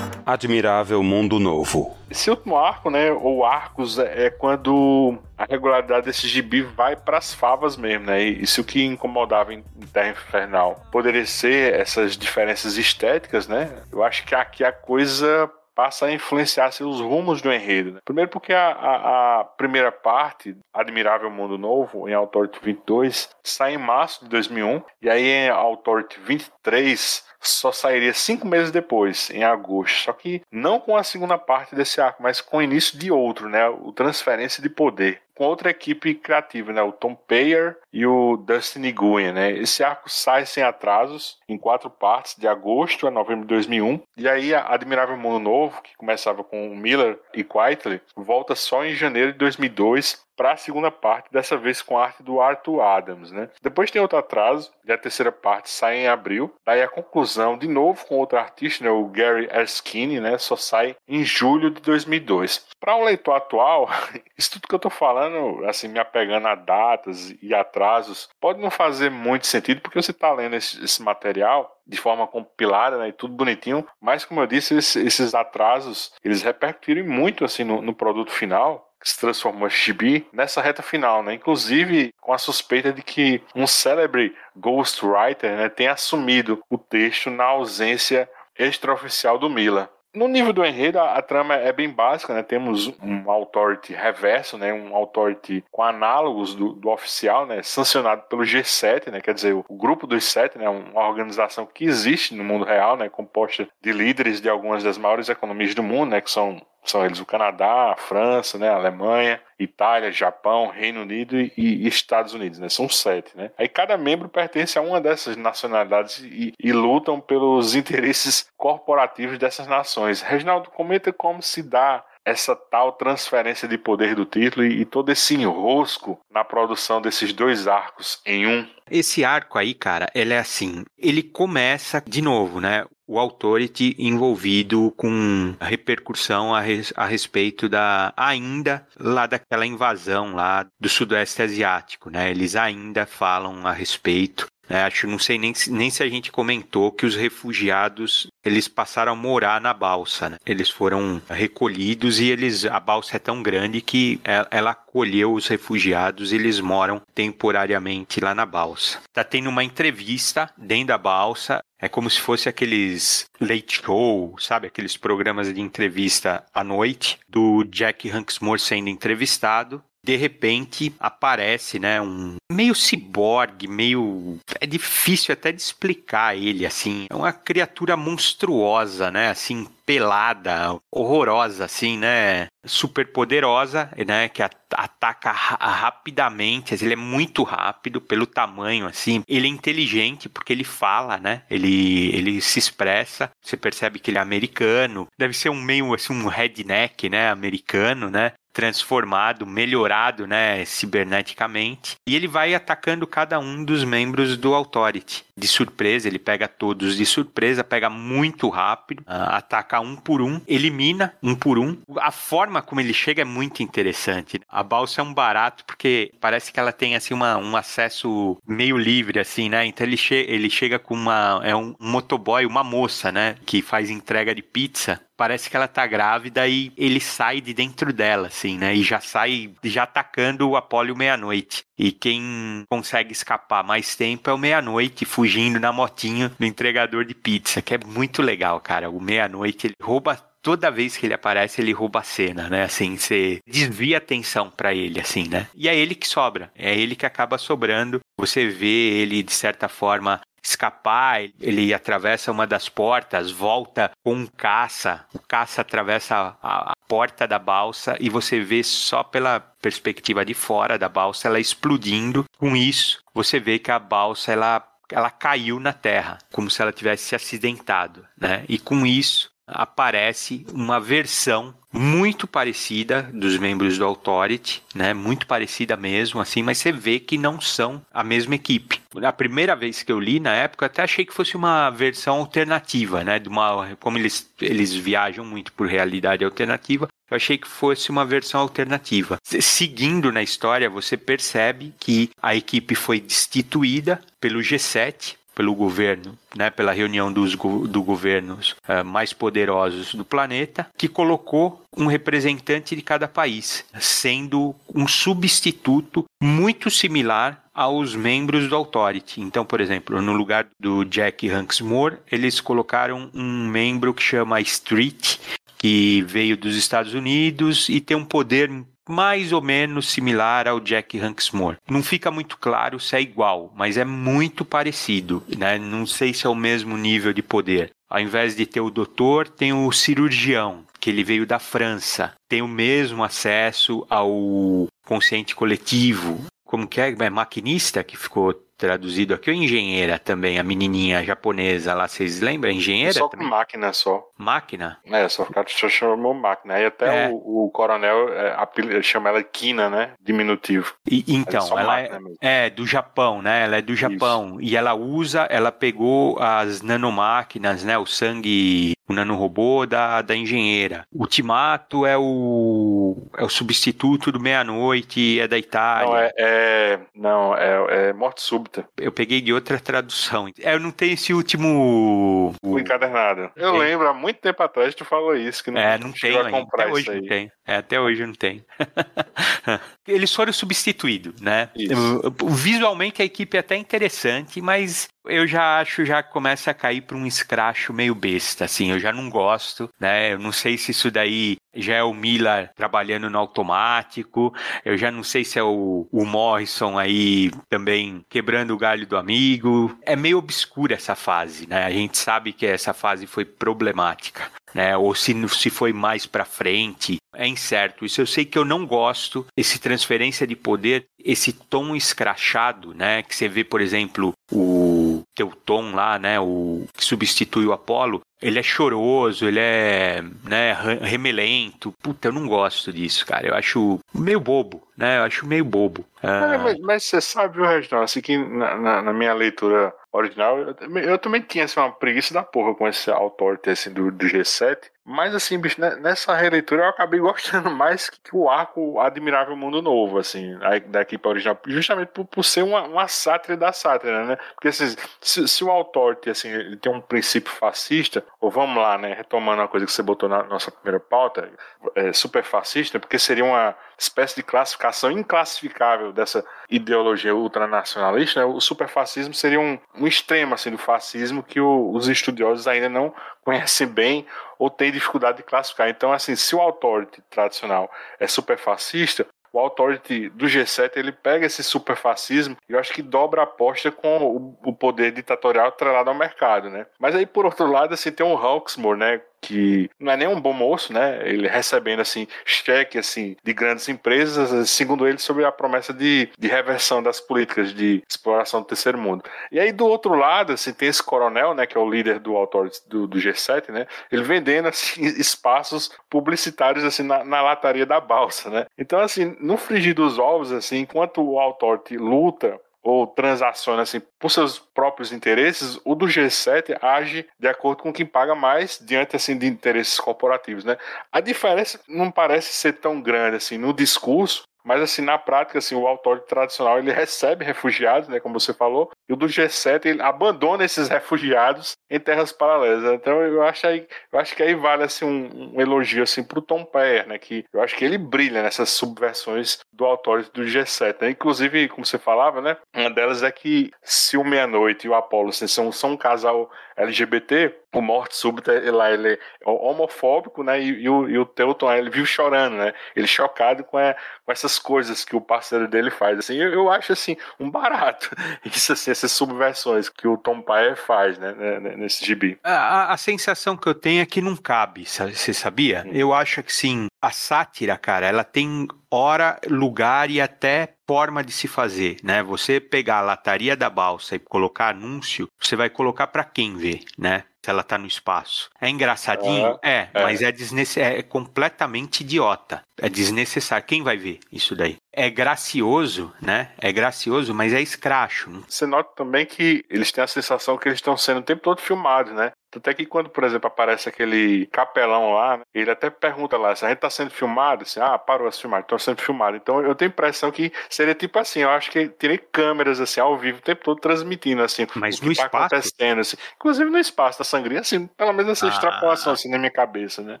Admirável 0.36 1.02
Mundo 1.02 1.40
Novo. 1.40 1.96
Esse 2.10 2.30
último 2.30 2.56
arco, 2.56 2.90
né, 2.90 3.10
ou 3.10 3.44
arcos, 3.44 3.98
é, 3.98 4.26
é 4.26 4.30
quando 4.30 5.18
a 5.36 5.44
regularidade 5.44 6.06
desse 6.06 6.28
gibi 6.28 6.62
vai 6.62 6.94
para 6.94 7.18
as 7.18 7.34
favas 7.34 7.76
mesmo, 7.76 8.06
né? 8.06 8.22
Isso 8.22 8.62
que 8.62 8.84
incomodava 8.84 9.52
em 9.52 9.62
Terra 9.92 10.10
Infernal. 10.10 10.84
Poderia 10.92 11.26
ser 11.26 11.74
essas 11.74 12.16
diferenças 12.16 12.76
estéticas, 12.76 13.48
né? 13.48 13.82
Eu 13.90 14.04
acho 14.04 14.24
que 14.24 14.34
aqui 14.34 14.62
a 14.62 14.72
coisa 14.72 15.50
passa 15.74 16.06
a 16.06 16.12
influenciar 16.12 16.66
assim, 16.66 16.84
os 16.84 17.00
rumos 17.00 17.42
do 17.42 17.52
enredo. 17.52 17.92
Né? 17.92 18.00
Primeiro 18.02 18.30
porque 18.30 18.52
a, 18.54 18.68
a, 18.70 19.40
a, 19.40 19.44
primeira 19.44 19.92
parte, 19.92 20.56
Admirável 20.72 21.30
Mundo 21.30 21.58
Novo, 21.58 22.08
em 22.08 22.14
Authority 22.14 22.58
22, 22.62 23.28
sai 23.44 23.74
em 23.74 23.78
março 23.78 24.24
de 24.24 24.30
2001, 24.30 24.82
e 25.02 25.10
aí 25.10 25.28
em 25.28 25.50
Authority 25.50 26.18
23 26.20 27.25
só 27.40 27.72
sairia 27.72 28.14
cinco 28.14 28.46
meses 28.46 28.70
depois, 28.70 29.30
em 29.30 29.44
agosto. 29.44 30.04
Só 30.04 30.12
que 30.12 30.42
não 30.50 30.80
com 30.80 30.96
a 30.96 31.02
segunda 31.02 31.38
parte 31.38 31.74
desse 31.74 32.00
arco, 32.00 32.22
mas 32.22 32.40
com 32.40 32.58
o 32.58 32.62
início 32.62 32.98
de 32.98 33.10
outro, 33.10 33.48
né? 33.48 33.68
O 33.68 33.92
Transferência 33.92 34.62
de 34.62 34.68
Poder 34.68 35.22
com 35.36 35.44
outra 35.44 35.70
equipe 35.70 36.14
criativa, 36.14 36.72
né? 36.72 36.82
O 36.82 36.90
Tom 36.90 37.14
Payer 37.14 37.76
e 37.92 38.06
o 38.06 38.38
Dustin 38.38 38.80
Nguyen, 38.90 39.32
né? 39.32 39.52
Esse 39.52 39.84
arco 39.84 40.08
sai 40.08 40.46
sem 40.46 40.62
atrasos, 40.62 41.38
em 41.46 41.58
quatro 41.58 41.90
partes, 41.90 42.34
de 42.36 42.48
agosto 42.48 43.06
a 43.06 43.10
novembro 43.10 43.42
de 43.42 43.48
2001. 43.48 44.00
E 44.16 44.26
aí, 44.26 44.54
a 44.54 44.72
Admirável 44.72 45.16
Mundo 45.16 45.38
Novo, 45.38 45.82
que 45.82 45.96
começava 45.96 46.42
com 46.42 46.74
Miller 46.74 47.18
e 47.34 47.44
Quitely, 47.44 48.00
volta 48.16 48.54
só 48.54 48.84
em 48.84 48.94
janeiro 48.94 49.32
de 49.32 49.38
2002 49.38 50.25
para 50.36 50.52
a 50.52 50.56
segunda 50.56 50.90
parte, 50.90 51.32
dessa 51.32 51.56
vez 51.56 51.82
com 51.82 51.98
a 51.98 52.04
arte 52.04 52.22
do 52.22 52.40
Arthur 52.40 52.80
Adams, 52.80 53.32
né? 53.32 53.48
Depois 53.62 53.90
tem 53.90 54.00
outro 54.00 54.18
atraso, 54.18 54.70
e 54.84 54.92
a 54.92 54.98
terceira 54.98 55.32
parte 55.32 55.70
sai 55.70 55.98
em 55.98 56.08
abril. 56.08 56.54
Daí 56.64 56.82
a 56.82 56.88
conclusão, 56.88 57.58
de 57.58 57.66
novo 57.66 58.04
com 58.06 58.16
outro 58.16 58.38
artista, 58.38 58.84
né? 58.84 58.90
o 58.90 59.06
Gary 59.06 59.48
Erskine, 59.52 60.20
né? 60.20 60.38
Só 60.38 60.56
sai 60.56 60.96
em 61.08 61.24
julho 61.24 61.70
de 61.70 61.80
2002. 61.80 62.66
Para 62.78 62.96
um 62.96 63.04
leitor 63.04 63.34
atual, 63.34 63.88
isso 64.36 64.52
tudo 64.52 64.68
que 64.68 64.74
eu 64.74 64.78
tô 64.78 64.90
falando, 64.90 65.64
assim, 65.66 65.88
me 65.88 65.98
apegando 65.98 66.46
a 66.46 66.54
datas 66.54 67.34
e 67.42 67.54
atrasos, 67.54 68.28
pode 68.40 68.60
não 68.60 68.70
fazer 68.70 69.10
muito 69.10 69.46
sentido, 69.46 69.80
porque 69.80 70.00
você 70.00 70.12
tá 70.12 70.32
lendo 70.32 70.54
esse, 70.54 70.82
esse 70.84 71.02
material 71.02 71.76
de 71.86 71.96
forma 71.96 72.26
compilada, 72.26 72.98
né, 72.98 73.08
e 73.08 73.12
tudo 73.12 73.34
bonitinho, 73.34 73.86
mas 74.00 74.24
como 74.24 74.40
eu 74.40 74.46
disse, 74.46 74.74
esses, 74.74 74.96
esses 74.96 75.34
atrasos, 75.34 76.12
eles 76.24 76.42
repercutiram 76.42 77.06
muito, 77.06 77.44
assim, 77.44 77.62
no, 77.62 77.80
no 77.80 77.94
produto 77.94 78.32
final, 78.32 78.85
se 79.06 79.20
transformou 79.20 79.68
em 79.68 79.70
Chibi 79.70 80.26
nessa 80.32 80.60
reta 80.60 80.82
final, 80.82 81.22
né? 81.22 81.34
Inclusive 81.34 82.12
com 82.20 82.32
a 82.32 82.38
suspeita 82.38 82.92
de 82.92 83.02
que 83.02 83.40
um 83.54 83.66
célebre 83.66 84.34
ghostwriter 84.56 85.56
né, 85.56 85.68
tem 85.68 85.86
assumido 85.86 86.60
o 86.68 86.76
texto 86.76 87.30
na 87.30 87.44
ausência 87.44 88.28
extraoficial 88.58 89.38
do 89.38 89.48
Mila. 89.48 89.88
No 90.12 90.28
nível 90.28 90.52
do 90.52 90.64
enredo, 90.64 90.98
a, 90.98 91.12
a, 91.12 91.22
trama 91.22 91.54
é 91.54 91.70
bem 91.70 91.90
básica, 91.90 92.32
né? 92.32 92.42
Temos 92.42 92.90
um 93.02 93.30
authority 93.30 93.92
reverso, 93.92 94.56
né? 94.56 94.72
Um 94.72 94.96
authority 94.96 95.62
com 95.70 95.82
análogos 95.82 96.54
do, 96.54 96.72
do 96.72 96.88
oficial, 96.88 97.44
né? 97.44 97.62
Sancionado 97.62 98.22
pelo 98.22 98.42
G7, 98.42 99.12
né? 99.12 99.20
Quer 99.20 99.34
dizer, 99.34 99.54
o, 99.54 99.62
o 99.68 99.76
grupo 99.76 100.06
dos 100.06 100.24
sete, 100.24 100.56
né? 100.56 100.70
Uma 100.70 101.06
organização 101.06 101.66
que 101.66 101.84
existe 101.84 102.34
no 102.34 102.42
mundo 102.42 102.64
real, 102.64 102.96
né? 102.96 103.10
Composta 103.10 103.68
de 103.82 103.92
líderes 103.92 104.40
de 104.40 104.48
algumas 104.48 104.82
das 104.82 104.96
maiores 104.96 105.28
economias 105.28 105.74
do 105.74 105.82
mundo, 105.82 106.12
né? 106.12 106.22
Que 106.22 106.30
são 106.30 106.62
são 106.90 107.04
eles 107.04 107.20
o 107.20 107.26
Canadá, 107.26 107.92
a 107.92 107.96
França, 107.96 108.58
né, 108.58 108.68
a 108.68 108.76
Alemanha, 108.76 109.40
Itália, 109.58 110.12
Japão, 110.12 110.68
Reino 110.68 111.02
Unido 111.02 111.38
e, 111.38 111.52
e, 111.56 111.88
Estados 111.88 112.34
Unidos, 112.34 112.58
né? 112.58 112.68
São 112.68 112.88
sete, 112.88 113.36
né? 113.36 113.50
Aí 113.56 113.68
cada 113.68 113.96
membro 113.96 114.28
pertence 114.28 114.78
a 114.78 114.82
uma 114.82 115.00
dessas 115.00 115.36
nacionalidades 115.36 116.18
e, 116.18 116.52
e, 116.58 116.72
lutam 116.72 117.20
pelos 117.20 117.74
interesses 117.74 118.46
corporativos 118.56 119.38
dessas 119.38 119.66
nações. 119.66 120.20
Reginaldo, 120.20 120.70
comenta 120.70 121.12
como 121.12 121.42
se 121.42 121.62
dá 121.62 122.04
essa 122.24 122.56
tal 122.56 122.92
transferência 122.92 123.68
de 123.68 123.78
poder 123.78 124.16
do 124.16 124.26
título 124.26 124.66
e, 124.66 124.80
e 124.80 124.84
todo 124.84 125.10
esse 125.10 125.34
enrosco 125.36 126.20
na 126.30 126.44
produção 126.44 127.00
desses 127.00 127.32
dois 127.32 127.68
arcos 127.68 128.20
em 128.26 128.46
um. 128.46 128.68
Esse 128.90 129.24
arco 129.24 129.58
aí, 129.58 129.72
cara, 129.72 130.06
ele 130.14 130.34
é 130.34 130.38
assim, 130.38 130.84
ele 130.98 131.22
começa 131.22 132.02
de 132.06 132.20
novo, 132.20 132.60
né? 132.60 132.84
O 133.06 133.18
Authority 133.18 133.94
envolvido 133.98 134.92
com 134.96 135.54
repercussão 135.60 136.54
a, 136.54 136.60
res, 136.60 136.92
a, 136.96 137.06
respeito 137.06 137.68
da 137.68 138.12
ainda 138.16 138.86
lá 138.98 139.26
daquela 139.26 139.64
invasão 139.64 140.34
lá 140.34 140.66
do 140.80 140.88
Sudoeste 140.88 141.42
Asiático, 141.42 142.10
né? 142.10 142.30
Eles 142.30 142.56
ainda 142.56 143.06
falam 143.06 143.66
a 143.66 143.72
respeito 143.72 144.46
é, 144.68 144.82
acho, 144.82 145.06
não 145.06 145.18
sei 145.18 145.38
nem, 145.38 145.52
nem 145.68 145.90
se 145.90 146.02
a 146.02 146.08
gente 146.08 146.32
comentou 146.32 146.90
que 146.92 147.06
os 147.06 147.14
refugiados 147.14 148.26
eles 148.44 148.68
passaram 148.68 149.12
a 149.12 149.16
morar 149.16 149.60
na 149.60 149.74
balsa. 149.74 150.30
Né? 150.30 150.36
Eles 150.46 150.70
foram 150.70 151.20
recolhidos 151.28 152.20
e 152.20 152.30
eles 152.30 152.64
a 152.64 152.78
balsa 152.78 153.16
é 153.16 153.18
tão 153.18 153.42
grande 153.42 153.80
que 153.80 154.20
ela, 154.24 154.48
ela 154.50 154.70
acolheu 154.70 155.34
os 155.34 155.46
refugiados 155.48 156.32
e 156.32 156.36
eles 156.36 156.60
moram 156.60 157.02
temporariamente 157.14 158.20
lá 158.20 158.34
na 158.34 158.46
balsa. 158.46 159.00
Tá 159.12 159.24
tendo 159.24 159.48
uma 159.48 159.64
entrevista 159.64 160.50
dentro 160.56 160.88
da 160.88 160.98
balsa. 160.98 161.60
É 161.78 161.88
como 161.88 162.08
se 162.08 162.20
fosse 162.20 162.48
aqueles 162.48 163.26
late 163.40 163.82
show, 163.84 164.34
sabe? 164.38 164.66
Aqueles 164.68 164.96
programas 164.96 165.52
de 165.52 165.60
entrevista 165.60 166.44
à 166.54 166.64
noite 166.64 167.18
do 167.28 167.64
Jack 167.64 168.08
Hanksmore 168.10 168.60
sendo 168.60 168.88
entrevistado 168.88 169.82
de 170.06 170.14
repente 170.14 170.94
aparece, 171.00 171.80
né, 171.80 172.00
um 172.00 172.36
meio 172.50 172.76
ciborgue, 172.76 173.66
meio 173.66 174.38
é 174.60 174.66
difícil 174.66 175.32
até 175.32 175.50
de 175.50 175.60
explicar 175.60 176.36
ele 176.36 176.64
assim. 176.64 177.06
É 177.10 177.14
uma 177.14 177.32
criatura 177.32 177.96
monstruosa, 177.96 179.10
né, 179.10 179.30
assim 179.30 179.66
pelada, 179.84 180.76
horrorosa 180.92 181.64
assim, 181.64 181.98
né, 181.98 182.46
super 182.64 183.12
poderosa, 183.12 183.90
né, 184.06 184.28
que 184.28 184.42
ataca 184.42 185.30
rapidamente, 185.32 186.74
ele 186.74 186.92
é 186.92 186.96
muito 186.96 187.42
rápido 187.42 188.00
pelo 188.00 188.26
tamanho 188.26 188.86
assim. 188.86 189.22
Ele 189.28 189.46
é 189.46 189.50
inteligente 189.50 190.28
porque 190.28 190.52
ele 190.52 190.64
fala, 190.64 191.18
né? 191.18 191.42
Ele 191.48 192.14
ele 192.16 192.40
se 192.40 192.58
expressa. 192.58 193.30
Você 193.42 193.56
percebe 193.56 193.98
que 193.98 194.10
ele 194.10 194.18
é 194.18 194.20
americano. 194.20 195.06
Deve 195.18 195.34
ser 195.34 195.50
um 195.50 195.60
meio 195.60 195.94
assim 195.94 196.12
um 196.12 196.26
redneck, 196.26 197.08
né, 197.08 197.30
americano, 197.30 198.10
né? 198.10 198.32
Transformado, 198.56 199.46
melhorado, 199.46 200.26
né, 200.26 200.64
ciberneticamente, 200.64 201.96
e 202.08 202.16
ele 202.16 202.26
vai 202.26 202.54
atacando 202.54 203.06
cada 203.06 203.38
um 203.38 203.62
dos 203.62 203.84
membros 203.84 204.34
do 204.38 204.54
Authority. 204.54 205.26
De 205.36 205.46
surpresa, 205.46 206.08
ele 206.08 206.18
pega 206.18 206.48
todos 206.48 206.96
de 206.96 207.04
surpresa, 207.04 207.62
pega 207.62 207.90
muito 207.90 208.48
rápido, 208.48 209.00
uh, 209.00 209.04
ataca 209.34 209.78
um 209.80 209.94
por 209.94 210.22
um, 210.22 210.40
elimina 210.48 211.12
um 211.22 211.34
por 211.34 211.58
um. 211.58 211.76
A 211.98 212.10
forma 212.10 212.62
como 212.62 212.80
ele 212.80 212.94
chega 212.94 213.20
é 213.20 213.24
muito 213.26 213.62
interessante. 213.62 214.40
A 214.48 214.62
balsa 214.62 215.02
é 215.02 215.04
um 215.04 215.12
barato 215.12 215.62
porque 215.66 216.10
parece 216.18 216.50
que 216.50 216.58
ela 216.58 216.72
tem 216.72 216.96
assim 216.96 217.12
uma, 217.12 217.36
um 217.36 217.54
acesso 217.54 218.38
meio 218.48 218.78
livre 218.78 219.20
assim, 219.20 219.50
né? 219.50 219.66
Então 219.66 219.86
ele, 219.86 219.98
che 219.98 220.14
ele 220.14 220.48
chega 220.48 220.78
com 220.78 220.94
uma 220.94 221.42
é 221.44 221.54
um 221.54 221.74
motoboy, 221.78 222.46
uma 222.46 222.64
moça, 222.64 223.12
né, 223.12 223.36
que 223.44 223.60
faz 223.60 223.90
entrega 223.90 224.34
de 224.34 224.40
pizza 224.40 224.98
parece 225.16 225.48
que 225.48 225.56
ela 225.56 225.68
tá 225.68 225.86
grávida 225.86 226.46
e 226.46 226.72
ele 226.76 227.00
sai 227.00 227.40
de 227.40 227.54
dentro 227.54 227.92
dela, 227.92 228.28
assim, 228.28 228.58
né? 228.58 228.74
E 228.74 228.82
já 228.82 229.00
sai 229.00 229.52
já 229.64 229.84
atacando 229.84 230.48
o 230.48 230.56
Apóllo 230.56 230.96
meia-noite. 230.96 231.64
E 231.78 231.92
quem 231.92 232.64
consegue 232.68 233.12
escapar 233.12 233.64
mais 233.64 233.94
tempo 233.94 234.30
é 234.30 234.32
o 234.32 234.38
meia-noite, 234.38 235.04
fugindo 235.04 235.60
na 235.60 235.72
motinha 235.72 236.30
do 236.38 236.46
entregador 236.46 237.04
de 237.04 237.14
pizza, 237.14 237.60
que 237.62 237.74
é 237.74 237.78
muito 237.78 238.22
legal, 238.22 238.60
cara. 238.60 238.90
O 238.90 239.00
meia-noite 239.00 239.66
ele 239.66 239.74
rouba 239.82 240.18
toda 240.46 240.70
vez 240.70 240.96
que 240.96 241.04
ele 241.04 241.14
aparece, 241.14 241.60
ele 241.60 241.72
rouba 241.72 241.98
a 241.98 242.04
cena, 242.04 242.48
né? 242.48 242.62
Assim, 242.62 242.96
você 242.96 243.40
desvia 243.44 243.96
a 243.96 243.98
atenção 243.98 244.48
para 244.48 244.72
ele, 244.72 245.00
assim, 245.00 245.26
né? 245.26 245.48
E 245.52 245.68
é 245.68 245.74
ele 245.76 245.92
que 245.92 246.06
sobra, 246.06 246.52
é 246.54 246.72
ele 246.72 246.94
que 246.94 247.04
acaba 247.04 247.36
sobrando. 247.36 247.98
Você 248.16 248.46
vê 248.46 249.00
ele, 249.00 249.24
de 249.24 249.32
certa 249.32 249.68
forma, 249.68 250.20
escapar, 250.40 251.22
ele 251.40 251.74
atravessa 251.74 252.30
uma 252.30 252.46
das 252.46 252.68
portas, 252.68 253.28
volta 253.32 253.90
com 254.04 254.14
um 254.14 254.24
caça, 254.24 255.04
o 255.12 255.18
caça 255.18 255.62
atravessa 255.62 256.36
a, 256.40 256.70
a, 256.70 256.74
porta 256.86 257.26
da 257.26 257.40
balsa 257.40 257.96
e 257.98 258.08
você 258.08 258.38
vê 258.38 258.62
só 258.62 259.02
pela 259.02 259.40
perspectiva 259.40 260.24
de 260.24 260.32
fora 260.32 260.78
da 260.78 260.88
balsa 260.88 261.26
ela 261.26 261.40
explodindo. 261.40 262.24
Com 262.38 262.54
isso, 262.54 263.00
você 263.12 263.40
vê 263.40 263.58
que 263.58 263.72
a 263.72 263.80
balsa 263.80 264.30
ela 264.30 264.64
ela 264.92 265.10
caiu 265.10 265.58
na 265.58 265.72
terra, 265.72 266.18
como 266.32 266.48
se 266.48 266.62
ela 266.62 266.72
tivesse 266.72 267.06
se 267.06 267.16
acidentado, 267.16 268.06
né? 268.16 268.44
E 268.48 268.56
com 268.56 268.86
isso, 268.86 269.28
aparece 269.46 270.44
uma 270.52 270.80
versão 270.80 271.54
muito 271.72 272.26
parecida 272.26 273.02
dos 273.12 273.38
membros 273.38 273.76
do 273.78 273.84
Authority, 273.84 274.62
né? 274.74 274.94
Muito 274.94 275.26
parecida 275.26 275.76
mesmo, 275.76 276.20
assim, 276.20 276.42
mas 276.42 276.58
você 276.58 276.72
vê 276.72 276.98
que 276.98 277.18
não 277.18 277.40
são 277.40 277.82
a 277.92 278.02
mesma 278.02 278.34
equipe. 278.34 278.80
A 279.02 279.12
primeira 279.12 279.54
vez 279.54 279.82
que 279.82 279.92
eu 279.92 280.00
li 280.00 280.18
na 280.18 280.32
época, 280.32 280.66
até 280.66 280.82
achei 280.82 281.04
que 281.04 281.12
fosse 281.12 281.36
uma 281.36 281.70
versão 281.70 282.16
alternativa, 282.16 283.04
né? 283.04 283.18
De 283.18 283.28
uma, 283.28 283.76
como 283.78 283.98
eles, 283.98 284.28
eles 284.40 284.74
viajam 284.74 285.24
muito 285.24 285.52
por 285.52 285.68
realidade 285.68 286.24
alternativa, 286.24 286.88
eu 287.10 287.16
achei 287.16 287.38
que 287.38 287.46
fosse 287.46 287.90
uma 287.90 288.04
versão 288.04 288.40
alternativa. 288.40 289.18
Seguindo 289.22 290.10
na 290.10 290.22
história, 290.22 290.68
você 290.68 290.96
percebe 290.96 291.72
que 291.78 292.10
a 292.20 292.34
equipe 292.34 292.74
foi 292.74 293.00
destituída 293.00 294.00
pelo 294.20 294.40
G7 294.40 295.14
pelo 295.36 295.54
governo, 295.54 296.18
né, 296.34 296.48
pela 296.48 296.72
reunião 296.72 297.12
dos 297.12 297.36
do 297.36 297.82
governos 297.82 298.56
uh, 298.66 298.82
mais 298.82 299.12
poderosos 299.12 299.94
do 299.94 300.04
planeta, 300.04 300.66
que 300.78 300.88
colocou 300.88 301.62
um 301.76 301.86
representante 301.86 302.74
de 302.74 302.80
cada 302.80 303.06
país, 303.06 303.62
sendo 303.78 304.54
um 304.74 304.88
substituto 304.88 306.06
muito 306.20 306.70
similar 306.70 307.44
aos 307.54 307.94
membros 307.94 308.48
do 308.48 308.56
Authority. 308.56 309.20
Então, 309.20 309.44
por 309.44 309.60
exemplo, 309.60 310.00
no 310.00 310.14
lugar 310.14 310.46
do 310.58 310.84
Jack 310.84 311.28
Hanksmore, 311.28 311.98
eles 312.10 312.40
colocaram 312.40 313.10
um 313.14 313.46
membro 313.46 313.92
que 313.92 314.02
chama 314.02 314.40
Street, 314.40 315.18
que 315.58 316.02
veio 316.02 316.36
dos 316.36 316.56
Estados 316.56 316.94
Unidos 316.94 317.68
e 317.68 317.80
tem 317.80 317.96
um 317.96 318.04
poder 318.04 318.50
mais 318.88 319.32
ou 319.32 319.42
menos 319.42 319.88
similar 319.88 320.46
ao 320.46 320.60
Jack 320.60 320.98
Hanksmore. 320.98 321.58
Não 321.68 321.82
fica 321.82 322.10
muito 322.10 322.38
claro 322.38 322.78
se 322.78 322.96
é 322.96 323.00
igual, 323.00 323.52
mas 323.54 323.76
é 323.76 323.84
muito 323.84 324.44
parecido, 324.44 325.22
né? 325.36 325.58
Não 325.58 325.86
sei 325.86 326.14
se 326.14 326.26
é 326.26 326.30
o 326.30 326.34
mesmo 326.34 326.76
nível 326.76 327.12
de 327.12 327.22
poder. 327.22 327.70
Ao 327.88 328.00
invés 328.00 328.34
de 328.34 328.46
ter 328.46 328.60
o 328.60 328.70
doutor, 328.70 329.28
tem 329.28 329.52
o 329.52 329.70
cirurgião, 329.70 330.64
que 330.80 330.90
ele 330.90 331.04
veio 331.04 331.26
da 331.26 331.38
França. 331.38 332.12
Tem 332.28 332.42
o 332.42 332.48
mesmo 332.48 333.04
acesso 333.04 333.86
ao 333.88 334.68
consciente 334.84 335.34
coletivo. 335.34 336.26
Como 336.44 336.66
que 336.66 336.80
é? 336.80 336.94
É 336.98 337.10
maquinista 337.10 337.84
que 337.84 337.96
ficou 337.96 338.34
traduzido 338.56 339.14
aqui, 339.14 339.30
ou 339.30 339.36
engenheira 339.36 339.98
também, 339.98 340.38
a 340.38 340.42
menininha 340.42 341.04
japonesa 341.04 341.74
lá, 341.74 341.86
vocês 341.86 342.20
lembram? 342.20 342.50
Engenheira 342.50 342.92
Só 342.92 343.08
também? 343.08 343.26
com 343.28 343.34
máquina 343.34 343.72
só. 343.72 344.08
Máquina? 344.16 344.78
É, 344.86 345.08
só 345.08 345.26
chamou 345.68 346.14
máquina. 346.14 346.54
Aí 346.54 346.64
até 346.66 347.06
É. 347.06 347.08
o, 347.10 347.44
o 347.46 347.50
coronel 347.50 348.08
é, 348.12 348.82
chama 348.82 349.10
ela 349.10 349.22
Kina, 349.22 349.68
né? 349.68 349.90
Diminutivo. 350.00 350.74
E, 350.90 351.04
então, 351.08 351.42
só 351.42 351.58
ela 351.58 351.78
é, 351.78 351.82
máquina 351.82 352.00
mesmo. 352.00 352.16
é 352.20 352.50
do 352.50 352.66
Japão, 352.66 353.20
né? 353.20 353.44
Ela 353.44 353.56
é 353.58 353.62
do 353.62 353.76
Japão. 353.76 354.38
E 354.40 354.56
ela 354.56 354.74
usa, 354.74 355.22
ela 355.30 355.52
pegou 355.52 356.18
as 356.20 356.62
nanomáquinas, 356.62 357.62
né? 357.62 357.76
O 357.76 357.86
sangue, 357.86 358.74
o 358.88 358.92
nanorobô 358.92 359.66
da, 359.66 360.00
da 360.02 360.16
engenheira. 360.16 360.86
Ultimato 360.92 361.84
é 361.84 361.96
o, 361.98 362.96
é 363.18 363.24
o 363.24 363.28
substituto 363.28 364.10
do 364.10 364.20
Meia-Noite, 364.20 365.20
é 365.20 365.28
da 365.28 365.36
Itália. 365.38 365.86
Não, 365.86 365.96
é, 365.98 366.10
é- 366.18 366.80
Não, 366.94 367.36
é, 367.36 367.88
é 367.88 367.92
morte 367.92 368.22
súbita. 368.22 368.45
Eu 368.76 368.92
peguei 368.92 369.20
de 369.20 369.32
outra 369.32 369.58
tradução. 369.58 370.28
É, 370.40 370.54
Eu 370.54 370.60
não 370.60 370.70
tenho 370.70 370.94
esse 370.94 371.12
último. 371.12 372.34
O 372.42 372.58
encadernado. 372.58 373.30
Eu 373.36 373.54
É. 373.54 373.58
lembro, 373.58 373.88
há 373.88 373.94
muito 373.94 374.20
tempo 374.20 374.42
atrás 374.42 374.74
tu 374.74 374.84
falou 374.84 375.16
isso, 375.16 375.42
que 375.42 375.50
não, 375.50 375.60
É, 375.60 375.78
não 375.78 375.92
comprar 376.30 376.64
Até 376.64 376.70
isso 376.72 376.72
hoje 376.72 376.90
aí. 376.90 377.00
não 377.00 377.08
tenho. 377.08 377.30
É, 377.46 377.56
até 377.56 377.80
hoje 377.80 378.02
eu 378.02 378.06
não 378.06 378.14
tenho. 378.14 378.44
Eles 379.86 380.12
foram 380.14 380.32
substituídos, 380.32 381.20
né? 381.20 381.48
Isso. 381.54 382.02
Visualmente 382.28 383.02
a 383.02 383.04
equipe 383.04 383.36
é 383.36 383.40
até 383.40 383.56
interessante, 383.56 384.40
mas 384.40 384.88
eu 385.08 385.26
já 385.26 385.60
acho 385.60 385.84
já 385.84 386.02
começa 386.02 386.50
a 386.50 386.54
cair 386.54 386.82
para 386.82 386.96
um 386.96 387.06
escracho 387.06 387.72
meio 387.72 387.94
besta, 387.94 388.44
assim, 388.44 388.70
eu 388.70 388.78
já 388.78 388.92
não 388.92 389.08
gosto, 389.08 389.70
né? 389.78 390.12
Eu 390.12 390.18
não 390.18 390.32
sei 390.32 390.58
se 390.58 390.70
isso 390.70 390.90
daí 390.90 391.36
já 391.54 391.74
é 391.74 391.82
o 391.82 391.94
Miller 391.94 392.50
trabalhando 392.54 393.08
no 393.08 393.18
automático, 393.18 394.34
eu 394.64 394.76
já 394.76 394.90
não 394.90 395.02
sei 395.02 395.24
se 395.24 395.38
é 395.38 395.42
o, 395.42 395.88
o 395.90 396.04
Morrison 396.04 396.78
aí 396.78 397.30
também 397.48 398.04
quebrando 398.08 398.52
o 398.52 398.58
galho 398.58 398.86
do 398.86 398.96
amigo. 398.96 399.76
É 399.82 399.96
meio 399.96 400.18
obscura 400.18 400.74
essa 400.74 400.94
fase, 400.94 401.48
né? 401.48 401.64
A 401.64 401.70
gente 401.70 401.96
sabe 401.98 402.32
que 402.32 402.46
essa 402.46 402.74
fase 402.74 403.06
foi 403.06 403.24
problemática. 403.24 404.30
Né, 404.56 404.74
ou 404.74 404.94
se, 404.94 405.12
se 405.28 405.50
foi 405.50 405.70
mais 405.70 406.06
para 406.06 406.24
frente, 406.24 406.96
é 407.14 407.26
incerto. 407.28 407.84
Isso 407.84 408.00
eu 408.00 408.06
sei 408.06 408.24
que 408.24 408.38
eu 408.38 408.44
não 408.44 408.64
gosto, 408.66 409.26
esse 409.36 409.58
transferência 409.58 410.26
de 410.26 410.34
poder, 410.34 410.86
esse 411.04 411.30
tom 411.30 411.76
escrachado, 411.76 412.72
né, 412.72 413.02
que 413.02 413.14
você 413.14 413.28
vê, 413.28 413.44
por 413.44 413.60
exemplo, 413.60 414.14
o 414.32 415.02
Teuton 415.14 415.74
lá, 415.74 415.98
né, 415.98 416.18
o 416.18 416.66
que 416.74 416.82
substitui 416.82 417.44
o 417.44 417.52
Apolo, 417.52 418.00
ele 418.22 418.38
é 418.38 418.42
choroso, 418.42 419.26
ele 419.26 419.38
é, 419.38 420.02
né, 420.24 420.54
re- 420.54 420.78
remelento. 420.88 421.72
Puta, 421.82 422.08
eu 422.08 422.12
não 422.12 422.26
gosto 422.26 422.72
disso, 422.72 423.04
cara. 423.04 423.26
Eu 423.28 423.34
acho 423.34 423.78
meio 423.94 424.18
bobo, 424.18 424.66
né? 424.74 424.98
Eu 424.98 425.02
acho 425.02 425.26
meio 425.26 425.44
bobo. 425.44 425.84
Ah, 426.02 426.32
É, 426.34 426.38
mas, 426.38 426.58
mas 426.60 426.84
você 426.84 426.98
sabe, 427.02 427.36
viu, 427.36 427.44
Reginaldo, 427.46 427.84
assim 427.84 428.00
que 428.00 428.16
na, 428.16 428.56
na- 428.56 428.82
na 428.82 428.92
minha 428.94 429.12
leitura 429.12 429.70
original, 429.96 430.38
eu, 430.38 430.78
eu 430.78 430.98
também 430.98 431.20
tinha 431.20 431.44
assim, 431.44 431.58
uma 431.58 431.72
preguiça 431.72 432.12
da 432.12 432.22
porra 432.22 432.54
com 432.54 432.68
esse 432.68 432.90
authority 432.90 433.50
assim, 433.50 433.72
do, 433.72 433.90
do 433.90 434.06
G7, 434.06 434.58
mas 434.84 435.14
assim, 435.14 435.38
bicho, 435.38 435.60
nessa 435.60 436.14
releitura 436.14 436.62
eu 436.62 436.68
acabei 436.68 437.00
gostando 437.00 437.50
mais 437.50 437.90
que 437.90 438.14
o 438.14 438.28
arco 438.28 438.78
Admirável 438.78 439.36
Mundo 439.36 439.60
Novo, 439.60 439.98
assim, 439.98 440.38
da 440.68 440.82
equipe 440.82 441.06
original, 441.08 441.36
justamente 441.46 441.88
por, 441.88 442.04
por 442.04 442.22
ser 442.22 442.42
uma, 442.42 442.62
uma 442.62 442.86
sátira 442.86 443.36
da 443.36 443.52
sátira, 443.52 444.04
né? 444.04 444.16
Porque 444.34 444.48
assim, 444.48 444.76
se, 445.00 445.26
se 445.26 445.44
o 445.44 445.50
authority, 445.50 446.10
assim, 446.10 446.28
ele 446.28 446.56
tem 446.56 446.72
um 446.72 446.80
princípio 446.80 447.32
fascista, 447.32 448.04
ou 448.20 448.30
vamos 448.30 448.56
lá, 448.56 448.78
né, 448.78 448.94
retomando 448.94 449.42
uma 449.42 449.48
coisa 449.48 449.66
que 449.66 449.72
você 449.72 449.82
botou 449.82 450.08
na 450.08 450.22
nossa 450.22 450.50
primeira 450.52 450.78
pauta, 450.78 451.28
é, 451.74 451.92
super 451.92 452.22
fascista, 452.22 452.78
porque 452.78 452.98
seria 452.98 453.24
uma 453.24 453.56
espécie 453.78 454.16
de 454.16 454.22
classificação 454.22 454.90
inclassificável 454.90 455.92
dessa 455.92 456.24
ideologia 456.50 457.14
ultranacionalista, 457.14 458.20
né? 458.20 458.26
o 458.26 458.40
superfascismo 458.40 459.12
seria 459.14 459.40
um, 459.40 459.58
um 459.74 459.86
extremo 459.86 460.34
assim, 460.34 460.50
do 460.50 460.58
fascismo 460.58 461.22
que 461.22 461.40
o- 461.40 461.70
os 461.72 461.88
estudiosos 461.88 462.46
ainda 462.48 462.68
não 462.68 462.94
conhecem 463.24 463.66
bem 463.66 464.06
ou 464.38 464.48
têm 464.50 464.70
dificuldade 464.72 465.18
de 465.18 465.22
classificar. 465.24 465.68
Então, 465.68 465.92
assim, 465.92 466.14
se 466.16 466.34
o 466.34 466.40
authority 466.40 467.02
tradicional 467.10 467.70
é 468.00 468.06
superfascista, 468.06 469.06
o 469.32 469.38
authority 469.38 470.08
do 470.10 470.24
G7 470.26 470.76
ele 470.76 470.92
pega 470.92 471.26
esse 471.26 471.42
superfascismo 471.44 472.36
e 472.48 472.52
eu 472.54 472.58
acho 472.58 472.72
que 472.72 472.80
dobra 472.80 473.20
a 473.20 473.24
aposta 473.24 473.70
com 473.70 474.34
o, 474.42 474.52
poder 474.54 474.92
ditatorial 474.92 475.48
atrelado 475.48 475.90
ao 475.90 475.96
mercado, 475.96 476.48
né? 476.48 476.66
Mas 476.78 476.94
aí, 476.94 477.04
por 477.04 477.26
outro 477.26 477.46
lado, 477.50 477.74
assim, 477.74 477.92
tem 477.92 478.06
o 478.06 478.16
Hawksmoor, 478.16 478.76
né? 478.76 479.02
Que 479.26 479.68
não 479.80 479.90
é 479.90 479.96
nem 479.96 480.06
um 480.06 480.20
bom 480.20 480.32
moço, 480.32 480.72
né? 480.72 481.00
Ele 481.02 481.26
recebendo 481.26 481.80
assim 481.80 482.06
cheque 482.24 482.78
assim 482.78 483.16
de 483.24 483.32
grandes 483.32 483.68
empresas, 483.68 484.48
segundo 484.48 484.86
ele, 484.86 484.98
sobre 484.98 485.24
a 485.24 485.32
promessa 485.32 485.72
de, 485.72 486.08
de 486.16 486.28
reversão 486.28 486.80
das 486.80 487.00
políticas 487.00 487.52
de 487.52 487.82
exploração 487.88 488.40
do 488.40 488.46
terceiro 488.46 488.78
mundo. 488.78 489.02
E 489.32 489.40
aí 489.40 489.50
do 489.50 489.66
outro 489.66 489.94
lado, 489.94 490.32
assim, 490.32 490.52
tem 490.52 490.68
esse 490.68 490.82
coronel, 490.82 491.34
né, 491.34 491.44
que 491.44 491.58
é 491.58 491.60
o 491.60 491.68
líder 491.68 491.98
do 491.98 492.16
authority 492.16 492.60
do, 492.68 492.86
do 492.86 492.98
G7, 492.98 493.50
né? 493.50 493.66
Ele 493.90 494.04
vendendo 494.04 494.46
assim 494.46 494.84
espaços 494.96 495.72
publicitários 495.90 496.64
assim 496.64 496.84
na, 496.84 497.04
na 497.04 497.20
lataria 497.20 497.66
da 497.66 497.80
balsa, 497.80 498.30
né? 498.30 498.46
Então 498.56 498.78
assim, 498.78 499.16
no 499.20 499.36
frigir 499.36 499.74
dos 499.74 499.98
ovos, 499.98 500.30
assim, 500.30 500.58
enquanto 500.58 501.02
o 501.02 501.18
authority 501.18 501.76
luta 501.76 502.40
ou 502.66 502.84
transaciona 502.84 503.62
assim 503.62 503.80
por 503.96 504.10
seus 504.10 504.40
próprios 504.40 504.90
interesses, 504.90 505.56
o 505.64 505.72
do 505.76 505.86
G7 505.86 506.58
age 506.60 507.06
de 507.16 507.28
acordo 507.28 507.62
com 507.62 507.72
quem 507.72 507.86
paga 507.86 508.12
mais 508.12 508.58
diante 508.60 508.96
assim 508.96 509.16
de 509.16 509.24
interesses 509.24 509.78
corporativos, 509.78 510.44
né? 510.44 510.58
A 510.90 511.00
diferença 511.00 511.60
não 511.68 511.92
parece 511.92 512.32
ser 512.32 512.54
tão 512.54 512.82
grande 512.82 513.18
assim 513.18 513.38
no 513.38 513.52
discurso, 513.52 514.24
mas 514.46 514.62
assim 514.62 514.80
na 514.80 514.96
prática 514.96 515.38
assim 515.38 515.56
o 515.56 515.66
autor 515.66 516.00
tradicional 516.02 516.58
ele 516.58 516.72
recebe 516.72 517.24
refugiados, 517.24 517.88
né, 517.88 517.98
como 517.98 518.18
você 518.18 518.32
falou, 518.32 518.70
e 518.88 518.92
o 518.92 518.96
do 518.96 519.06
G7 519.06 519.66
ele 519.66 519.82
abandona 519.82 520.44
esses 520.44 520.68
refugiados 520.68 521.56
em 521.68 521.80
terras 521.80 522.12
paralelas. 522.12 522.72
Então 522.72 523.02
eu 523.02 523.22
acho 523.22 523.46
aí, 523.46 523.66
eu 523.92 523.98
acho 523.98 524.14
que 524.14 524.22
aí 524.22 524.34
vale 524.34 524.62
assim 524.62 524.84
um, 524.84 525.34
um 525.34 525.40
elogio 525.40 525.82
assim 525.82 526.04
pro 526.04 526.22
Tom 526.22 526.44
Payer, 526.44 526.86
né, 526.86 526.96
que 526.96 527.24
eu 527.32 527.42
acho 527.42 527.56
que 527.56 527.64
ele 527.64 527.76
brilha 527.76 528.22
nessas 528.22 528.50
subversões 528.50 529.40
do 529.52 529.64
autor 529.64 530.04
do 530.14 530.22
G7. 530.22 530.76
Né? 530.80 530.90
Inclusive, 530.90 531.48
como 531.48 531.66
você 531.66 531.78
falava, 531.78 532.20
né, 532.20 532.36
uma 532.54 532.70
delas 532.70 533.02
é 533.02 533.10
que 533.10 533.50
se 533.62 533.96
o 533.96 534.04
Meia-Noite 534.04 534.66
e 534.66 534.70
o 534.70 534.74
Apollo 534.74 535.08
assim, 535.08 535.26
são, 535.26 535.50
são 535.50 535.72
um 535.72 535.76
casal 535.76 536.30
LGBT, 536.56 537.34
o 537.54 537.60
Morte 537.62 537.96
Súbita 537.96 538.32
lá 538.52 538.70
ele 538.70 538.92
é 538.94 538.98
homofóbico, 539.24 540.22
né, 540.22 540.40
e, 540.40 540.62
e 540.62 540.68
o, 540.68 540.88
e 540.88 540.98
o 540.98 541.06
Teuton 541.06 541.52
ele 541.52 541.70
vive 541.70 541.86
chorando, 541.86 542.36
né, 542.36 542.52
ele 542.74 542.86
chocado 542.86 543.42
com, 543.44 543.56
a, 543.56 543.74
com 544.04 544.12
essas 544.12 544.38
coisas 544.38 544.84
que 544.84 544.94
o 544.94 545.00
parceiro 545.00 545.48
dele 545.48 545.70
faz. 545.70 545.98
Assim, 545.98 546.16
eu, 546.16 546.30
eu 546.32 546.50
acho 546.50 546.72
assim 546.72 546.96
um 547.18 547.30
barato 547.30 547.90
isso 548.24 548.52
assim, 548.52 548.70
essas 548.70 548.92
subversões 548.92 549.68
que 549.68 549.88
o 549.88 549.96
Tom 549.96 550.20
Payer 550.20 550.56
faz, 550.56 550.98
né, 550.98 551.12
né, 551.14 551.56
nesse 551.56 551.84
gibi. 551.84 552.18
A, 552.22 552.32
a- 552.32 552.72
a 552.72 552.76
sensação 552.76 553.36
que 553.36 553.48
eu 553.48 553.54
tenho 553.54 553.80
é 553.82 553.86
que 553.86 554.00
não 554.02 554.16
cabe, 554.16 554.64
você 554.66 555.12
sabia? 555.14 555.64
Eu 555.72 555.92
acho 555.94 556.22
que 556.22 556.32
sim, 556.32 556.66
a 556.86 556.90
sátira, 556.90 557.56
cara, 557.58 557.86
ela 557.86 558.04
tem 558.04 558.46
hora, 558.70 559.18
lugar 559.28 559.90
e 559.90 560.00
até 560.00 560.54
forma 560.66 561.02
de 561.02 561.12
se 561.12 561.28
fazer, 561.28 561.76
né? 561.82 562.02
Você 562.02 562.40
pegar 562.40 562.78
a 562.78 562.82
lataria 562.82 563.36
da 563.36 563.48
balsa 563.48 563.94
e 563.96 563.98
colocar 563.98 564.48
anúncio, 564.48 565.08
você 565.20 565.36
vai 565.36 565.48
colocar 565.48 565.86
pra 565.86 566.04
quem 566.04 566.36
ver, 566.36 566.60
né? 566.78 567.04
Se 567.24 567.30
ela 567.30 567.42
tá 567.42 567.58
no 567.58 567.66
espaço. 567.66 568.30
É 568.40 568.48
engraçadinho? 568.48 569.36
é, 569.42 569.68
é. 569.74 569.82
mas 569.82 570.00
é, 570.00 570.12
desnece- 570.12 570.60
é 570.60 570.80
completamente 570.82 571.80
idiota. 571.80 572.42
É 572.60 572.68
desnecessário. 572.68 573.44
Quem 573.46 573.62
vai 573.64 573.76
ver 573.76 573.98
isso 574.12 574.36
daí? 574.36 574.56
é 574.78 574.90
gracioso, 574.90 575.90
né? 576.02 576.32
É 576.38 576.52
gracioso, 576.52 577.14
mas 577.14 577.32
é 577.32 577.40
escracho. 577.40 578.10
Você 578.28 578.44
nota 578.46 578.70
também 578.76 579.06
que 579.06 579.42
eles 579.48 579.72
têm 579.72 579.82
a 579.82 579.86
sensação 579.86 580.36
que 580.36 580.48
eles 580.48 580.58
estão 580.58 580.76
sendo 580.76 581.00
o 581.00 581.02
tempo 581.02 581.22
todo 581.22 581.40
filmados, 581.40 581.92
né? 581.94 582.12
Até 582.36 582.54
que 582.54 582.66
quando, 582.66 582.88
por 582.90 583.04
exemplo, 583.04 583.26
aparece 583.28 583.68
aquele 583.68 584.26
capelão 584.26 584.92
lá, 584.92 585.18
né, 585.18 585.22
ele 585.34 585.50
até 585.50 585.70
pergunta 585.70 586.16
lá 586.16 586.34
se 586.36 586.44
a 586.44 586.48
gente 586.48 586.58
tá 586.58 586.70
sendo 586.70 586.90
filmado, 586.90 587.42
assim, 587.42 587.60
ah, 587.60 587.78
parou 587.78 588.06
as 588.08 588.20
filmagens, 588.20 588.44
estão 588.44 588.58
sendo 588.58 588.80
filmado. 588.80 589.16
Então 589.16 589.40
eu 589.42 589.54
tenho 589.54 589.70
a 589.70 589.72
impressão 589.72 590.10
que 590.10 590.32
seria 590.50 590.74
tipo 590.74 590.98
assim, 590.98 591.20
eu 591.20 591.30
acho 591.30 591.50
que 591.50 591.68
teria 591.68 591.98
câmeras 591.98 592.60
assim 592.60 592.80
ao 592.80 592.96
vivo 592.98 593.18
o 593.18 593.22
tempo 593.22 593.42
todo 593.44 593.60
transmitindo 593.60 594.22
assim 594.22 594.46
Mas 594.54 594.78
o 594.80 594.84
no 594.84 594.90
que 594.90 594.96
tá 594.96 595.04
espaço? 595.04 595.24
acontecendo, 595.34 595.80
assim. 595.80 595.96
Inclusive 596.16 596.50
no 596.50 596.58
espaço 596.58 596.98
da 596.98 597.04
sangria, 597.04 597.40
assim, 597.40 597.66
pelo 597.68 597.92
menos 597.92 598.12
essa 598.12 598.26
Ah. 598.26 598.28
extrapolação 598.30 598.92
assim 598.92 599.08
na 599.10 599.18
minha 599.18 599.30
cabeça, 599.30 599.82
né? 599.82 599.92
Não 599.94 600.00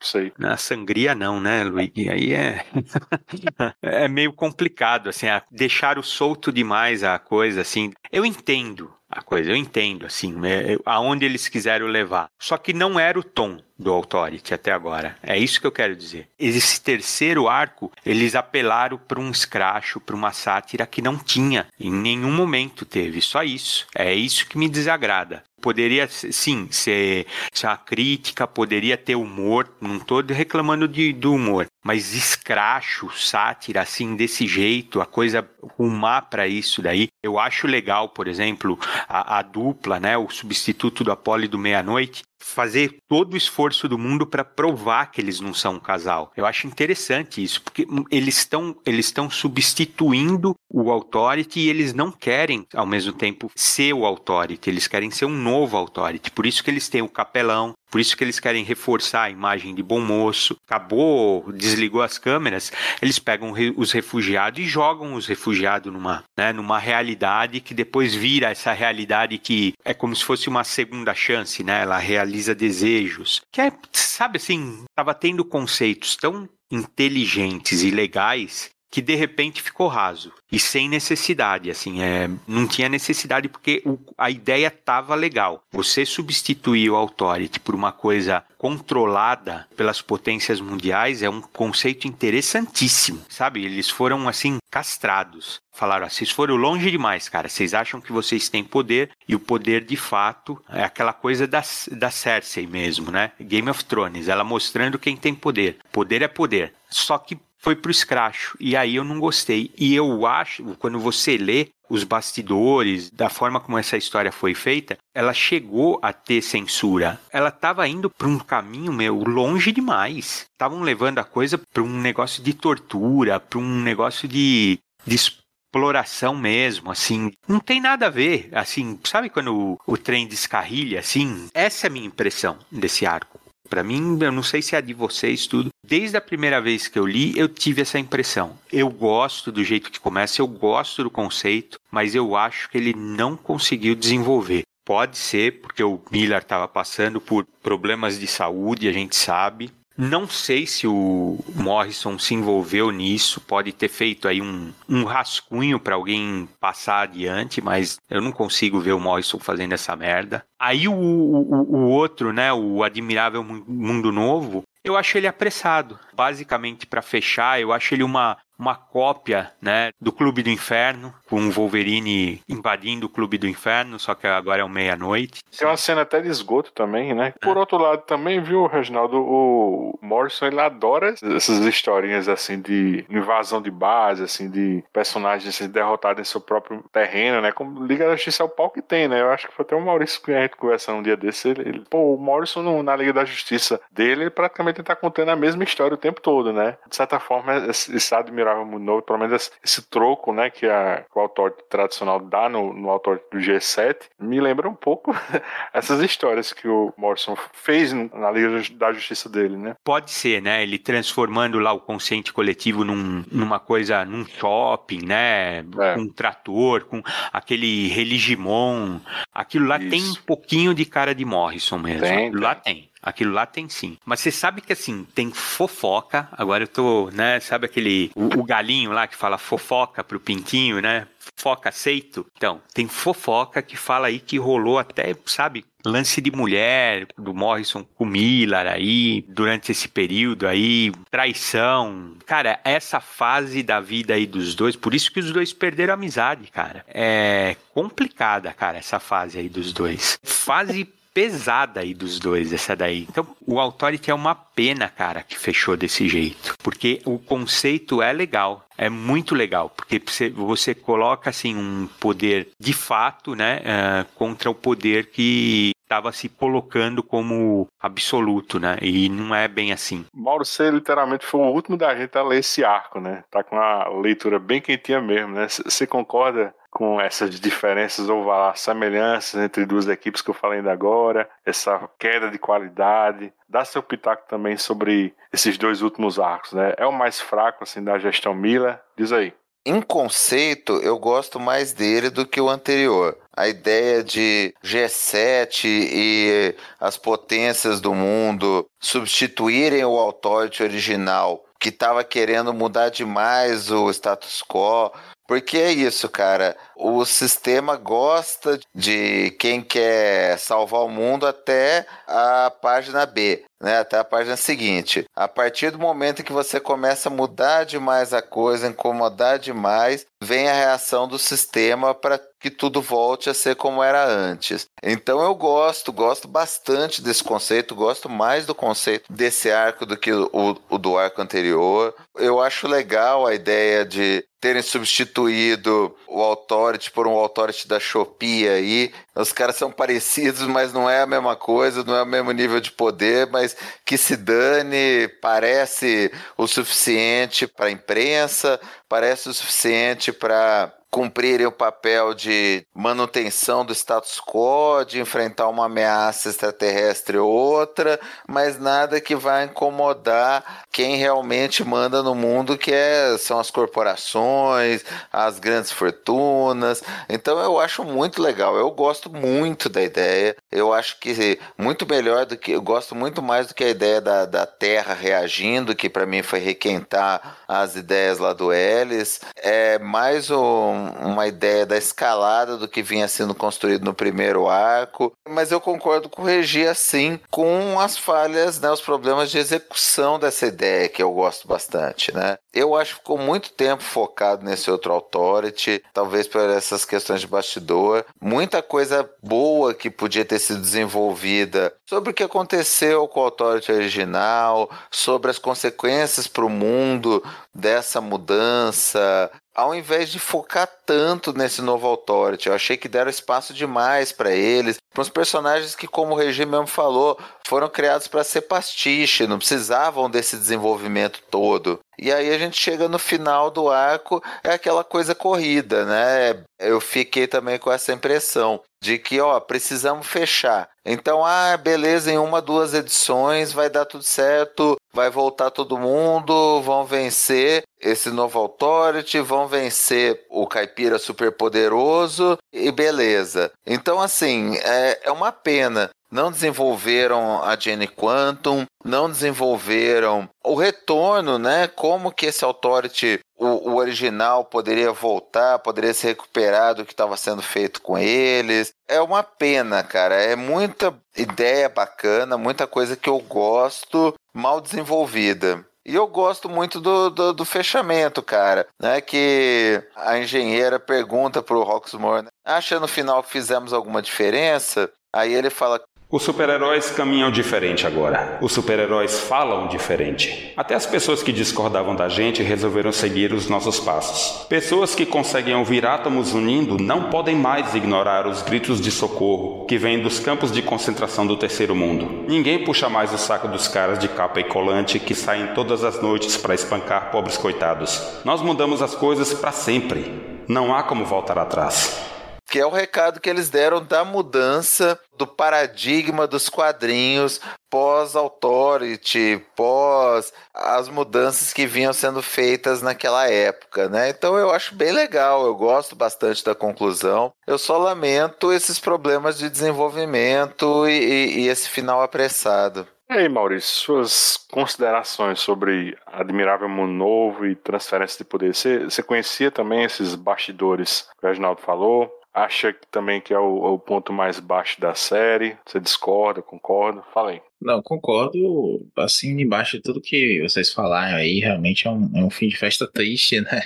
sei. 0.00 0.32
Na 0.38 0.56
sangria 0.56 1.14
não, 1.14 1.40
né, 1.40 1.64
Luigi? 1.64 2.08
Aí 2.10 2.32
é 2.32 2.64
é 3.82 4.08
meio 4.08 4.32
complicado, 4.32 5.08
assim, 5.08 5.28
a- 5.28 5.42
deixaram 5.50 6.02
solto 6.02 6.52
demais 6.52 7.02
a 7.04 7.18
coisa, 7.18 7.60
assim. 7.60 7.92
Eu 8.12 8.24
entendo 8.24 8.92
a 9.10 9.22
coisa, 9.22 9.50
eu 9.50 9.56
entendo, 9.56 10.06
assim, 10.06 10.34
é, 10.46 10.78
aonde 10.86 11.24
eles 11.24 11.48
quiseram 11.48 11.86
levar. 11.86 12.28
Só 12.38 12.56
que 12.56 12.72
não 12.72 12.98
era 12.98 13.18
o 13.18 13.24
tom 13.24 13.58
do 13.80 13.92
Authority 13.92 14.54
até 14.54 14.70
agora. 14.70 15.16
É 15.22 15.38
isso 15.38 15.60
que 15.60 15.66
eu 15.66 15.72
quero 15.72 15.96
dizer. 15.96 16.28
Esse 16.38 16.80
terceiro 16.80 17.48
arco, 17.48 17.90
eles 18.04 18.34
apelaram 18.34 18.98
para 18.98 19.18
um 19.18 19.30
escracho, 19.30 19.98
para 19.98 20.14
uma 20.14 20.32
sátira 20.32 20.86
que 20.86 21.00
não 21.02 21.16
tinha. 21.16 21.66
Em 21.78 21.90
nenhum 21.90 22.30
momento 22.30 22.84
teve. 22.84 23.20
Só 23.22 23.42
isso. 23.42 23.86
É 23.94 24.14
isso 24.14 24.46
que 24.46 24.58
me 24.58 24.68
desagrada. 24.68 25.42
Poderia, 25.60 26.08
sim, 26.08 26.68
ser, 26.70 27.26
ser 27.52 27.66
uma 27.66 27.76
crítica, 27.76 28.46
poderia 28.46 28.96
ter 28.96 29.14
humor. 29.14 29.70
Não 29.80 29.96
estou 29.96 30.22
reclamando 30.22 30.88
de, 30.88 31.12
do 31.12 31.34
humor. 31.34 31.66
Mas 31.84 32.14
escracho, 32.14 33.10
sátira, 33.10 33.82
assim, 33.82 34.16
desse 34.16 34.46
jeito, 34.46 35.00
a 35.00 35.06
coisa 35.06 35.48
rumar 35.78 36.28
para 36.30 36.46
isso 36.46 36.82
daí. 36.82 37.08
Eu 37.22 37.38
acho 37.38 37.66
legal, 37.66 38.08
por 38.08 38.28
exemplo, 38.28 38.78
a, 39.08 39.38
a 39.38 39.42
dupla, 39.42 40.00
né? 40.00 40.16
O 40.16 40.28
substituto 40.30 41.04
do 41.04 41.12
Apolo 41.12 41.44
e 41.44 41.48
do 41.48 41.58
Meia-Noite 41.58 42.22
fazer 42.40 42.98
todo 43.06 43.34
o 43.34 43.36
esforço 43.36 43.86
do 43.86 43.98
mundo 43.98 44.26
para 44.26 44.42
provar 44.42 45.10
que 45.10 45.20
eles 45.20 45.38
não 45.40 45.54
são 45.54 45.74
um 45.74 45.80
casal. 45.80 46.32
Eu 46.36 46.46
acho 46.46 46.66
interessante 46.66 47.42
isso, 47.42 47.62
porque 47.62 47.86
eles 48.10 48.38
estão 48.38 48.76
eles 48.84 49.06
estão 49.06 49.30
substituindo 49.30 50.56
o 50.68 50.90
Authority 50.90 51.60
e 51.60 51.68
eles 51.68 51.92
não 51.92 52.10
querem 52.10 52.66
ao 52.74 52.86
mesmo 52.86 53.12
tempo 53.12 53.50
ser 53.54 53.92
o 53.92 54.06
Authority, 54.06 54.70
eles 54.70 54.88
querem 54.88 55.10
ser 55.10 55.26
um 55.26 55.36
novo 55.36 55.76
Authority. 55.76 56.30
Por 56.30 56.46
isso 56.46 56.64
que 56.64 56.70
eles 56.70 56.88
têm 56.88 57.02
o 57.02 57.08
capelão, 57.08 57.74
por 57.90 58.00
isso 58.00 58.16
que 58.16 58.24
eles 58.24 58.38
querem 58.38 58.64
reforçar 58.64 59.24
a 59.24 59.30
imagem 59.30 59.74
de 59.74 59.82
bom 59.82 60.00
moço. 60.00 60.56
Acabou, 60.66 61.50
desligou 61.52 62.02
as 62.02 62.18
câmeras, 62.18 62.72
eles 63.02 63.18
pegam 63.18 63.52
os 63.76 63.92
refugiados 63.92 64.60
e 64.60 64.66
jogam 64.66 65.14
os 65.14 65.26
refugiados 65.26 65.92
numa, 65.92 66.24
né, 66.38 66.52
numa 66.52 66.78
realidade 66.78 67.60
que 67.60 67.74
depois 67.74 68.14
vira 68.14 68.50
essa 68.50 68.72
realidade 68.72 69.38
que 69.38 69.72
é 69.84 69.92
como 69.92 70.14
se 70.14 70.24
fosse 70.24 70.48
uma 70.48 70.64
segunda 70.64 71.14
chance, 71.14 71.62
né? 71.62 71.82
Ela 71.82 71.98
realiza 71.98 72.54
desejos. 72.54 73.40
Que 73.52 73.60
é, 73.60 73.72
sabe 73.92 74.36
assim, 74.36 74.84
tava 74.94 75.14
tendo 75.14 75.44
conceitos 75.44 76.16
tão 76.16 76.48
inteligentes 76.70 77.82
e 77.82 77.90
legais 77.90 78.70
que 78.90 79.00
de 79.00 79.14
repente 79.14 79.62
ficou 79.62 79.86
raso 79.88 80.32
e 80.50 80.58
sem 80.58 80.88
necessidade, 80.88 81.70
assim, 81.70 82.02
é, 82.02 82.28
não 82.46 82.66
tinha 82.66 82.88
necessidade 82.88 83.48
porque 83.48 83.82
o- 83.86 83.98
a 84.18 84.30
ideia 84.30 84.66
estava 84.66 85.14
legal. 85.14 85.62
Você 85.70 86.04
substituir 86.04 86.90
o 86.90 86.96
Authority 86.96 87.60
por 87.60 87.74
uma 87.74 87.92
coisa 87.92 88.42
controlada 88.58 89.66
pelas 89.76 90.02
potências 90.02 90.60
mundiais 90.60 91.22
é 91.22 91.30
um 91.30 91.40
conceito 91.40 92.08
interessantíssimo, 92.08 93.24
sabe? 93.28 93.64
Eles 93.64 93.88
foram 93.88 94.28
assim 94.28 94.58
castrados. 94.70 95.60
Falaram, 95.72 96.06
ah, 96.06 96.10
vocês 96.10 96.30
foram 96.30 96.56
longe 96.56 96.90
demais, 96.90 97.28
cara. 97.28 97.48
Vocês 97.48 97.72
acham 97.72 98.00
que 98.00 98.12
vocês 98.12 98.48
têm 98.48 98.62
poder 98.62 99.10
e 99.26 99.34
o 99.34 99.40
poder 99.40 99.84
de 99.84 99.96
fato 99.96 100.62
é 100.68 100.82
aquela 100.82 101.12
coisa 101.12 101.46
da, 101.46 101.62
da 101.92 102.10
Cersei 102.10 102.66
mesmo, 102.66 103.10
né? 103.10 103.32
Game 103.40 103.70
of 103.70 103.84
Thrones, 103.84 104.28
ela 104.28 104.44
mostrando 104.44 104.98
quem 104.98 105.16
tem 105.16 105.34
poder. 105.34 105.78
Poder 105.92 106.22
é 106.22 106.28
poder. 106.28 106.74
Só 106.90 107.16
que 107.18 107.38
foi 107.60 107.76
pro 107.76 107.90
escracho. 107.90 108.56
E 108.58 108.76
aí 108.76 108.96
eu 108.96 109.04
não 109.04 109.20
gostei. 109.20 109.70
E 109.78 109.94
eu 109.94 110.26
acho, 110.26 110.64
quando 110.78 110.98
você 110.98 111.36
lê 111.36 111.68
os 111.88 112.04
bastidores, 112.04 113.10
da 113.10 113.28
forma 113.28 113.60
como 113.60 113.76
essa 113.76 113.96
história 113.96 114.32
foi 114.32 114.54
feita, 114.54 114.96
ela 115.14 115.34
chegou 115.34 115.98
a 116.02 116.12
ter 116.12 116.40
censura. 116.40 117.20
Ela 117.30 117.48
estava 117.48 117.86
indo 117.86 118.08
para 118.08 118.28
um 118.28 118.38
caminho, 118.38 118.92
meu, 118.92 119.16
longe 119.16 119.72
demais. 119.72 120.46
Estavam 120.52 120.82
levando 120.82 121.18
a 121.18 121.24
coisa 121.24 121.58
para 121.58 121.82
um 121.82 122.00
negócio 122.00 122.42
de 122.42 122.54
tortura, 122.54 123.40
para 123.40 123.58
um 123.58 123.80
negócio 123.80 124.28
de, 124.28 124.78
de 125.04 125.16
exploração 125.16 126.36
mesmo, 126.36 126.90
assim. 126.90 127.32
Não 127.46 127.60
tem 127.60 127.80
nada 127.80 128.06
a 128.06 128.10
ver, 128.10 128.48
assim, 128.52 128.98
sabe 129.04 129.28
quando 129.28 129.54
o, 129.54 129.78
o 129.86 129.96
trem 129.96 130.26
descarrilha, 130.26 131.00
assim? 131.00 131.48
Essa 131.52 131.86
é 131.86 131.88
a 131.88 131.92
minha 131.92 132.06
impressão 132.06 132.56
desse 132.70 133.04
arco. 133.04 133.40
Pra 133.70 133.84
mim, 133.84 134.18
eu 134.20 134.32
não 134.32 134.42
sei 134.42 134.60
se 134.60 134.74
é 134.74 134.78
a 134.78 134.80
de 134.80 134.92
vocês, 134.92 135.46
tudo. 135.46 135.68
Desde 135.86 136.16
a 136.16 136.20
primeira 136.20 136.60
vez 136.60 136.88
que 136.88 136.98
eu 136.98 137.06
li, 137.06 137.38
eu 137.38 137.48
tive 137.48 137.82
essa 137.82 138.00
impressão. 138.00 138.58
Eu 138.72 138.90
gosto 138.90 139.52
do 139.52 139.62
jeito 139.62 139.92
que 139.92 140.00
começa, 140.00 140.42
eu 140.42 140.46
gosto 140.48 141.04
do 141.04 141.10
conceito, 141.10 141.78
mas 141.88 142.16
eu 142.16 142.34
acho 142.34 142.68
que 142.68 142.76
ele 142.76 142.92
não 142.92 143.36
conseguiu 143.36 143.94
desenvolver. 143.94 144.64
Pode 144.84 145.16
ser 145.16 145.60
porque 145.60 145.84
o 145.84 146.00
Miller 146.10 146.42
estava 146.42 146.66
passando 146.66 147.20
por 147.20 147.46
problemas 147.62 148.18
de 148.18 148.26
saúde, 148.26 148.88
a 148.88 148.92
gente 148.92 149.14
sabe. 149.14 149.70
Não 150.00 150.26
sei 150.26 150.66
se 150.66 150.86
o 150.86 151.38
Morrison 151.54 152.18
se 152.18 152.32
envolveu 152.32 152.90
nisso, 152.90 153.38
pode 153.38 153.70
ter 153.70 153.88
feito 153.88 154.26
aí 154.26 154.40
um, 154.40 154.72
um 154.88 155.04
rascunho 155.04 155.78
para 155.78 155.94
alguém 155.94 156.48
passar 156.58 157.02
adiante, 157.02 157.60
mas 157.60 157.98
eu 158.08 158.22
não 158.22 158.32
consigo 158.32 158.80
ver 158.80 158.92
o 158.92 158.98
Morrison 158.98 159.38
fazendo 159.38 159.74
essa 159.74 159.94
merda. 159.94 160.42
Aí 160.58 160.88
o, 160.88 160.94
o, 160.94 161.76
o 161.76 161.88
outro, 161.90 162.32
né, 162.32 162.50
o 162.50 162.82
Admirável 162.82 163.44
Mundo 163.44 164.10
Novo, 164.10 164.62
eu 164.82 164.96
acho 164.96 165.18
ele 165.18 165.26
apressado. 165.26 165.98
Basicamente, 166.14 166.86
para 166.86 167.02
fechar, 167.02 167.60
eu 167.60 167.70
acho 167.70 167.92
ele 167.92 168.02
uma, 168.02 168.38
uma 168.60 168.74
cópia 168.74 169.50
né, 169.60 169.90
do 169.98 170.12
Clube 170.12 170.42
do 170.42 170.50
Inferno, 170.50 171.14
com 171.28 171.40
o 171.40 171.50
Wolverine 171.50 172.42
invadindo 172.46 173.06
o 173.06 173.08
Clube 173.08 173.38
do 173.38 173.48
Inferno, 173.48 173.98
só 173.98 174.14
que 174.14 174.26
agora 174.26 174.60
é 174.60 174.64
o 174.64 174.68
meia-noite. 174.68 175.40
Tem 175.56 175.66
uma 175.66 175.76
cena 175.78 176.02
até 176.02 176.20
de 176.20 176.28
esgoto 176.28 176.70
também, 176.72 177.14
né? 177.14 177.32
Por 177.40 177.56
outro 177.56 177.78
lado, 177.78 178.02
também, 178.02 178.40
viu, 178.40 178.66
Reginaldo, 178.66 179.16
o 179.18 179.98
Morrison, 180.02 180.46
ele 180.46 180.60
adora 180.60 181.14
essas 181.22 181.58
historinhas, 181.64 182.28
assim, 182.28 182.60
de 182.60 183.04
invasão 183.08 183.62
de 183.62 183.70
base, 183.70 184.22
assim, 184.22 184.50
de 184.50 184.84
personagens 184.92 185.54
assim, 185.54 185.68
derrotados 185.70 186.20
em 186.20 186.30
seu 186.30 186.40
próprio 186.40 186.84
terreno, 186.92 187.40
né? 187.40 187.52
Como 187.52 187.86
Liga 187.86 188.06
da 188.06 188.14
Justiça 188.16 188.42
é 188.42 188.46
o 188.46 188.48
pau 188.48 188.68
que 188.70 188.82
tem, 188.82 189.08
né? 189.08 189.20
Eu 189.22 189.30
acho 189.30 189.48
que 189.48 189.54
foi 189.54 189.64
até 189.64 189.74
o 189.74 189.80
Maurício 189.80 190.20
que 190.22 190.32
a 190.32 190.42
gente 190.42 190.56
conversando 190.56 190.98
um 190.98 191.02
dia 191.02 191.16
desse, 191.16 191.48
ele, 191.48 191.62
ele- 191.66 191.84
pô, 191.88 192.14
o 192.14 192.18
Morrison 192.18 192.60
no- 192.62 192.82
na 192.82 192.94
Liga 192.94 193.12
da 193.14 193.24
Justiça 193.24 193.80
dele, 193.90 194.22
ele 194.24 194.30
praticamente 194.30 194.82
tá 194.82 194.94
contando 194.94 195.30
a 195.30 195.36
mesma 195.36 195.64
história 195.64 195.94
o 195.94 195.98
tempo 195.98 196.20
todo, 196.20 196.52
né? 196.52 196.76
De 196.88 196.94
certa 196.96 197.18
forma, 197.18 197.56
esse, 197.68 197.96
esse 197.96 198.14
Admirável 198.14 198.49
Novo, 198.54 199.02
pelo 199.02 199.18
menos 199.18 199.50
esse, 199.62 199.82
troco, 199.88 200.32
né, 200.32 200.50
que, 200.50 200.66
a, 200.66 201.04
que 201.10 201.18
o 201.18 201.20
autor 201.20 201.52
tradicional 201.68 202.20
dá 202.20 202.48
no, 202.48 202.72
no 202.72 202.90
autor 202.90 203.20
do 203.30 203.38
G7, 203.38 203.96
me 204.18 204.40
lembra 204.40 204.68
um 204.68 204.74
pouco 204.74 205.14
essas 205.72 206.00
histórias 206.02 206.52
que 206.52 206.68
o 206.68 206.92
Morrison 206.96 207.36
fez 207.52 207.92
na 207.92 208.30
Liga 208.30 208.62
da 208.72 208.92
Justiça 208.92 209.28
dele, 209.28 209.56
né? 209.56 209.76
Pode 209.84 210.10
ser, 210.10 210.42
né? 210.42 210.62
Ele 210.62 210.78
transformando 210.78 211.58
lá 211.58 211.72
o 211.72 211.80
consciente 211.80 212.32
coletivo 212.32 212.84
num, 212.84 213.24
numa 213.30 213.58
coisa, 213.58 214.04
num 214.04 214.24
shopping, 214.24 215.04
né? 215.04 215.58
É. 215.58 215.94
Com 215.94 216.00
um 216.00 216.08
trator, 216.08 216.84
com 216.84 217.02
aquele 217.32 217.88
religimon. 217.88 218.98
Aquilo 219.32 219.66
lá 219.66 219.78
tem 219.78 220.02
um 220.02 220.12
Isso. 220.12 220.22
pouquinho 220.24 220.74
de 220.74 220.84
cara 220.84 221.14
de 221.14 221.24
Morrison 221.24 221.78
mesmo. 221.78 222.00
Tem, 222.00 222.30
lá 222.30 222.54
tem. 222.54 222.89
Aquilo 223.02 223.32
lá 223.32 223.46
tem 223.46 223.68
sim. 223.68 223.96
Mas 224.04 224.20
você 224.20 224.30
sabe 224.30 224.60
que 224.60 224.72
assim, 224.72 225.06
tem 225.14 225.30
fofoca. 225.30 226.28
Agora 226.32 226.64
eu 226.64 226.68
tô, 226.68 227.10
né? 227.12 227.40
Sabe 227.40 227.66
aquele. 227.66 228.10
O, 228.14 228.40
o 228.40 228.44
galinho 228.44 228.92
lá 228.92 229.06
que 229.06 229.16
fala 229.16 229.38
fofoca 229.38 230.04
pro 230.04 230.20
pintinho, 230.20 230.80
né? 230.80 231.06
Fofoca 231.36 231.68
aceito. 231.68 232.26
Então, 232.36 232.60
tem 232.74 232.88
fofoca 232.88 233.62
que 233.62 233.76
fala 233.76 234.08
aí 234.08 234.20
que 234.20 234.38
rolou 234.38 234.78
até, 234.78 235.14
sabe, 235.26 235.64
lance 235.84 236.20
de 236.20 236.30
mulher 236.30 237.06
do 237.16 237.34
Morrison 237.34 237.84
com 237.94 238.04
Miller 238.04 238.66
aí, 238.66 239.24
durante 239.28 239.72
esse 239.72 239.88
período 239.88 240.46
aí, 240.46 240.92
traição. 241.10 242.14
Cara, 242.26 242.60
essa 242.64 243.00
fase 243.00 243.62
da 243.62 243.80
vida 243.80 244.14
aí 244.14 244.26
dos 244.26 244.54
dois, 244.54 244.76
por 244.76 244.94
isso 244.94 245.10
que 245.12 245.20
os 245.20 245.32
dois 245.32 245.52
perderam 245.52 245.92
a 245.92 245.94
amizade, 245.94 246.50
cara. 246.50 246.84
É 246.88 247.56
complicada, 247.72 248.52
cara, 248.52 248.78
essa 248.78 249.00
fase 249.00 249.38
aí 249.38 249.48
dos 249.48 249.72
dois. 249.72 250.18
Fase 250.22 250.88
pesada 251.20 251.80
aí 251.80 251.92
dos 251.92 252.18
dois, 252.18 252.50
essa 252.50 252.74
daí. 252.74 253.06
Então, 253.06 253.26
o 253.46 253.60
Authority 253.60 254.10
é 254.10 254.14
uma 254.14 254.34
pena, 254.34 254.88
cara, 254.88 255.22
que 255.22 255.38
fechou 255.38 255.76
desse 255.76 256.08
jeito. 256.08 256.54
Porque 256.62 257.02
o 257.04 257.18
conceito 257.18 258.00
é 258.00 258.10
legal. 258.10 258.64
É 258.78 258.88
muito 258.88 259.34
legal, 259.34 259.68
porque 259.68 260.02
você, 260.34 260.74
coloca 260.74 261.28
assim 261.28 261.54
um 261.54 261.86
poder 262.00 262.48
de 262.58 262.72
fato, 262.72 263.34
né, 263.34 263.60
eh, 263.62 264.06
contra 264.14 264.48
o 264.48 264.54
poder 264.54 265.10
que 265.10 265.72
estava 265.82 266.12
se 266.12 266.30
colocando 266.30 267.02
como 267.02 267.66
absoluto, 267.78 268.58
né? 268.58 268.78
E 268.80 269.08
não 269.08 269.34
é 269.34 269.48
bem 269.48 269.72
assim. 269.72 270.06
Mauro, 270.14 270.44
você 270.44 270.70
literalmente 270.70 271.26
foi 271.26 271.40
o 271.40 271.52
último 271.52 271.76
da 271.76 271.94
gente 271.94 272.16
a 272.16 272.22
ler 272.22 272.38
esse 272.38 272.64
arco, 272.64 273.00
né? 273.00 273.24
Tá 273.28 273.42
com 273.42 273.56
uma 273.56 273.88
leitura 274.00 274.38
bem 274.38 274.60
quentinha 274.62 275.00
mesmo, 275.02 275.34
né? 275.34 275.48
Você 275.48 275.86
concorda 275.86 276.54
com 276.70 277.00
essas 277.00 277.38
diferenças 277.40 278.08
ou 278.08 278.24
semelhanças 278.54 279.40
entre 279.42 279.66
duas 279.66 279.88
equipes 279.88 280.22
que 280.22 280.30
eu 280.30 280.34
falei 280.34 280.58
ainda 280.58 280.72
agora, 280.72 281.28
essa 281.44 281.88
queda 281.98 282.30
de 282.30 282.38
qualidade. 282.38 283.32
Dá 283.48 283.64
seu 283.64 283.82
pitaco 283.82 284.28
também 284.28 284.56
sobre 284.56 285.14
esses 285.32 285.58
dois 285.58 285.82
últimos 285.82 286.18
arcos, 286.18 286.52
né? 286.52 286.74
É 286.76 286.86
o 286.86 286.92
mais 286.92 287.20
fraco 287.20 287.64
assim 287.64 287.82
da 287.82 287.98
gestão 287.98 288.34
Miller? 288.34 288.78
Diz 288.96 289.12
aí. 289.12 289.34
Em 289.66 289.82
conceito, 289.82 290.72
eu 290.78 290.98
gosto 290.98 291.38
mais 291.38 291.74
dele 291.74 292.08
do 292.08 292.26
que 292.26 292.40
o 292.40 292.48
anterior. 292.48 293.16
A 293.36 293.46
ideia 293.46 294.02
de 294.02 294.54
G7 294.64 295.64
e 295.66 296.54
as 296.80 296.96
potências 296.96 297.78
do 297.78 297.94
mundo 297.94 298.66
substituírem 298.80 299.84
o 299.84 299.98
Authority 299.98 300.62
original, 300.62 301.44
que 301.58 301.68
estava 301.68 302.02
querendo 302.02 302.54
mudar 302.54 302.88
demais 302.88 303.70
o 303.70 303.90
status 303.90 304.42
quo, 304.42 304.90
porque 305.30 305.58
é 305.58 305.70
isso, 305.70 306.08
cara. 306.08 306.56
O 306.74 307.04
sistema 307.04 307.76
gosta 307.76 308.58
de 308.74 309.30
quem 309.38 309.62
quer 309.62 310.36
salvar 310.40 310.80
o 310.80 310.88
mundo 310.88 311.24
até 311.24 311.86
a 312.04 312.50
página 312.50 313.06
B, 313.06 313.44
né? 313.62 313.78
Até 313.78 313.96
a 313.96 314.02
página 314.02 314.36
seguinte. 314.36 315.04
A 315.14 315.28
partir 315.28 315.70
do 315.70 315.78
momento 315.78 316.24
que 316.24 316.32
você 316.32 316.58
começa 316.58 317.08
a 317.08 317.12
mudar 317.12 317.62
demais 317.62 318.12
a 318.12 318.20
coisa, 318.20 318.66
incomodar 318.66 319.38
demais, 319.38 320.04
vem 320.20 320.48
a 320.48 320.52
reação 320.52 321.06
do 321.06 321.16
sistema 321.16 321.94
para 321.94 322.20
que 322.40 322.50
tudo 322.50 322.80
volte 322.80 323.28
a 323.28 323.34
ser 323.34 323.54
como 323.54 323.82
era 323.82 324.04
antes. 324.06 324.66
Então 324.82 325.20
eu 325.22 325.34
gosto, 325.34 325.92
gosto 325.92 326.26
bastante 326.26 327.02
desse 327.02 327.22
conceito, 327.22 327.74
gosto 327.74 328.08
mais 328.08 328.46
do 328.46 328.54
conceito 328.54 329.12
desse 329.12 329.50
arco 329.50 329.84
do 329.84 329.96
que 329.96 330.10
o, 330.10 330.56
o 330.70 330.78
do 330.78 330.96
arco 330.96 331.20
anterior. 331.20 331.94
Eu 332.16 332.40
acho 332.40 332.66
legal 332.66 333.26
a 333.26 333.34
ideia 333.34 333.84
de 333.84 334.24
terem 334.40 334.62
substituído 334.62 335.94
o 336.08 336.22
Authority 336.22 336.90
por 336.90 337.06
um 337.06 337.12
Authority 337.12 337.68
da 337.68 337.78
Shopee 337.78 338.48
aí. 338.48 338.92
Os 339.14 339.32
caras 339.32 339.56
são 339.56 339.70
parecidos, 339.70 340.46
mas 340.46 340.72
não 340.72 340.88
é 340.88 341.02
a 341.02 341.06
mesma 341.06 341.36
coisa, 341.36 341.84
não 341.84 341.94
é 341.94 342.02
o 342.02 342.06
mesmo 342.06 342.32
nível 342.32 342.58
de 342.58 342.70
poder, 342.70 343.26
mas 343.26 343.54
que 343.84 343.98
se 343.98 344.16
dane, 344.16 345.08
parece 345.20 346.10
o 346.38 346.46
suficiente 346.46 347.46
para 347.46 347.66
a 347.66 347.70
imprensa, 347.70 348.58
parece 348.88 349.28
o 349.28 349.34
suficiente 349.34 350.10
para 350.10 350.72
cumprirem 350.90 351.46
o 351.46 351.52
papel 351.52 352.14
de 352.14 352.66
manutenção 352.74 353.64
do 353.64 353.72
status 353.72 354.20
quo, 354.20 354.84
de 354.84 355.00
enfrentar 355.00 355.48
uma 355.48 355.66
ameaça 355.66 356.28
extraterrestre 356.28 357.16
ou 357.16 357.30
outra, 357.30 358.00
mas 358.26 358.58
nada 358.58 359.00
que 359.00 359.14
vai 359.14 359.44
incomodar 359.44 360.64
quem 360.72 360.96
realmente 360.96 361.64
manda 361.64 362.02
no 362.02 362.14
mundo, 362.14 362.58
que 362.58 362.72
é, 362.72 363.16
são 363.18 363.38
as 363.38 363.50
corporações, 363.50 364.84
as 365.12 365.38
grandes 365.38 365.70
fortunas. 365.70 366.82
Então 367.08 367.38
eu 367.38 367.60
acho 367.60 367.84
muito 367.84 368.20
legal, 368.20 368.56
eu 368.56 368.70
gosto 368.70 369.10
muito 369.10 369.68
da 369.68 369.82
ideia. 369.82 370.36
Eu 370.50 370.72
acho 370.72 370.98
que 370.98 371.38
muito 371.56 371.86
melhor 371.86 372.26
do 372.26 372.36
que 372.36 372.52
eu 372.52 372.62
gosto 372.62 372.94
muito 372.94 373.22
mais 373.22 373.46
do 373.46 373.54
que 373.54 373.64
a 373.64 373.68
ideia 373.68 374.00
da, 374.00 374.26
da 374.26 374.46
Terra 374.46 374.94
reagindo, 374.94 375.74
que 375.74 375.88
para 375.88 376.06
mim 376.06 376.22
foi 376.22 376.40
requentar 376.40 377.38
as 377.50 377.74
ideias 377.74 378.18
lá 378.18 378.32
do 378.32 378.52
Ellis. 378.52 379.20
É 379.36 379.76
mais 379.80 380.30
um 380.30 380.70
uma 381.00 381.26
ideia 381.26 381.66
da 381.66 381.76
escalada 381.76 382.56
do 382.56 382.68
que 382.68 382.80
vinha 382.80 383.08
sendo 383.08 383.34
construído 383.34 383.84
no 383.84 383.92
primeiro 383.92 384.48
arco, 384.48 385.12
mas 385.28 385.50
eu 385.50 385.60
concordo 385.60 386.08
com 386.08 386.22
o 386.22 386.24
Regi 386.24 386.66
assim, 386.66 387.18
com 387.30 387.80
as 387.80 387.96
falhas, 387.96 388.60
né, 388.60 388.70
os 388.70 388.80
problemas 388.80 389.30
de 389.30 389.38
execução 389.38 390.18
dessa 390.18 390.46
ideia 390.46 390.88
que 390.88 391.02
eu 391.02 391.12
gosto 391.12 391.48
bastante, 391.48 392.14
né? 392.14 392.38
Eu 392.52 392.74
acho 392.74 392.94
que 392.94 392.98
ficou 393.00 393.16
muito 393.16 393.52
tempo 393.52 393.82
focado 393.82 394.44
nesse 394.44 394.70
outro 394.70 394.92
Authority, 394.92 395.82
talvez 395.92 396.26
por 396.26 396.40
essas 396.50 396.84
questões 396.84 397.20
de 397.20 397.26
bastidor, 397.26 398.04
muita 398.20 398.60
coisa 398.60 399.08
boa 399.22 399.72
que 399.72 399.88
podia 399.88 400.24
ter 400.24 400.40
sido 400.40 400.60
desenvolvida 400.60 401.72
sobre 401.88 402.10
o 402.10 402.14
que 402.14 402.24
aconteceu 402.24 403.06
com 403.06 403.20
o 403.20 403.24
Authority 403.24 403.70
original, 403.70 404.68
sobre 404.90 405.30
as 405.30 405.38
consequências 405.38 406.26
para 406.26 406.44
o 406.44 406.50
mundo 406.50 407.22
dessa 407.54 408.00
mudança, 408.00 409.30
ao 409.60 409.74
invés 409.74 410.10
de 410.10 410.18
focar 410.18 410.66
tanto 410.86 411.32
nesse 411.32 411.60
novo 411.60 411.86
Authority. 411.86 412.48
Eu 412.48 412.54
achei 412.54 412.76
que 412.76 412.88
deram 412.88 413.10
espaço 413.10 413.52
demais 413.52 414.10
para 414.10 414.32
eles, 414.32 414.78
para 414.92 415.02
os 415.02 415.10
personagens 415.10 415.74
que, 415.74 415.86
como 415.86 416.14
o 416.14 416.16
Regi 416.16 416.46
mesmo 416.46 416.66
falou, 416.66 417.18
foram 417.46 417.68
criados 417.68 418.08
para 418.08 418.24
ser 418.24 418.42
pastiche, 418.42 419.26
não 419.26 419.38
precisavam 419.38 420.08
desse 420.08 420.36
desenvolvimento 420.36 421.20
todo. 421.30 421.78
E 421.98 422.10
aí 422.10 422.32
a 422.32 422.38
gente 422.38 422.58
chega 422.58 422.88
no 422.88 422.98
final 422.98 423.50
do 423.50 423.68
arco, 423.68 424.22
é 424.42 424.52
aquela 424.52 424.82
coisa 424.82 425.14
corrida, 425.14 425.84
né? 425.84 426.42
Eu 426.58 426.80
fiquei 426.80 427.26
também 427.26 427.58
com 427.58 427.70
essa 427.70 427.92
impressão 427.92 428.60
de 428.82 428.98
que, 428.98 429.20
ó, 429.20 429.38
precisamos 429.38 430.06
fechar. 430.06 430.68
Então, 430.84 431.24
ah, 431.24 431.56
beleza, 431.56 432.10
em 432.10 432.18
uma, 432.18 432.40
duas 432.40 432.72
edições 432.72 433.52
vai 433.52 433.68
dar 433.68 433.84
tudo 433.84 434.02
certo, 434.02 434.76
vai 434.92 435.10
voltar 435.10 435.50
todo 435.50 435.78
mundo, 435.78 436.62
vão 436.62 436.84
vencer 436.84 437.62
esse 437.80 438.10
novo 438.10 438.38
Authority, 438.38 439.20
vão 439.20 439.46
vencer 439.46 440.24
o 440.30 440.46
Caipira 440.46 440.98
super 440.98 441.30
poderoso 441.32 442.38
e 442.52 442.70
beleza. 442.72 443.52
Então, 443.66 444.00
assim, 444.00 444.56
é, 444.56 445.00
é 445.04 445.12
uma 445.12 445.30
pena. 445.30 445.90
Não 446.10 446.30
desenvolveram 446.32 447.42
a 447.42 447.56
Jenny 447.56 447.86
Quantum, 447.86 448.64
não 448.84 449.08
desenvolveram 449.08 450.28
o 450.44 450.54
retorno, 450.54 451.38
né? 451.38 451.68
Como 451.68 452.10
que 452.10 452.26
esse 452.26 452.44
Authority, 452.44 453.20
o, 453.38 453.70
o 453.70 453.76
original, 453.76 454.44
poderia 454.44 454.92
voltar, 454.92 455.60
poderia 455.60 455.94
ser 455.94 456.08
recuperado 456.08 456.82
do 456.82 456.86
que 456.86 456.92
estava 456.92 457.16
sendo 457.16 457.42
feito 457.42 457.80
com 457.80 457.96
eles. 457.96 458.72
É 458.88 459.00
uma 459.00 459.22
pena, 459.22 459.82
cara. 459.82 460.16
É 460.16 460.34
muita 460.34 460.94
ideia 461.16 461.68
bacana, 461.68 462.36
muita 462.36 462.66
coisa 462.66 462.96
que 462.96 463.08
eu 463.08 463.20
gosto, 463.20 464.14
mal 464.34 464.60
desenvolvida. 464.60 465.64
E 465.84 465.94
eu 465.94 466.06
gosto 466.06 466.48
muito 466.48 466.80
do, 466.80 467.08
do, 467.10 467.32
do, 467.32 467.44
fechamento, 467.44 468.22
cara, 468.22 468.66
né? 468.80 469.00
Que 469.00 469.82
a 469.96 470.18
engenheira 470.18 470.78
pergunta 470.78 471.42
pro 471.42 471.62
Roxmore, 471.62 472.24
né? 472.24 472.28
acha 472.44 472.78
no 472.78 472.86
final 472.86 473.22
que 473.22 473.30
fizemos 473.30 473.72
alguma 473.72 474.02
diferença? 474.02 474.90
Aí 475.12 475.32
ele 475.32 475.50
fala, 475.50 475.80
os 476.12 476.24
super-heróis 476.24 476.90
caminham 476.90 477.30
diferente 477.30 477.86
agora. 477.86 478.38
Os 478.40 478.50
super-heróis 478.50 479.20
falam 479.20 479.68
diferente. 479.68 480.52
Até 480.56 480.74
as 480.74 480.84
pessoas 480.84 481.22
que 481.22 481.32
discordavam 481.32 481.94
da 481.94 482.08
gente 482.08 482.42
resolveram 482.42 482.90
seguir 482.90 483.32
os 483.32 483.48
nossos 483.48 483.78
passos. 483.78 484.44
Pessoas 484.48 484.92
que 484.92 485.06
conseguem 485.06 485.54
ouvir 485.54 485.86
átomos 485.86 486.32
unindo 486.32 486.82
não 486.82 487.04
podem 487.10 487.36
mais 487.36 487.76
ignorar 487.76 488.26
os 488.26 488.42
gritos 488.42 488.80
de 488.80 488.90
socorro 488.90 489.66
que 489.66 489.78
vêm 489.78 490.02
dos 490.02 490.18
campos 490.18 490.50
de 490.50 490.62
concentração 490.62 491.24
do 491.24 491.36
terceiro 491.36 491.76
mundo. 491.76 492.24
Ninguém 492.26 492.64
puxa 492.64 492.88
mais 492.88 493.14
o 493.14 493.18
saco 493.18 493.46
dos 493.46 493.68
caras 493.68 494.00
de 494.00 494.08
capa 494.08 494.40
e 494.40 494.44
colante 494.44 494.98
que 494.98 495.14
saem 495.14 495.54
todas 495.54 495.84
as 495.84 496.02
noites 496.02 496.36
para 496.36 496.56
espancar 496.56 497.12
pobres 497.12 497.36
coitados. 497.36 498.02
Nós 498.24 498.42
mudamos 498.42 498.82
as 498.82 498.96
coisas 498.96 499.32
para 499.32 499.52
sempre. 499.52 500.42
Não 500.48 500.74
há 500.74 500.82
como 500.82 501.04
voltar 501.04 501.38
atrás 501.38 502.10
que 502.50 502.58
é 502.58 502.66
o 502.66 502.70
recado 502.70 503.20
que 503.20 503.30
eles 503.30 503.48
deram 503.48 503.82
da 503.82 504.04
mudança 504.04 504.98
do 505.16 505.24
paradigma 505.24 506.26
dos 506.26 506.48
quadrinhos 506.48 507.40
pós-authority, 507.70 509.40
pós 509.54 510.32
as 510.52 510.88
mudanças 510.88 511.52
que 511.52 511.64
vinham 511.64 511.92
sendo 511.92 512.20
feitas 512.20 512.82
naquela 512.82 513.30
época, 513.30 513.88
né? 513.88 514.08
Então 514.08 514.36
eu 514.36 514.50
acho 514.50 514.74
bem 514.74 514.90
legal, 514.90 515.46
eu 515.46 515.54
gosto 515.54 515.94
bastante 515.94 516.44
da 516.44 516.54
conclusão. 516.54 517.32
Eu 517.46 517.56
só 517.56 517.78
lamento 517.78 518.52
esses 518.52 518.80
problemas 518.80 519.38
de 519.38 519.48
desenvolvimento 519.48 520.88
e, 520.88 520.90
e, 520.90 521.40
e 521.42 521.48
esse 521.48 521.68
final 521.68 522.02
apressado. 522.02 522.86
E 523.08 523.12
aí, 523.12 523.28
Maurício, 523.28 523.70
suas 523.70 524.36
considerações 524.52 525.40
sobre 525.40 525.98
Admirável 526.06 526.68
Mundo 526.68 526.92
Novo 526.92 527.44
e 527.44 527.56
transferência 527.56 528.18
de 528.18 528.24
poder. 528.24 528.54
Você, 528.54 528.84
você 528.84 529.02
conhecia 529.02 529.50
também 529.50 529.82
esses 529.82 530.14
bastidores 530.14 531.08
que 531.18 531.26
o 531.26 531.28
Reginaldo 531.28 531.60
falou? 531.60 532.19
Acha 532.32 532.74
também 532.90 533.20
que 533.20 533.32
é 533.32 533.38
o, 533.38 533.74
o, 533.74 533.78
ponto 533.78 534.12
mais 534.12 534.38
baixo 534.38 534.80
da 534.80 534.94
série? 534.94 535.56
Você 535.66 535.80
discorda, 535.80 536.42
concorda? 536.42 537.02
Fala 537.12 537.30
aí. 537.30 537.42
Não, 537.60 537.82
concordo, 537.82 538.88
assim, 538.96 539.38
embaixo 539.38 539.76
de 539.76 539.82
tudo 539.82 540.00
que 540.00 540.40
vocês 540.40 540.72
falaram 540.72 541.16
aí, 541.16 541.40
realmente 541.40 541.86
é 541.86 541.90
um, 541.90 542.10
é 542.14 542.24
um 542.24 542.30
fim 542.30 542.48
de 542.48 542.56
festa 542.56 542.86
triste, 542.86 543.40
né? 543.42 543.62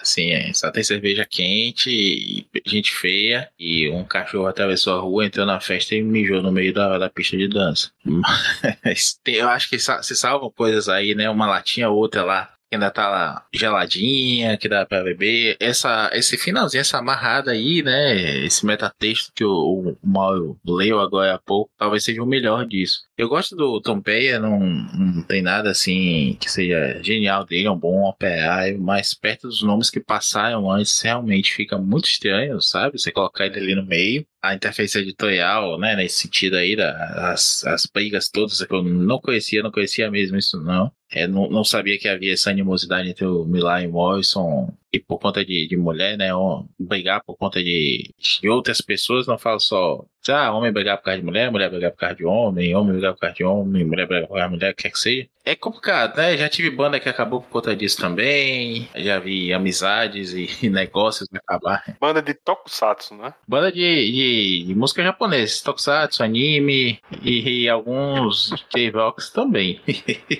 Assim, 0.00 0.30
é, 0.30 0.52
só 0.52 0.70
tem 0.70 0.84
cerveja 0.84 1.26
quente, 1.28 2.46
gente 2.64 2.92
feia, 2.92 3.50
e 3.58 3.88
um 3.90 4.04
cachorro 4.04 4.46
atravessou 4.46 4.94
a 4.94 5.00
rua, 5.00 5.26
entrou 5.26 5.44
na 5.44 5.60
festa 5.60 5.94
e 5.94 6.02
mijou 6.02 6.40
no 6.40 6.52
meio 6.52 6.72
da, 6.72 6.98
da 6.98 7.10
pista 7.10 7.36
de 7.36 7.48
dança. 7.48 7.90
Mas 8.84 9.18
tem, 9.24 9.36
eu 9.36 9.48
acho 9.48 9.68
que 9.68 9.78
se 9.78 10.16
salvam 10.16 10.50
coisas 10.50 10.88
aí, 10.88 11.14
né? 11.14 11.28
Uma 11.28 11.46
latinha 11.46 11.90
outra 11.90 12.22
lá 12.22 12.52
ainda 12.74 12.90
tá 12.90 13.46
geladinha, 13.52 14.56
que 14.56 14.68
dá 14.68 14.84
pra 14.86 15.02
beber. 15.02 15.56
Essa, 15.60 16.10
esse 16.12 16.36
finalzinho, 16.36 16.80
essa 16.80 16.98
amarrada 16.98 17.52
aí, 17.52 17.82
né? 17.82 18.44
Esse 18.44 18.64
metatexto 18.66 19.32
que 19.34 19.44
o, 19.44 19.96
o 20.02 20.06
Mauro 20.06 20.58
leu 20.64 21.00
agora 21.00 21.34
há 21.34 21.38
pouco, 21.38 21.70
talvez 21.76 22.04
seja 22.04 22.22
o 22.22 22.26
melhor 22.26 22.66
disso. 22.66 23.02
Eu 23.16 23.28
gosto 23.28 23.54
do 23.54 23.80
Tom 23.80 24.00
Peia, 24.00 24.38
não, 24.38 24.58
não 24.58 25.22
tem 25.22 25.42
nada 25.42 25.70
assim 25.70 26.36
que 26.40 26.50
seja 26.50 27.00
genial 27.02 27.44
dele, 27.44 27.66
é 27.66 27.70
um 27.70 27.78
bom 27.78 28.08
operário, 28.08 28.80
mas 28.80 29.14
perto 29.14 29.48
dos 29.48 29.62
nomes 29.62 29.90
que 29.90 30.00
passaram 30.00 30.70
antes, 30.70 31.00
realmente 31.00 31.52
fica 31.52 31.78
muito 31.78 32.06
estranho, 32.06 32.60
sabe? 32.60 32.98
Você 32.98 33.12
colocar 33.12 33.46
ele 33.46 33.58
ali 33.58 33.74
no 33.74 33.84
meio. 33.84 34.26
A 34.42 34.54
interface 34.54 34.98
editorial, 34.98 35.78
né, 35.78 35.94
nesse 35.94 36.22
sentido 36.22 36.56
aí, 36.56 36.74
das, 36.74 37.64
as 37.64 37.86
brigas 37.86 38.28
todas 38.28 38.60
que 38.60 38.74
eu 38.74 38.82
não 38.82 39.20
conhecia, 39.20 39.62
não 39.62 39.70
conhecia 39.70 40.10
mesmo 40.10 40.36
isso 40.36 40.60
não. 40.60 40.92
É, 41.10 41.28
não, 41.28 41.48
não 41.48 41.62
sabia 41.62 41.98
que 41.98 42.08
havia 42.08 42.32
essa 42.32 42.50
animosidade 42.50 43.08
entre 43.08 43.24
o 43.24 43.44
Milan 43.44 43.82
e 43.82 43.86
o 43.86 43.92
Morrison 43.92 44.74
e 44.92 44.98
por 44.98 45.18
conta 45.18 45.44
de, 45.44 45.68
de 45.68 45.76
mulher, 45.76 46.18
né? 46.18 46.30
Brigar 46.78 47.22
por 47.24 47.36
conta 47.36 47.62
de, 47.62 48.12
de 48.40 48.48
outras 48.48 48.80
pessoas, 48.80 49.26
não 49.26 49.38
falo 49.38 49.60
só 49.60 50.04
ah, 50.30 50.52
homem 50.52 50.72
brigar 50.72 50.98
por 50.98 51.04
causa 51.04 51.18
de 51.18 51.24
mulher, 51.24 51.50
mulher 51.50 51.70
brigar 51.70 51.90
por 51.90 51.98
causa 51.98 52.14
de 52.14 52.24
homem, 52.24 52.74
homem 52.74 52.92
brigar 52.92 53.14
por 53.14 53.20
causa 53.20 53.34
de 53.34 53.44
homem, 53.44 53.84
mulher 53.84 54.06
brigar 54.06 54.28
por 54.28 54.34
causa 54.34 54.48
de 54.48 54.54
mulher, 54.54 54.74
quer 54.74 54.90
que 54.90 54.98
seja. 54.98 55.28
É 55.44 55.56
complicado, 55.56 56.16
né? 56.18 56.36
Já 56.36 56.48
tive 56.48 56.70
banda 56.70 57.00
que 57.00 57.08
acabou 57.08 57.42
por 57.42 57.48
conta 57.48 57.74
disso 57.74 58.00
também. 58.00 58.88
Já 58.94 59.18
vi 59.18 59.52
amizades 59.52 60.32
e 60.32 60.48
negócios 60.70 61.28
acabar. 61.34 61.82
Banda 62.00 62.22
de 62.22 62.32
tokusatsu, 62.32 63.16
né? 63.16 63.34
Banda 63.46 63.72
de, 63.72 64.64
de, 64.66 64.74
música 64.76 65.02
japonesa, 65.02 65.64
tokusatsu, 65.64 66.22
anime 66.22 67.00
e, 67.20 67.62
e 67.62 67.68
alguns 67.68 68.64
K-Rocks 68.70 69.30
também. 69.30 69.80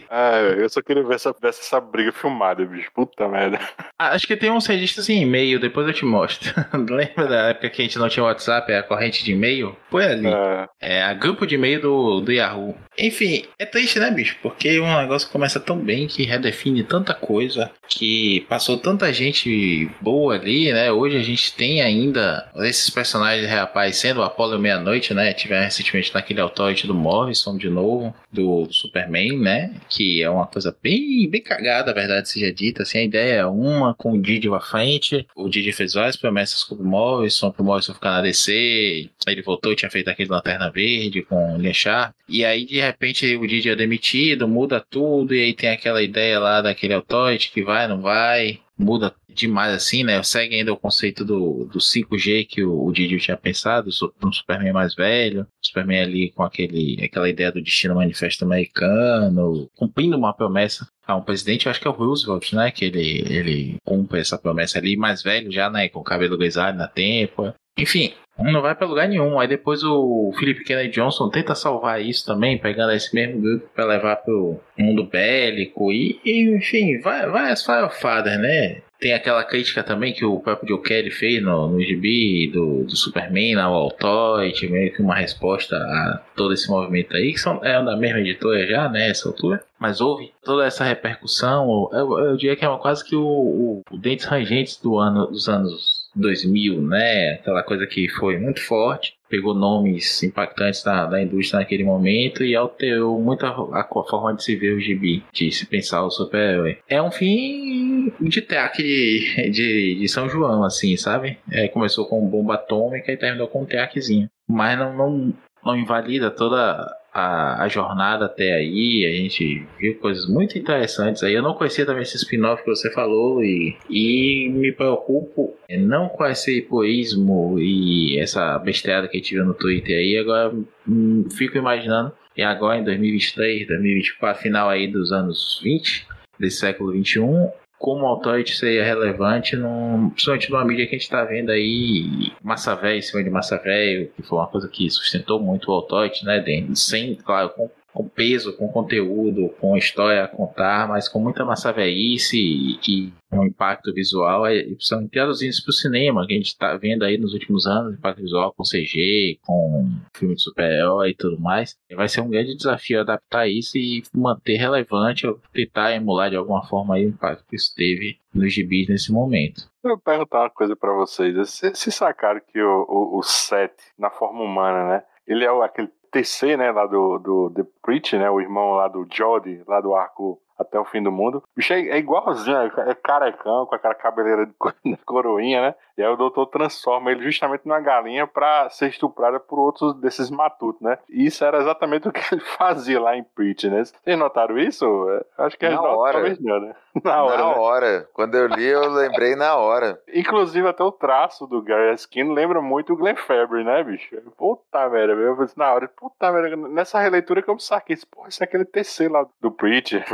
ah, 0.09 0.39
eu 0.57 0.69
só 0.69 0.81
queria 0.81 1.03
ver 1.03 1.17
essa, 1.17 1.33
ver 1.33 1.49
essa 1.49 1.81
briga 1.81 2.13
filmada, 2.13 2.65
bicho. 2.65 2.91
Puta 2.95 3.27
merda. 3.29 3.59
Ah, 3.99 4.11
acho 4.11 4.27
que 4.27 4.37
tem 4.37 4.53
uns 4.53 4.67
registros 4.67 5.09
em 5.09 5.23
e-mail, 5.23 5.59
depois 5.59 5.87
eu 5.89 5.93
te 5.93 6.05
mostro. 6.05 6.55
Lembra 6.73 7.27
da 7.27 7.49
época 7.49 7.71
que 7.71 7.83
a 7.83 7.85
gente 7.85 7.99
não 7.99 8.09
tinha 8.09 8.25
WhatsApp, 8.25 8.73
a 8.73 8.85
corrente 8.85 9.25
de 9.25 9.33
e-mail? 9.33 9.72
Foi 9.91 10.05
ali. 10.05 10.29
É, 10.29 10.69
é 10.81 11.03
a 11.03 11.15
grupo 11.15 11.47
de 11.47 11.55
e-mail 11.55 11.81
do, 11.81 12.21
do 12.21 12.33
Yahoo. 12.33 12.75
Enfim, 12.99 13.45
é 13.59 13.65
triste, 13.65 13.99
né, 13.99 14.11
bicho? 14.11 14.37
Porque 14.43 14.79
um 14.79 14.97
negócio 14.99 15.31
começa 15.31 15.59
tão 15.59 15.79
bem 15.79 16.07
que 16.07 16.25
redefine 16.25 16.85
tanta 16.85 17.15
coisa, 17.15 17.71
que 17.89 18.47
passou 18.49 18.77
tanta 18.77 19.13
gente 19.13 19.91
boa 20.01 20.35
ali, 20.35 20.73
né? 20.73 20.93
Hoje 20.93 21.17
a 21.17 21.23
gente 21.23 21.55
tem 21.55 21.81
ainda 21.81 22.51
esses 22.57 22.91
personagens 22.91 23.49
reaparecendo, 23.49 24.21
o 24.21 24.25
Apollo 24.25 24.59
Meia-Noite, 24.59 25.15
né? 25.15 25.33
Tiveram 25.33 25.65
recentemente 25.65 26.15
naquele 26.15 26.41
authority 26.41 26.87
do 26.87 26.95
Morrison 26.95 27.57
de 27.57 27.71
novo, 27.71 28.15
do, 28.33 28.67
Superman, 28.73 29.39
né? 29.39 29.75
Que 29.89 30.23
é 30.23 30.31
uma 30.31 30.47
coisa 30.47 30.77
bem, 30.83 31.29
bem 31.29 31.43
cagada, 31.43 31.91
a 31.91 31.95
verdade 31.95 32.29
seja 32.29 32.53
dita. 32.53 32.83
Assim, 32.83 32.99
a 32.99 33.03
ideia 33.03 33.33
é 33.35 33.47
uma 33.47 33.95
com 33.95 34.13
o 34.13 34.21
Didi 34.21 34.49
à 34.49 34.61
frente. 34.61 35.27
O 35.37 35.49
Didi 35.49 35.73
fez 35.73 35.95
várias 35.95 36.17
promessas 36.17 36.65
com 36.65 36.75
o 36.75 36.85
Morrison, 36.85 37.51
pro 37.51 37.65
Morrison 37.65 37.95
ficar 37.95 38.13
na 38.13 38.23
DC. 38.23 39.11
Ele 39.27 39.43
voltou 39.43 39.73
e 39.73 39.77
tinha 39.77 39.91
feito 39.91 40.09
aquele 40.09 40.31
Lanterna 40.31 40.71
Verde 40.71 41.23
com 41.23 41.55
o 41.55 41.59
Lechar. 41.59 42.15
E 42.29 42.45
aí, 42.45 42.65
de 42.65 42.81
repente, 42.81 43.37
o 43.37 43.47
Didi 43.47 43.69
é 43.69 43.77
demitido, 43.77 44.49
muda 44.49 44.85
tudo. 44.89 45.35
E 45.35 45.41
aí 45.43 45.55
tem 45.55 45.71
aquela 45.71 46.03
ideia 46.03 46.39
lá 46.39 46.63
daquele 46.63 46.95
authority 46.95 47.53
que 47.53 47.63
vai, 47.63 47.87
não 47.87 48.01
vai 48.01 48.62
muda 48.79 49.15
demais 49.29 49.73
assim, 49.75 50.05
né? 50.05 50.23
Segue 50.23 50.57
ainda 50.57 50.73
o 50.73 50.77
conceito 50.77 51.25
do, 51.25 51.65
do 51.67 51.79
5G 51.79 52.47
que 52.47 52.65
o, 52.65 52.85
o 52.85 52.93
Didi 52.93 53.19
tinha 53.19 53.37
pensado, 53.37 53.91
um 54.23 54.33
Superman 54.33 54.73
mais 54.73 54.95
velho, 54.95 55.47
Superman 55.61 56.01
ali 56.01 56.33
com 56.33 56.43
aquele, 56.43 57.03
aquela 57.03 57.29
ideia 57.29 57.53
do 57.53 57.63
destino 57.63 57.95
manifesto 57.95 58.45
americano, 58.45 59.71
cumprindo 59.77 60.17
uma 60.17 60.35
promessa 60.35 60.87
a 61.07 61.17
um 61.17 61.23
presidente, 61.23 61.67
eu 61.67 61.71
acho 61.71 61.81
que 61.81 61.87
é 61.87 61.91
o 61.91 61.95
Roosevelt, 61.95 62.53
né? 62.53 62.71
Que 62.71 62.85
ele, 62.85 63.25
ele 63.29 63.77
cumpre 63.85 64.21
essa 64.21 64.39
promessa 64.39 64.79
ali, 64.79 64.97
mais 64.97 65.23
velho 65.23 65.51
já, 65.51 65.69
né? 65.69 65.89
Com 65.89 66.01
o 66.01 66.05
cabelo 66.05 66.39
grisalho 66.39 66.77
na 66.77 66.87
tempo. 66.87 67.53
Enfim, 67.79 68.13
não 68.39 68.63
vai 68.63 68.75
para 68.75 68.87
lugar 68.87 69.09
nenhum. 69.09 69.39
Aí 69.39 69.49
depois 69.49 69.83
o 69.83 70.33
Philip 70.39 70.65
Kennedy 70.65 70.91
Johnson 70.91 71.29
tenta 71.29 71.55
salvar 71.55 72.01
isso 72.01 72.25
também, 72.27 72.59
pegando 72.59 72.93
esse 72.93 73.15
mesmo 73.15 73.41
grupo 73.41 73.69
para 73.75 73.85
levar 73.85 74.17
pro 74.17 74.61
mundo 74.79 75.05
bélico. 75.05 75.93
E, 75.93 76.21
e 76.25 76.57
enfim, 76.57 76.99
vai, 77.01 77.29
vai 77.29 77.51
as 77.51 77.65
Firefather, 77.65 78.39
né? 78.39 78.83
Tem 78.99 79.15
aquela 79.15 79.43
crítica 79.43 79.83
também 79.83 80.13
que 80.13 80.25
o 80.25 80.39
próprio 80.39 80.69
Joe 80.69 80.83
Kelly 80.83 81.11
fez 81.11 81.43
no, 81.43 81.67
no 81.67 81.77
do, 81.77 82.85
do 82.85 82.97
Superman, 82.97 83.57
na 83.57 83.65
Altoid, 83.65 84.69
meio 84.69 84.95
que 84.95 85.03
uma 85.03 85.17
resposta 85.17 85.75
a 85.75 86.23
todo 86.37 86.55
esse 86.55 86.71
movimento 86.71 87.17
aí, 87.17 87.33
que 87.33 87.41
são, 87.41 87.59
é 87.65 87.83
da 87.83 87.97
mesma 87.97 88.21
editora 88.21 88.65
já, 88.65 88.89
né, 88.89 89.09
essa 89.11 89.29
altura. 89.29 89.65
Mas 89.77 90.01
houve 90.01 90.31
toda 90.45 90.65
essa 90.65 90.85
repercussão, 90.85 91.91
eu, 91.93 92.17
eu 92.17 92.37
diria 92.37 92.55
que 92.55 92.65
é 92.65 92.69
uma, 92.69 92.79
quase 92.79 93.05
que 93.05 93.17
o, 93.17 93.27
o, 93.27 93.83
o 93.91 93.99
Dentes 93.99 94.25
Rangentes 94.25 94.77
do 94.77 94.97
ano, 94.97 95.27
dos 95.27 95.49
anos 95.49 96.02
2000, 96.15 96.81
né? 96.83 97.35
Aquela 97.35 97.63
coisa 97.63 97.87
que 97.87 98.09
foi 98.09 98.39
muito 98.39 98.61
forte, 98.61 99.15
pegou 99.29 99.55
nomes 99.55 100.23
impactantes 100.23 100.83
da, 100.83 101.07
da 101.07 101.23
indústria 101.23 101.61
naquele 101.61 101.85
momento 101.85 102.45
e 102.45 102.55
alterou 102.55 103.21
muito 103.21 103.47
a, 103.47 103.81
a, 103.81 104.05
forma 104.09 104.35
de 104.35 104.45
se 104.45 104.55
ver 104.57 104.75
o 104.75 104.81
gibi, 104.81 105.25
de 105.33 105.51
se 105.51 105.65
pensar 105.67 106.03
o 106.05 106.11
super-herói. 106.11 106.79
É 106.89 107.01
um 107.01 107.11
fim 107.11 108.13
de 108.21 108.43
teatro 108.43 108.83
de, 108.83 109.51
de, 109.51 109.95
de, 110.01 110.09
São 110.09 110.29
João, 110.29 110.65
assim, 110.65 110.97
sabe? 110.97 111.39
É, 111.51 111.69
começou 111.69 112.07
com 112.07 112.29
bomba 112.29 112.55
atômica 112.55 113.11
e 113.11 113.17
terminou 113.17 113.49
com 113.49 113.63
um 113.63 113.67
teaquezinho. 113.67 114.29
Mas 114.47 114.79
não, 114.79 114.95
não, 114.95 115.35
não 115.65 115.77
invalida 115.77 116.31
toda 116.31 116.87
a, 117.13 117.63
a, 117.63 117.69
jornada 117.69 118.25
até 118.25 118.55
aí, 118.55 119.05
a 119.07 119.17
gente 119.17 119.67
viu 119.79 119.99
coisas 119.99 120.27
muito 120.27 120.59
interessantes 120.59 121.23
aí. 121.23 121.35
Eu 121.35 121.43
não 121.43 121.55
conhecia 121.55 121.85
também 121.85 122.03
esse 122.03 122.17
spin-off 122.17 122.63
que 122.63 122.71
você 122.71 122.91
falou 122.91 123.43
e, 123.43 123.77
e 123.91 124.49
me 124.51 124.73
preocupo 124.73 125.55
não 125.71 126.09
com 126.09 126.25
esse 126.27 126.59
egoísmo 126.59 127.59
e 127.59 128.19
essa 128.19 128.59
besteira 128.59 129.09
que 129.09 129.21
viu 129.21 129.45
no 129.45 129.55
Twitter 129.55 129.97
aí. 129.97 130.17
Agora 130.17 130.55
hum, 130.89 131.29
fico 131.31 131.59
imaginando, 131.59 132.13
e 132.37 132.43
agora 132.43 132.79
em 132.79 132.85
2023, 132.85 133.67
2024, 133.67 134.43
final 134.43 134.69
aí 134.71 134.87
dos 134.87 135.13
anos 135.13 135.61
20, 135.63 136.07
desse 136.39 136.59
século 136.59 136.93
21, 136.93 137.51
como 137.83 138.05
o 138.05 138.07
authority 138.07 138.55
seria 138.55 138.85
relevante, 138.85 139.57
num, 139.57 140.11
principalmente 140.11 140.51
numa 140.53 140.65
mídia 140.65 140.87
que 140.87 140.95
a 140.95 140.99
gente 140.99 141.03
está 141.03 141.25
vendo 141.25 141.51
aí, 141.51 142.31
massa 142.41 142.77
velho 142.77 142.99
em 142.99 143.03
cima 143.03 143.25
de 143.25 143.29
massa 143.29 143.59
velho, 143.59 144.09
que 144.15 144.23
foi 144.23 144.39
uma 144.39 144.47
coisa 144.47 144.69
que 144.69 144.89
sustentou 144.89 145.41
muito 145.41 145.69
o 145.69 145.75
authority, 145.75 146.25
né, 146.25 146.41
sem, 146.77 147.17
claro, 147.17 147.51
com 147.51 147.69
com 147.93 148.09
peso, 148.09 148.57
com 148.57 148.69
conteúdo, 148.69 149.51
com 149.61 149.77
história 149.77 150.25
a 150.25 150.29
contar, 150.29 150.89
mas 150.89 151.09
com 151.09 151.19
muita 151.19 151.45
massa 151.45 151.73
velhice 151.73 152.39
e, 152.39 152.81
e 152.89 153.13
um 153.31 153.45
impacto 153.45 153.93
visual, 153.93 154.49
e 154.49 154.75
precisam 154.75 155.07
traduzir 155.09 155.49
isso 155.49 155.63
para 155.63 155.71
o 155.71 155.75
cinema, 155.75 156.27
que 156.27 156.33
a 156.33 156.37
gente 156.37 156.49
está 156.49 156.77
vendo 156.77 157.05
aí 157.05 157.17
nos 157.19 157.33
últimos 157.33 157.67
anos, 157.67 157.95
impacto 157.95 158.23
visual 158.23 158.53
com 158.53 158.63
CG, 158.63 159.39
com 159.43 159.91
filme 160.15 160.35
de 160.35 160.43
super-herói 160.43 161.11
e 161.11 161.15
tudo 161.15 161.41
mais. 161.41 161.77
E 161.89 161.95
vai 161.95 162.09
ser 162.09 162.21
um 162.21 162.29
grande 162.29 162.57
desafio 162.57 163.01
adaptar 163.01 163.49
isso 163.49 163.77
e 163.77 164.03
manter 164.15 164.57
relevante, 164.57 165.27
ou 165.27 165.41
tentar 165.53 165.95
emular 165.95 166.31
de 166.31 166.37
alguma 166.37 166.65
forma 166.67 166.95
o 166.95 166.99
impacto 166.99 167.45
que 167.49 167.57
isso 167.57 167.73
teve 167.75 168.19
nos 168.35 168.53
gibis 168.53 168.89
nesse 168.89 169.13
momento. 169.13 169.71
Eu 169.85 169.91
vou 169.91 169.99
perguntar 169.99 170.41
uma 170.41 170.51
coisa 170.51 170.77
para 170.77 170.93
vocês. 170.95 171.35
Vocês 171.35 171.95
sacaram 171.95 172.41
que 172.41 172.61
o, 172.61 172.87
o, 172.89 173.19
o 173.19 173.23
Seth, 173.23 173.77
na 173.99 174.11
forma 174.11 174.43
humana, 174.43 174.89
né? 174.89 175.03
Ele 175.27 175.45
é 175.45 175.65
aquele 175.65 175.89
TC, 176.13 176.57
né, 176.57 176.71
lá 176.71 176.87
do, 176.87 177.19
do 177.19 177.51
The 177.51 177.65
Preach, 177.83 178.17
né, 178.17 178.31
o 178.31 178.41
irmão 178.41 178.73
lá 178.73 178.87
do 178.87 179.07
Jody, 179.11 179.63
lá 179.67 179.81
do 179.81 179.95
arco 179.95 180.41
até 180.63 180.79
o 180.79 180.85
fim 180.85 181.03
do 181.03 181.13
mundo. 181.13 181.39
O 181.39 181.43
bicho 181.57 181.73
é, 181.73 181.81
é 181.89 181.99
igualzinho, 181.99 182.57
é, 182.57 182.91
é 182.91 182.95
carecão, 182.95 183.67
com 183.67 183.75
aquela 183.75 183.95
cabeleira 183.95 184.47
de 184.47 184.53
coroinha, 185.05 185.63
né? 185.63 185.75
E 185.97 186.03
aí 186.03 186.09
o 186.09 186.17
doutor 186.17 186.47
transforma 186.47 187.11
ele 187.11 187.23
justamente 187.23 187.67
numa 187.67 187.81
galinha 187.81 188.27
para 188.27 188.69
ser 188.71 188.89
estuprada 188.89 189.39
por 189.39 189.59
outros 189.59 189.95
desses 190.01 190.31
matutos, 190.31 190.81
né? 190.81 190.99
E 191.09 191.27
isso 191.27 191.45
era 191.45 191.59
exatamente 191.59 192.09
o 192.09 192.13
que 192.13 192.23
ele 192.33 192.41
fazia 192.57 193.01
lá 193.01 193.17
em 193.17 193.23
Preach, 193.23 193.69
né? 193.69 193.85
Vocês 193.85 194.19
notaram 194.19 194.59
isso? 194.59 194.85
É, 195.11 195.45
acho 195.45 195.59
que 195.59 195.69
na 195.69 195.83
hora. 195.83 196.13
talvez 196.15 196.41
não, 196.41 196.61
né? 196.61 196.75
Na 197.03 197.23
hora. 197.23 197.37
Na 197.39 197.49
né? 197.49 197.55
hora. 197.57 198.09
Quando 198.13 198.35
eu 198.35 198.47
li, 198.49 198.67
eu 198.67 198.89
lembrei 198.91 199.35
na 199.35 199.57
hora. 199.57 199.99
Inclusive, 200.13 200.69
até 200.69 200.83
o 200.83 200.93
traço 200.93 201.47
do 201.47 201.63
Gary 201.63 201.95
Skin 201.95 202.35
lembra 202.35 202.61
muito 202.61 202.93
o 202.93 202.97
Glenn 202.97 203.17
Fabry, 203.17 203.65
né, 203.65 203.83
bicho? 203.83 204.15
Puta 204.37 204.91
merda, 204.91 205.15
eu 205.15 205.33
falei 205.33 205.45
assim, 205.47 205.55
na 205.59 205.73
hora, 205.73 205.89
puta 205.89 206.31
merda, 206.31 206.57
nessa 206.69 207.01
releitura 207.01 207.41
que 207.41 207.49
eu 207.49 207.55
me 207.55 207.63
saquei, 207.63 207.97
pô, 208.11 208.27
isso 208.29 208.43
é 208.43 208.45
aquele 208.45 208.67
TC 208.67 209.09
lá 209.09 209.27
do 209.41 209.51
Preacher. 209.51 210.05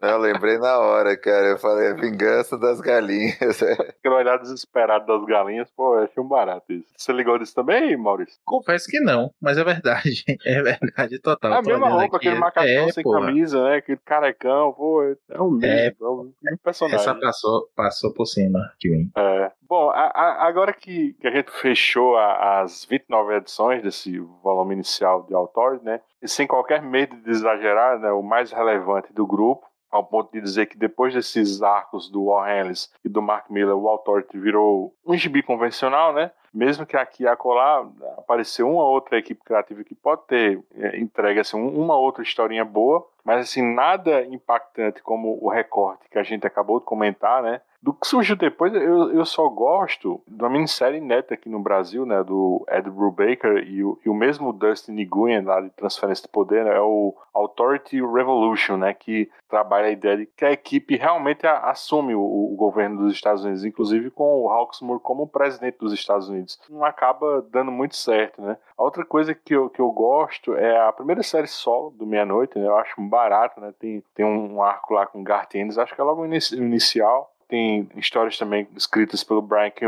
Eu 0.00 0.18
lembrei 0.18 0.58
na 0.58 0.78
hora, 0.78 1.16
cara. 1.16 1.48
Eu 1.48 1.58
falei, 1.58 1.88
a 1.88 1.94
vingança 1.94 2.58
das 2.58 2.80
galinhas. 2.80 3.62
Aquele 3.98 4.14
olhar 4.14 4.38
desesperado 4.38 5.06
das 5.06 5.24
galinhas, 5.26 5.70
pô, 5.70 5.98
eu 5.98 6.04
achei 6.04 6.22
um 6.22 6.28
barato 6.28 6.72
isso. 6.72 6.88
Você 6.96 7.12
ligou 7.12 7.38
disso 7.38 7.54
também, 7.54 7.96
Maurício? 7.96 8.38
Confesso 8.44 8.86
que 8.88 9.00
não, 9.00 9.32
mas 9.40 9.58
é 9.58 9.64
verdade. 9.64 10.24
É 10.50 10.62
verdade 10.62 11.18
total. 11.20 11.52
É 11.52 11.58
a 11.58 11.62
mesma 11.62 11.88
roupa, 11.88 12.16
aqui. 12.16 12.28
aquele 12.28 12.40
macacão 12.40 12.88
é, 12.88 12.92
sem 12.92 13.04
porra. 13.04 13.26
camisa, 13.26 13.62
né? 13.62 13.76
Aquele 13.76 13.98
carecão, 14.04 14.72
pô, 14.72 15.02
é 15.02 15.40
um 15.40 15.50
mesmo. 15.50 16.34
É, 16.44 16.50
é 16.50 16.54
um 16.54 16.56
personagem. 16.62 16.98
Essa 16.98 17.14
passou, 17.14 17.68
passou 17.76 18.12
por 18.12 18.26
cima 18.26 18.72
de 18.78 18.90
mim. 18.90 19.10
É. 19.16 19.52
Bom, 19.70 19.88
a, 19.90 20.06
a, 20.06 20.48
agora 20.48 20.72
que, 20.72 21.12
que, 21.20 21.28
a 21.28 21.30
gente 21.30 21.50
fechou 21.52 22.16
a, 22.16 22.62
as 22.62 22.84
29 22.84 23.36
edições 23.36 23.82
desse 23.82 24.18
volume 24.42 24.74
inicial 24.74 25.22
de 25.22 25.32
autores, 25.32 25.80
né? 25.82 26.00
Sem 26.24 26.46
qualquer 26.46 26.82
medo 26.82 27.16
de 27.16 27.30
exagerar, 27.30 27.98
né? 27.98 28.10
O 28.12 28.22
mais 28.22 28.52
relevante 28.52 29.12
do 29.12 29.26
grupo 29.26 29.70
ao 29.90 30.04
ponto 30.04 30.32
de 30.32 30.40
dizer 30.40 30.66
que 30.66 30.78
depois 30.78 31.12
desses 31.12 31.62
arcos 31.62 32.08
do 32.08 32.26
Warren 32.26 32.60
Ellis 32.60 32.92
e 33.04 33.08
do 33.08 33.20
Mark 33.20 33.50
Miller, 33.50 33.76
o 33.76 33.88
Authority 33.88 34.38
virou 34.38 34.94
um 35.04 35.16
gibi 35.16 35.42
convencional, 35.42 36.12
né? 36.12 36.30
Mesmo 36.54 36.86
que 36.86 36.96
aqui 36.96 37.24
e 37.24 37.28
acolá 37.28 37.86
apareceu 38.16 38.70
uma 38.70 38.84
outra 38.84 39.18
equipe 39.18 39.42
criativa 39.44 39.82
que 39.82 39.94
pode 39.94 40.22
ter 40.26 40.62
é, 40.74 40.98
entregue 40.98 41.40
assim, 41.40 41.60
uma 41.60 41.96
outra 41.96 42.22
historinha 42.22 42.64
boa, 42.64 43.06
mas 43.24 43.48
assim, 43.48 43.62
nada 43.62 44.22
impactante 44.24 45.02
como 45.02 45.38
o 45.40 45.48
recorte 45.48 46.08
que 46.10 46.18
a 46.18 46.22
gente 46.22 46.46
acabou 46.46 46.78
de 46.78 46.86
comentar, 46.86 47.42
né? 47.42 47.60
Do 47.82 47.94
que 47.94 48.06
surgiu 48.06 48.36
depois, 48.36 48.74
eu, 48.74 49.10
eu 49.10 49.24
só 49.24 49.48
gosto 49.48 50.20
da 50.28 50.50
minissérie 50.50 51.00
neta 51.00 51.32
aqui 51.32 51.48
no 51.48 51.60
Brasil, 51.60 52.04
né? 52.04 52.22
Do 52.22 52.62
Ed 52.68 52.90
Brubaker 52.90 53.66
e 53.66 53.82
o, 53.82 53.98
e 54.04 54.08
o 54.10 54.14
mesmo 54.14 54.52
Dustin 54.52 54.92
Nguyen 54.92 55.42
lá 55.42 55.62
de 55.62 55.70
Transferência 55.70 56.26
de 56.26 56.28
Poder, 56.28 56.62
né, 56.62 56.76
é 56.76 56.80
o 56.80 57.16
Authority 57.32 58.02
Revolution, 58.02 58.76
né? 58.76 58.92
Que 58.92 59.30
trabalha 59.48 59.86
a 59.86 59.90
ideia 59.90 60.18
de 60.18 60.26
que 60.26 60.44
a 60.44 60.52
equipe 60.52 60.94
realmente 60.96 61.46
assume 61.46 62.14
o, 62.14 62.20
o 62.20 62.54
governo 62.54 62.98
dos 62.98 63.14
Estados 63.14 63.44
Unidos, 63.44 63.64
inclusive 63.64 64.10
com 64.10 64.42
o 64.42 64.50
Hawksmoor 64.50 65.00
como 65.00 65.26
presidente 65.26 65.78
dos 65.78 65.94
Estados 65.94 66.28
Unidos. 66.28 66.60
Não 66.68 66.84
acaba 66.84 67.40
dando 67.50 67.72
muito 67.72 67.96
certo, 67.96 68.42
né? 68.42 68.58
A 68.76 68.82
outra 68.82 69.06
coisa 69.06 69.34
que 69.34 69.54
eu, 69.54 69.70
que 69.70 69.80
eu 69.80 69.90
gosto 69.90 70.54
é 70.54 70.78
a 70.86 70.92
primeira 70.92 71.22
série 71.22 71.46
solo 71.46 71.90
do 71.90 72.06
Meia-Noite, 72.06 72.58
né? 72.58 72.66
Eu 72.66 72.76
acho 72.76 73.00
barato, 73.10 73.60
né? 73.60 73.74
Tem, 73.78 74.02
tem 74.14 74.24
um 74.24 74.62
arco 74.62 74.94
lá 74.94 75.06
com 75.06 75.22
Garth 75.22 75.54
Ennis, 75.54 75.76
acho 75.76 75.94
que 75.94 76.00
é 76.00 76.04
logo 76.04 76.24
inicial 76.24 77.30
tem 77.50 77.88
histórias 77.96 78.38
também 78.38 78.66
escritas 78.76 79.24
pelo 79.24 79.42
Brian 79.42 79.70
K. 79.70 79.86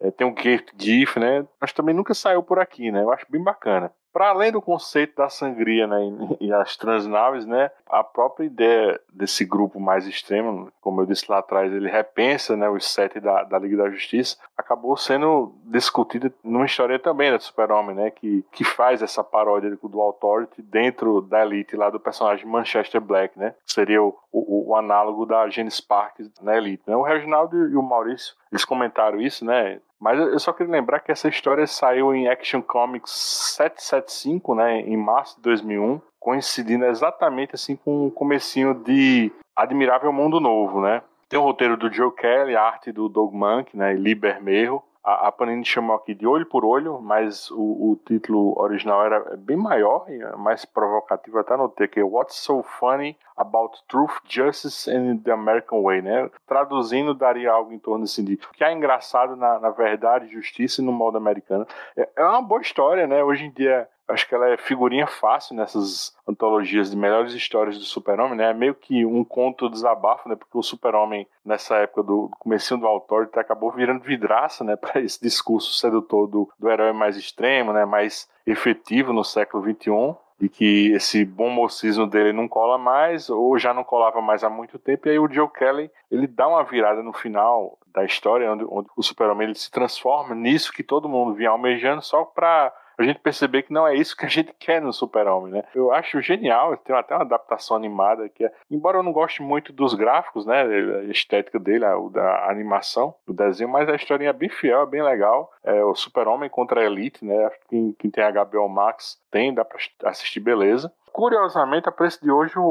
É, 0.00 0.10
tem 0.10 0.26
o 0.26 0.34
Keith 0.34 0.72
Giff, 0.76 1.18
né? 1.18 1.46
Mas 1.60 1.72
também 1.72 1.94
nunca 1.94 2.12
saiu 2.12 2.42
por 2.42 2.58
aqui, 2.58 2.90
né? 2.90 3.02
Eu 3.02 3.12
acho 3.12 3.24
bem 3.30 3.42
bacana. 3.42 3.92
Para 4.12 4.28
além 4.28 4.52
do 4.52 4.60
conceito 4.60 5.16
da 5.16 5.28
sangria 5.28 5.86
né, 5.86 5.98
e 6.38 6.52
as 6.52 6.76
transnaves, 6.76 7.46
né, 7.46 7.70
a 7.86 8.04
própria 8.04 8.44
ideia 8.44 9.00
desse 9.12 9.44
grupo 9.44 9.80
mais 9.80 10.06
extremo, 10.06 10.70
como 10.80 11.00
eu 11.00 11.06
disse 11.06 11.24
lá 11.28 11.38
atrás, 11.38 11.72
ele 11.72 11.88
repensa 11.88 12.56
né, 12.56 12.68
os 12.68 12.86
sete 12.86 13.18
da, 13.18 13.42
da 13.44 13.58
Liga 13.58 13.78
da 13.78 13.90
Justiça, 13.90 14.36
acabou 14.56 14.96
sendo 14.96 15.54
discutida 15.64 16.32
numa 16.44 16.66
história 16.66 16.98
também 16.98 17.30
né, 17.30 17.38
do 17.38 17.42
Super-Homem, 17.42 17.96
né, 17.96 18.10
que, 18.10 18.44
que 18.52 18.64
faz 18.64 19.02
essa 19.02 19.24
paródia 19.24 19.78
do 19.82 20.00
Authority 20.00 20.60
dentro 20.60 21.22
da 21.22 21.42
Elite, 21.42 21.74
lá 21.74 21.88
do 21.88 21.98
personagem 21.98 22.46
Manchester 22.46 23.00
Black, 23.00 23.38
né, 23.38 23.54
que 23.64 23.72
seria 23.72 24.02
o, 24.02 24.14
o, 24.30 24.70
o 24.70 24.76
análogo 24.76 25.24
da 25.24 25.48
Jenny 25.48 25.70
Sparks 25.70 26.30
na 26.42 26.56
Elite. 26.56 26.82
Né. 26.86 26.94
O 26.94 27.02
Reginaldo 27.02 27.68
e 27.68 27.76
o 27.76 27.82
Maurício, 27.82 28.34
eles 28.50 28.64
comentaram 28.64 29.20
isso, 29.20 29.44
né, 29.44 29.80
mas 30.02 30.18
eu 30.18 30.38
só 30.40 30.52
queria 30.52 30.72
lembrar 30.72 30.98
que 30.98 31.12
essa 31.12 31.28
história 31.28 31.64
saiu 31.64 32.12
em 32.12 32.26
Action 32.26 32.60
Comics 32.60 33.12
775, 33.56 34.52
né, 34.52 34.80
em 34.80 34.96
março 34.96 35.36
de 35.36 35.42
2001, 35.42 36.00
coincidindo 36.18 36.84
exatamente 36.86 37.54
assim 37.54 37.76
com 37.76 38.08
o 38.08 38.10
comecinho 38.10 38.74
de 38.74 39.30
Admirável 39.54 40.12
Mundo 40.12 40.40
Novo, 40.40 40.80
né? 40.80 41.02
Tem 41.28 41.38
o 41.38 41.42
roteiro 41.44 41.76
do 41.76 41.92
Joe 41.92 42.10
Kelly, 42.10 42.56
a 42.56 42.62
arte 42.62 42.90
do 42.90 43.08
Doug 43.08 43.32
Monk, 43.32 43.76
né, 43.76 43.94
e 43.94 43.96
Lee 43.96 44.16
Bermejo, 44.16 44.82
a, 45.04 45.28
a 45.28 45.32
Panini 45.32 45.64
chamou 45.64 45.96
aqui 45.96 46.14
de 46.14 46.26
Olho 46.26 46.46
por 46.46 46.64
Olho, 46.64 47.00
mas 47.00 47.50
o, 47.50 47.92
o 47.92 48.00
título 48.06 48.58
original 48.58 49.04
era 49.04 49.36
bem 49.36 49.56
maior 49.56 50.06
e 50.08 50.18
mais 50.36 50.64
provocativo. 50.64 51.38
Até 51.38 51.54
anotei 51.54 51.86
aqui: 51.86 52.02
What's 52.02 52.36
so 52.36 52.62
funny 52.62 53.16
about 53.36 53.82
truth, 53.88 54.12
justice 54.24 54.90
and 54.90 55.18
the 55.18 55.32
American 55.32 55.82
way, 55.82 56.02
né? 56.02 56.30
Traduzindo, 56.46 57.14
daria 57.14 57.50
algo 57.50 57.72
em 57.72 57.78
torno 57.78 58.04
assim 58.04 58.24
de 58.24 58.34
o 58.34 58.52
que 58.52 58.64
é 58.64 58.72
engraçado 58.72 59.36
na, 59.36 59.58
na 59.58 59.70
verdade, 59.70 60.28
justiça 60.28 60.80
e 60.80 60.84
no 60.84 60.92
modo 60.92 61.16
americano. 61.18 61.66
É, 61.96 62.08
é 62.16 62.24
uma 62.24 62.42
boa 62.42 62.60
história, 62.60 63.06
né? 63.06 63.24
Hoje 63.24 63.46
em 63.46 63.50
dia 63.50 63.88
acho 64.12 64.28
que 64.28 64.34
ela 64.34 64.48
é 64.48 64.56
figurinha 64.56 65.06
fácil 65.06 65.56
nessas 65.56 66.16
antologias 66.28 66.90
de 66.90 66.96
melhores 66.96 67.32
histórias 67.32 67.78
do 67.78 67.84
Super-Homem, 67.84 68.36
né? 68.36 68.50
É 68.50 68.54
meio 68.54 68.74
que 68.74 69.04
um 69.04 69.24
conto 69.24 69.68
desabafo, 69.68 70.28
né? 70.28 70.36
Porque 70.36 70.56
o 70.56 70.62
Super-Homem, 70.62 71.26
nessa 71.44 71.76
época 71.76 72.02
do 72.02 72.30
comecinho 72.38 72.80
do 72.80 72.86
autor, 72.86 73.28
acabou 73.34 73.70
virando 73.70 74.04
vidraça, 74.04 74.62
né? 74.62 74.76
Para 74.76 75.00
esse 75.00 75.20
discurso 75.20 75.74
sedutor 75.74 76.26
do, 76.26 76.48
do 76.58 76.70
herói 76.70 76.92
mais 76.92 77.16
extremo, 77.16 77.72
né? 77.72 77.84
Mais 77.84 78.28
efetivo 78.46 79.12
no 79.12 79.24
século 79.24 79.62
XXI 79.62 80.16
e 80.42 80.48
que 80.48 80.90
esse 80.92 81.24
bom 81.24 81.48
mocismo 81.48 82.04
dele 82.04 82.32
não 82.32 82.48
cola 82.48 82.76
mais, 82.76 83.30
ou 83.30 83.56
já 83.56 83.72
não 83.72 83.84
colava 83.84 84.20
mais 84.20 84.42
há 84.42 84.50
muito 84.50 84.76
tempo, 84.76 85.06
e 85.06 85.12
aí 85.12 85.18
o 85.18 85.32
Joe 85.32 85.48
Kelly, 85.48 85.88
ele 86.10 86.26
dá 86.26 86.48
uma 86.48 86.64
virada 86.64 87.00
no 87.00 87.12
final 87.12 87.78
da 87.94 88.04
história, 88.04 88.50
onde, 88.50 88.64
onde 88.68 88.88
o 88.96 89.02
super-homem 89.04 89.54
se 89.54 89.70
transforma 89.70 90.34
nisso 90.34 90.72
que 90.72 90.82
todo 90.82 91.08
mundo 91.08 91.32
vinha 91.34 91.50
almejando, 91.50 92.02
só 92.02 92.24
para 92.24 92.74
a 93.02 93.06
gente 93.06 93.20
perceber 93.20 93.62
que 93.62 93.72
não 93.72 93.86
é 93.86 93.94
isso 93.94 94.16
que 94.16 94.26
a 94.26 94.28
gente 94.28 94.52
quer 94.58 94.80
no 94.80 94.92
Super-Homem, 94.92 95.52
né? 95.52 95.64
Eu 95.74 95.92
acho 95.92 96.20
genial, 96.20 96.76
tem 96.76 96.94
até 96.94 97.14
uma 97.14 97.22
adaptação 97.22 97.76
animada 97.76 98.28
que 98.28 98.44
é, 98.44 98.52
embora 98.70 98.98
eu 98.98 99.02
não 99.02 99.12
goste 99.12 99.42
muito 99.42 99.72
dos 99.72 99.94
gráficos, 99.94 100.46
né, 100.46 100.62
a 100.62 101.04
estética 101.04 101.58
dele, 101.58 101.84
a, 101.84 101.94
da 102.10 102.50
animação 102.50 103.14
do 103.26 103.32
desenho, 103.32 103.70
mas 103.70 103.88
a 103.88 103.94
historinha 103.94 104.30
é 104.30 104.32
bem 104.32 104.48
fiel, 104.48 104.82
é 104.82 104.86
bem 104.86 105.02
legal. 105.02 105.50
É 105.64 105.84
o 105.84 105.94
Super-Homem 105.94 106.50
contra 106.50 106.80
a 106.80 106.84
Elite, 106.84 107.24
né? 107.24 107.50
Quem, 107.68 107.92
quem 107.98 108.10
tem 108.10 108.24
HBO 108.24 108.68
Max 108.68 109.20
tem, 109.30 109.54
dá 109.54 109.64
para 109.64 109.78
assistir 110.04 110.40
beleza. 110.40 110.92
Curiosamente, 111.12 111.88
a 111.88 111.92
preço 111.92 112.22
de 112.22 112.30
hoje, 112.30 112.54
o, 112.56 112.62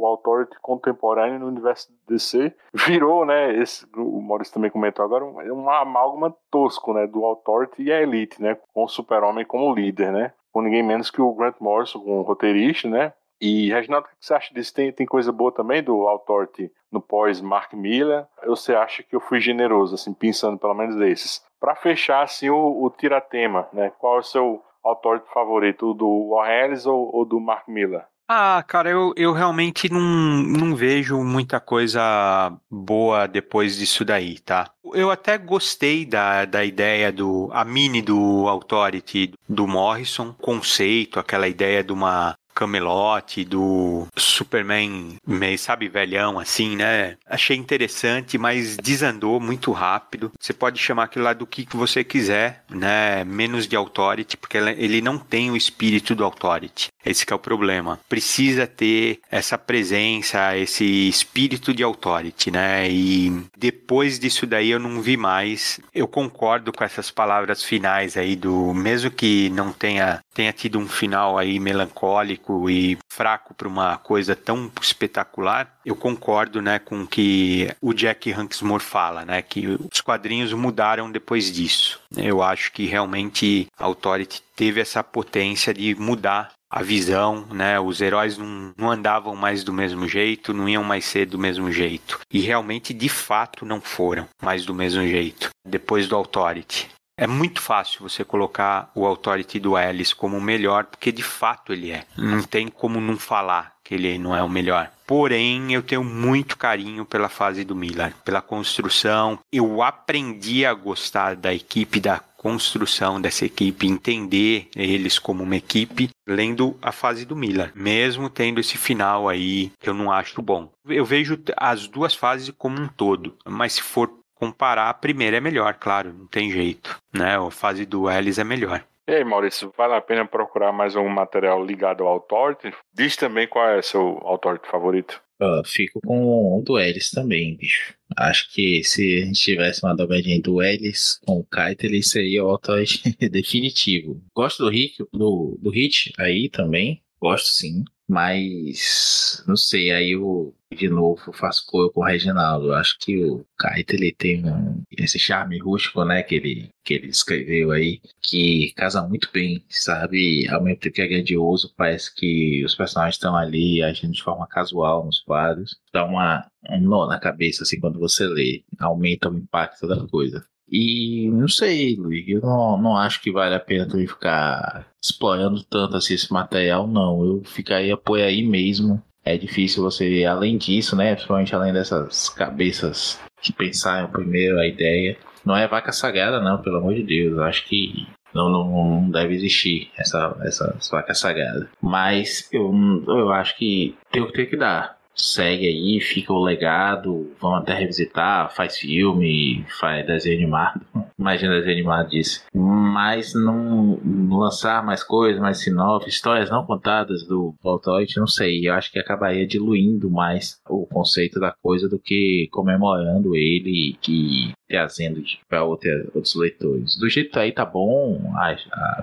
o, 0.00 0.06
Authority 0.06 0.56
contemporâneo 0.62 1.40
no 1.40 1.48
universo 1.48 1.92
DC 2.08 2.54
virou, 2.86 3.26
né? 3.26 3.52
Esse, 3.56 3.86
o 3.96 4.22
Maurício 4.22 4.54
também 4.54 4.70
comentou 4.70 5.04
agora, 5.04 5.24
um, 5.24 5.36
um 5.52 5.68
amálgama 5.68 6.34
tosco, 6.50 6.92
né? 6.92 7.06
Do 7.06 7.24
Authority 7.24 7.82
e 7.82 7.92
a 7.92 8.00
Elite, 8.00 8.40
né? 8.40 8.56
Com 8.72 8.84
o 8.84 8.88
Super-Homem 8.88 9.44
como 9.44 9.74
líder, 9.74 10.12
né? 10.12 10.32
Com 10.52 10.62
ninguém 10.62 10.82
menos 10.82 11.10
que 11.10 11.20
o 11.20 11.34
Grant 11.34 11.56
Morrison, 11.60 11.98
como 11.98 12.22
roteirista, 12.22 12.88
né? 12.88 13.12
E, 13.40 13.70
Reginaldo, 13.70 14.06
o 14.06 14.10
que 14.10 14.24
você 14.24 14.34
acha 14.34 14.54
disso? 14.54 14.72
Tem, 14.72 14.92
tem 14.92 15.06
coisa 15.06 15.32
boa 15.32 15.52
também 15.52 15.82
do 15.82 16.06
Authority 16.08 16.70
no 16.90 17.00
pós 17.00 17.40
Mark 17.40 17.74
Miller? 17.74 18.26
Ou 18.46 18.56
você 18.56 18.74
acha 18.74 19.02
que 19.02 19.16
eu 19.16 19.20
fui 19.20 19.40
generoso, 19.40 19.96
assim, 19.96 20.14
pensando 20.14 20.56
pelo 20.58 20.74
menos 20.74 20.96
desses? 20.96 21.44
Para 21.60 21.74
fechar, 21.74 22.22
assim, 22.22 22.48
o, 22.48 22.84
o 22.84 22.90
tiratema, 22.90 23.68
né? 23.72 23.92
Qual 23.98 24.16
é 24.16 24.20
o 24.20 24.22
seu 24.22 24.62
autor 24.84 25.24
favorito, 25.32 25.94
do 25.94 26.30
Warren 26.30 26.74
ou, 26.86 27.10
ou 27.14 27.24
do 27.24 27.40
Mark 27.40 27.66
Miller? 27.68 28.04
Ah, 28.26 28.64
cara, 28.66 28.88
eu, 28.88 29.12
eu 29.16 29.32
realmente 29.32 29.92
não, 29.92 30.00
não 30.00 30.74
vejo 30.74 31.22
muita 31.22 31.60
coisa 31.60 32.56
boa 32.70 33.26
depois 33.26 33.76
disso 33.76 34.02
daí, 34.02 34.38
tá? 34.38 34.70
Eu 34.94 35.10
até 35.10 35.36
gostei 35.36 36.06
da, 36.06 36.46
da 36.46 36.64
ideia 36.64 37.12
do. 37.12 37.50
a 37.52 37.64
mini 37.64 38.00
do 38.00 38.48
Authority 38.48 39.34
do 39.46 39.66
Morrison, 39.66 40.32
conceito, 40.40 41.18
aquela 41.18 41.48
ideia 41.48 41.84
de 41.84 41.92
uma 41.92 42.34
Camelot, 42.54 43.44
do 43.44 44.06
Superman, 44.16 45.16
meio, 45.26 45.58
sabe, 45.58 45.88
velhão 45.88 46.38
assim, 46.38 46.76
né? 46.76 47.16
Achei 47.26 47.56
interessante, 47.56 48.38
mas 48.38 48.76
desandou 48.76 49.40
muito 49.40 49.72
rápido. 49.72 50.32
Você 50.38 50.52
pode 50.52 50.78
chamar 50.78 51.04
aquilo 51.04 51.24
lá 51.24 51.32
do 51.32 51.46
que 51.46 51.66
você 51.72 52.04
quiser, 52.04 52.64
né? 52.70 53.24
Menos 53.24 53.66
de 53.66 53.76
Authority, 53.76 54.36
porque 54.36 54.58
ele 54.58 55.00
não 55.00 55.18
tem 55.18 55.50
o 55.50 55.56
espírito 55.56 56.14
do 56.14 56.24
Authority. 56.24 56.88
Esse 57.04 57.26
é 57.30 57.34
o 57.34 57.38
problema. 57.38 58.00
Precisa 58.08 58.66
ter 58.66 59.20
essa 59.30 59.58
presença, 59.58 60.56
esse 60.56 61.08
espírito 61.08 61.74
de 61.74 61.82
authority, 61.82 62.50
né? 62.50 62.90
E 62.90 63.44
depois 63.56 64.18
disso 64.18 64.46
daí 64.46 64.70
eu 64.70 64.78
não 64.78 65.02
vi 65.02 65.16
mais. 65.16 65.78
Eu 65.94 66.08
concordo 66.08 66.72
com 66.72 66.82
essas 66.82 67.10
palavras 67.10 67.62
finais 67.62 68.16
aí 68.16 68.34
do 68.34 68.72
mesmo 68.72 69.10
que 69.10 69.50
não 69.50 69.70
tenha 69.70 70.23
tenha 70.34 70.52
tido 70.52 70.78
um 70.78 70.88
final 70.88 71.38
aí 71.38 71.60
melancólico 71.60 72.68
e 72.68 72.98
fraco 73.08 73.54
para 73.54 73.68
uma 73.68 73.96
coisa 73.96 74.34
tão 74.34 74.70
espetacular, 74.82 75.72
eu 75.86 75.94
concordo, 75.94 76.60
né, 76.60 76.78
com 76.80 77.06
que 77.06 77.70
o 77.80 77.94
Jack 77.94 78.32
Hanksmore 78.32 78.82
fala, 78.82 79.24
né, 79.24 79.40
que 79.40 79.68
os 79.68 80.00
quadrinhos 80.00 80.52
mudaram 80.52 81.10
depois 81.10 81.50
disso. 81.52 82.00
Eu 82.16 82.42
acho 82.42 82.72
que 82.72 82.86
realmente 82.86 83.68
a 83.78 83.84
Authority 83.84 84.42
teve 84.56 84.80
essa 84.80 85.02
potência 85.04 85.72
de 85.72 85.94
mudar 85.94 86.52
a 86.74 86.82
visão, 86.82 87.46
né? 87.52 87.78
Os 87.78 88.00
heróis 88.00 88.36
não, 88.36 88.74
não 88.76 88.90
andavam 88.90 89.36
mais 89.36 89.62
do 89.62 89.72
mesmo 89.72 90.08
jeito, 90.08 90.52
não 90.52 90.68
iam 90.68 90.82
mais 90.82 91.04
ser 91.04 91.24
do 91.24 91.38
mesmo 91.38 91.70
jeito. 91.70 92.18
E 92.32 92.40
realmente, 92.40 92.92
de 92.92 93.08
fato, 93.08 93.64
não 93.64 93.80
foram 93.80 94.26
mais 94.42 94.66
do 94.66 94.74
mesmo 94.74 95.06
jeito 95.06 95.50
depois 95.64 96.08
do 96.08 96.16
Authority. 96.16 96.90
É 97.16 97.26
muito 97.26 97.60
fácil 97.60 98.00
você 98.00 98.24
colocar 98.24 98.90
o 98.94 99.06
Authority 99.06 99.60
do 99.60 99.78
Ellis 99.78 100.12
como 100.12 100.36
o 100.36 100.40
melhor, 100.40 100.84
porque 100.84 101.12
de 101.12 101.22
fato 101.22 101.72
ele 101.72 101.92
é. 101.92 102.04
Não 102.16 102.42
tem 102.42 102.68
como 102.68 103.00
não 103.00 103.16
falar 103.16 103.74
que 103.84 103.94
ele 103.94 104.18
não 104.18 104.34
é 104.34 104.42
o 104.42 104.48
melhor. 104.48 104.90
Porém, 105.06 105.72
eu 105.72 105.82
tenho 105.82 106.02
muito 106.02 106.56
carinho 106.56 107.04
pela 107.04 107.28
fase 107.28 107.62
do 107.62 107.76
Miller, 107.76 108.14
pela 108.24 108.40
construção. 108.40 109.38
Eu 109.52 109.82
aprendi 109.82 110.64
a 110.64 110.72
gostar 110.72 111.36
da 111.36 111.52
equipe, 111.54 112.00
da 112.00 112.18
construção 112.18 113.20
dessa 113.20 113.46
equipe, 113.46 113.86
entender 113.86 114.68
eles 114.76 115.18
como 115.18 115.42
uma 115.42 115.56
equipe, 115.56 116.10
lendo 116.26 116.76
a 116.82 116.92
fase 116.92 117.24
do 117.24 117.34
Miller, 117.34 117.72
mesmo 117.74 118.28
tendo 118.28 118.60
esse 118.60 118.76
final 118.76 119.28
aí 119.28 119.72
que 119.80 119.88
eu 119.88 119.94
não 119.94 120.12
acho 120.12 120.42
bom. 120.42 120.70
Eu 120.86 121.06
vejo 121.06 121.38
as 121.56 121.86
duas 121.86 122.14
fases 122.14 122.52
como 122.58 122.78
um 122.78 122.86
todo, 122.86 123.34
mas 123.46 123.74
se 123.74 123.82
for 123.82 124.23
comparar, 124.46 124.90
a 124.90 124.94
primeira 124.94 125.36
é 125.38 125.40
melhor, 125.40 125.74
claro, 125.74 126.12
não 126.12 126.26
tem 126.26 126.50
jeito, 126.50 126.98
né? 127.12 127.36
A 127.36 127.50
fase 127.50 127.86
do 127.86 128.10
Ellis 128.10 128.38
é 128.38 128.44
melhor. 128.44 128.84
E 129.06 129.12
aí, 129.12 129.24
Maurício, 129.24 129.72
vale 129.76 129.94
a 129.94 130.00
pena 130.00 130.26
procurar 130.26 130.72
mais 130.72 130.96
um 130.96 131.06
material 131.08 131.64
ligado 131.64 132.04
ao 132.04 132.14
Authority? 132.14 132.72
Diz 132.92 133.16
também 133.16 133.46
qual 133.46 133.68
é 133.68 133.82
seu 133.82 134.18
Authority 134.22 134.66
favorito. 134.66 135.20
Eu 135.38 135.62
fico 135.64 136.00
com 136.00 136.58
o 136.58 136.62
Duelis 136.62 137.10
também, 137.10 137.56
bicho. 137.56 137.94
Acho 138.16 138.50
que 138.52 138.82
se 138.84 139.22
a 139.22 139.26
gente 139.26 139.40
tivesse 139.40 139.84
uma 139.84 139.94
dobradinha 139.94 140.40
do 140.40 140.62
Ellis 140.62 141.20
com 141.26 141.38
o 141.38 141.44
Kaito, 141.44 141.84
ele 141.84 142.02
seria 142.02 142.44
o 142.44 142.48
Authority 142.48 143.16
definitivo. 143.28 144.22
Gosto 144.34 144.64
do 144.64 144.70
Hit, 144.70 145.04
do, 145.12 145.58
do 145.60 145.70
Hit 145.70 146.12
aí 146.18 146.48
também. 146.48 147.02
Gosto 147.20 147.48
sim. 147.48 147.84
Mas 148.08 149.42
não 149.46 149.56
sei, 149.56 149.90
aí 149.90 150.12
eu 150.12 150.54
de 150.74 150.88
novo 150.88 151.32
faço 151.32 151.64
cor 151.66 151.92
com 151.92 152.00
o 152.00 152.04
Reginaldo. 152.04 152.68
Eu 152.68 152.74
acho 152.74 152.98
que 152.98 153.24
o 153.24 153.46
Kaito 153.58 153.94
ele 153.94 154.12
tem 154.12 154.44
um, 154.44 154.82
esse 154.90 155.18
charme 155.18 155.58
rústico, 155.58 156.04
né, 156.04 156.22
que 156.22 156.34
ele, 156.34 156.70
que 156.84 156.94
ele 156.94 157.08
escreveu 157.08 157.70
aí, 157.70 158.00
que 158.22 158.72
casa 158.76 159.02
muito 159.02 159.30
bem, 159.32 159.64
sabe? 159.68 160.46
Ao 160.48 160.62
mesmo 160.62 160.80
tempo 160.80 160.94
que 160.96 161.02
é 161.02 161.06
grandioso, 161.06 161.72
parece 161.76 162.14
que 162.14 162.64
os 162.64 162.74
personagens 162.74 163.14
estão 163.16 163.36
ali 163.36 163.82
agindo 163.82 164.12
de 164.12 164.22
forma 164.22 164.46
casual 164.48 165.04
nos 165.04 165.20
quadros. 165.20 165.76
Dá 165.92 166.04
uma, 166.04 166.46
um 166.70 166.80
nó 166.80 167.06
na 167.06 167.18
cabeça, 167.18 167.62
assim, 167.62 167.80
quando 167.80 167.98
você 167.98 168.26
lê. 168.26 168.64
Aumenta 168.78 169.30
o 169.30 169.38
impacto 169.38 169.86
da 169.86 170.06
coisa. 170.08 170.44
E 170.76 171.30
não 171.30 171.46
sei, 171.46 171.94
Luiz, 171.94 172.26
eu 172.26 172.40
não, 172.40 172.76
não 172.76 172.96
acho 172.96 173.22
que 173.22 173.30
vale 173.30 173.54
a 173.54 173.60
pena 173.60 173.86
também 173.86 174.08
ficar 174.08 174.84
explorando 175.00 175.62
tanto 175.62 175.96
assim, 175.96 176.14
esse 176.14 176.32
material, 176.32 176.88
não. 176.88 177.24
Eu 177.24 177.42
ficaria 177.44 177.96
por 177.96 178.18
aí 178.18 178.44
mesmo. 178.44 179.00
É 179.24 179.38
difícil 179.38 179.84
você, 179.84 180.24
além 180.24 180.58
disso, 180.58 180.96
né? 180.96 181.14
Principalmente 181.14 181.54
além 181.54 181.72
dessas 181.72 182.28
cabeças 182.28 183.20
que 183.40 183.52
pensaram 183.52 184.10
primeiro 184.10 184.58
a 184.58 184.66
ideia. 184.66 185.16
Não 185.44 185.56
é 185.56 185.68
vaca 185.68 185.92
sagrada, 185.92 186.40
não, 186.40 186.60
pelo 186.60 186.78
amor 186.78 186.96
de 186.96 187.04
Deus. 187.04 187.36
Eu 187.36 187.44
acho 187.44 187.64
que 187.66 188.08
não, 188.34 188.48
não, 188.50 189.00
não 189.00 189.10
deve 189.12 189.32
existir 189.32 189.92
essa, 189.96 190.36
essa 190.42 190.76
vaca 190.90 191.14
sagrada. 191.14 191.70
Mas 191.80 192.48
eu, 192.52 192.74
eu 193.06 193.30
acho 193.30 193.56
que 193.56 193.96
tem 194.10 194.20
o 194.20 194.26
que 194.26 194.32
tem 194.32 194.46
que 194.46 194.56
dar 194.56 194.93
segue 195.14 195.66
aí, 195.66 196.00
fica 196.00 196.32
o 196.32 196.42
legado, 196.42 197.32
vão 197.40 197.54
até 197.54 197.74
revisitar, 197.74 198.54
faz 198.54 198.78
filme, 198.78 199.64
faz 199.78 200.06
desenho 200.06 200.38
animado. 200.38 200.80
Imagina 201.18 201.54
desenho 201.54 201.74
animado 201.74 202.10
disso. 202.10 202.44
Mas 202.52 203.34
não 203.34 203.98
lançar 204.30 204.84
mais 204.84 205.02
coisas, 205.02 205.40
mais 205.40 205.58
sinopse, 205.58 206.08
histórias 206.08 206.50
não 206.50 206.66
contadas 206.66 207.24
do 207.24 207.54
Voltoid, 207.62 208.16
não 208.16 208.26
sei. 208.26 208.68
Eu 208.68 208.74
acho 208.74 208.90
que 208.90 208.98
acabaria 208.98 209.46
diluindo 209.46 210.10
mais 210.10 210.60
o 210.68 210.86
conceito 210.86 211.38
da 211.38 211.52
coisa 211.52 211.88
do 211.88 211.98
que 211.98 212.48
comemorando 212.50 213.34
ele 213.34 213.96
e 214.08 214.52
trazendo 214.68 215.22
para 215.48 215.64
outros 215.64 216.34
leitores. 216.34 216.96
Do 216.98 217.08
jeito 217.08 217.38
aí 217.38 217.52
tá 217.52 217.64
bom, 217.64 218.20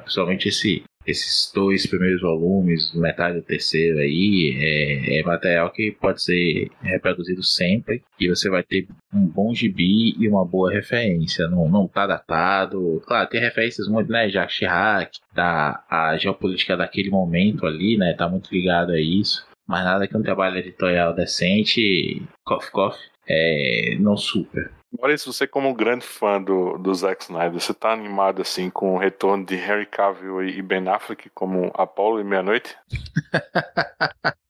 principalmente 0.03 0.49
esse 0.49 0.83
esses 1.06 1.52
dois 1.53 1.86
primeiros 1.88 2.22
volumes, 2.22 2.94
metade 2.94 3.38
do 3.38 3.44
terceiro 3.44 3.99
aí, 3.99 4.56
é, 4.57 5.19
é, 5.19 5.23
material 5.23 5.72
que 5.72 5.91
pode 5.91 6.22
ser 6.22 6.69
reproduzido 6.82 7.44
sempre 7.44 8.03
e 8.19 8.28
você 8.28 8.49
vai 8.49 8.64
ter 8.64 8.88
um 9.14 9.26
bom 9.26 9.53
gibi 9.53 10.15
e 10.19 10.28
uma 10.28 10.45
boa 10.45 10.72
referência. 10.72 11.48
Não, 11.48 11.69
não 11.69 11.88
tá 11.88 12.06
datado. 12.06 13.02
Claro, 13.06 13.30
tem 13.30 13.41
referências 13.41 13.88
muito, 13.88 14.11
né? 14.11 14.30
Jacques 14.30 14.56
Chirac, 14.57 15.19
da 15.34 15.84
a 15.90 16.18
geopolítica 16.18 16.78
daquele 16.78 17.10
momento 17.10 17.65
ali, 17.65 17.98
né? 17.98 18.14
Tá 18.14 18.28
muito 18.30 18.53
ligado 18.53 18.91
a 18.91 18.99
isso. 18.99 19.45
Mas 19.68 19.84
nada 19.86 20.07
que 20.07 20.18
um 20.18 20.22
trabalho 20.22 20.57
editorial 20.57 21.14
decente, 21.14 22.22
coffee 22.44 22.72
coffee, 22.72 23.10
é, 23.28 23.95
não 23.99 24.18
super. 24.18 24.72
Maurício, 24.99 25.31
você 25.31 25.47
como 25.47 25.73
grande 25.73 26.05
fã 26.05 26.41
do, 26.41 26.77
do 26.77 26.93
Zack 26.93 27.23
Snyder, 27.23 27.59
você 27.59 27.73
tá 27.73 27.93
animado 27.93 28.41
assim 28.41 28.69
com 28.69 28.93
o 28.93 28.97
retorno 28.97 29.45
de 29.45 29.55
Harry 29.55 29.85
Cavill 29.85 30.43
e 30.43 30.61
Ben 30.61 30.88
Affleck 30.89 31.30
como 31.34 31.72
Apollo 31.73 32.19
e 32.19 32.23
Meia-Noite? 32.23 32.76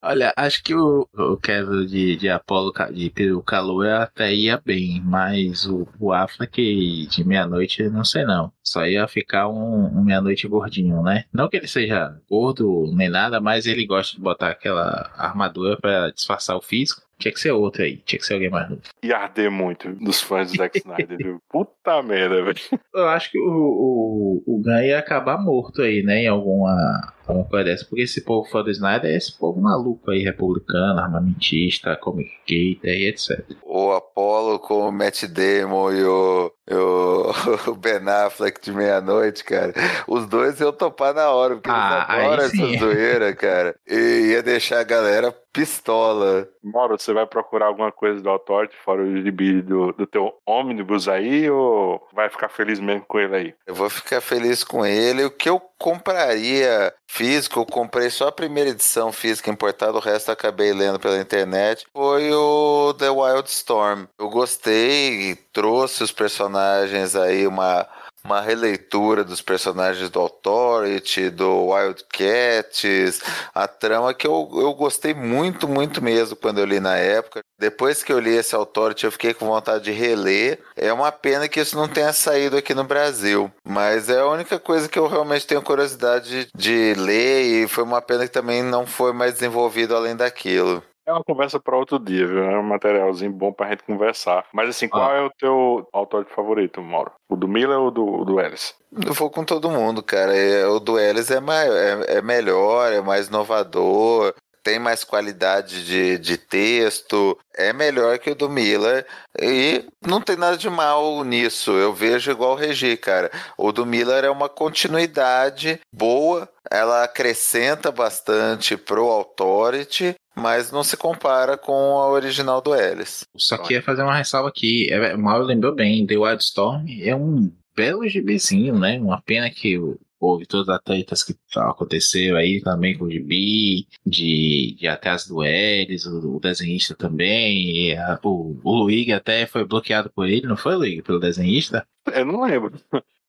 Olha, 0.00 0.32
acho 0.36 0.62
que 0.62 0.74
o, 0.74 1.08
o 1.12 1.36
Kevin 1.36 1.84
de, 1.84 2.16
de 2.16 2.28
Apollo 2.30 2.72
de 2.92 3.10
Pedro 3.10 3.42
Calor 3.42 3.86
até 3.88 4.32
ia 4.32 4.56
bem, 4.64 5.02
mas 5.04 5.66
o, 5.66 5.86
o 5.98 6.12
Affleck 6.12 7.06
de 7.08 7.24
meia-noite, 7.24 7.82
não 7.90 8.04
sei 8.04 8.24
não. 8.24 8.52
Só 8.62 8.86
ia 8.86 9.06
ficar 9.08 9.48
um, 9.48 9.86
um 9.86 10.04
meia-noite 10.04 10.46
gordinho, 10.46 11.02
né? 11.02 11.24
Não 11.32 11.48
que 11.48 11.56
ele 11.56 11.66
seja 11.66 12.16
gordo 12.30 12.90
nem 12.94 13.10
nada, 13.10 13.40
mas 13.40 13.66
ele 13.66 13.84
gosta 13.84 14.16
de 14.16 14.22
botar 14.22 14.50
aquela 14.50 15.12
armadura 15.16 15.76
para 15.76 16.10
disfarçar 16.10 16.56
o 16.56 16.62
físico. 16.62 17.02
Tinha 17.18 17.32
que 17.32 17.40
ser 17.40 17.50
outro 17.50 17.82
aí, 17.82 17.96
tinha 17.98 18.18
que 18.18 18.24
ser 18.24 18.34
alguém 18.34 18.48
mais 18.48 18.70
novo. 18.70 18.82
E 19.02 19.12
arder 19.12 19.50
muito 19.50 19.92
dos 19.94 20.22
fãs 20.22 20.52
do 20.52 20.56
Zack 20.56 20.78
Snyder, 20.78 21.16
viu? 21.18 21.42
Puta 21.48 22.00
merda, 22.02 22.44
velho. 22.44 22.58
Eu 22.94 23.08
acho 23.08 23.30
que 23.30 23.38
o, 23.38 23.44
o, 23.44 24.42
o 24.46 24.62
Gun 24.62 24.80
ia 24.82 24.98
acabar 24.98 25.36
morto 25.36 25.82
aí, 25.82 26.02
né? 26.02 26.22
Em 26.22 26.28
alguma, 26.28 27.12
alguma 27.28 27.48
coisa 27.48 27.64
dessa. 27.64 27.84
Porque 27.84 28.02
esse 28.02 28.22
povo 28.22 28.48
fã 28.48 28.62
do 28.62 28.70
Snyder 28.70 29.10
é 29.10 29.16
esse 29.16 29.36
povo 29.36 29.60
maluco 29.60 30.10
aí, 30.10 30.22
republicano, 30.22 31.00
armamentista, 31.00 31.96
comic 31.96 32.30
gator 32.46 32.90
e 32.90 33.08
etc. 33.08 33.44
O 33.62 33.92
Apollo 33.92 34.58
com 34.58 34.88
o 34.88 34.92
Matt 34.92 35.24
Damon 35.24 35.92
e 35.92 36.04
o, 36.04 36.52
o, 36.70 37.70
o 37.70 37.74
Ben 37.74 38.06
Affleck 38.08 38.60
de 38.60 38.72
meia-noite, 38.72 39.44
cara. 39.44 39.72
Os 40.06 40.26
dois 40.26 40.60
eu 40.60 40.72
topar 40.72 41.14
na 41.14 41.30
hora, 41.30 41.54
porque 41.54 41.70
Ah, 41.70 42.06
eles 42.10 42.24
adoram 42.24 42.44
essa 42.44 42.78
zoeira, 42.78 43.34
cara. 43.34 43.74
E 43.86 44.30
ia 44.32 44.42
deixar 44.42 44.80
a 44.80 44.84
galera 44.84 45.34
pistola. 45.52 46.48
Mauro, 46.62 46.98
você 46.98 47.12
vai 47.12 47.26
procurar 47.26 47.66
alguma 47.66 47.90
coisa 47.90 48.20
do 48.20 48.28
Authority 48.28 48.76
fora 48.84 49.02
o 49.02 49.22
gibi 49.22 49.60
do, 49.60 49.92
do 49.92 50.06
teu 50.06 50.32
ônibus 50.46 51.08
aí 51.08 51.50
ou 51.50 52.06
vai 52.12 52.28
ficar 52.28 52.48
feliz 52.48 52.78
mesmo 52.78 53.04
com 53.06 53.18
ele 53.18 53.36
aí? 53.36 53.54
Eu 53.66 53.74
vou 53.74 53.90
ficar 53.90 54.20
feliz 54.20 54.62
com 54.62 54.84
ele. 54.86 55.24
O 55.24 55.30
que 55.30 55.48
eu 55.48 55.60
compraria 55.78 56.92
físico, 57.18 57.58
eu 57.58 57.66
comprei 57.66 58.10
só 58.10 58.28
a 58.28 58.32
primeira 58.32 58.70
edição 58.70 59.10
física 59.10 59.50
importada, 59.50 59.98
o 59.98 60.00
resto 60.00 60.30
acabei 60.30 60.72
lendo 60.72 61.00
pela 61.00 61.18
internet. 61.18 61.84
Foi 61.92 62.32
o 62.32 62.94
The 62.94 63.10
Wild 63.10 63.48
Storm. 63.50 64.06
Eu 64.16 64.30
gostei, 64.30 65.34
trouxe 65.52 66.04
os 66.04 66.12
personagens 66.12 67.16
aí, 67.16 67.44
uma, 67.44 67.88
uma 68.24 68.40
releitura 68.40 69.24
dos 69.24 69.40
personagens 69.40 70.10
do 70.10 70.20
Authority, 70.20 71.30
do 71.30 71.68
Wildcats, 71.68 73.20
a 73.54 73.66
trama 73.66 74.12
que 74.12 74.26
eu, 74.26 74.48
eu 74.54 74.74
gostei 74.74 75.14
muito, 75.14 75.66
muito 75.68 76.02
mesmo 76.02 76.36
quando 76.36 76.58
eu 76.58 76.64
li 76.64 76.80
na 76.80 76.96
época. 76.96 77.40
Depois 77.58 78.02
que 78.02 78.12
eu 78.12 78.18
li 78.18 78.34
esse 78.34 78.54
Authority, 78.54 79.04
eu 79.04 79.12
fiquei 79.12 79.34
com 79.34 79.46
vontade 79.46 79.84
de 79.84 79.92
reler. 79.92 80.60
É 80.76 80.92
uma 80.92 81.10
pena 81.10 81.48
que 81.48 81.60
isso 81.60 81.76
não 81.76 81.88
tenha 81.88 82.12
saído 82.12 82.56
aqui 82.56 82.74
no 82.74 82.84
Brasil, 82.84 83.50
mas 83.64 84.08
é 84.08 84.18
a 84.18 84.26
única 84.26 84.58
coisa 84.58 84.88
que 84.88 84.98
eu 84.98 85.06
realmente 85.06 85.46
tenho 85.46 85.62
curiosidade 85.62 86.48
de 86.54 86.94
ler 86.94 87.64
e 87.64 87.68
foi 87.68 87.84
uma 87.84 88.00
pena 88.00 88.26
que 88.26 88.32
também 88.32 88.62
não 88.62 88.86
foi 88.86 89.12
mais 89.12 89.34
desenvolvido 89.34 89.96
além 89.96 90.14
daquilo. 90.14 90.82
É 91.08 91.12
uma 91.12 91.24
conversa 91.24 91.58
para 91.58 91.74
outro 91.74 91.98
dia, 91.98 92.26
viu? 92.26 92.44
É 92.44 92.58
um 92.58 92.62
materialzinho 92.62 93.32
bom 93.32 93.50
pra 93.50 93.70
gente 93.70 93.82
conversar. 93.82 94.44
Mas 94.52 94.68
assim, 94.68 94.86
qual 94.86 95.10
Ah. 95.10 95.14
é 95.14 95.20
o 95.22 95.30
teu 95.38 95.88
Authority 95.90 96.34
favorito, 96.34 96.82
Mauro? 96.82 97.12
O 97.30 97.34
do 97.34 97.48
Miller 97.48 97.78
ou 97.78 97.90
do, 97.90 98.26
do 98.26 98.38
Ellis? 98.38 98.74
Eu 99.06 99.14
vou 99.14 99.30
com 99.30 99.42
todo 99.42 99.70
mundo, 99.70 100.02
cara. 100.02 100.36
É, 100.36 100.66
O 100.66 100.78
do 100.78 100.98
Ellis 100.98 101.30
é, 101.30 101.40
mai- 101.40 101.66
é, 101.70 102.18
é 102.18 102.22
melhor, 102.22 102.92
é 102.92 103.00
mais 103.00 103.28
inovador, 103.28 104.34
tem 104.62 104.78
mais 104.78 105.02
qualidade 105.02 105.82
de, 105.86 106.18
de 106.18 106.36
texto, 106.36 107.38
é 107.56 107.72
melhor 107.72 108.18
que 108.18 108.30
o 108.30 108.34
do 108.34 108.50
Miller. 108.50 109.06
E 109.40 109.86
não 110.06 110.20
tem 110.20 110.36
nada 110.36 110.58
de 110.58 110.68
mal 110.68 111.24
nisso. 111.24 111.70
Eu 111.72 111.94
vejo 111.94 112.30
igual 112.30 112.52
o 112.52 112.54
Regi, 112.54 112.98
cara. 112.98 113.30
O 113.56 113.72
do 113.72 113.86
Miller 113.86 114.26
é 114.26 114.30
uma 114.30 114.48
continuidade 114.50 115.80
boa, 115.90 116.46
ela 116.70 117.02
acrescenta 117.04 117.90
bastante 117.90 118.76
pro 118.76 119.06
Authority, 119.10 120.14
mas 120.38 120.70
não 120.72 120.82
se 120.84 120.96
compara 120.96 121.56
com 121.58 121.72
a 121.98 122.08
original 122.10 122.60
do 122.60 122.74
Ellis. 122.74 123.26
Só 123.36 123.58
que 123.58 123.74
ia 123.74 123.82
fazer 123.82 124.02
uma 124.02 124.16
ressalva 124.16 124.48
aqui. 124.48 124.86
É, 124.90 125.14
o 125.14 125.18
Mauro 125.18 125.44
lembrou 125.44 125.74
bem, 125.74 126.06
The 126.06 126.16
Wildstorm 126.16 126.86
é 127.02 127.14
um 127.14 127.50
belo 127.76 128.08
gibizinho, 128.08 128.78
né? 128.78 128.98
Uma 128.98 129.20
pena 129.22 129.50
que 129.50 129.78
o- 129.78 129.98
houve 130.20 130.46
todas 130.46 130.68
as 130.68 130.82
tretas 130.82 131.22
que 131.22 131.32
aconteceram 131.56 132.36
aí 132.36 132.60
também 132.60 132.98
com 132.98 133.04
o 133.04 133.10
gibi, 133.10 133.86
de, 134.04 134.74
de 134.76 134.88
até 134.88 135.10
as 135.10 135.26
dueles, 135.28 136.04
o, 136.06 136.36
o 136.36 136.40
desenhista 136.40 136.94
também. 136.94 137.70
e 137.90 137.96
a- 137.96 138.18
o, 138.24 138.58
o 138.64 138.74
Luigi 138.78 139.12
até 139.12 139.46
foi 139.46 139.64
bloqueado 139.64 140.10
por 140.10 140.28
ele, 140.28 140.46
não 140.46 140.56
foi, 140.56 140.74
Luigi? 140.74 141.02
Pelo 141.02 141.20
desenhista? 141.20 141.86
Eu 142.12 142.24
não 142.24 142.42
lembro. 142.42 142.72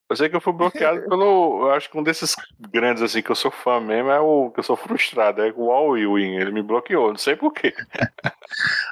Eu 0.10 0.16
sei 0.16 0.28
que 0.28 0.36
eu 0.36 0.42
fui 0.42 0.54
bloqueado 0.54 1.02
pelo. 1.08 1.68
Eu 1.68 1.72
acho 1.74 1.90
que 1.90 1.98
um 1.98 2.04
desses 2.04 2.36
grandes, 2.72 3.04
assim, 3.04 3.22
que 3.22 3.30
eu 3.30 3.36
sou 3.36 3.52
fã 3.52 3.80
mesmo 3.80 4.10
é 4.10 4.20
o 4.20 4.50
que 4.50 4.60
eu 4.60 4.64
sou 4.64 4.76
frustrado. 4.76 5.42
É 5.42 5.54
o 5.56 5.72
Al 5.72 5.98
Ewing. 5.98 6.36
Ele 6.36 6.52
me 6.52 6.64
bloqueou, 6.64 7.10
não 7.10 7.18
sei 7.18 7.36
porquê. 7.36 7.74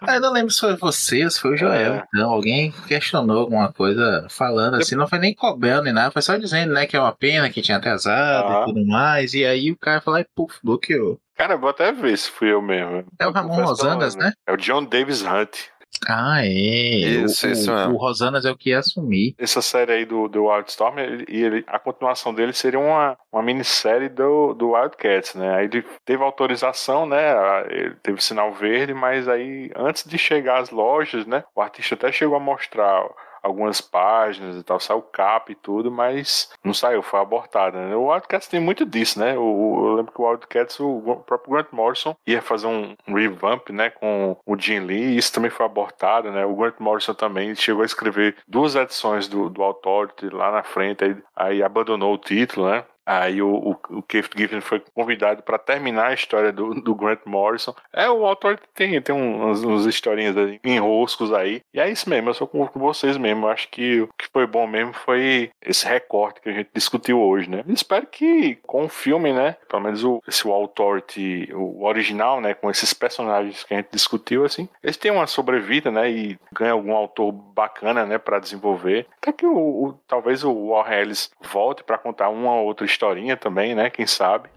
Ah, 0.03 0.15
eu 0.15 0.21
não 0.21 0.31
lembro 0.31 0.51
se 0.51 0.59
foi 0.59 0.75
você 0.75 1.23
ou 1.23 1.31
se 1.31 1.39
foi 1.39 1.53
o 1.53 1.57
Joel. 1.57 1.93
É. 1.95 2.03
Então, 2.13 2.29
alguém 2.29 2.71
questionou 2.87 3.39
alguma 3.39 3.73
coisa 3.73 4.27
falando 4.29 4.75
assim, 4.75 4.95
não 4.95 5.07
foi 5.07 5.17
nem 5.17 5.33
cobrando 5.33 5.83
nem 5.83 5.93
nada, 5.93 6.11
foi 6.11 6.21
só 6.21 6.37
dizendo, 6.37 6.73
né, 6.73 6.85
que 6.85 6.95
é 6.95 6.99
uma 6.99 7.11
pena 7.11 7.49
que 7.49 7.61
tinha 7.61 7.77
atrasado 7.77 8.47
Aham. 8.47 8.61
e 8.61 8.65
tudo 8.65 8.85
mais. 8.85 9.33
E 9.33 9.43
aí 9.45 9.71
o 9.71 9.77
cara 9.77 10.01
falou, 10.01 10.19
e 10.19 10.25
puf, 10.35 10.59
bloqueou. 10.63 11.19
Cara, 11.35 11.53
eu 11.53 11.59
vou 11.59 11.69
até 11.69 11.91
ver 11.91 12.17
se 12.17 12.29
fui 12.29 12.51
eu 12.51 12.61
mesmo. 12.61 13.05
É 13.19 13.27
o 13.27 13.31
Ramon 13.31 13.63
Rosandas, 13.63 14.15
né? 14.15 14.33
É 14.45 14.51
o 14.51 14.57
John 14.57 14.83
Davis 14.83 15.21
Hunt. 15.21 15.69
Ah, 16.07 16.45
é. 16.45 16.47
Isso, 16.47 17.47
o, 17.47 17.51
isso 17.51 17.73
mesmo. 17.73 17.93
o 17.93 17.97
Rosanas 17.97 18.45
é 18.45 18.51
o 18.51 18.57
que 18.57 18.69
ia 18.69 18.79
assumir. 18.79 19.35
Essa 19.37 19.61
série 19.61 19.91
aí 19.91 20.05
do, 20.05 20.27
do 20.27 20.45
Wildstorm, 20.45 20.99
ele, 20.99 21.25
e 21.27 21.43
ele, 21.43 21.63
a 21.67 21.79
continuação 21.79 22.33
dele 22.33 22.53
seria 22.53 22.79
uma, 22.79 23.17
uma 23.31 23.41
minissérie 23.41 24.09
do, 24.09 24.53
do 24.53 24.71
Wildcats, 24.71 25.35
né? 25.35 25.55
Aí 25.55 25.65
ele 25.65 25.85
teve 26.05 26.23
autorização, 26.23 27.05
né? 27.05 27.19
Ele 27.69 27.95
teve 28.03 28.21
sinal 28.23 28.51
verde, 28.53 28.93
mas 28.93 29.27
aí 29.27 29.71
antes 29.75 30.03
de 30.03 30.17
chegar 30.17 30.59
às 30.59 30.69
lojas, 30.69 31.25
né? 31.25 31.43
O 31.55 31.61
artista 31.61 31.95
até 31.95 32.11
chegou 32.11 32.35
a 32.35 32.39
mostrar 32.39 33.03
algumas 33.47 33.81
páginas 33.81 34.57
e 34.57 34.63
tal, 34.63 34.79
saiu 34.79 35.01
cap 35.01 35.51
e 35.51 35.55
tudo, 35.55 35.89
mas 35.91 36.51
não 36.63 36.73
saiu, 36.73 37.01
foi 37.01 37.19
abortada. 37.19 37.79
Né? 37.79 37.95
O 37.95 38.07
Wildcats 38.07 38.47
tem 38.47 38.59
muito 38.59 38.85
disso, 38.85 39.19
né? 39.19 39.37
O, 39.37 39.87
eu 39.87 39.95
lembro 39.95 40.11
que 40.11 40.21
o 40.21 40.29
Wildcats, 40.29 40.79
o, 40.79 41.23
próprio 41.25 41.53
Grant 41.53 41.67
Morrison 41.71 42.15
ia 42.25 42.41
fazer 42.41 42.67
um, 42.67 42.95
um 43.07 43.13
revamp, 43.13 43.69
né, 43.69 43.89
com 43.89 44.37
o 44.45 44.57
Jim 44.57 44.79
Lee, 44.79 45.13
e 45.13 45.17
isso 45.17 45.33
também 45.33 45.49
foi 45.49 45.65
abortado, 45.65 46.31
né? 46.31 46.45
O 46.45 46.55
Grant 46.55 46.75
Morrison 46.79 47.13
também 47.13 47.55
chegou 47.55 47.83
a 47.83 47.85
escrever 47.85 48.35
duas 48.47 48.75
edições 48.75 49.27
do, 49.27 49.49
do 49.49 49.63
Authority 49.63 50.29
lá 50.29 50.51
na 50.51 50.63
frente, 50.63 51.03
aí, 51.03 51.17
aí 51.35 51.63
abandonou 51.63 52.13
o 52.13 52.17
título, 52.17 52.69
né? 52.69 52.83
Aí 53.09 53.41
o, 53.41 53.47
o, 53.49 53.97
o 53.99 54.03
Keith 54.03 54.29
Giffen 54.35 54.59
foi 54.59 54.83
convidado 54.93 55.41
para 55.41 55.57
terminar 55.57 56.07
a 56.07 56.13
história 56.13 56.51
do, 56.51 56.73
do 56.81 56.93
Grant 56.93 57.21
Morrison. 57.25 57.73
É, 57.93 58.09
o 58.09 58.25
autor 58.25 58.59
tem, 58.75 59.01
tem 59.01 59.15
uns, 59.15 59.63
uns 59.63 59.85
historinhas 59.85 60.35
enroscos 60.61 61.31
aí. 61.33 61.61
E 61.73 61.79
é 61.79 61.89
isso 61.89 62.09
mesmo, 62.09 62.29
eu 62.29 62.33
sou 62.33 62.45
com, 62.47 62.67
vocês 62.75 63.15
mesmo. 63.17 63.45
Eu 63.45 63.49
acho 63.51 63.69
que 63.69 64.01
o 64.01 64.07
que 64.17 64.27
foi 64.31 64.45
bom 64.45 64.67
mesmo 64.67 64.93
foi 64.93 65.49
esse 65.65 65.87
recorte 65.87 66.41
que 66.41 66.49
a 66.49 66.53
gente 66.53 66.69
discutiu 66.73 67.21
hoje, 67.21 67.49
né? 67.49 67.63
Espero 67.69 68.05
que 68.07 68.55
com 68.63 68.83
o 68.85 68.89
filme, 68.89 69.31
né? 69.31 69.55
Pelo 69.69 69.83
menos 69.83 70.03
o, 70.03 70.21
esse 70.27 70.45
o 70.45 70.51
Authority, 70.51 71.49
o 71.53 71.85
original, 71.85 72.41
né? 72.41 72.53
Com 72.53 72.69
esses 72.69 72.93
personagens 72.93 73.63
que 73.63 73.73
a 73.73 73.77
gente 73.77 73.89
discutiu, 73.91 74.43
assim, 74.43 74.67
eles 74.83 74.97
tenham 74.97 75.15
uma 75.17 75.27
sobrevida, 75.27 75.89
né? 75.89 76.09
E 76.11 76.37
ganhem 76.51 76.71
algum 76.73 76.93
autor 76.95 77.31
bacana, 77.31 78.05
né? 78.05 78.17
Para 78.17 78.39
desenvolver. 78.39 79.07
Até 79.21 79.31
que 79.31 79.45
o, 79.45 79.57
o- 79.57 79.99
talvez 80.07 80.43
o 80.43 80.69
Warren 80.69 80.97
volte 81.41 81.83
para 81.83 81.97
contar 81.97 82.29
uma 82.29 82.53
ou 82.55 82.65
outra 82.65 82.85
historinha 82.97 83.37
também, 83.37 83.75
né? 83.75 83.91
Quem 83.91 84.07
sabe. 84.07 84.49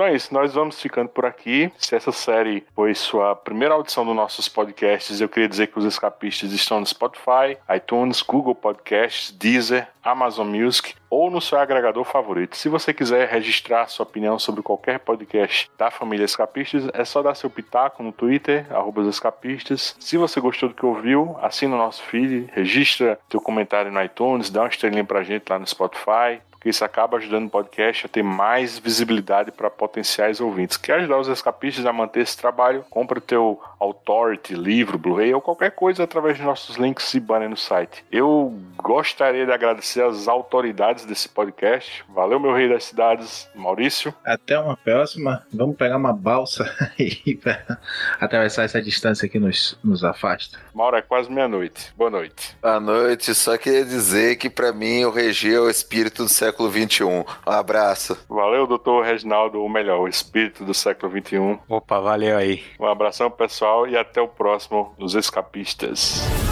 Então 0.00 0.08
é 0.08 0.14
isso, 0.14 0.32
nós 0.32 0.54
vamos 0.54 0.80
ficando 0.80 1.10
por 1.10 1.26
aqui. 1.26 1.70
Se 1.76 1.94
essa 1.94 2.10
série 2.10 2.64
foi 2.74 2.94
sua 2.94 3.36
primeira 3.36 3.74
audição 3.74 4.02
dos 4.02 4.16
nossos 4.16 4.48
podcasts, 4.48 5.20
eu 5.20 5.28
queria 5.28 5.46
dizer 5.46 5.66
que 5.66 5.78
os 5.78 5.84
escapistas 5.84 6.52
estão 6.52 6.80
no 6.80 6.86
Spotify, 6.86 7.58
iTunes, 7.76 8.22
Google 8.22 8.54
Podcasts, 8.54 9.30
Deezer, 9.30 9.86
Amazon 10.02 10.48
Music 10.48 10.94
ou 11.10 11.30
no 11.30 11.40
seu 11.40 11.58
agregador 11.58 12.04
favorito. 12.04 12.56
Se 12.56 12.68
você 12.68 12.94
quiser 12.94 13.28
registrar 13.28 13.88
sua 13.88 14.04
opinião 14.04 14.38
sobre 14.38 14.62
qualquer 14.62 15.00
podcast 15.00 15.68
da 15.76 15.90
família 15.90 16.24
Escapistas, 16.24 16.88
é 16.94 17.04
só 17.04 17.20
dar 17.20 17.34
seu 17.34 17.50
pitaco 17.50 18.02
no 18.02 18.12
Twitter, 18.12 18.64
escapistas. 19.08 19.96
Se 19.98 20.16
você 20.16 20.40
gostou 20.40 20.68
do 20.68 20.74
que 20.74 20.86
ouviu, 20.86 21.36
assina 21.42 21.74
o 21.74 21.78
nosso 21.78 22.02
feed, 22.04 22.48
registra 22.52 23.18
seu 23.28 23.40
comentário 23.40 23.90
no 23.90 24.02
iTunes, 24.02 24.50
dá 24.50 24.62
uma 24.62 24.68
estrelinha 24.68 25.04
pra 25.04 25.24
gente 25.24 25.48
lá 25.50 25.58
no 25.58 25.66
Spotify 25.66 26.40
porque 26.60 26.68
isso 26.68 26.84
acaba 26.84 27.16
ajudando 27.16 27.46
o 27.46 27.50
podcast 27.50 28.04
a 28.04 28.08
ter 28.08 28.22
mais 28.22 28.78
visibilidade 28.78 29.50
para 29.50 29.70
potenciais 29.70 30.42
ouvintes. 30.42 30.76
Quer 30.76 30.96
ajudar 30.96 31.18
os 31.18 31.26
escapistas 31.26 31.86
a 31.86 31.92
manter 31.92 32.20
esse 32.20 32.36
trabalho? 32.36 32.84
Compre 32.90 33.18
o 33.18 33.22
teu 33.22 33.58
Authority, 33.80 34.52
livro, 34.52 34.98
Blu-ray 34.98 35.32
ou 35.32 35.40
qualquer 35.40 35.70
coisa 35.70 36.04
através 36.04 36.36
de 36.36 36.42
nossos 36.42 36.76
links 36.76 37.14
e 37.14 37.18
banner 37.18 37.48
no 37.48 37.56
site. 37.56 38.04
Eu 38.12 38.52
gostaria 38.76 39.46
de 39.46 39.52
agradecer 39.52 40.02
às 40.02 40.28
autoridades 40.28 40.99
desse 41.06 41.28
podcast. 41.28 42.04
Valeu, 42.08 42.38
meu 42.40 42.54
rei 42.54 42.68
das 42.68 42.84
cidades, 42.84 43.48
Maurício. 43.54 44.14
Até 44.24 44.58
uma 44.58 44.76
próxima. 44.76 45.44
Vamos 45.52 45.76
pegar 45.76 45.96
uma 45.96 46.12
balsa 46.12 46.64
aí 46.98 47.34
pra 47.36 47.78
atravessar 48.20 48.64
essa 48.64 48.80
distância 48.80 49.28
que 49.28 49.38
nos, 49.38 49.78
nos 49.82 50.04
afasta. 50.04 50.58
Mauro, 50.74 50.96
é 50.96 51.02
quase 51.02 51.30
meia-noite. 51.30 51.92
Boa 51.96 52.10
noite. 52.10 52.56
Boa 52.60 52.80
noite, 52.80 53.34
só 53.34 53.56
queria 53.56 53.84
dizer 53.84 54.36
que 54.36 54.50
pra 54.50 54.72
mim 54.72 55.04
o 55.04 55.10
Regi 55.10 55.54
é 55.54 55.60
o 55.60 55.68
espírito 55.68 56.24
do 56.24 56.28
século 56.28 56.70
XXI. 56.70 57.04
Um 57.04 57.24
abraço. 57.46 58.18
Valeu, 58.28 58.66
doutor 58.66 59.04
Reginaldo, 59.04 59.60
ou 59.60 59.68
melhor, 59.68 60.00
o 60.00 60.08
espírito 60.08 60.64
do 60.64 60.74
século 60.74 61.12
XXI. 61.12 61.58
Opa, 61.68 62.00
valeu 62.00 62.36
aí. 62.36 62.62
Um 62.78 62.86
abração, 62.86 63.30
pessoal, 63.30 63.86
e 63.86 63.96
até 63.96 64.20
o 64.20 64.28
próximo, 64.28 64.94
Os 64.98 65.14
Escapistas. 65.14 66.49